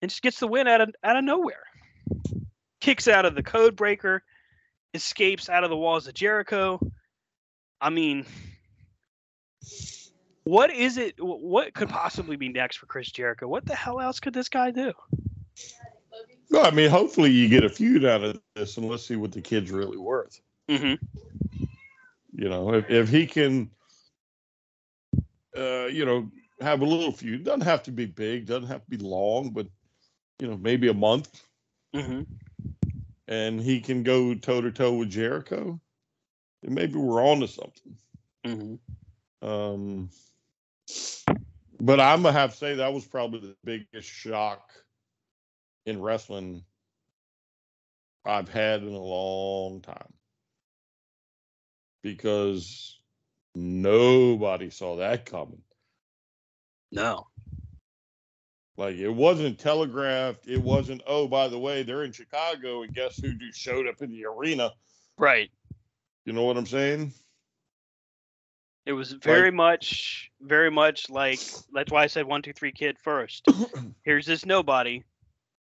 and 0.00 0.10
just 0.10 0.22
gets 0.22 0.38
the 0.40 0.46
win 0.46 0.68
out 0.68 0.80
of 0.82 0.94
out 1.02 1.16
of 1.16 1.24
nowhere. 1.24 1.64
Kicks 2.80 3.08
out 3.08 3.24
of 3.24 3.34
the 3.34 3.42
code 3.42 3.74
breaker, 3.74 4.22
escapes 4.92 5.48
out 5.48 5.64
of 5.64 5.70
the 5.70 5.76
walls 5.76 6.06
of 6.06 6.14
Jericho. 6.14 6.80
I 7.80 7.90
mean, 7.90 8.26
what 10.44 10.70
is 10.72 10.96
it? 10.98 11.14
What 11.18 11.74
could 11.74 11.88
possibly 11.88 12.36
be 12.36 12.48
next 12.48 12.76
for 12.76 12.86
Chris 12.86 13.10
Jericho? 13.10 13.46
What 13.48 13.66
the 13.66 13.74
hell 13.74 14.00
else 14.00 14.20
could 14.20 14.34
this 14.34 14.48
guy 14.48 14.70
do? 14.70 14.92
No, 16.50 16.62
I 16.62 16.70
mean, 16.70 16.90
hopefully 16.90 17.30
you 17.30 17.48
get 17.48 17.64
a 17.64 17.68
feud 17.68 18.04
out 18.04 18.22
of 18.22 18.40
this, 18.54 18.76
and 18.76 18.88
let's 18.88 19.06
see 19.06 19.16
what 19.16 19.32
the 19.32 19.40
kid's 19.40 19.70
really 19.70 19.96
worth. 19.96 20.40
Mm-hmm. 20.68 21.04
You 22.34 22.48
know, 22.48 22.74
if 22.74 22.90
if 22.90 23.08
he 23.08 23.26
can, 23.26 23.70
uh, 25.56 25.86
you 25.86 26.04
know, 26.04 26.30
have 26.60 26.80
a 26.80 26.86
little 26.86 27.12
feud, 27.12 27.44
doesn't 27.44 27.62
have 27.62 27.82
to 27.84 27.90
be 27.90 28.06
big, 28.06 28.46
doesn't 28.46 28.68
have 28.68 28.84
to 28.84 28.90
be 28.90 28.98
long, 28.98 29.50
but 29.50 29.66
you 30.40 30.48
know, 30.48 30.56
maybe 30.56 30.88
a 30.88 30.94
month, 30.94 31.42
Mm-hmm. 31.94 32.22
and 33.28 33.60
he 33.60 33.80
can 33.80 34.02
go 34.02 34.34
toe 34.34 34.62
to 34.62 34.72
toe 34.72 34.94
with 34.94 35.10
Jericho, 35.10 35.78
And 36.62 36.74
maybe 36.74 36.94
we're 36.94 37.22
on 37.22 37.40
to 37.40 37.48
something. 37.48 37.96
Mm-hmm. 38.46 39.46
Um, 39.46 40.10
but 41.80 42.00
I'm 42.00 42.22
gonna 42.22 42.32
have 42.32 42.52
to 42.52 42.56
say 42.56 42.74
that 42.76 42.92
was 42.92 43.06
probably 43.06 43.40
the 43.40 43.56
biggest 43.64 44.08
shock 44.08 44.70
in 45.86 46.00
wrestling 46.00 46.64
I've 48.24 48.48
had 48.48 48.82
in 48.82 48.92
a 48.92 48.98
long 48.98 49.80
time 49.80 50.12
because 52.02 53.00
nobody 53.54 54.70
saw 54.70 54.96
that 54.96 55.26
coming. 55.26 55.62
No. 56.92 57.26
Like 58.76 58.96
it 58.96 59.10
wasn't 59.10 59.58
telegraphed. 59.58 60.46
It 60.46 60.62
wasn't. 60.62 61.02
Oh, 61.06 61.28
by 61.28 61.48
the 61.48 61.58
way, 61.58 61.82
they're 61.82 62.04
in 62.04 62.12
Chicago, 62.12 62.82
and 62.82 62.94
guess 62.94 63.16
who 63.18 63.34
just 63.34 63.58
showed 63.58 63.86
up 63.86 64.00
in 64.00 64.10
the 64.10 64.24
arena? 64.24 64.70
Right. 65.18 65.50
You 66.24 66.32
know 66.32 66.44
what 66.44 66.56
I'm 66.56 66.66
saying? 66.66 67.12
It 68.84 68.92
was 68.92 69.12
very 69.12 69.50
much, 69.52 70.30
very 70.40 70.70
much 70.70 71.08
like 71.08 71.40
that's 71.72 71.92
why 71.92 72.02
I 72.02 72.06
said 72.08 72.26
one, 72.26 72.42
two, 72.42 72.52
three, 72.52 72.72
kid 72.72 72.98
first. 72.98 73.46
Here's 74.04 74.26
this 74.26 74.44
nobody. 74.44 75.04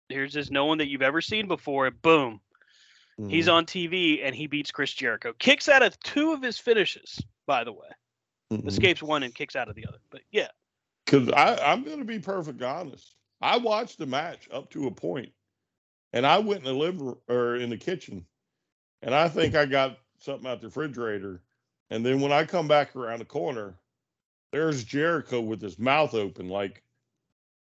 Here's 0.08 0.32
this 0.32 0.50
no 0.50 0.64
one 0.66 0.78
that 0.78 0.88
you've 0.88 1.02
ever 1.02 1.20
seen 1.20 1.46
before. 1.46 1.90
Boom. 1.90 2.40
He's 3.28 3.46
Mhm. 3.46 3.52
on 3.52 3.66
TV 3.66 4.24
and 4.24 4.34
he 4.34 4.46
beats 4.46 4.70
Chris 4.70 4.92
Jericho. 4.92 5.34
Kicks 5.38 5.68
out 5.68 5.82
of 5.82 5.98
two 6.00 6.32
of 6.32 6.42
his 6.42 6.58
finishes, 6.58 7.20
by 7.46 7.62
the 7.62 7.72
way. 7.72 7.88
Mhm. 8.52 8.66
Escapes 8.66 9.02
one 9.02 9.22
and 9.22 9.34
kicks 9.34 9.54
out 9.54 9.68
of 9.68 9.74
the 9.76 9.86
other. 9.86 9.98
But 10.10 10.22
yeah. 10.30 10.48
Because 11.04 11.30
I'm 11.36 11.84
going 11.84 11.98
to 11.98 12.04
be 12.04 12.18
perfect 12.18 12.62
honest. 12.62 13.14
I 13.40 13.58
watched 13.58 13.98
the 13.98 14.06
match 14.06 14.48
up 14.50 14.70
to 14.70 14.86
a 14.86 14.90
point, 14.90 15.32
and 16.12 16.26
I 16.26 16.38
went 16.38 16.60
in 16.60 16.64
the 16.64 16.72
living 16.72 17.14
or 17.28 17.56
in 17.56 17.68
the 17.68 17.76
kitchen, 17.76 18.26
and 19.02 19.14
I 19.14 19.28
think 19.28 19.54
I 19.54 19.66
got 19.66 19.98
something 20.18 20.50
out 20.50 20.60
the 20.62 20.68
refrigerator. 20.68 21.42
And 21.90 22.04
then 22.04 22.20
when 22.20 22.32
I 22.32 22.44
come 22.44 22.68
back 22.68 22.96
around 22.96 23.20
the 23.20 23.24
corner, 23.24 23.74
there's 24.52 24.84
Jericho 24.84 25.40
with 25.40 25.60
his 25.60 25.78
mouth 25.78 26.14
open, 26.14 26.48
like, 26.48 26.82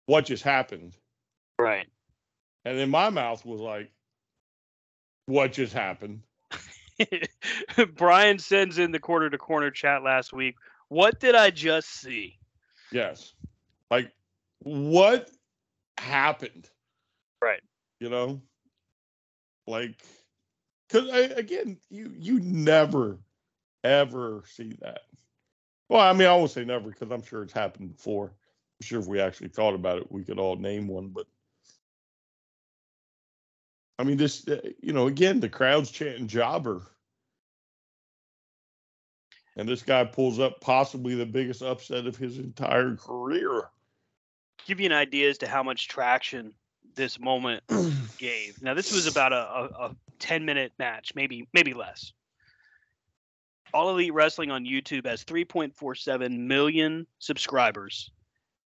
what 0.07 0.27
just 0.27 0.43
happened? 0.43 0.97
Right. 1.59 1.87
And 2.65 2.79
then 2.79 2.91
my 2.91 3.11
mouth 3.11 3.45
was 3.45 3.61
like, 3.61 3.91
what 5.27 5.53
just 5.53 5.73
happened? 5.73 6.23
Brian 7.97 8.39
sends 8.39 8.79
in 8.79 8.93
the 8.93 8.99
quarter 8.99 9.29
to 9.29 9.39
corner 9.39 9.71
chat 9.71 10.03
last 10.03 10.33
week. 10.33 10.57
What 10.89 11.19
did 11.19 11.35
I 11.35 11.51
just 11.51 11.89
see? 12.01 12.39
Yes. 12.93 13.35
Like, 13.91 14.13
what 14.61 15.31
happened? 15.99 16.69
Right. 17.43 17.61
You 18.01 18.09
know, 18.09 18.41
like, 19.67 20.03
because 20.89 21.09
again, 21.33 21.79
you 21.91 22.13
you 22.17 22.41
never 22.41 23.19
ever 23.87 24.43
see 24.47 24.73
that. 24.81 25.03
Well, 25.89 26.01
I 26.01 26.13
mean, 26.13 26.29
I 26.29 26.35
won't 26.35 26.51
say 26.51 26.65
never 26.65 26.91
because 26.91 27.11
I'm 27.11 27.23
sure 27.23 27.43
it's 27.43 27.53
happened 27.53 27.97
before. 27.97 28.27
I'm 28.27 28.85
sure 28.85 29.01
if 29.01 29.07
we 29.07 29.21
actually 29.21 29.49
thought 29.49 29.75
about 29.75 29.99
it, 29.99 30.11
we 30.11 30.25
could 30.25 30.39
all 30.39 30.57
name 30.57 30.89
one. 30.89 31.09
But 31.09 31.27
I 33.99 34.05
mean, 34.05 34.17
this, 34.17 34.47
uh, 34.49 34.61
you 34.81 34.93
know, 34.93 35.07
again, 35.07 35.41
the 35.41 35.49
crowd's 35.49 35.91
chanting 35.91 36.27
"jobber," 36.27 36.83
and 39.57 39.69
this 39.69 39.83
guy 39.83 40.05
pulls 40.05 40.39
up 40.39 40.61
possibly 40.61 41.15
the 41.15 41.27
biggest 41.27 41.63
upset 41.63 42.07
of 42.07 42.17
his 42.17 42.39
entire 42.39 42.97
career. 42.97 43.71
Give 44.67 44.81
you 44.81 44.87
an 44.87 44.93
idea 44.93 45.31
as 45.31 45.39
to 45.39 45.47
how 45.49 45.63
much 45.63 45.89
traction 45.89 46.53
this 46.95 47.21
moment 47.21 47.63
gave. 48.19 48.61
Now, 48.61 48.75
this 48.75 48.93
was 48.93 49.07
about 49.07 49.33
a, 49.33 49.37
a, 49.37 49.87
a 49.87 49.97
10 50.19 50.45
minute 50.45 50.73
match, 50.79 51.15
maybe 51.15 51.49
maybe 51.53 51.73
less. 51.73 52.13
All 53.75 53.91
Elite 53.91 54.15
Wrestling 54.15 54.51
on 54.51 54.65
YouTube 54.65 55.07
has 55.07 55.25
3.47 55.25 56.39
million 56.39 57.07
subscribers. 57.19 58.11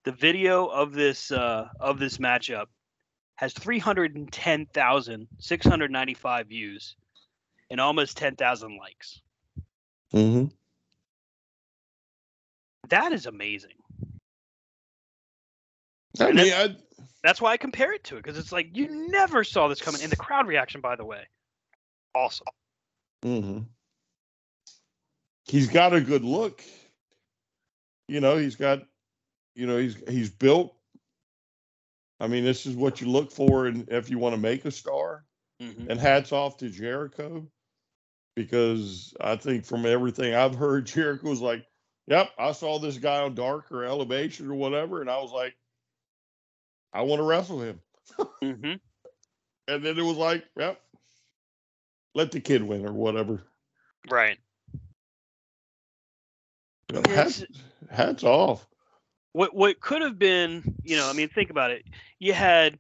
The 0.06 0.12
video 0.12 0.68
of 0.68 0.94
this 0.94 1.32
uh, 1.32 1.68
of 1.80 2.00
this 2.00 2.18
matchup 2.18 2.66
has 3.36 3.54
310,695 3.54 6.48
views 6.48 6.96
and 7.70 7.80
almost 7.80 8.18
10,000 8.18 8.78
likes. 8.78 9.22
Mm-hmm. 10.14 10.46
That 12.90 13.14
is 13.14 13.28
amazing. 13.28 13.76
I 16.20 16.32
mean, 16.32 16.52
I, 16.52 16.76
That's 17.24 17.40
why 17.40 17.54
I 17.54 17.58
compare 17.58 17.94
it 17.94 18.04
to 18.06 18.18
it 18.18 18.24
because 18.24 18.38
it's 18.38 18.52
like 18.52 18.76
you 18.76 19.08
never 19.10 19.44
saw 19.44 19.68
this 19.68 19.80
coming. 19.80 20.02
And 20.02 20.12
the 20.12 20.18
crowd 20.18 20.48
reaction, 20.48 20.82
by 20.82 20.96
the 20.96 21.06
way, 21.06 21.28
awesome. 22.14 22.48
hmm 23.24 23.60
He's 25.50 25.68
got 25.68 25.94
a 25.94 26.02
good 26.02 26.24
look. 26.24 26.64
You 28.08 28.20
know, 28.22 28.38
he's 28.38 28.56
got, 28.56 28.84
you 29.56 29.66
know, 29.68 29.78
he's 29.78 29.96
he's 30.08 30.30
built. 30.30 30.76
I 32.20 32.28
mean, 32.28 32.44
this 32.44 32.66
is 32.66 32.76
what 32.76 33.02
you 33.02 33.10
look 33.10 33.32
for, 33.32 33.68
and 33.68 33.88
if 33.90 34.10
you 34.10 34.20
want 34.20 34.36
to 34.36 34.42
make 34.42 34.66
a 34.66 34.72
star. 34.72 35.26
Mhm. 35.62 35.90
And 35.90 36.00
hats 36.00 36.32
off 36.32 36.58
to 36.58 36.70
Jericho, 36.70 37.50
because 38.36 39.14
I 39.20 39.36
think 39.36 39.66
from 39.66 39.86
everything 39.86 40.34
I've 40.36 40.56
heard, 40.56 40.86
Jericho 40.88 41.30
was 41.30 41.42
like, 41.42 41.66
"Yep, 42.08 42.32
I 42.38 42.52
saw 42.54 42.80
this 42.80 42.98
guy 42.98 43.24
on 43.24 43.36
Dark 43.36 43.72
or 43.72 43.84
Elevation 43.86 44.50
or 44.50 44.56
whatever, 44.56 45.02
and 45.02 45.10
I 45.10 45.20
was 45.22 45.32
like, 45.32 45.56
I 46.94 47.02
want 47.02 47.20
to 47.20 47.24
wrestle 47.24 47.62
him." 47.62 47.82
hmm 48.42 48.74
And 49.68 49.86
then 49.86 50.00
it 50.00 50.04
was 50.04 50.18
like, 50.18 50.46
"Yep, 50.58 50.82
let 52.16 52.32
the 52.32 52.40
kid 52.40 52.64
win 52.64 52.86
or 52.88 52.94
whatever." 52.94 53.44
Right. 54.10 54.40
You 56.92 57.02
know, 57.02 57.10
hats, 57.14 57.44
hats 57.90 58.24
off. 58.24 58.68
What 59.34 59.56
what 59.56 59.80
could 59.80 60.02
have 60.02 60.18
been, 60.18 60.76
you 60.84 60.98
know, 60.98 61.10
I 61.10 61.14
mean, 61.14 61.30
think 61.30 61.50
about 61.50 61.72
it. 61.72 61.86
You 62.18 62.34
had 62.34 62.80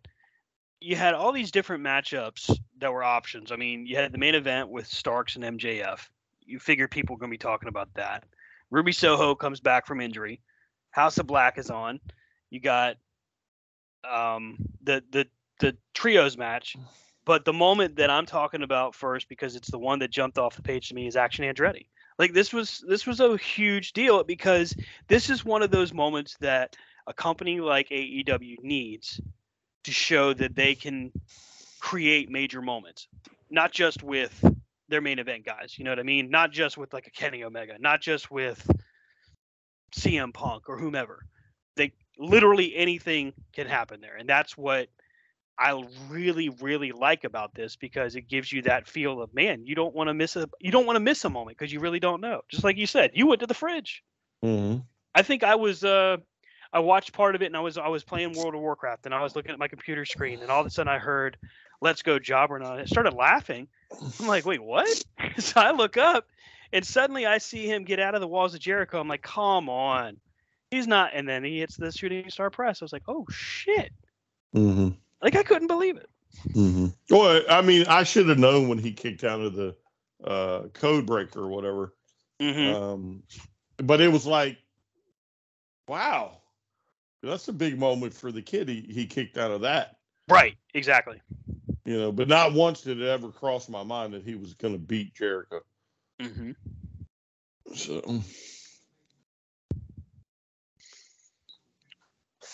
you 0.79 0.95
had 0.95 1.13
all 1.13 1.31
these 1.31 1.51
different 1.51 1.83
matchups 1.83 2.57
that 2.79 2.91
were 2.91 3.03
options. 3.03 3.51
I 3.51 3.55
mean, 3.55 3.85
you 3.85 3.95
had 3.95 4.11
the 4.11 4.17
main 4.17 4.35
event 4.35 4.69
with 4.69 4.87
Starks 4.87 5.35
and 5.35 5.43
MJF. 5.59 5.99
You 6.45 6.59
figure 6.59 6.87
people 6.87 7.15
are 7.15 7.19
going 7.19 7.29
to 7.29 7.33
be 7.33 7.37
talking 7.37 7.69
about 7.69 7.93
that. 7.95 8.23
Ruby 8.71 8.91
Soho 8.91 9.35
comes 9.35 9.59
back 9.59 9.85
from 9.85 10.01
injury. 10.01 10.41
House 10.91 11.17
of 11.17 11.27
Black 11.27 11.57
is 11.57 11.69
on. 11.69 11.99
You 12.49 12.59
got 12.59 12.95
um, 14.09 14.57
the 14.83 15.03
the 15.11 15.27
the 15.59 15.77
trios 15.93 16.37
match. 16.37 16.75
But 17.25 17.45
the 17.45 17.53
moment 17.53 17.97
that 17.97 18.09
I'm 18.09 18.25
talking 18.25 18.63
about 18.63 18.95
first, 18.95 19.29
because 19.29 19.55
it's 19.55 19.69
the 19.69 19.77
one 19.77 19.99
that 19.99 20.09
jumped 20.09 20.39
off 20.39 20.55
the 20.55 20.63
page 20.63 20.89
to 20.89 20.95
me, 20.95 21.05
is 21.05 21.15
Action 21.15 21.45
Andretti. 21.45 21.85
Like 22.19 22.33
this 22.33 22.51
was 22.51 22.83
this 22.85 23.07
was 23.07 23.21
a 23.21 23.37
huge 23.37 23.93
deal 23.93 24.23
because 24.25 24.75
this 25.07 25.29
is 25.29 25.45
one 25.45 25.63
of 25.63 25.71
those 25.71 25.93
moments 25.93 26.35
that 26.41 26.75
a 27.07 27.13
company 27.13 27.61
like 27.61 27.89
AEW 27.89 28.57
needs 28.61 29.21
to 29.85 29.91
show 29.91 30.33
that 30.33 30.53
they 30.53 30.75
can 30.75 31.11
create 31.79 32.29
major 32.29 32.61
moments, 32.61 33.07
not 33.49 33.71
just 33.71 34.03
with 34.03 34.43
their 34.89 34.99
main 34.99 35.17
event 35.17 35.45
guys. 35.45 35.75
You 35.77 35.85
know 35.85 35.91
what 35.91 35.99
I 35.99 36.03
mean? 36.03 36.29
Not 36.29 36.51
just 36.51 36.77
with 36.77 36.93
like 36.93 37.07
a 37.07 37.11
Kenny 37.11 37.43
Omega, 37.45 37.77
not 37.79 38.01
just 38.01 38.29
with 38.29 38.69
CM 39.95 40.33
Punk 40.33 40.67
or 40.67 40.77
whomever. 40.77 41.25
They 41.77 41.93
literally 42.17 42.75
anything 42.75 43.31
can 43.53 43.65
happen 43.65 44.01
there, 44.01 44.17
and 44.17 44.27
that's 44.27 44.57
what 44.57 44.89
I 45.59 45.83
really, 46.09 46.49
really 46.61 46.93
like 46.93 47.25
about 47.25 47.53
this 47.53 47.75
because 47.75 48.15
it 48.15 48.29
gives 48.29 48.51
you 48.51 48.61
that 48.61 48.87
feel 48.87 49.21
of 49.21 49.33
man, 49.33 49.65
you 49.65 49.75
don't 49.75 49.93
want 49.93 50.07
to 50.07 50.13
miss 50.13 50.37
a 50.37 50.49
you 50.61 50.71
don't 50.71 50.85
want 50.85 50.95
to 50.95 51.01
miss 51.01 51.25
a 51.25 51.29
moment 51.29 51.57
because 51.57 51.73
you 51.73 51.81
really 51.81 51.99
don't 51.99 52.21
know. 52.21 52.41
Just 52.47 52.63
like 52.63 52.77
you 52.77 52.87
said, 52.87 53.11
you 53.13 53.27
went 53.27 53.41
to 53.41 53.47
the 53.47 53.53
fridge. 53.53 54.01
Mm-hmm. 54.43 54.79
I 55.13 55.21
think 55.21 55.43
I 55.43 55.55
was 55.55 55.83
uh 55.83 56.17
I 56.71 56.79
watched 56.79 57.11
part 57.11 57.35
of 57.35 57.41
it 57.41 57.47
and 57.47 57.57
I 57.57 57.59
was 57.59 57.77
I 57.77 57.89
was 57.89 58.05
playing 58.05 58.33
World 58.33 58.55
of 58.55 58.61
Warcraft 58.61 59.05
and 59.05 59.13
I 59.13 59.21
was 59.21 59.35
looking 59.35 59.51
at 59.51 59.59
my 59.59 59.67
computer 59.67 60.05
screen 60.05 60.39
and 60.41 60.49
all 60.49 60.61
of 60.61 60.67
a 60.67 60.69
sudden 60.69 60.91
I 60.91 60.97
heard 60.97 61.35
"Let's 61.81 62.03
Go 62.03 62.19
Jobber" 62.19 62.55
and 62.55 62.65
I 62.65 62.85
started 62.85 63.13
laughing. 63.13 63.67
I'm 64.19 64.27
like, 64.27 64.45
wait, 64.45 64.63
what? 64.63 65.03
so 65.39 65.59
I 65.59 65.71
look 65.71 65.97
up 65.97 66.25
and 66.71 66.85
suddenly 66.85 67.25
I 67.25 67.37
see 67.37 67.65
him 67.65 67.83
get 67.83 67.99
out 67.99 68.15
of 68.15 68.21
the 68.21 68.27
walls 68.27 68.53
of 68.53 68.61
Jericho. 68.61 69.01
I'm 69.01 69.09
like, 69.09 69.23
come 69.23 69.67
on, 69.67 70.17
he's 70.71 70.87
not. 70.87 71.11
And 71.13 71.27
then 71.27 71.43
he 71.43 71.59
hits 71.59 71.75
the 71.75 71.91
shooting 71.91 72.29
star 72.29 72.49
press. 72.49 72.81
I 72.81 72.85
was 72.85 72.93
like, 72.93 73.09
oh 73.09 73.25
shit! 73.29 73.91
Mm-hmm. 74.55 74.89
Like 75.21 75.35
I 75.35 75.43
couldn't 75.43 75.67
believe 75.67 75.97
it. 75.97 76.09
Mm-hmm. 76.49 76.87
Well, 77.09 77.41
I 77.49 77.61
mean, 77.61 77.85
I 77.87 78.03
should 78.03 78.29
have 78.29 78.39
known 78.39 78.69
when 78.69 78.77
he 78.77 78.91
kicked 78.91 79.23
out 79.23 79.41
of 79.41 79.53
the 79.53 79.75
uh, 80.23 80.67
code 80.73 81.05
breaker 81.05 81.41
or 81.41 81.47
whatever. 81.47 81.93
Mm-hmm. 82.41 82.81
Um, 82.81 83.23
but 83.77 83.99
it 83.99 84.11
was 84.11 84.25
like, 84.25 84.57
wow, 85.87 86.37
that's 87.21 87.47
a 87.47 87.53
big 87.53 87.77
moment 87.77 88.13
for 88.13 88.31
the 88.31 88.41
kid. 88.41 88.69
He 88.69 88.81
he 88.89 89.05
kicked 89.05 89.37
out 89.37 89.51
of 89.51 89.61
that, 89.61 89.97
right, 90.29 90.55
exactly. 90.73 91.21
you 91.85 91.97
know. 91.97 92.11
But 92.11 92.29
not 92.29 92.53
once 92.53 92.81
did 92.81 93.01
it 93.01 93.07
ever 93.07 93.29
cross 93.29 93.67
my 93.67 93.83
mind 93.83 94.13
that 94.13 94.23
he 94.23 94.35
was 94.35 94.53
going 94.53 94.73
to 94.73 94.79
beat 94.79 95.13
Jericho. 95.13 95.59
Mm-hmm. 96.21 96.51
So 97.75 98.21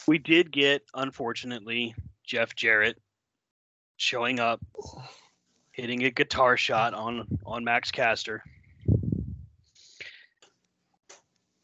We 0.08 0.18
did 0.20 0.52
get, 0.52 0.84
unfortunately, 0.94 1.96
Jeff 2.26 2.56
Jarrett 2.56 2.98
showing 3.98 4.40
up, 4.40 4.60
hitting 5.72 6.04
a 6.04 6.12
guitar 6.12 6.58
shot 6.58 6.94
on 6.94 7.28
on 7.46 7.64
Max 7.64 7.92
Caster. 7.92 8.44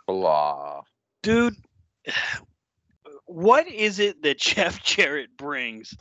Blah. 0.08 0.82
Dude, 1.24 1.56
what 3.26 3.68
is 3.68 4.00
it 4.00 4.22
that 4.24 4.38
Jeff 4.40 4.84
Jarrett 4.84 5.36
brings 5.38 5.96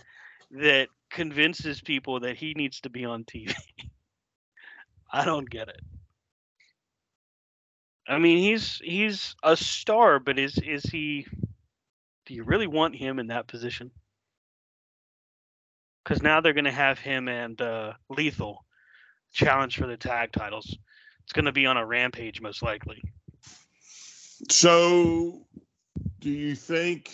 that 0.51 0.89
convinces 1.11 1.81
people 1.81 2.21
that 2.21 2.37
he 2.37 2.55
needs 2.55 2.81
to 2.81 2.91
be 2.91 3.05
on 3.05 3.25
TV? 3.25 3.55
I 5.13 5.25
don't 5.25 5.49
get 5.49 5.69
it. 5.69 5.81
I 8.09 8.19
mean, 8.19 8.39
he's 8.39 8.81
he's 8.83 9.37
a 9.43 9.57
star, 9.57 10.19
but 10.19 10.39
is 10.39 10.59
is 10.59 10.83
he? 10.83 11.27
Do 12.27 12.35
you 12.35 12.43
really 12.45 12.67
want 12.67 12.97
him 12.97 13.19
in 13.19 13.29
that 13.29 13.47
position? 13.47 13.91
Because 16.05 16.23
now 16.23 16.41
they're 16.41 16.55
going 16.55 16.65
to 16.65 16.71
have 16.71 16.99
him 16.99 17.29
and 17.29 17.61
uh, 17.61 17.93
Lethal 18.09 18.65
challenge 19.33 19.77
for 19.77 19.87
the 19.87 19.97
tag 19.97 20.33
titles. 20.33 20.79
It's 21.25 21.33
going 21.33 21.45
to 21.45 21.53
be 21.53 21.67
on 21.67 21.77
a 21.77 21.85
rampage, 21.85 22.41
most 22.41 22.63
likely. 22.63 23.03
So, 24.51 25.47
do 26.21 26.31
you 26.31 26.55
think 26.55 27.13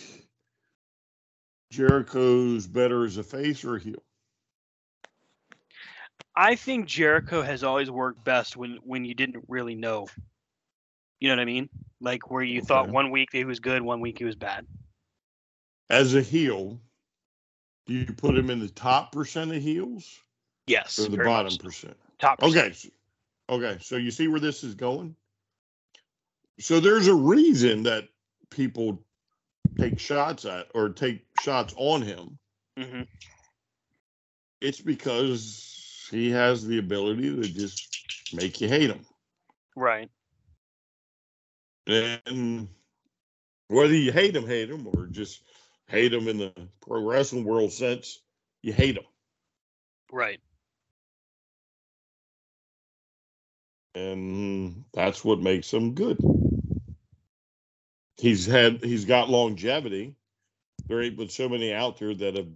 Jericho's 1.71 2.67
better 2.67 3.05
as 3.05 3.17
a 3.17 3.23
face 3.23 3.63
or 3.63 3.75
a 3.75 3.79
heel? 3.79 4.01
I 6.35 6.55
think 6.55 6.85
Jericho 6.85 7.41
has 7.41 7.63
always 7.63 7.89
worked 7.89 8.23
best 8.23 8.55
when 8.55 8.77
when 8.83 9.03
you 9.03 9.15
didn't 9.15 9.43
really 9.47 9.75
know. 9.75 10.07
You 11.19 11.29
know 11.29 11.35
what 11.35 11.41
I 11.41 11.45
mean? 11.45 11.69
Like 11.99 12.29
where 12.29 12.43
you 12.43 12.61
thought 12.61 12.89
one 12.89 13.09
week 13.09 13.29
he 13.31 13.43
was 13.43 13.59
good, 13.59 13.81
one 13.81 14.01
week 14.01 14.19
he 14.19 14.25
was 14.25 14.35
bad. 14.35 14.67
As 15.89 16.13
a 16.13 16.21
heel, 16.21 16.79
do 17.87 17.95
you 17.95 18.05
put 18.07 18.37
him 18.37 18.49
in 18.49 18.59
the 18.59 18.69
top 18.69 19.11
percent 19.13 19.53
of 19.53 19.61
heels 19.61 20.19
Yes. 20.67 20.99
or 20.99 21.09
the 21.09 21.17
bottom 21.17 21.51
so. 21.53 21.57
percent? 21.57 21.97
Top. 22.19 22.43
Okay. 22.43 22.73
Okay. 23.49 23.77
So 23.81 23.97
you 23.97 24.11
see 24.11 24.27
where 24.27 24.39
this 24.39 24.63
is 24.63 24.75
going? 24.75 25.15
So 26.59 26.79
there's 26.79 27.07
a 27.07 27.15
reason 27.15 27.83
that 27.83 28.09
people 28.49 28.99
take 29.79 29.99
shots 29.99 30.45
at 30.45 30.67
or 30.75 30.89
take 30.89 31.25
shots 31.35 31.73
on 31.77 32.01
him. 32.01 32.39
hmm 32.77 33.03
It's 34.61 34.81
because 34.81 36.07
he 36.11 36.31
has 36.31 36.65
the 36.65 36.79
ability 36.79 37.35
to 37.35 37.49
just 37.49 38.33
make 38.33 38.61
you 38.61 38.67
hate 38.69 38.89
him. 38.89 39.05
Right. 39.75 40.09
And 41.87 42.69
whether 43.69 43.95
you 43.95 44.11
hate 44.11 44.35
him, 44.35 44.47
hate 44.47 44.69
him, 44.69 44.87
or 44.87 45.07
just 45.07 45.43
hate 45.87 46.13
him 46.13 46.27
in 46.27 46.37
the 46.37 46.53
pro 46.81 47.01
wrestling 47.03 47.43
world 47.43 47.71
sense, 47.71 48.19
you 48.61 48.73
hate 48.73 48.97
him. 48.97 49.05
Right. 50.11 50.39
and 53.97 54.83
that's 54.93 55.25
what 55.25 55.39
makes 55.39 55.73
him 55.73 55.93
good. 55.93 56.19
He's 58.17 58.45
had 58.45 58.83
he's 58.83 59.05
got 59.05 59.29
longevity. 59.29 60.15
There 60.87 61.01
ain't 61.01 61.17
been 61.17 61.29
so 61.29 61.49
many 61.49 61.73
out 61.73 61.97
there 61.97 62.13
that 62.13 62.35
have, 62.35 62.47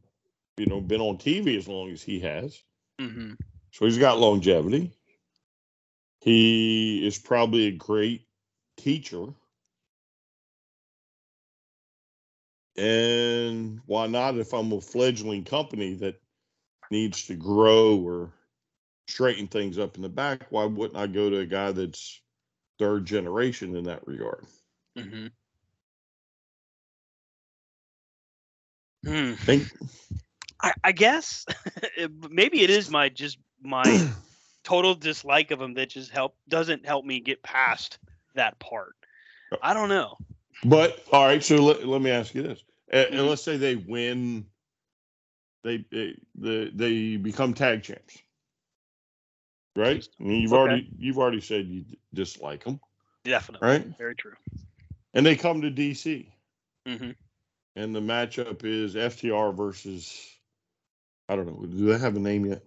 you 0.57 0.67
know, 0.67 0.81
been 0.81 1.01
on 1.01 1.17
TV 1.17 1.57
as 1.57 1.67
long 1.67 1.89
as 1.91 2.01
he 2.01 2.19
has. 2.19 2.61
hmm 2.99 3.33
So 3.71 3.85
he's 3.85 3.97
got 3.97 4.19
longevity. 4.19 4.91
He 6.21 7.05
is 7.05 7.17
probably 7.17 7.67
a 7.67 7.71
great 7.71 8.27
teacher. 8.77 9.25
And 12.77 13.81
why 13.85 14.07
not 14.07 14.37
if 14.37 14.53
I'm 14.53 14.71
a 14.71 14.81
fledgling 14.81 15.43
company 15.43 15.95
that 15.95 16.21
needs 16.89 17.25
to 17.27 17.35
grow 17.35 17.97
or 17.97 18.31
straighten 19.07 19.47
things 19.47 19.77
up 19.77 19.95
in 19.95 20.01
the 20.01 20.09
back, 20.09 20.47
why 20.49 20.65
wouldn't 20.65 20.97
I 20.97 21.07
go 21.07 21.29
to 21.29 21.39
a 21.39 21.45
guy 21.45 21.71
that's 21.71 22.21
third 22.79 23.05
generation 23.05 23.75
in 23.75 23.83
that 23.85 24.05
regard? 24.07 24.45
hmm 24.97 25.27
Hmm. 29.03 29.33
Think 29.33 29.67
I, 30.61 30.73
I 30.83 30.91
guess 30.91 31.45
maybe 32.29 32.61
it 32.61 32.69
is 32.69 32.89
my 32.89 33.09
just 33.09 33.37
my 33.63 34.07
total 34.63 34.93
dislike 34.95 35.51
of 35.51 35.61
him 35.61 35.73
that 35.73 35.89
just 35.89 36.11
help 36.11 36.35
doesn't 36.47 36.85
help 36.85 37.03
me 37.03 37.19
get 37.19 37.41
past 37.41 37.97
that 38.35 38.59
part. 38.59 38.95
I 39.61 39.73
don't 39.73 39.89
know. 39.89 40.17
But 40.65 41.03
all 41.11 41.25
right, 41.25 41.43
so 41.43 41.57
let, 41.57 41.87
let 41.87 42.01
me 42.01 42.11
ask 42.11 42.35
you 42.35 42.43
this: 42.43 42.63
and, 42.91 43.07
and 43.07 43.21
Mhm. 43.21 43.29
let's 43.29 43.43
say 43.43 43.57
they 43.57 43.75
win, 43.75 44.45
they 45.63 45.85
they 45.91 46.15
they, 46.35 46.71
they 46.73 47.17
become 47.17 47.53
tag 47.53 47.83
champs, 47.83 48.17
right? 49.75 50.07
I 50.19 50.23
mean, 50.23 50.41
you've 50.41 50.53
Okay. 50.53 50.59
already 50.59 50.89
you've 50.97 51.17
already 51.17 51.41
said 51.41 51.67
you 51.67 51.85
dislike 52.13 52.63
them, 52.63 52.79
Definitely. 53.23 53.67
right? 53.67 53.87
Very 53.97 54.15
true. 54.15 54.35
And 55.13 55.25
they 55.25 55.35
come 55.35 55.61
to 55.61 55.71
DC, 55.71 56.27
hmm 56.87 57.11
and 57.75 57.95
the 57.95 58.01
matchup 58.01 58.63
is 58.63 58.95
FTR 58.95 59.55
versus 59.55 60.27
I 61.29 61.35
don't 61.35 61.47
know. 61.47 61.65
Do 61.65 61.85
they 61.87 61.97
have 61.97 62.15
a 62.15 62.19
name 62.19 62.45
yet? 62.45 62.61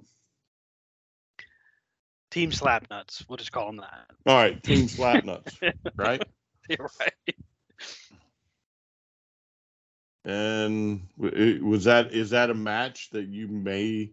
Team 2.31 2.51
Slapnuts. 2.51 3.25
We'll 3.29 3.37
just 3.37 3.53
call 3.53 3.67
them 3.67 3.77
that. 3.77 4.11
All 4.27 4.35
right, 4.37 4.61
Team 4.63 4.87
Slapnuts, 4.89 5.61
right? 5.97 6.23
You're 6.69 6.91
right. 7.01 7.37
And 10.25 11.07
was 11.19 11.85
that 11.85 12.13
is 12.13 12.31
that 12.31 12.51
a 12.51 12.55
match 12.55 13.11
that 13.11 13.27
you 13.27 13.47
may 13.47 14.13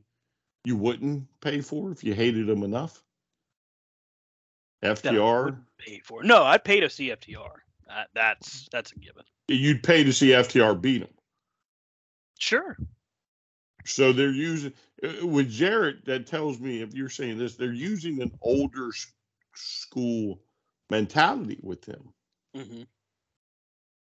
you 0.65 0.76
wouldn't 0.76 1.27
pay 1.39 1.61
for 1.61 1.91
if 1.91 2.03
you 2.03 2.14
hated 2.14 2.48
them 2.48 2.64
enough? 2.64 3.02
FTR, 4.84 5.57
pay 5.77 5.99
for. 5.99 6.23
No, 6.23 6.43
I'd 6.43 6.64
pay 6.64 6.80
to 6.80 6.89
see 6.89 7.10
FTR. 7.10 7.53
That, 7.88 8.10
that's 8.14 8.68
that's 8.72 8.91
a 8.91 8.95
given. 8.95 9.23
you'd 9.48 9.84
pay 9.84 10.03
to 10.03 10.14
see 10.14 10.30
FTR 10.30 10.80
beat 10.81 10.99
them. 10.99 11.14
Sure. 12.39 12.77
So 13.85 14.11
they're 14.11 14.31
using 14.31 14.73
uh, 15.03 15.26
with 15.26 15.49
Jarrett. 15.49 16.06
That 16.06 16.27
tells 16.27 16.60
me 16.60 16.81
if 16.81 16.93
you're 16.93 17.10
saying 17.10 17.38
this, 17.38 17.56
they're 17.56 17.73
using 17.73 18.22
an 18.22 18.31
older 18.41 18.89
school 19.56 20.41
mentality 20.89 21.60
with 21.61 21.85
him. 21.85 22.14
hmm 22.56 22.84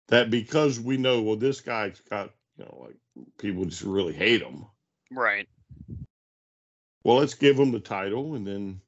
That 0.08 0.30
because 0.30 0.78
we 0.80 0.96
know, 0.96 1.22
well, 1.22 1.36
this 1.36 1.60
guy's 1.60 2.00
got 2.00 2.30
you 2.58 2.64
know 2.64 2.86
like 2.86 3.26
people 3.38 3.64
just 3.64 3.82
really 3.82 4.12
hate 4.12 4.42
him. 4.42 4.66
Right. 5.10 5.48
Well, 7.04 7.16
let's 7.16 7.34
give 7.34 7.58
him 7.58 7.70
the 7.70 7.80
title 7.80 8.34
and 8.34 8.46
then 8.46 8.80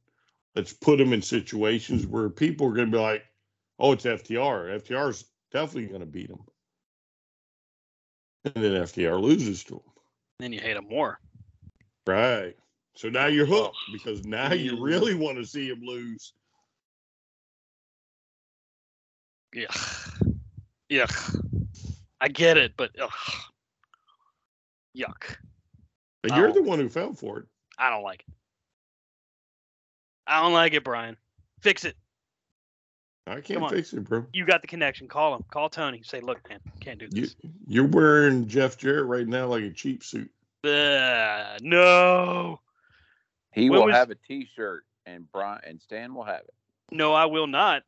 let's 0.55 0.73
put 0.73 1.01
him 1.01 1.13
in 1.13 1.23
situations 1.23 2.07
where 2.07 2.31
people 2.31 2.67
are 2.67 2.73
going 2.73 2.91
to 2.91 2.97
be 2.97 3.03
like, 3.03 3.23
oh, 3.79 3.93
it's 3.93 4.05
FTR. 4.05 4.83
FTR's 4.83 5.27
definitely 5.53 5.87
going 5.87 6.01
to 6.01 6.07
beat 6.07 6.31
him. 6.31 6.41
And 8.45 8.65
then 8.65 8.73
FTR 8.73 9.21
loses 9.21 9.65
to 9.65 9.75
him. 9.75 9.93
Then 10.39 10.53
you 10.53 10.61
hate 10.61 10.77
him 10.77 10.89
more. 10.89 11.19
Right. 12.07 12.55
So 12.95 13.11
now 13.11 13.27
you're 13.27 13.47
hooked 13.47 13.77
because 13.93 14.25
now 14.25 14.55
you 14.55 14.73
mm. 14.73 14.83
really 14.83 15.15
want 15.15 15.37
to 15.37 15.45
see 15.45 15.69
him 15.69 15.83
lose. 15.83 16.33
Yeah. 19.53 19.67
Yeah. 20.89 21.07
I 22.21 22.29
get 22.29 22.57
it, 22.57 22.73
but 22.77 22.91
ugh. 23.01 23.11
yuck. 24.97 25.37
But 26.23 26.37
you're 26.37 26.49
Oh. 26.49 26.53
the 26.53 26.63
one 26.63 26.79
who 26.79 26.89
fell 26.89 27.13
for 27.13 27.39
it. 27.41 27.47
I 27.79 27.91
don't 27.91 28.03
like 28.03 28.21
it. 28.27 28.35
I 30.27 30.41
don't 30.43 30.53
like 30.53 30.73
it, 30.75 30.83
Brian. 30.85 31.17
Fix 31.61 31.85
it. 31.85 31.97
I 33.29 33.41
can't 33.41 33.63
on. 33.63 33.71
fix 33.71 33.93
it, 33.93 34.05
bro. 34.05 34.25
You 34.33 34.45
got 34.45 34.63
the 34.63 34.69
connection. 34.69 35.09
Call 35.09 35.35
him. 35.35 35.45
Call 35.51 35.69
Tony. 35.69 36.03
Say, 36.05 36.21
look, 36.21 36.49
man, 36.49 36.61
can't 36.81 36.99
do 36.99 37.07
You 37.11 37.23
this. 37.23 37.37
you're 37.67 37.87
wearing 37.87 38.47
Jeff 38.47 38.79
Jarrett 38.79 39.07
right 39.07 39.27
now 39.27 39.47
like 39.49 39.65
a 39.65 39.71
cheap 39.71 40.05
suit. 40.05 40.31
Ugh, 40.65 41.59
no, 41.63 42.61
He 43.53 43.69
When 43.71 43.81
will 43.81 43.87
was- 43.87 43.95
have 43.97 44.11
a 44.11 44.15
T-shirt, 44.17 44.85
and 45.07 45.31
Brian 45.33 45.61
and 45.65 45.81
Stan 45.81 46.15
will 46.15 46.25
have 46.25 46.43
it. 46.43 46.55
no, 46.93 47.13
I 47.15 47.25
will 47.27 47.47
not. 47.47 47.83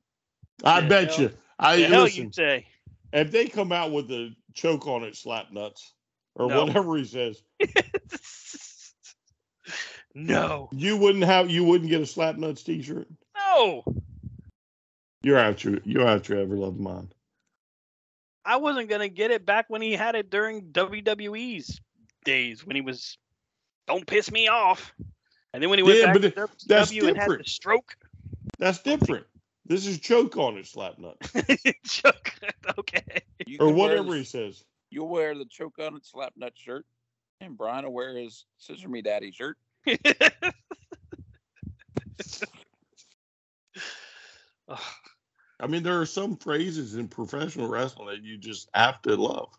I 0.64 0.80
The 0.82 0.88
bet 0.88 1.08
hell- 1.14 1.20
you. 1.22 1.36
I 1.58 1.76
The 1.76 1.82
hell 1.86 2.02
listen. 2.04 2.24
you 2.26 2.32
say? 2.32 2.66
If 3.12 3.30
they 3.30 3.47
come 3.47 3.72
out 3.72 3.93
with 3.93 4.10
a 4.10 4.35
choke 4.55 4.86
on 4.86 5.02
it, 5.05 5.16
slap 5.16 5.51
nuts, 5.52 5.93
or 6.35 6.48
No. 6.48 6.64
whatever 6.64 6.97
he 6.97 7.05
says, 7.05 7.43
no, 10.14 10.68
you 10.72 10.97
wouldn't 10.97 11.24
have 11.24 11.51
you 11.51 11.64
wouldn't 11.64 11.90
get 11.90 12.01
a 12.01 12.06
slap 12.06 12.36
nuts 12.36 12.62
T-shirt. 12.62 13.09
no. 13.36 13.85
You're 15.22 15.39
out 15.39 15.64
your 15.64 15.78
you're 15.85 16.06
out 16.06 16.28
your 16.28 16.39
ever 16.39 16.56
loved 16.56 16.78
mind. 16.80 17.14
I 18.44 18.56
wasn't 18.56 18.89
gonna 18.89 19.09
get 19.09 19.30
it 19.30 19.44
back 19.44 19.66
when 19.68 19.82
he 19.82 19.93
had 19.93 20.14
it 20.14 20.30
during 20.30 20.62
WWE's 20.72 21.80
days 22.24 22.64
when 22.64 22.76
he 22.76 22.82
was 22.82 23.18
"Don't 23.86 24.06
piss 24.06 24.30
me 24.30 24.48
off," 24.48 24.93
and 25.52 25.62
then 25.62 25.70
when 25.70 25.78
he 25.78 25.82
went 25.82 26.01
Yeah, 26.01 26.06
back 26.06 26.14
but 26.14 26.22
to 26.22 26.48
that's 26.66 26.90
and 26.90 27.16
had 27.16 27.16
the 27.16 27.16
different. 27.16 27.47
stroke. 27.48 27.97
That's 28.59 28.82
different. 28.82 29.26
This 29.69 29.86
is 29.86 30.01
choke 30.01 30.36
on 30.39 30.57
it, 30.57 30.66
slap 30.66 30.99
nut. 30.99 31.16
Choke. 31.86 32.32
okay. 32.78 33.03
You 33.47 33.59
or 33.61 33.66
can 33.69 33.77
wear 33.77 33.89
whatever 33.90 34.11
the- 34.12 34.19
he 34.19 34.24
says. 34.24 34.65
You'll 34.90 35.09
wear 35.09 35.35
the 35.35 35.45
choke 35.45 35.78
on 35.78 35.97
it 35.97 36.07
slap 36.07 36.32
nut 36.36 36.55
shirt, 36.57 36.86
and 37.43 37.59
Brian 37.59 37.85
will 37.85 37.93
wear 37.93 38.16
his 38.16 38.47
scissor 38.57 38.89
me 38.89 39.03
daddy 39.03 39.31
shirt. 39.32 39.59
I 45.61 45.66
mean, 45.66 45.82
there 45.82 46.01
are 46.01 46.07
some 46.07 46.36
phrases 46.36 46.95
in 46.95 47.09
professional 47.09 47.69
wrestling 47.69 48.09
that 48.09 48.23
you 48.23 48.39
just 48.39 48.69
have 48.74 49.03
to 49.03 49.16
love. 49.16 49.51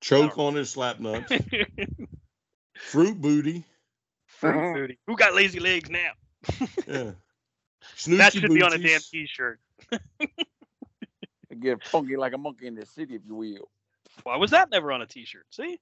Choke 0.00 0.38
on 0.38 0.56
it, 0.56 0.66
slap 0.66 1.00
nuts, 1.00 1.32
fruit 2.76 3.20
booty, 3.20 3.64
Fruit 4.26 4.74
booty. 4.74 4.98
Who 5.06 5.16
got 5.16 5.34
lazy 5.34 5.60
legs 5.60 5.90
now? 5.90 6.10
yeah. 6.88 7.12
That 8.06 8.32
Snoochie 8.32 8.40
should 8.40 8.54
be 8.54 8.62
on 8.62 8.72
a 8.72 8.78
damn 8.78 9.00
t-shirt. 9.00 9.60
Get 11.60 11.84
funky 11.84 12.16
like 12.16 12.32
a 12.32 12.38
monkey 12.38 12.66
in 12.66 12.74
the 12.74 12.86
city, 12.86 13.14
if 13.14 13.22
you 13.26 13.34
will. 13.34 13.68
Why 14.24 14.36
was 14.36 14.50
that 14.50 14.70
never 14.70 14.90
on 14.92 15.02
a 15.02 15.06
t-shirt? 15.06 15.46
See? 15.50 15.78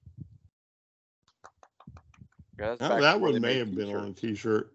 Yeah, 2.59 2.75
that's 2.75 2.81
Now, 2.81 2.89
back 2.89 3.01
that 3.01 3.21
one 3.21 3.33
may 3.33 3.39
made 3.39 3.57
have 3.57 3.75
been 3.75 3.95
on 3.95 4.09
a 4.09 4.13
t-shirts. 4.13 4.21
t-shirt. 4.21 4.71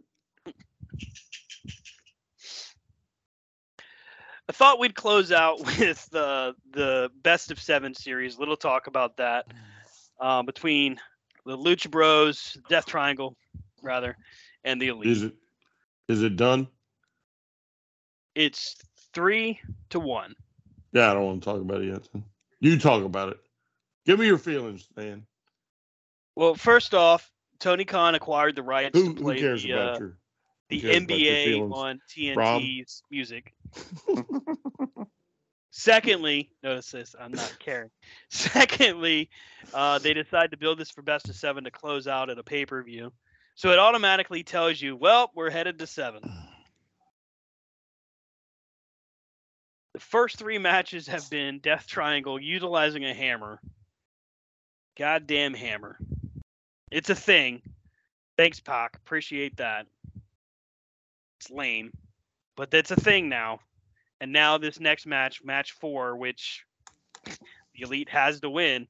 I 4.49 4.53
thought 4.53 4.79
we'd 4.79 4.95
close 4.95 5.33
out 5.33 5.59
with 5.79 6.09
the 6.11 6.55
the 6.73 7.11
best 7.23 7.51
of 7.51 7.61
seven 7.61 7.95
series. 7.95 8.39
Little 8.39 8.57
talk 8.57 8.87
about 8.87 9.17
that 9.17 9.47
um, 10.21 10.47
between 10.47 10.99
the 11.45 11.57
Lucha 11.57 11.91
Bros, 11.91 12.57
Death 12.69 12.87
Triangle, 12.87 13.37
rather, 13.83 14.17
and 14.65 14.81
the 14.81 14.89
Elite. 14.89 15.11
Is 15.11 15.23
it 15.25 15.35
is 16.09 16.23
it 16.23 16.37
done? 16.37 16.69
It's 18.37 18.77
three 19.15 19.59
to 19.89 19.99
one. 19.99 20.35
Yeah, 20.93 21.11
I 21.11 21.15
don't 21.15 21.25
want 21.25 21.43
to 21.43 21.45
talk 21.45 21.61
about 21.61 21.81
it 21.81 21.89
yet. 21.89 22.23
You 22.61 22.79
talk 22.79 23.03
about 23.03 23.31
it. 23.31 23.39
Give 24.05 24.19
me 24.19 24.27
your 24.27 24.39
feelings, 24.39 24.87
man. 24.95 25.27
Well, 26.37 26.55
first 26.55 26.93
off, 26.93 27.33
Tony 27.59 27.87
Khan 27.87 28.15
acquired 28.15 28.55
the 28.55 28.63
rights 28.63 28.97
Who, 28.97 29.15
to 29.15 29.19
who 29.19 29.25
play 29.25 29.39
cares 29.39 29.63
the, 29.63 29.73
about 29.73 29.97
uh, 29.97 29.99
your 29.99 30.19
the 30.69 30.81
cares 30.81 31.03
about 31.05 31.19
your 31.19 31.35
NBA 31.35 31.73
on 31.73 32.01
Rob? 32.37 32.63
TNT's 32.63 33.03
music. 33.11 33.55
Secondly, 35.71 36.51
notice 36.63 36.91
this, 36.91 37.17
I'm 37.19 37.33
not 37.33 37.57
caring. 37.59 37.91
Secondly, 38.31 39.31
uh, 39.73 39.99
they 39.99 40.13
decide 40.13 40.51
to 40.51 40.59
build 40.59 40.79
this 40.79 40.91
for 40.91 41.01
best 41.01 41.31
of 41.31 41.37
seven 41.37 41.65
to 41.65 41.71
close 41.71 42.07
out 42.07 42.29
at 42.29 42.39
a 42.39 42.43
pay 42.43 42.67
per 42.67 42.83
view. 42.83 43.13
So 43.55 43.71
it 43.71 43.79
automatically 43.79 44.43
tells 44.43 44.81
you, 44.81 44.95
well, 44.95 45.31
we're 45.35 45.51
headed 45.51 45.79
to 45.79 45.87
seven. 45.87 46.21
The 49.97 50.01
first 50.01 50.37
three 50.37 50.59
matches 50.59 51.07
have 51.07 51.31
been 51.31 51.59
Death 51.59 51.87
Triangle 51.87 52.39
utilizing 52.39 53.07
a 53.07 53.15
hammer. 53.15 53.59
Goddamn 54.99 55.55
hammer. 55.55 55.99
It's 56.91 57.09
a 57.09 57.15
thing. 57.15 57.63
Thanks, 58.37 58.61
Pac. 58.61 58.97
Appreciate 58.97 59.57
that. 59.57 59.87
It's 61.41 61.51
lame, 61.51 61.93
but 62.57 62.71
that's 62.71 62.91
a 62.91 63.01
thing 63.01 63.31
now. 63.31 63.61
And 64.21 64.35
now 64.35 64.59
this 64.59 64.79
next 64.79 65.07
match, 65.07 65.43
match 65.43 65.73
four, 65.73 66.15
which 66.15 66.67
the 67.25 67.81
elite 67.81 68.11
has 68.11 68.41
to 68.41 68.51
win, 68.51 68.87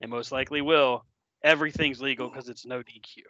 and 0.00 0.12
most 0.12 0.30
likely 0.30 0.60
will. 0.60 1.04
Everything's 1.42 2.00
legal 2.00 2.28
because 2.28 2.48
it's 2.48 2.64
no 2.64 2.84
DQ. 2.84 3.22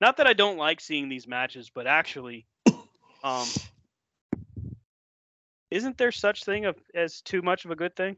Not 0.00 0.18
that 0.18 0.28
I 0.28 0.32
don't 0.32 0.58
like 0.58 0.80
seeing 0.80 1.08
these 1.08 1.26
matches, 1.26 1.72
but 1.74 1.88
actually, 1.88 2.46
um, 3.24 3.48
isn't 5.70 5.98
there 5.98 6.12
such 6.12 6.44
thing 6.44 6.66
of 6.66 6.76
as 6.94 7.20
too 7.20 7.42
much 7.42 7.64
of 7.64 7.70
a 7.70 7.76
good 7.76 7.94
thing? 7.94 8.16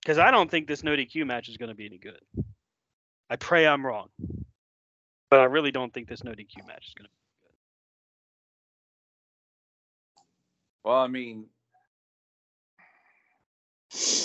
Because 0.00 0.18
I 0.18 0.30
don't 0.30 0.50
think 0.50 0.66
this 0.66 0.82
no 0.82 0.92
DQ 0.92 1.26
match 1.26 1.48
is 1.48 1.56
going 1.56 1.68
to 1.68 1.74
be 1.74 1.86
any 1.86 1.98
good. 1.98 2.20
I 3.30 3.36
pray 3.36 3.66
I'm 3.66 3.86
wrong, 3.86 4.08
but 5.30 5.40
I 5.40 5.44
really 5.44 5.70
don't 5.70 5.92
think 5.92 6.08
this 6.08 6.24
no 6.24 6.32
DQ 6.32 6.66
match 6.66 6.88
is 6.88 6.94
going 6.94 7.06
to. 7.06 7.10
Be 7.10 7.16
good. 7.40 7.54
Well, 10.84 10.98
I 10.98 11.06
mean, 11.06 11.46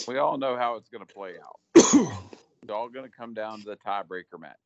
we 0.07 0.17
all 0.17 0.37
know 0.37 0.57
how 0.57 0.75
it's 0.75 0.89
going 0.89 1.05
to 1.05 1.13
play 1.13 1.35
out. 1.37 2.23
It's 2.63 2.73
all 2.73 2.89
going 2.89 3.09
to 3.09 3.15
come 3.15 3.33
down 3.33 3.59
to 3.59 3.65
the 3.65 3.77
tiebreaker 3.77 4.37
match. 4.37 4.57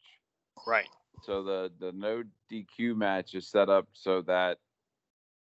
Right. 0.65 0.88
So 1.22 1.43
the 1.43 1.72
the 1.80 1.91
no 1.91 2.23
DQ 2.52 2.95
match 2.95 3.35
is 3.35 3.45
set 3.48 3.69
up 3.69 3.88
so 3.93 4.22
that 4.23 4.57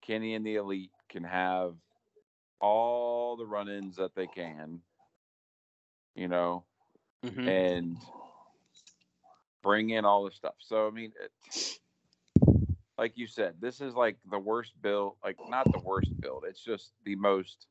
Kenny 0.05 0.35
and 0.35 0.45
the 0.45 0.55
Elite 0.55 0.91
can 1.09 1.23
have 1.23 1.75
all 2.59 3.35
the 3.37 3.45
run-ins 3.45 3.97
that 3.97 4.15
they 4.15 4.27
can, 4.27 4.81
you 6.15 6.27
know, 6.27 6.65
Mhm. 7.23 7.47
and 7.47 7.97
bring 9.61 9.89
in 9.89 10.05
all 10.05 10.25
the 10.25 10.31
stuff. 10.31 10.55
So 10.59 10.87
I 10.87 10.91
mean, 10.91 11.13
it, 11.21 11.31
like 12.97 13.17
you 13.17 13.27
said, 13.27 13.55
this 13.59 13.81
is 13.81 13.95
like 13.95 14.17
the 14.29 14.39
worst 14.39 14.73
build. 14.81 15.15
Like 15.23 15.37
not 15.47 15.71
the 15.71 15.79
worst 15.79 16.11
build. 16.21 16.45
It's 16.47 16.63
just 16.63 16.93
the 17.03 17.15
most 17.15 17.67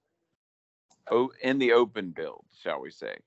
o- 1.11 1.33
in 1.43 1.59
the 1.59 1.73
open 1.73 2.11
build, 2.11 2.45
shall 2.53 2.81
we 2.81 2.91
say? 2.91 3.19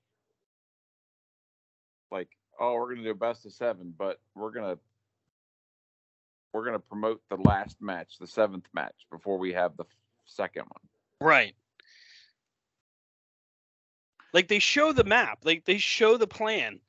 Like, 2.12 2.30
oh, 2.60 2.76
we're 2.76 2.94
gonna 2.94 3.04
do 3.04 3.12
a 3.12 3.16
best 3.16 3.46
of 3.46 3.54
seven, 3.54 3.94
but 3.98 4.20
we're 4.36 4.52
gonna 4.52 4.78
we're 6.54 6.66
gonna 6.66 6.80
promote 6.80 7.22
the 7.30 7.38
last 7.38 7.82
match, 7.82 8.18
the 8.20 8.28
seventh 8.28 8.68
match, 8.74 8.96
before 9.12 9.38
we 9.38 9.54
have 9.54 9.76
the 9.78 9.86
second 10.26 10.64
one. 10.64 11.30
Right. 11.30 11.56
Like 14.34 14.48
they 14.48 14.60
show 14.60 14.92
the 14.92 15.04
map, 15.04 15.40
like 15.44 15.66
they 15.66 15.78
show 15.78 16.18
the 16.18 16.28
plan. 16.28 16.80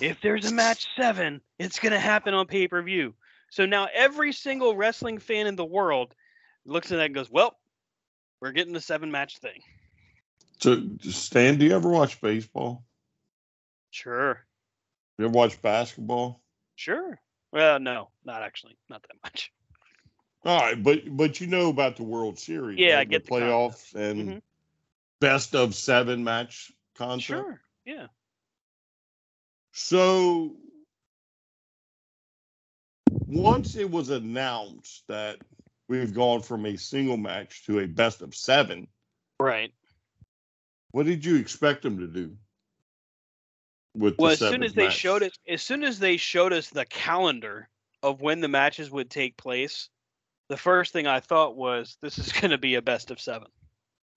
If 0.00 0.20
there's 0.20 0.50
a 0.50 0.54
match 0.54 0.86
seven, 0.96 1.40
it's 1.58 1.78
gonna 1.78 1.98
happen 1.98 2.34
on 2.34 2.46
pay 2.46 2.68
per 2.68 2.82
view. 2.82 3.14
So 3.50 3.66
now 3.66 3.88
every 3.92 4.32
single 4.32 4.76
wrestling 4.76 5.18
fan 5.18 5.46
in 5.46 5.56
the 5.56 5.64
world 5.64 6.14
looks 6.64 6.90
at 6.92 6.96
that 6.96 7.06
and 7.06 7.14
goes, 7.14 7.30
"Well, 7.30 7.58
we're 8.40 8.52
getting 8.52 8.72
the 8.72 8.80
seven 8.80 9.10
match 9.10 9.38
thing." 9.38 9.62
So, 10.58 10.82
Stan, 11.00 11.58
do 11.58 11.64
you 11.64 11.74
ever 11.74 11.88
watch 11.88 12.20
baseball? 12.20 12.84
Sure, 13.90 14.46
You 15.18 15.26
ever 15.26 15.32
watch 15.32 15.60
basketball? 15.60 16.42
sure. 16.76 17.20
Well, 17.52 17.78
no, 17.78 18.08
not 18.24 18.42
actually, 18.42 18.76
not 18.88 19.02
that 19.02 19.16
much. 19.22 19.52
All 20.44 20.58
right, 20.58 20.82
but 20.82 21.16
but 21.16 21.40
you 21.40 21.46
know 21.46 21.68
about 21.68 21.96
the 21.96 22.02
World 22.02 22.38
Series, 22.38 22.78
Yeah, 22.78 22.98
I 22.98 23.04
get 23.04 23.24
the 23.24 23.30
the 23.30 23.36
playoffs 23.36 23.94
and 23.94 24.28
Mhm. 24.28 24.42
best 25.20 25.54
of 25.54 25.74
seven 25.74 26.24
match 26.24 26.72
concept. 26.94 27.26
Sure, 27.26 27.60
yeah. 27.84 28.08
So 29.72 30.56
once 33.26 33.76
it 33.76 33.88
was 33.88 34.10
announced 34.10 35.06
that 35.06 35.38
we've 35.88 36.12
gone 36.12 36.42
from 36.42 36.66
a 36.66 36.76
single 36.76 37.16
match 37.16 37.64
to 37.66 37.80
a 37.80 37.86
best 37.86 38.22
of 38.22 38.34
seven, 38.34 38.88
Right. 39.38 39.72
what 40.90 41.06
did 41.06 41.24
you 41.24 41.36
expect 41.36 41.82
them 41.82 41.98
to 41.98 42.06
do? 42.06 42.36
With 43.94 44.16
Well, 44.18 44.28
the 44.28 44.32
as 44.32 44.38
soon 44.38 44.62
as 44.62 44.72
they 44.74 44.84
match? 44.86 44.96
showed 44.96 45.22
us, 45.22 45.32
as 45.48 45.62
soon 45.62 45.82
as 45.84 45.98
they 45.98 46.16
showed 46.16 46.52
us 46.52 46.70
the 46.70 46.86
calendar 46.86 47.68
of 48.02 48.20
when 48.20 48.40
the 48.40 48.48
matches 48.48 48.90
would 48.90 49.10
take 49.10 49.36
place, 49.36 49.88
the 50.48 50.56
first 50.56 50.92
thing 50.92 51.06
I 51.06 51.20
thought 51.20 51.56
was 51.56 51.96
this 52.00 52.18
is 52.18 52.32
going 52.40 52.50
to 52.50 52.58
be 52.58 52.74
a 52.76 52.82
best 52.82 53.10
of 53.10 53.20
seven. 53.20 53.48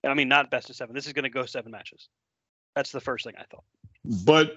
I 0.04 0.14
mean, 0.14 0.28
not 0.28 0.50
best 0.50 0.70
of 0.70 0.76
seven. 0.76 0.94
This 0.94 1.06
is 1.06 1.12
going 1.12 1.24
to 1.24 1.30
go 1.30 1.46
seven 1.46 1.72
matches. 1.72 2.08
That's 2.74 2.92
the 2.92 3.00
first 3.00 3.24
thing 3.24 3.34
I 3.38 3.44
thought. 3.50 3.64
But 4.24 4.56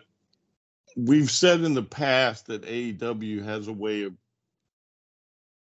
we've 0.95 1.31
said 1.31 1.61
in 1.61 1.73
the 1.73 1.83
past 1.83 2.47
that 2.47 2.63
AEW 2.63 3.43
has 3.43 3.67
a 3.67 3.73
way 3.73 4.03
of 4.03 4.13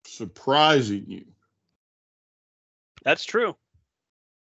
surprising 0.07 1.05
you. 1.09 1.25
That's 3.05 3.25
true. 3.25 3.57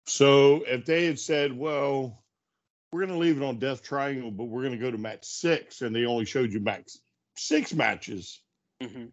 So 0.06 0.62
if 0.66 0.84
they 0.84 1.06
had 1.06 1.18
said, 1.18 1.56
well, 1.56 2.23
we're 2.94 3.04
going 3.04 3.12
to 3.12 3.18
leave 3.18 3.42
it 3.42 3.44
on 3.44 3.58
Death 3.58 3.82
Triangle, 3.82 4.30
but 4.30 4.44
we're 4.44 4.62
going 4.62 4.78
to 4.78 4.78
go 4.78 4.92
to 4.92 4.96
match 4.96 5.24
six, 5.24 5.82
and 5.82 5.94
they 5.94 6.06
only 6.06 6.24
showed 6.24 6.52
you 6.52 6.60
max 6.60 7.00
six 7.36 7.74
matches, 7.74 8.40
hmm 8.80 9.06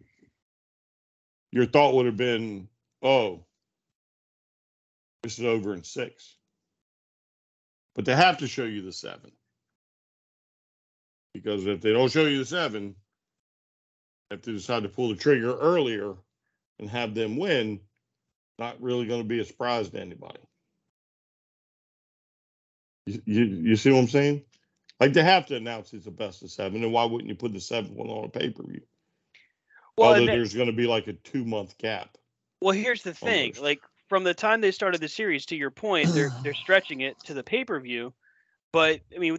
your 1.50 1.66
thought 1.66 1.94
would 1.94 2.06
have 2.06 2.16
been, 2.16 2.68
oh, 3.02 3.44
this 5.22 5.38
is 5.38 5.44
over 5.44 5.74
in 5.74 5.84
six. 5.84 6.36
But 7.94 8.06
they 8.06 8.14
have 8.14 8.38
to 8.38 8.46
show 8.46 8.64
you 8.64 8.80
the 8.80 8.92
seven. 8.92 9.32
Because 11.34 11.66
if 11.66 11.82
they 11.82 11.92
don't 11.92 12.10
show 12.10 12.24
you 12.24 12.38
the 12.38 12.46
seven, 12.46 12.94
if 14.30 14.40
they 14.42 14.52
decide 14.52 14.84
to 14.84 14.88
pull 14.88 15.10
the 15.10 15.16
trigger 15.16 15.54
earlier 15.58 16.14
and 16.78 16.88
have 16.88 17.14
them 17.14 17.36
win, 17.36 17.80
not 18.58 18.80
really 18.80 19.06
going 19.06 19.20
to 19.20 19.28
be 19.28 19.40
a 19.40 19.44
surprise 19.44 19.90
to 19.90 20.00
anybody. 20.00 20.40
You, 23.06 23.22
you, 23.24 23.44
you 23.44 23.76
see 23.76 23.90
what 23.90 24.00
I'm 24.00 24.08
saying? 24.08 24.42
Like 25.00 25.12
they 25.12 25.22
have 25.22 25.46
to 25.46 25.56
announce 25.56 25.92
it's 25.92 26.06
a 26.06 26.10
best 26.10 26.42
of 26.42 26.50
seven, 26.50 26.82
and 26.84 26.92
why 26.92 27.04
wouldn't 27.04 27.28
you 27.28 27.34
put 27.34 27.52
the 27.52 27.60
seventh 27.60 27.94
one 27.94 28.08
on 28.08 28.24
a 28.24 28.28
pay 28.28 28.50
per 28.50 28.62
view? 28.62 28.82
Well, 29.96 30.08
Although 30.08 30.20
and 30.20 30.28
then- 30.28 30.36
there's 30.38 30.54
going 30.54 30.68
to 30.68 30.72
be 30.72 30.86
like 30.86 31.08
a 31.08 31.12
two 31.12 31.44
month 31.44 31.76
gap. 31.78 32.16
Well, 32.60 32.72
here's 32.72 33.02
the 33.02 33.14
thing. 33.14 33.50
Almost. 33.50 33.62
Like 33.62 33.80
from 34.08 34.22
the 34.22 34.34
time 34.34 34.60
they 34.60 34.70
started 34.70 35.00
the 35.00 35.08
series, 35.08 35.46
to 35.46 35.56
your 35.56 35.70
point, 35.70 36.14
they're 36.14 36.30
they're 36.44 36.54
stretching 36.54 37.00
it 37.00 37.18
to 37.24 37.34
the 37.34 37.42
pay 37.42 37.64
per 37.64 37.80
view. 37.80 38.14
But 38.72 39.00
I 39.14 39.18
mean, 39.18 39.38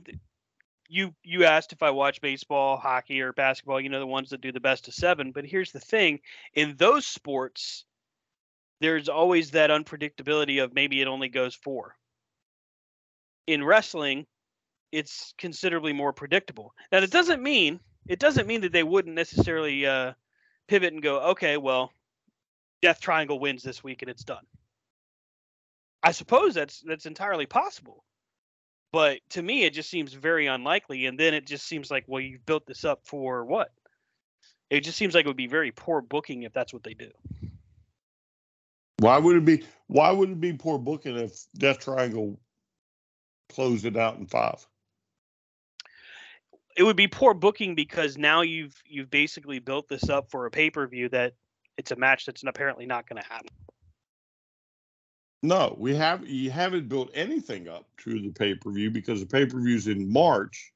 you 0.89 1.15
you 1.23 1.45
asked 1.45 1.71
if 1.71 1.81
I 1.81 1.91
watch 1.91 2.19
baseball, 2.19 2.75
hockey, 2.77 3.21
or 3.21 3.31
basketball. 3.31 3.79
You 3.79 3.89
know 3.89 3.99
the 3.99 4.05
ones 4.05 4.31
that 4.31 4.41
do 4.41 4.51
the 4.51 4.59
best 4.59 4.89
of 4.89 4.93
seven. 4.93 5.31
But 5.31 5.45
here's 5.45 5.71
the 5.71 5.79
thing: 5.79 6.19
in 6.53 6.75
those 6.75 7.05
sports, 7.05 7.85
there's 8.81 9.07
always 9.07 9.51
that 9.51 9.69
unpredictability 9.69 10.61
of 10.61 10.73
maybe 10.73 11.01
it 11.01 11.07
only 11.07 11.29
goes 11.29 11.55
four. 11.55 11.95
In 13.47 13.63
wrestling, 13.63 14.25
it's 14.91 15.33
considerably 15.37 15.93
more 15.93 16.13
predictable. 16.13 16.73
Now, 16.91 16.99
it 16.99 17.11
doesn't 17.11 17.41
mean 17.41 17.79
it 18.07 18.19
doesn't 18.19 18.47
mean 18.47 18.61
that 18.61 18.71
they 18.71 18.83
wouldn't 18.83 19.15
necessarily 19.15 19.85
uh, 19.85 20.13
pivot 20.67 20.93
and 20.93 21.01
go, 21.01 21.19
okay, 21.31 21.57
well, 21.57 21.91
Death 22.81 22.99
Triangle 22.99 23.39
wins 23.39 23.63
this 23.63 23.83
week 23.83 24.01
and 24.01 24.11
it's 24.11 24.23
done. 24.23 24.45
I 26.01 26.11
suppose 26.11 26.53
that's 26.53 26.81
that's 26.81 27.05
entirely 27.05 27.45
possible. 27.45 28.03
But 28.91 29.19
to 29.31 29.41
me 29.41 29.63
it 29.63 29.73
just 29.73 29.89
seems 29.89 30.13
very 30.13 30.47
unlikely 30.47 31.05
and 31.05 31.17
then 31.17 31.33
it 31.33 31.47
just 31.47 31.65
seems 31.65 31.89
like 31.89 32.03
well 32.07 32.21
you've 32.21 32.45
built 32.45 32.65
this 32.65 32.83
up 32.83 32.99
for 33.05 33.45
what? 33.45 33.71
It 34.69 34.81
just 34.81 34.97
seems 34.97 35.15
like 35.15 35.25
it 35.25 35.29
would 35.29 35.37
be 35.37 35.47
very 35.47 35.71
poor 35.71 36.01
booking 36.01 36.43
if 36.43 36.51
that's 36.51 36.73
what 36.73 36.83
they 36.83 36.93
do. 36.93 37.09
Why 38.97 39.17
would 39.17 39.37
it 39.37 39.45
be? 39.45 39.63
Why 39.87 40.11
would 40.11 40.29
it 40.29 40.41
be 40.41 40.53
poor 40.53 40.77
booking 40.77 41.17
if 41.17 41.45
Death 41.57 41.79
Triangle 41.79 42.39
closed 43.53 43.85
it 43.85 43.97
out 43.97 44.17
in 44.17 44.25
five? 44.25 44.65
It 46.75 46.83
would 46.83 46.95
be 46.95 47.07
poor 47.07 47.33
booking 47.33 47.75
because 47.75 48.17
now 48.17 48.41
you've 48.41 48.75
you've 48.85 49.11
basically 49.11 49.59
built 49.59 49.87
this 49.87 50.09
up 50.09 50.31
for 50.31 50.45
a 50.45 50.51
pay-per-view 50.51 51.09
that 51.09 51.33
it's 51.77 51.91
a 51.91 51.95
match 51.95 52.25
that's 52.25 52.43
apparently 52.43 52.85
not 52.85 53.07
going 53.07 53.21
to 53.21 53.27
happen. 53.27 53.49
No, 55.43 55.75
we 55.77 55.95
have 55.95 56.27
you 56.27 56.51
haven't 56.51 56.87
built 56.87 57.09
anything 57.13 57.67
up 57.67 57.85
to 58.03 58.21
the 58.21 58.31
pay 58.31 58.55
per 58.55 58.71
view 58.71 58.89
because 58.89 59.19
the 59.19 59.25
pay 59.25 59.45
per 59.45 59.59
view's 59.59 59.87
in 59.87 60.11
March. 60.11 60.71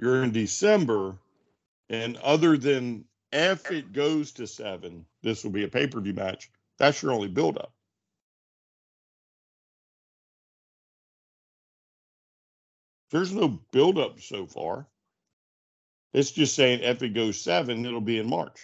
You're 0.00 0.24
in 0.24 0.32
December, 0.32 1.16
and 1.88 2.16
other 2.18 2.56
than 2.56 3.04
if 3.32 3.70
it 3.70 3.92
goes 3.92 4.32
to 4.32 4.46
seven, 4.46 5.04
this 5.22 5.44
will 5.44 5.52
be 5.52 5.64
a 5.64 5.68
pay 5.68 5.86
per 5.86 6.00
view 6.00 6.14
match. 6.14 6.50
That's 6.78 7.02
your 7.02 7.12
only 7.12 7.28
build 7.28 7.56
up. 7.58 7.73
There's 13.14 13.32
no 13.32 13.46
build 13.70 13.96
up 13.96 14.20
so 14.20 14.44
far. 14.44 14.88
It's 16.12 16.32
just 16.32 16.56
saying 16.56 16.80
if 16.82 17.00
it 17.00 17.10
goes 17.10 17.40
seven, 17.40 17.86
it'll 17.86 18.00
be 18.00 18.18
in 18.18 18.28
March. 18.28 18.58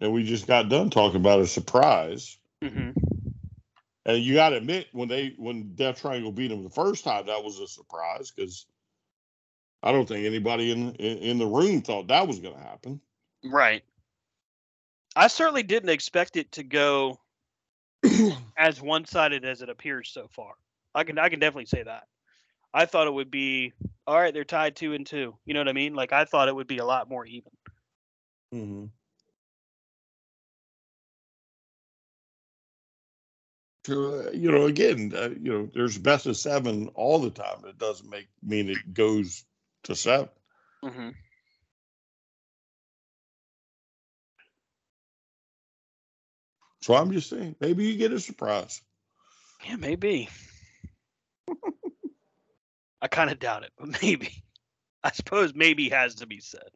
And 0.00 0.12
we 0.12 0.22
just 0.22 0.46
got 0.46 0.68
done 0.68 0.88
talking 0.88 1.18
about 1.18 1.40
a 1.40 1.48
surprise. 1.48 2.38
Mm-hmm. 2.62 2.90
And 4.06 4.22
you 4.22 4.34
got 4.34 4.50
to 4.50 4.58
admit, 4.58 4.86
when 4.92 5.08
they 5.08 5.34
when 5.36 5.74
Death 5.74 6.00
Triangle 6.00 6.30
beat 6.30 6.48
them 6.48 6.62
the 6.62 6.70
first 6.70 7.02
time, 7.02 7.26
that 7.26 7.42
was 7.42 7.58
a 7.58 7.66
surprise 7.66 8.30
because 8.30 8.66
I 9.82 9.90
don't 9.90 10.06
think 10.06 10.24
anybody 10.24 10.70
in, 10.70 10.94
in 10.94 11.18
in 11.18 11.38
the 11.38 11.46
room 11.46 11.82
thought 11.82 12.06
that 12.06 12.28
was 12.28 12.38
going 12.38 12.54
to 12.54 12.62
happen. 12.62 13.00
Right. 13.44 13.82
I 15.16 15.26
certainly 15.26 15.64
didn't 15.64 15.90
expect 15.90 16.36
it 16.36 16.52
to 16.52 16.62
go 16.62 17.18
as 18.58 18.80
one-sided 18.80 19.44
as 19.44 19.62
it 19.62 19.68
appears 19.68 20.10
so 20.10 20.28
far. 20.32 20.54
I 20.94 21.04
can 21.04 21.18
I 21.18 21.28
can 21.28 21.40
definitely 21.40 21.66
say 21.66 21.82
that. 21.82 22.04
I 22.72 22.86
thought 22.86 23.06
it 23.06 23.14
would 23.14 23.30
be 23.30 23.72
all 24.06 24.18
right. 24.18 24.32
They're 24.32 24.44
tied 24.44 24.76
two 24.76 24.94
and 24.94 25.06
two. 25.06 25.34
You 25.44 25.54
know 25.54 25.60
what 25.60 25.68
I 25.68 25.72
mean? 25.72 25.94
Like 25.94 26.12
I 26.12 26.24
thought 26.24 26.48
it 26.48 26.54
would 26.54 26.66
be 26.66 26.78
a 26.78 26.84
lot 26.84 27.08
more 27.08 27.26
even. 27.26 27.52
Mm-hmm. 28.54 28.86
So, 33.86 34.26
uh, 34.26 34.30
you 34.32 34.52
know, 34.52 34.66
again, 34.66 35.12
uh, 35.16 35.30
you 35.40 35.52
know, 35.52 35.68
there's 35.72 35.96
best 35.96 36.26
of 36.26 36.36
seven 36.36 36.88
all 36.94 37.18
the 37.18 37.30
time. 37.30 37.64
It 37.66 37.78
doesn't 37.78 38.10
make 38.10 38.28
mean 38.42 38.68
it 38.68 38.92
goes 38.92 39.44
to 39.84 39.96
seven. 39.96 40.28
Mm-hmm. 40.84 41.08
So 46.82 46.94
I'm 46.94 47.12
just 47.12 47.28
saying, 47.28 47.56
maybe 47.60 47.86
you 47.86 47.96
get 47.96 48.12
a 48.12 48.20
surprise. 48.20 48.80
Yeah, 49.66 49.76
maybe. 49.76 50.28
I 53.02 53.08
kind 53.08 53.30
of 53.30 53.38
doubt 53.38 53.64
it, 53.64 53.72
but 53.78 54.00
maybe. 54.02 54.42
I 55.02 55.10
suppose 55.12 55.54
maybe 55.54 55.88
has 55.88 56.16
to 56.16 56.26
be 56.26 56.40
said. 56.40 56.68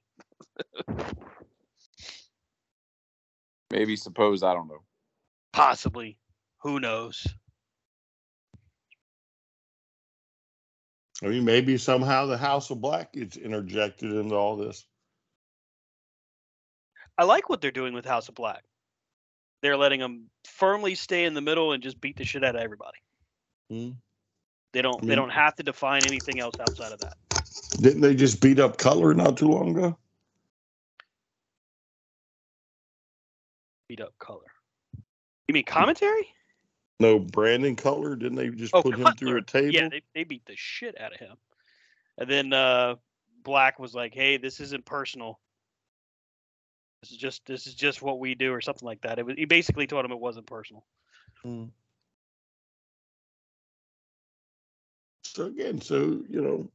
Maybe 3.70 3.97
suppose 3.97 4.43
I 4.43 4.55
don't 4.55 4.68
know. 4.68 4.85
Possibly. 5.52 6.18
Who 6.60 6.81
knows? 6.81 7.26
I 11.22 11.26
mean, 11.26 11.44
maybe 11.44 11.76
somehow 11.76 12.26
the 12.26 12.39
House 12.39 12.70
of 12.70 12.81
Black 12.81 13.12
gets 13.12 13.36
interjected 13.36 14.12
into 14.12 14.35
all 14.35 14.56
this. 14.56 14.86
I 17.16 17.24
like 17.24 17.48
what 17.48 17.60
they're 17.60 17.70
doing 17.70 17.94
with 17.94 18.05
House 18.05 18.28
of 18.28 18.35
Black. 18.35 18.62
They're 19.65 19.78
letting 19.78 20.01
them 20.01 20.28
firmly 20.45 20.95
stay 20.95 21.24
in 21.24 21.32
the 21.32 21.41
middle 21.41 21.73
and 21.73 21.82
just 21.82 21.99
beat 21.99 22.19
the 22.19 22.24
shit 22.24 22.45
out 22.45 22.55
of 22.55 22.61
everybody. 22.61 22.99
Hmm. 23.70 23.91
They 24.74 24.82
don't. 24.82 25.03
I 25.03 25.07
they 25.07 25.15
don't 25.15 25.31
have 25.31 25.57
to 25.57 25.62
define 25.62 26.03
anything 26.05 26.39
else 26.39 26.61
outside 26.61 26.93
of 26.93 27.01
that. 27.01 27.15
Didn't 27.81 28.03
they 28.03 28.15
just 28.15 28.43
beat 28.43 28.61
up 28.61 28.77
Cutler 28.77 29.15
not 29.15 29.39
too 29.39 29.49
long 29.49 29.70
ago? 29.70 29.97
Beat 33.89 34.03
up 34.03 34.12
color. 34.19 34.45
You 35.49 35.55
mean 35.55 35.65
commentary? 35.65 36.28
No, 37.01 37.19
Brandon 37.19 37.74
Cutler. 37.74 38.16
Didn't 38.16 38.36
they 38.36 38.51
just 38.51 38.74
Oh, 38.74 38.82
put 38.82 38.99
him 38.99 39.15
through 39.15 39.39
a 39.39 39.43
table? 39.43 39.73
Yeah, 39.73 39.89
they, 39.89 40.03
they 40.15 40.24
beat 40.24 40.45
the 40.45 40.57
shit 40.57 41.01
out 41.01 41.15
of 41.15 41.20
him. 41.20 41.36
And 42.19 42.28
then 42.28 42.53
uh, 42.53 42.97
Black 43.43 43.78
was 43.78 43.95
like, 43.95 44.12
"Hey, 44.12 44.36
this 44.36 44.61
isn't 44.61 44.85
personal. 44.85 45.41
This 47.05 47.12
is 47.12 47.18
just 47.18 47.44
this 47.44 47.66
is 47.66 47.74
just 47.74 48.01
what 48.01 48.18
we 48.18 48.35
do, 48.35 48.51
or 48.51 48.62
something 48.62 48.86
like 48.86 49.02
that." 49.02 49.18
It 49.18 49.26
was 49.26 49.36
he 49.36 49.44
basically 49.44 49.86
told 49.86 50.06
him 50.06 50.10
it 50.10 50.18
wasn't 50.18 50.47
personal. 50.47 50.86
Mm. 51.44 51.68
So 55.24 55.44
again, 55.44 55.82
so 55.82 56.22
you 56.31 56.40
know, 56.40 56.70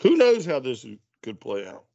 who 0.00 0.16
knows 0.16 0.46
how 0.46 0.60
this 0.60 0.86
could 1.24 1.40
play 1.40 1.66
out? 1.66 1.86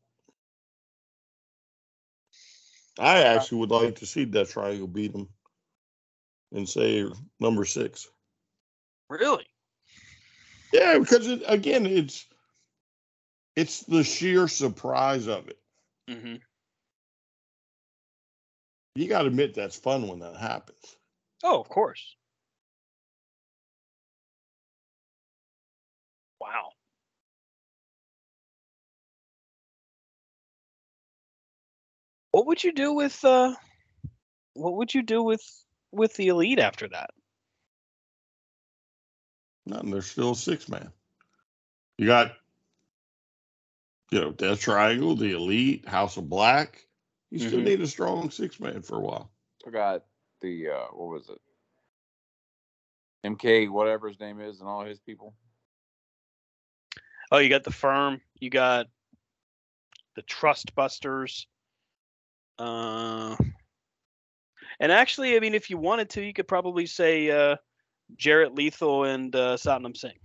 I 2.99 3.21
actually 3.21 3.59
would 3.59 3.71
like 3.71 3.95
to 3.99 4.05
see 4.05 4.25
Death 4.25 4.51
Triangle 4.51 4.87
beat 4.87 5.15
him 5.15 5.29
and 6.51 6.67
say 6.67 7.05
number 7.39 7.63
six. 7.63 8.09
Really? 9.09 9.45
Yeah, 10.73 10.99
because 10.99 11.27
it, 11.27 11.43
again, 11.47 11.85
it's 11.85 12.25
it's 13.55 13.83
the 13.83 14.03
sheer 14.03 14.49
surprise 14.49 15.27
of 15.27 15.47
it. 15.47 15.59
Mm-hmm. 16.09 16.35
You 18.95 19.07
got 19.09 19.23
to 19.23 19.27
admit 19.27 19.53
that's 19.53 19.75
fun 19.75 20.07
when 20.07 20.19
that 20.19 20.37
happens. 20.37 20.95
Oh, 21.43 21.59
of 21.59 21.67
course. 21.67 22.15
Wow. 26.39 26.69
What 32.31 32.47
would 32.47 32.63
you 32.63 32.71
do 32.71 32.93
with 32.93 33.23
uh 33.23 33.53
what 34.53 34.75
would 34.75 34.93
you 34.93 35.01
do 35.01 35.23
with 35.23 35.41
with 35.91 36.13
the 36.15 36.27
elite 36.27 36.59
after 36.59 36.87
that? 36.89 37.09
Nothing. 39.65 39.91
They're 39.91 40.01
still 40.01 40.35
six 40.35 40.69
man. 40.69 40.91
You 41.97 42.07
got, 42.07 42.33
you 44.11 44.21
know, 44.21 44.31
Death 44.31 44.59
Triangle, 44.59 45.15
the 45.15 45.31
Elite, 45.31 45.87
House 45.87 46.17
of 46.17 46.29
Black. 46.29 46.87
You 47.31 47.39
still 47.39 47.59
Mhm. 47.59 47.63
need 47.65 47.81
a 47.81 47.87
strong 47.87 48.29
six 48.29 48.59
man 48.59 48.81
for 48.81 48.97
a 48.97 49.01
while. 49.01 49.31
I 49.65 49.69
got 49.71 50.05
the 50.41 50.69
uh 50.69 50.87
what 50.91 51.09
was 51.09 51.29
it? 51.29 51.41
MK, 53.23 53.67
whatever 53.69 54.07
his 54.07 54.19
name 54.19 54.39
is, 54.39 54.59
and 54.59 54.69
all 54.69 54.85
his 54.85 54.99
people. 54.99 55.35
Oh, 57.31 57.37
you 57.39 57.49
got 57.49 57.63
the 57.63 57.71
firm, 57.71 58.21
you 58.39 58.49
got 58.49 58.87
the 60.15 60.21
Trust 60.21 60.75
Busters. 60.75 61.47
Uh 62.59 63.35
and 64.79 64.91
actually, 64.91 65.35
I 65.35 65.39
mean, 65.39 65.55
if 65.55 65.69
you 65.69 65.77
wanted 65.77 66.09
to, 66.11 66.21
you 66.21 66.33
could 66.33 66.47
probably 66.47 66.85
say 66.85 67.29
uh, 67.31 67.55
Jarrett 68.17 68.55
Lethal 68.55 69.05
and 69.05 69.35
uh, 69.35 69.55
Satnam 69.55 69.95
Singh. 69.95 70.19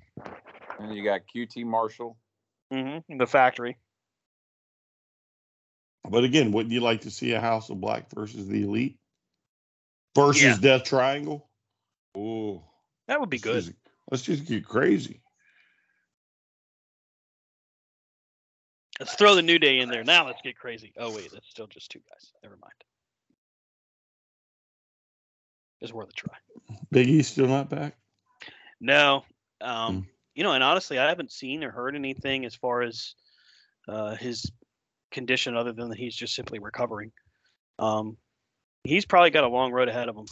And 0.78 0.94
you 0.94 1.04
got 1.04 1.20
QT 1.34 1.64
Marshall. 1.64 2.16
Mm-hmm. 2.72 3.18
The 3.18 3.26
factory. 3.26 3.76
But 6.08 6.24
again, 6.24 6.52
wouldn't 6.52 6.72
you 6.72 6.80
like 6.80 7.02
to 7.02 7.10
see 7.10 7.32
a 7.32 7.40
House 7.40 7.70
of 7.70 7.80
Black 7.80 8.10
versus 8.14 8.46
the 8.48 8.62
Elite 8.62 8.98
versus 10.14 10.42
Yeah. 10.42 10.56
Death 10.60 10.84
Triangle? 10.84 11.48
Oh, 12.16 12.64
That 13.06 13.20
would 13.20 13.30
be 13.30 13.38
good. 13.38 13.64
Just, 13.64 13.72
let's 14.10 14.22
just 14.22 14.46
get 14.46 14.64
crazy. 14.64 15.20
Let's 18.98 19.14
throw 19.14 19.34
the 19.34 19.42
New 19.42 19.58
Day 19.58 19.78
in 19.78 19.88
there. 19.88 20.04
Now 20.04 20.26
let's 20.26 20.42
get 20.42 20.58
crazy. 20.58 20.92
Oh 20.98 21.14
wait, 21.14 21.30
that's 21.32 21.48
still 21.48 21.66
just 21.66 21.90
two 21.90 22.00
guys. 22.10 22.32
Never 22.42 22.56
mind. 22.60 22.74
It's 25.80 25.92
worth 25.92 26.10
a 26.10 26.12
try. 26.12 26.34
Big 26.90 27.08
E 27.08 27.22
still 27.22 27.46
not 27.46 27.70
back. 27.70 27.96
No, 28.80 29.24
um, 29.62 30.02
Mm. 30.02 30.06
You 30.40 30.44
know, 30.44 30.52
and 30.52 30.64
honestly, 30.64 30.98
I 30.98 31.06
haven't 31.06 31.30
seen 31.30 31.62
or 31.62 31.70
heard 31.70 31.94
anything 31.94 32.46
as 32.46 32.54
far 32.54 32.80
as 32.80 33.14
uh, 33.86 34.14
his 34.14 34.50
condition, 35.10 35.54
other 35.54 35.74
than 35.74 35.90
that 35.90 35.98
he's 35.98 36.16
just 36.16 36.34
simply 36.34 36.58
recovering. 36.58 37.12
Um, 37.78 38.16
he's 38.82 39.04
probably 39.04 39.28
got 39.28 39.44
a 39.44 39.48
long 39.48 39.70
road 39.70 39.90
ahead 39.90 40.08
of 40.08 40.16
him. 40.16 40.24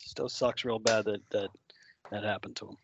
Still 0.00 0.28
sucks 0.28 0.64
real 0.64 0.80
bad 0.80 1.04
that 1.04 1.20
that 1.30 1.50
that 2.10 2.24
happened 2.24 2.56
to 2.56 2.70
him. 2.70 2.76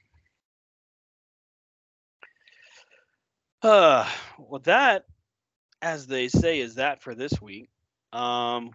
Uh, 3.62 4.08
well, 4.38 4.60
that, 4.60 5.06
as 5.82 6.06
they 6.06 6.28
say, 6.28 6.60
is 6.60 6.76
that 6.76 7.02
for 7.02 7.16
this 7.16 7.42
week. 7.42 7.68
Um, 8.12 8.70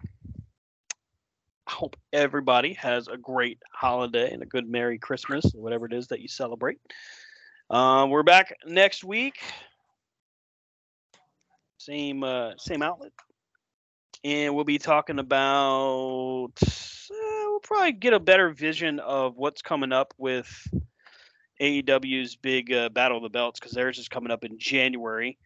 I 1.66 1.72
hope 1.72 1.96
everybody 2.12 2.74
has 2.74 3.08
a 3.08 3.16
great 3.16 3.58
holiday 3.72 4.32
and 4.32 4.42
a 4.42 4.46
good 4.46 4.68
Merry 4.68 4.98
Christmas 4.98 5.52
whatever 5.54 5.86
it 5.86 5.92
is 5.92 6.08
that 6.08 6.20
you 6.20 6.28
celebrate. 6.28 6.78
Uh, 7.68 8.06
we're 8.08 8.22
back 8.22 8.54
next 8.66 9.02
week. 9.02 9.40
Same 11.78 12.22
uh, 12.22 12.52
same 12.56 12.82
outlet, 12.82 13.12
and 14.22 14.54
we'll 14.54 14.64
be 14.64 14.78
talking 14.78 15.18
about. 15.18 16.52
Uh, 16.62 17.44
we'll 17.46 17.60
probably 17.60 17.92
get 17.92 18.12
a 18.12 18.20
better 18.20 18.50
vision 18.50 19.00
of 19.00 19.36
what's 19.36 19.62
coming 19.62 19.92
up 19.92 20.14
with 20.18 20.48
AEW's 21.60 22.36
big 22.36 22.72
uh, 22.72 22.88
Battle 22.90 23.18
of 23.18 23.22
the 23.24 23.28
Belts 23.28 23.58
because 23.58 23.72
theirs 23.72 23.98
is 23.98 24.08
coming 24.08 24.30
up 24.30 24.44
in 24.44 24.58
January, 24.58 25.38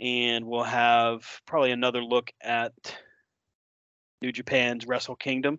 and 0.00 0.46
we'll 0.46 0.62
have 0.62 1.26
probably 1.46 1.70
another 1.70 2.02
look 2.02 2.30
at 2.42 2.72
New 4.22 4.32
Japan's 4.32 4.86
Wrestle 4.86 5.16
Kingdom. 5.16 5.58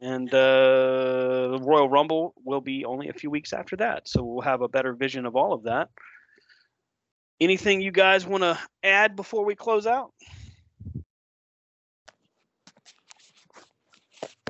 And 0.00 0.28
uh, 0.34 1.48
the 1.52 1.58
Royal 1.62 1.88
Rumble 1.88 2.34
will 2.44 2.60
be 2.60 2.84
only 2.84 3.08
a 3.08 3.12
few 3.12 3.30
weeks 3.30 3.52
after 3.52 3.76
that. 3.76 4.08
So 4.08 4.24
we'll 4.24 4.42
have 4.42 4.60
a 4.60 4.68
better 4.68 4.92
vision 4.92 5.26
of 5.26 5.36
all 5.36 5.52
of 5.52 5.62
that. 5.64 5.90
Anything 7.40 7.80
you 7.80 7.92
guys 7.92 8.26
want 8.26 8.42
to 8.42 8.58
add 8.82 9.14
before 9.14 9.44
we 9.44 9.54
close 9.54 9.86
out? 9.86 10.12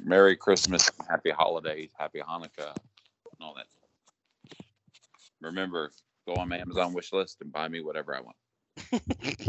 Merry 0.02 0.36
Christmas, 0.36 0.90
Happy 1.08 1.30
Holidays, 1.30 1.90
Happy 1.98 2.20
Hanukkah, 2.20 2.74
and 2.74 3.40
all 3.40 3.54
that. 3.54 3.66
Remember, 5.40 5.92
go 6.26 6.34
on 6.34 6.48
my 6.48 6.58
Amazon 6.58 6.92
wish 6.92 7.12
list 7.12 7.38
and 7.40 7.52
buy 7.52 7.68
me 7.68 7.82
whatever 7.82 8.16
I 8.16 8.20
want. 8.20 8.36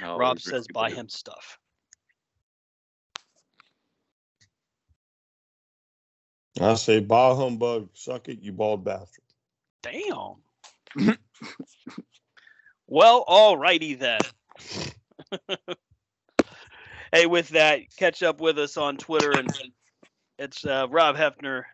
No, 0.00 0.16
Rob 0.16 0.40
says 0.40 0.66
buy 0.68 0.90
do. 0.90 0.96
him 0.96 1.08
stuff. 1.08 1.58
I 6.60 6.74
say, 6.74 7.00
bah 7.00 7.34
humbug, 7.34 7.88
suck 7.94 8.28
it, 8.28 8.40
you 8.40 8.52
bald 8.52 8.84
bastard. 8.84 9.24
Damn. 9.82 10.36
well, 12.86 13.24
alrighty 13.26 13.98
then. 13.98 14.20
hey, 17.12 17.26
with 17.26 17.50
that, 17.50 17.80
catch 17.96 18.22
up 18.22 18.40
with 18.40 18.58
us 18.58 18.76
on 18.76 18.96
Twitter 18.96 19.36
and 19.36 19.48
it's 20.38 20.64
uh, 20.64 20.86
Rob 20.88 21.16
Hefner, 21.16 21.64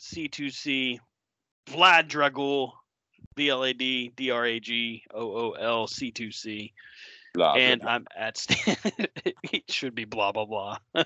C2C, 0.00 0.98
Vlad 1.66 2.08
Dragul, 2.08 2.72
B 3.34 3.48
L 3.48 3.64
A 3.64 3.72
D 3.72 4.12
D 4.16 4.30
R 4.30 4.44
A 4.44 4.60
G 4.60 5.04
O 5.14 5.20
O 5.20 5.50
L 5.52 5.86
C2C, 5.86 6.72
Blah, 7.34 7.52
blah, 7.54 7.62
and 7.62 7.80
blah. 7.80 7.90
I'm 7.90 8.06
at 8.16 8.36
Stan. 8.36 8.76
it 9.52 9.70
should 9.70 9.94
be 9.94 10.04
blah 10.04 10.32
blah 10.32 10.46
blah. 10.46 10.78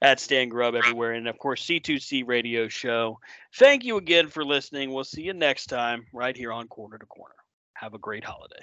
at 0.00 0.20
Stan 0.20 0.48
Grub 0.48 0.74
everywhere, 0.74 1.12
and 1.12 1.28
of 1.28 1.38
course 1.38 1.64
C2C 1.64 2.26
Radio 2.26 2.68
Show. 2.68 3.18
Thank 3.54 3.84
you 3.84 3.96
again 3.96 4.28
for 4.28 4.44
listening. 4.44 4.92
We'll 4.92 5.04
see 5.04 5.22
you 5.22 5.32
next 5.32 5.66
time 5.66 6.06
right 6.12 6.36
here 6.36 6.52
on 6.52 6.68
Corner 6.68 6.98
to 6.98 7.06
Corner. 7.06 7.34
Have 7.74 7.94
a 7.94 7.98
great 7.98 8.24
holiday. 8.24 8.62